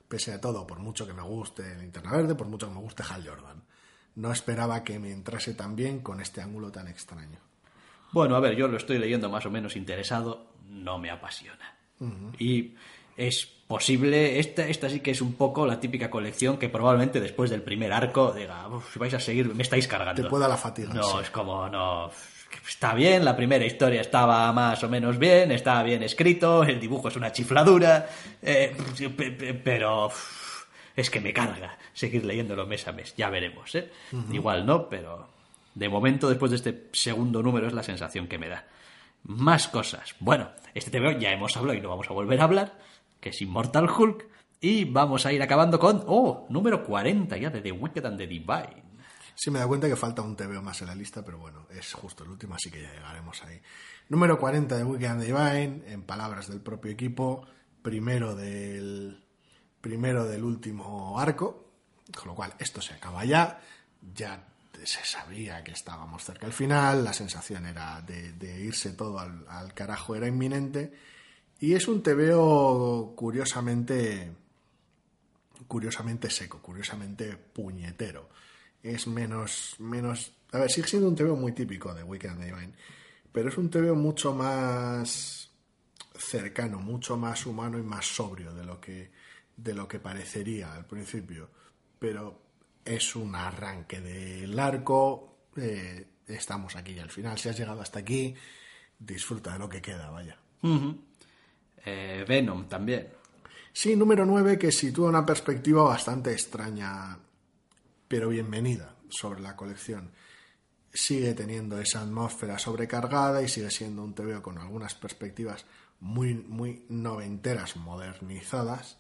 Pese 0.08 0.32
a 0.34 0.40
todo, 0.40 0.68
por 0.68 0.78
mucho 0.80 1.08
que 1.08 1.14
me 1.14 1.24
guste 1.24 1.76
Linterna 1.78 2.12
Verde, 2.12 2.36
por 2.36 2.46
mucho 2.48 2.68
que 2.68 2.76
me 2.76 2.82
guste 2.82 3.02
Hal 3.10 3.28
Jordan. 3.28 3.64
No 4.16 4.32
esperaba 4.32 4.84
que 4.84 5.00
me 5.00 5.12
entrase 5.12 5.56
tan 5.56 5.76
bien 5.76 6.02
con 6.02 6.22
este 6.22 6.42
ángulo 6.42 6.72
tan 6.72 6.88
extraño. 6.88 7.40
Bueno, 8.14 8.36
a 8.36 8.40
ver, 8.40 8.56
yo 8.56 8.68
lo 8.68 8.78
estoy 8.78 8.98
leyendo 9.00 9.30
más 9.30 9.46
o 9.46 9.50
menos 9.52 9.76
interesado, 9.76 10.48
no 10.70 10.98
me 10.98 11.10
apasiona. 11.12 11.76
Y 12.40 12.74
es 13.18 13.46
posible, 13.68 14.40
esta, 14.40 14.68
esta 14.68 14.90
sí 14.90 15.00
que 15.00 15.12
es 15.12 15.22
un 15.22 15.34
poco 15.34 15.66
la 15.66 15.80
típica 15.80 16.10
colección 16.10 16.58
que 16.58 16.70
probablemente 16.70 17.20
después 17.20 17.50
del 17.50 17.62
primer 17.62 17.92
arco 17.94 18.32
diga, 18.34 18.68
"Uf, 18.68 18.92
si 18.94 19.00
vais 19.00 19.14
a 19.14 19.20
seguir, 19.20 19.54
me 19.54 19.64
estáis 19.64 19.88
cargando. 19.88 20.22
Te 20.22 20.30
pueda 20.30 20.48
la 20.48 20.58
fatiga. 20.58 20.94
No, 20.94 21.04
sí. 21.04 21.18
es 21.24 21.30
como, 21.32 21.68
no. 21.70 22.10
Está 22.68 22.94
bien, 22.94 23.26
la 23.26 23.36
primera 23.36 23.66
historia 23.66 24.02
estaba 24.02 24.52
más 24.54 24.84
o 24.84 24.90
menos 24.90 25.18
bien, 25.18 25.52
estaba 25.52 25.82
bien 25.82 26.04
escrito, 26.04 26.64
el 26.64 26.80
dibujo 26.80 27.08
es 27.08 27.16
una 27.16 27.32
chifladura, 27.32 28.08
eh, 28.44 28.76
pe- 29.18 29.32
pe- 29.32 29.54
pero 29.56 30.12
es 30.96 31.10
que 31.10 31.20
me 31.20 31.34
carga 31.34 31.78
seguir 31.94 32.24
leyéndolo 32.26 32.68
mes 32.68 32.88
a 32.88 32.92
mes. 32.92 33.16
Ya 33.18 33.30
veremos, 33.32 33.74
¿eh? 33.74 33.90
Igual 34.32 34.66
no, 34.68 34.88
pero 34.88 35.28
de 35.76 35.90
momento, 35.90 36.30
después 36.30 36.52
de 36.52 36.58
este 36.58 36.90
segundo 36.94 37.42
número, 37.42 37.68
es 37.68 37.74
la 37.74 37.84
sensación 37.84 38.28
que 38.28 38.38
me 38.38 38.50
da. 38.50 38.66
Más 39.24 39.68
cosas. 39.68 40.16
Bueno, 40.20 40.52
este 40.74 40.92
TVO 40.92 41.12
ya 41.12 41.32
hemos 41.32 41.56
hablado 41.56 41.78
y 41.78 41.82
no 41.82 41.90
vamos 41.90 42.10
a 42.10 42.14
volver 42.14 42.40
a 42.42 42.44
hablar, 42.44 42.80
que 43.20 43.30
es 43.30 43.42
Immortal 43.42 43.90
Hulk. 43.90 44.28
Y 44.62 44.86
vamos 44.86 45.26
a 45.26 45.34
ir 45.34 45.42
acabando 45.42 45.78
con, 45.78 46.04
oh, 46.08 46.46
número 46.50 46.86
40 46.86 47.36
ya 47.38 47.50
de 47.50 47.62
The 47.62 47.72
Wicked 47.72 48.06
and 48.06 48.18
the 48.18 48.28
Divine. 48.28 48.84
Sí, 49.36 49.50
me 49.50 49.60
da 49.60 49.68
cuenta 49.68 49.88
que 49.90 49.96
falta 49.96 50.22
un 50.22 50.36
TVO 50.36 50.62
más 50.62 50.82
en 50.82 50.88
la 50.88 50.96
lista, 50.96 51.26
pero 51.26 51.40
bueno, 51.40 51.68
es 51.70 51.94
justo 51.94 52.24
el 52.24 52.30
último, 52.30 52.56
así 52.56 52.70
que 52.70 52.82
ya 52.82 52.94
llegaremos 52.94 53.44
ahí. 53.44 53.60
Número 54.10 54.38
40 54.38 54.78
de 54.78 54.84
Weekend 54.84 55.22
Divine, 55.22 55.82
en 55.88 56.04
palabras 56.04 56.48
del 56.48 56.62
propio 56.62 56.92
equipo, 56.92 57.46
primero 57.82 58.36
del, 58.36 59.26
primero 59.82 60.26
del 60.26 60.44
último 60.44 61.20
arco, 61.20 61.72
con 62.16 62.28
lo 62.28 62.36
cual 62.36 62.54
esto 62.60 62.80
se 62.80 62.94
acaba 62.94 63.26
ya, 63.26 63.60
ya 64.14 64.53
se 64.86 65.04
sabía 65.06 65.64
que 65.64 65.72
estábamos 65.72 66.24
cerca 66.24 66.46
del 66.46 66.54
final, 66.54 67.04
la 67.04 67.14
sensación 67.14 67.66
era 67.66 68.02
de, 68.02 68.62
irse 68.62 68.94
todo 68.94 69.20
al, 69.20 69.74
carajo, 69.74 70.16
era 70.16 70.28
inminente, 70.28 70.94
y 71.60 71.74
es 71.74 71.88
un 71.88 72.04
TVO 72.04 73.16
curiosamente 73.16 74.32
curiosamente 75.68 76.30
seco, 76.30 76.62
curiosamente 76.62 77.38
puñetero. 77.38 78.30
Es 78.82 79.08
menos, 79.08 79.76
menos... 79.80 80.34
A 80.52 80.60
ver, 80.60 80.70
sigue 80.70 80.88
siendo 80.88 81.08
un 81.08 81.16
TVO 81.16 81.36
muy 81.36 81.54
típico 81.54 81.94
de 81.94 82.04
Weekend 82.04 82.44
Divine, 82.44 82.74
pero 83.32 83.50
es 83.50 83.58
un 83.58 83.70
TVO 83.70 83.96
mucho 83.96 84.34
más 84.34 85.50
cercano, 86.16 86.80
mucho 86.80 87.18
más 87.18 87.46
humano 87.46 87.80
y 87.80 87.84
más 87.84 88.06
sobrio 88.06 88.54
de 88.54 88.64
lo 88.64 88.80
que, 88.80 89.12
de 89.56 89.74
lo 89.74 89.88
que 89.88 90.00
parecería 90.00 90.74
al 90.74 90.86
principio. 90.86 91.50
Pero 91.98 92.43
es 92.86 93.16
un 93.16 93.36
arranque 93.36 94.02
del 94.02 94.58
arco, 94.60 95.48
eh, 95.56 96.08
estamos 96.28 96.76
aquí 96.76 96.98
al 97.00 97.10
final. 97.10 97.38
Si 97.38 97.50
has 97.50 97.58
llegado 97.58 97.82
hasta 97.82 98.00
aquí, 98.00 98.36
disfruta 98.98 99.54
de 99.54 99.60
lo 99.60 99.70
que 99.70 99.82
queda, 99.82 100.10
vaya. 100.10 100.38
Eh, 101.86 102.26
Venom 102.28 102.68
también. 102.68 103.10
Sí, 103.72 103.96
número 103.96 104.26
9 104.26 104.58
que 104.58 104.72
sitúa 104.72 105.10
una 105.10 105.26
perspectiva 105.26 105.84
bastante 105.84 106.32
extraña, 106.32 107.18
pero 108.08 108.30
bienvenida 108.30 108.96
sobre 109.10 109.42
la 109.42 109.56
colección. 109.56 110.12
Sigue 110.94 111.34
teniendo 111.34 111.80
esa 111.80 112.02
atmósfera 112.02 112.60
sobrecargada 112.60 113.42
y 113.42 113.48
sigue 113.48 113.72
siendo 113.72 114.04
un 114.04 114.14
TVO 114.14 114.44
con 114.44 114.60
algunas 114.60 114.94
perspectivas 114.94 115.66
muy, 116.00 116.36
muy 116.36 116.86
noventeras, 116.90 117.76
modernizadas, 117.78 118.98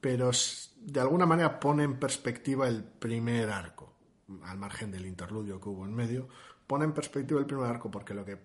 pero 0.00 0.30
de 0.76 1.00
alguna 1.00 1.26
manera 1.26 1.60
pone 1.60 1.84
en 1.84 1.98
perspectiva 1.98 2.68
el 2.68 2.84
primer 2.84 3.50
arco, 3.50 3.94
al 4.44 4.58
margen 4.58 4.90
del 4.90 5.06
interludio 5.06 5.60
que 5.60 5.68
hubo 5.68 5.84
en 5.84 5.94
medio, 5.94 6.28
pone 6.66 6.84
en 6.84 6.92
perspectiva 6.92 7.40
el 7.40 7.46
primer 7.46 7.66
arco 7.66 7.90
porque 7.90 8.14
lo 8.14 8.24
que 8.24 8.38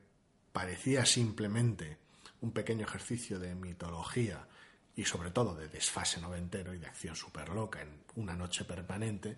parecía 0.51 1.05
simplemente 1.05 1.97
un 2.41 2.51
pequeño 2.51 2.85
ejercicio 2.85 3.39
de 3.39 3.55
mitología 3.55 4.47
y 4.95 5.03
sobre 5.03 5.31
todo 5.31 5.55
de 5.55 5.67
desfase 5.67 6.21
noventero 6.21 6.73
y 6.73 6.77
de 6.77 6.87
acción 6.87 7.15
súper 7.15 7.49
loca 7.49 7.81
en 7.81 8.03
una 8.15 8.35
noche 8.35 8.63
permanente, 8.63 9.37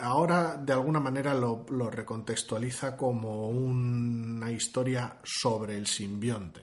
ahora 0.00 0.56
de 0.56 0.72
alguna 0.72 1.00
manera 1.00 1.34
lo, 1.34 1.64
recontextualiza 1.90 2.96
como 2.96 3.48
una 3.48 4.50
historia 4.50 5.18
sobre 5.22 5.76
el 5.76 5.86
simbionte, 5.86 6.62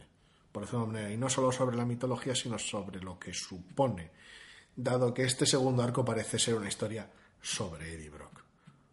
por 0.52 0.64
decirlo 0.64 0.88
de 0.88 0.92
manera, 0.94 1.12
y 1.12 1.18
no 1.18 1.30
solo 1.30 1.52
sobre 1.52 1.76
la 1.76 1.86
mitología, 1.86 2.36
sino 2.36 2.58
sobre 2.58 3.00
lo 3.00 3.20
que 3.20 3.34
supone, 3.34 4.12
dado 4.76 5.14
que 5.14 5.24
este 5.24 5.45
segundo 5.45 5.84
arco 5.84 6.04
parece 6.04 6.40
ser 6.40 6.56
una 6.56 6.68
historia 6.68 7.10
sobre 7.41 7.94
Eddie 7.94 8.10
Brock. 8.10 8.44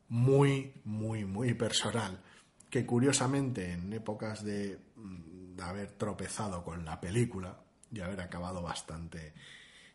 Muy, 0.09 0.73
muy, 0.85 1.25
muy 1.25 1.55
personal, 1.55 2.21
que 2.69 2.85
curiosamente 2.85 3.73
en 3.73 3.93
épocas 3.93 4.45
de, 4.45 4.79
mm, 4.97 5.61
haber 5.61 5.93
tropezado 5.93 6.65
con 6.65 6.85
la 6.85 7.01
película 7.01 7.61
y 7.93 8.01
haber 8.01 8.21
acabado 8.21 8.63
bastante 8.63 9.35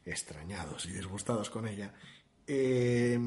extrañados 0.06 0.86
y 0.86 0.94
disgustados 0.94 1.50
con 1.50 1.68
ella, 1.68 1.94
eh, 2.48 3.20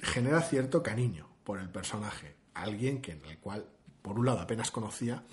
genera 0.00 0.40
cierto 0.42 0.82
cariño 0.82 1.28
por 1.44 1.60
el 1.60 1.68
personaje. 1.68 2.36
Alguien 2.54 3.02
que 3.02 3.12
en 3.12 3.24
el 3.26 3.38
cual, 3.38 3.68
por 4.00 4.18
un 4.18 4.26
lado, 4.26 4.40
apenas 4.40 4.70
conocía 4.70 5.24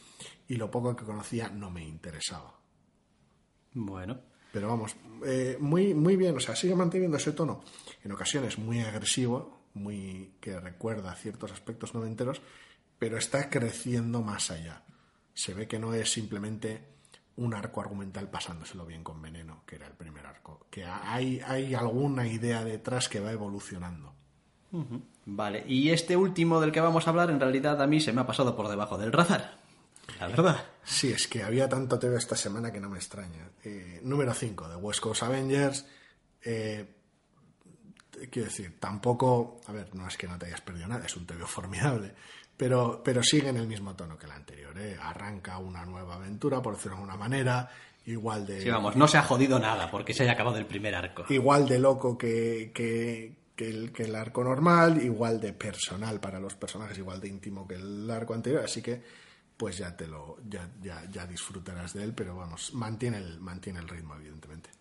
y 0.48 0.56
lo 0.56 0.70
poco 0.70 0.96
que 0.96 1.06
conocía 1.06 1.50
no 1.50 1.72
me 1.72 1.86
interesaba. 1.86 2.60
Bueno. 3.74 4.31
Pero 4.52 4.68
vamos, 4.68 4.96
eh, 5.26 5.58
muy, 5.60 5.94
muy 5.94 6.16
bien, 6.16 6.36
o 6.36 6.40
sea, 6.40 6.56
sigue 6.56 6.76
manteniendo 6.76 7.18
ese 7.18 7.32
tono, 7.32 7.64
en 8.04 8.12
ocasiones 8.12 8.58
muy 8.58 8.80
agresivo, 8.82 9.62
muy 9.74 10.34
que 10.42 10.60
recuerda 10.60 11.16
ciertos 11.16 11.52
aspectos 11.52 11.94
noventeros, 11.94 12.42
pero 13.00 13.18
está 13.18 13.50
creciendo 13.50 14.22
más 14.22 14.52
allá. 14.52 14.84
Se 15.34 15.54
ve 15.54 15.68
que 15.68 15.80
no 15.80 15.94
es 15.94 16.12
simplemente 16.12 16.92
un 17.38 17.54
arco 17.54 17.82
argumental 17.82 18.30
pasándoselo 18.30 18.86
bien 18.86 19.04
con 19.04 19.22
veneno, 19.22 19.64
que 19.66 19.78
era 19.78 19.88
el 19.88 19.94
primer 19.94 20.26
arco, 20.26 20.68
que 20.70 20.86
hay, 20.86 21.42
hay 21.46 21.74
alguna 21.74 22.28
idea 22.28 22.64
detrás 22.64 23.08
que 23.08 23.20
va 23.20 23.32
evolucionando. 23.32 24.14
Vale, 25.26 25.64
y 25.68 25.90
este 25.90 26.16
último 26.16 26.62
del 26.62 26.72
que 26.72 26.80
vamos 26.80 27.06
a 27.06 27.10
hablar 27.10 27.30
en 27.30 27.40
realidad 27.40 27.82
a 27.82 27.88
mí 27.88 28.00
se 28.00 28.14
me 28.14 28.22
ha 28.22 28.28
pasado 28.28 28.56
por 28.56 28.68
debajo 28.68 28.98
del 28.98 29.12
radar. 29.12 29.61
La 30.20 30.28
verdad. 30.28 30.66
Sí, 30.84 31.12
es 31.12 31.28
que 31.28 31.44
había 31.44 31.70
tanto 31.70 31.98
TV 32.00 32.18
esta 32.18 32.36
semana 32.36 32.72
que 32.72 32.80
no 32.80 32.90
me 32.90 32.98
extraña. 32.98 33.50
Eh, 33.64 34.00
número 34.04 34.34
5 34.34 34.70
de 34.70 34.76
West 34.76 35.00
Coast 35.00 35.24
Avengers. 35.24 35.86
Eh, 36.44 36.86
quiero 38.30 38.48
decir, 38.48 38.80
tampoco. 38.80 39.62
A 39.68 39.72
ver, 39.72 39.94
no 39.96 40.08
es 40.08 40.18
que 40.18 40.28
no 40.28 40.38
te 40.38 40.48
hayas 40.48 40.62
perdido 40.62 40.88
nada, 40.88 41.06
es 41.06 41.16
un 41.16 41.26
TV 41.26 41.46
formidable. 41.46 42.14
Pero, 42.58 43.02
pero 43.04 43.24
sigue 43.24 43.50
en 43.50 43.58
el 43.58 43.68
mismo 43.68 43.96
tono 43.96 44.18
que 44.18 44.26
el 44.26 44.32
anterior. 44.32 44.78
¿eh? 44.78 44.98
Arranca 45.02 45.58
una 45.58 45.86
nueva 45.86 46.16
aventura, 46.16 46.62
por 46.62 46.76
decirlo 46.76 46.98
de 46.98 47.02
alguna 47.02 47.18
manera. 47.18 47.70
Igual 48.06 48.46
de. 48.46 48.62
Sí, 48.62 48.70
vamos, 48.70 48.96
no 48.96 49.08
se 49.08 49.18
ha 49.18 49.24
jodido 49.24 49.60
nada 49.60 49.90
porque 49.90 50.14
se 50.14 50.24
haya 50.24 50.34
acabado 50.34 50.58
el 50.58 50.66
primer 50.66 50.96
arco. 50.96 51.26
igual 51.30 51.68
de 51.68 51.80
loco 51.80 52.18
que, 52.18 52.72
que, 52.74 53.36
que 53.56 53.70
el, 53.70 53.92
que 53.92 54.04
el 54.04 54.16
arco 54.16 54.44
normal, 54.44 55.04
igual 55.04 55.40
de 55.40 55.54
personal 55.54 56.20
para 56.20 56.40
los 56.40 56.56
personajes, 56.56 56.98
igual 56.98 57.22
de 57.22 57.28
íntimo 57.28 57.68
que 57.68 57.76
el 57.76 58.10
arco 58.10 58.34
anterior, 58.34 58.64
así 58.64 58.82
que 58.82 59.04
pues 59.62 59.78
ya 59.78 59.96
te 59.96 60.08
lo 60.08 60.38
ya, 60.50 60.68
ya, 60.82 61.04
ya 61.12 61.28
disfrutarás 61.28 61.94
de 61.94 62.04
él, 62.04 62.14
pero 62.16 62.36
vamos, 62.36 62.74
mantiene 62.74 63.18
el, 63.20 63.40
mantiene 63.40 63.78
el 63.78 63.88
ritmo, 63.88 64.16
evidentemente. 64.16 64.72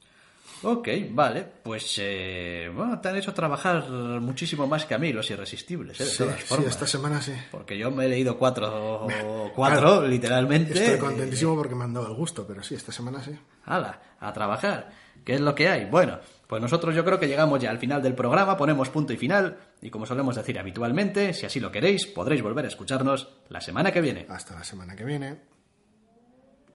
Ok, 0.62 0.88
vale. 1.10 1.44
Pues 1.62 1.96
eh, 1.98 2.72
bueno, 2.74 2.98
te 2.98 3.10
han 3.10 3.16
hecho 3.16 3.34
trabajar 3.34 3.90
muchísimo 3.90 4.66
más 4.66 4.86
que 4.86 4.94
a 4.94 4.98
mí, 4.98 5.12
los 5.12 5.30
irresistibles, 5.30 6.00
¿eh? 6.00 6.04
de 6.04 6.10
Sí, 6.10 6.16
todas 6.18 6.40
sí, 6.40 6.46
formas. 6.46 6.68
esta 6.68 6.86
semana 6.86 7.20
sí. 7.20 7.34
Porque 7.50 7.76
yo 7.76 7.90
me 7.90 8.06
he 8.06 8.08
leído 8.08 8.38
cuatro, 8.38 9.06
cuatro 9.54 9.80
Claro, 9.80 10.06
literalmente. 10.06 10.72
Estoy 10.72 10.98
contentísimo 10.98 11.54
porque 11.56 11.74
me 11.74 11.84
han 11.84 11.92
dado 11.92 12.06
el 12.08 12.14
gusto, 12.14 12.46
pero 12.46 12.62
sí, 12.62 12.74
esta 12.74 12.90
semana 12.90 13.22
sí. 13.22 13.32
¡Hala! 13.66 14.00
A 14.18 14.32
trabajar. 14.32 14.90
¿Qué 15.26 15.34
es 15.34 15.42
lo 15.42 15.54
que 15.54 15.68
hay? 15.68 15.84
Bueno, 15.84 16.18
pues 16.50 16.60
nosotros 16.60 16.96
yo 16.96 17.04
creo 17.04 17.20
que 17.20 17.28
llegamos 17.28 17.60
ya 17.60 17.70
al 17.70 17.78
final 17.78 18.02
del 18.02 18.16
programa, 18.16 18.56
ponemos 18.56 18.88
punto 18.88 19.12
y 19.12 19.16
final, 19.16 19.58
y 19.80 19.88
como 19.88 20.04
solemos 20.04 20.34
decir 20.34 20.58
habitualmente, 20.58 21.32
si 21.32 21.46
así 21.46 21.60
lo 21.60 21.70
queréis, 21.70 22.08
podréis 22.08 22.42
volver 22.42 22.64
a 22.64 22.68
escucharnos 22.68 23.28
la 23.48 23.60
semana 23.60 23.92
que 23.92 24.00
viene. 24.00 24.26
Hasta 24.28 24.56
la 24.56 24.64
semana 24.64 24.96
que 24.96 25.04
viene. 25.04 25.59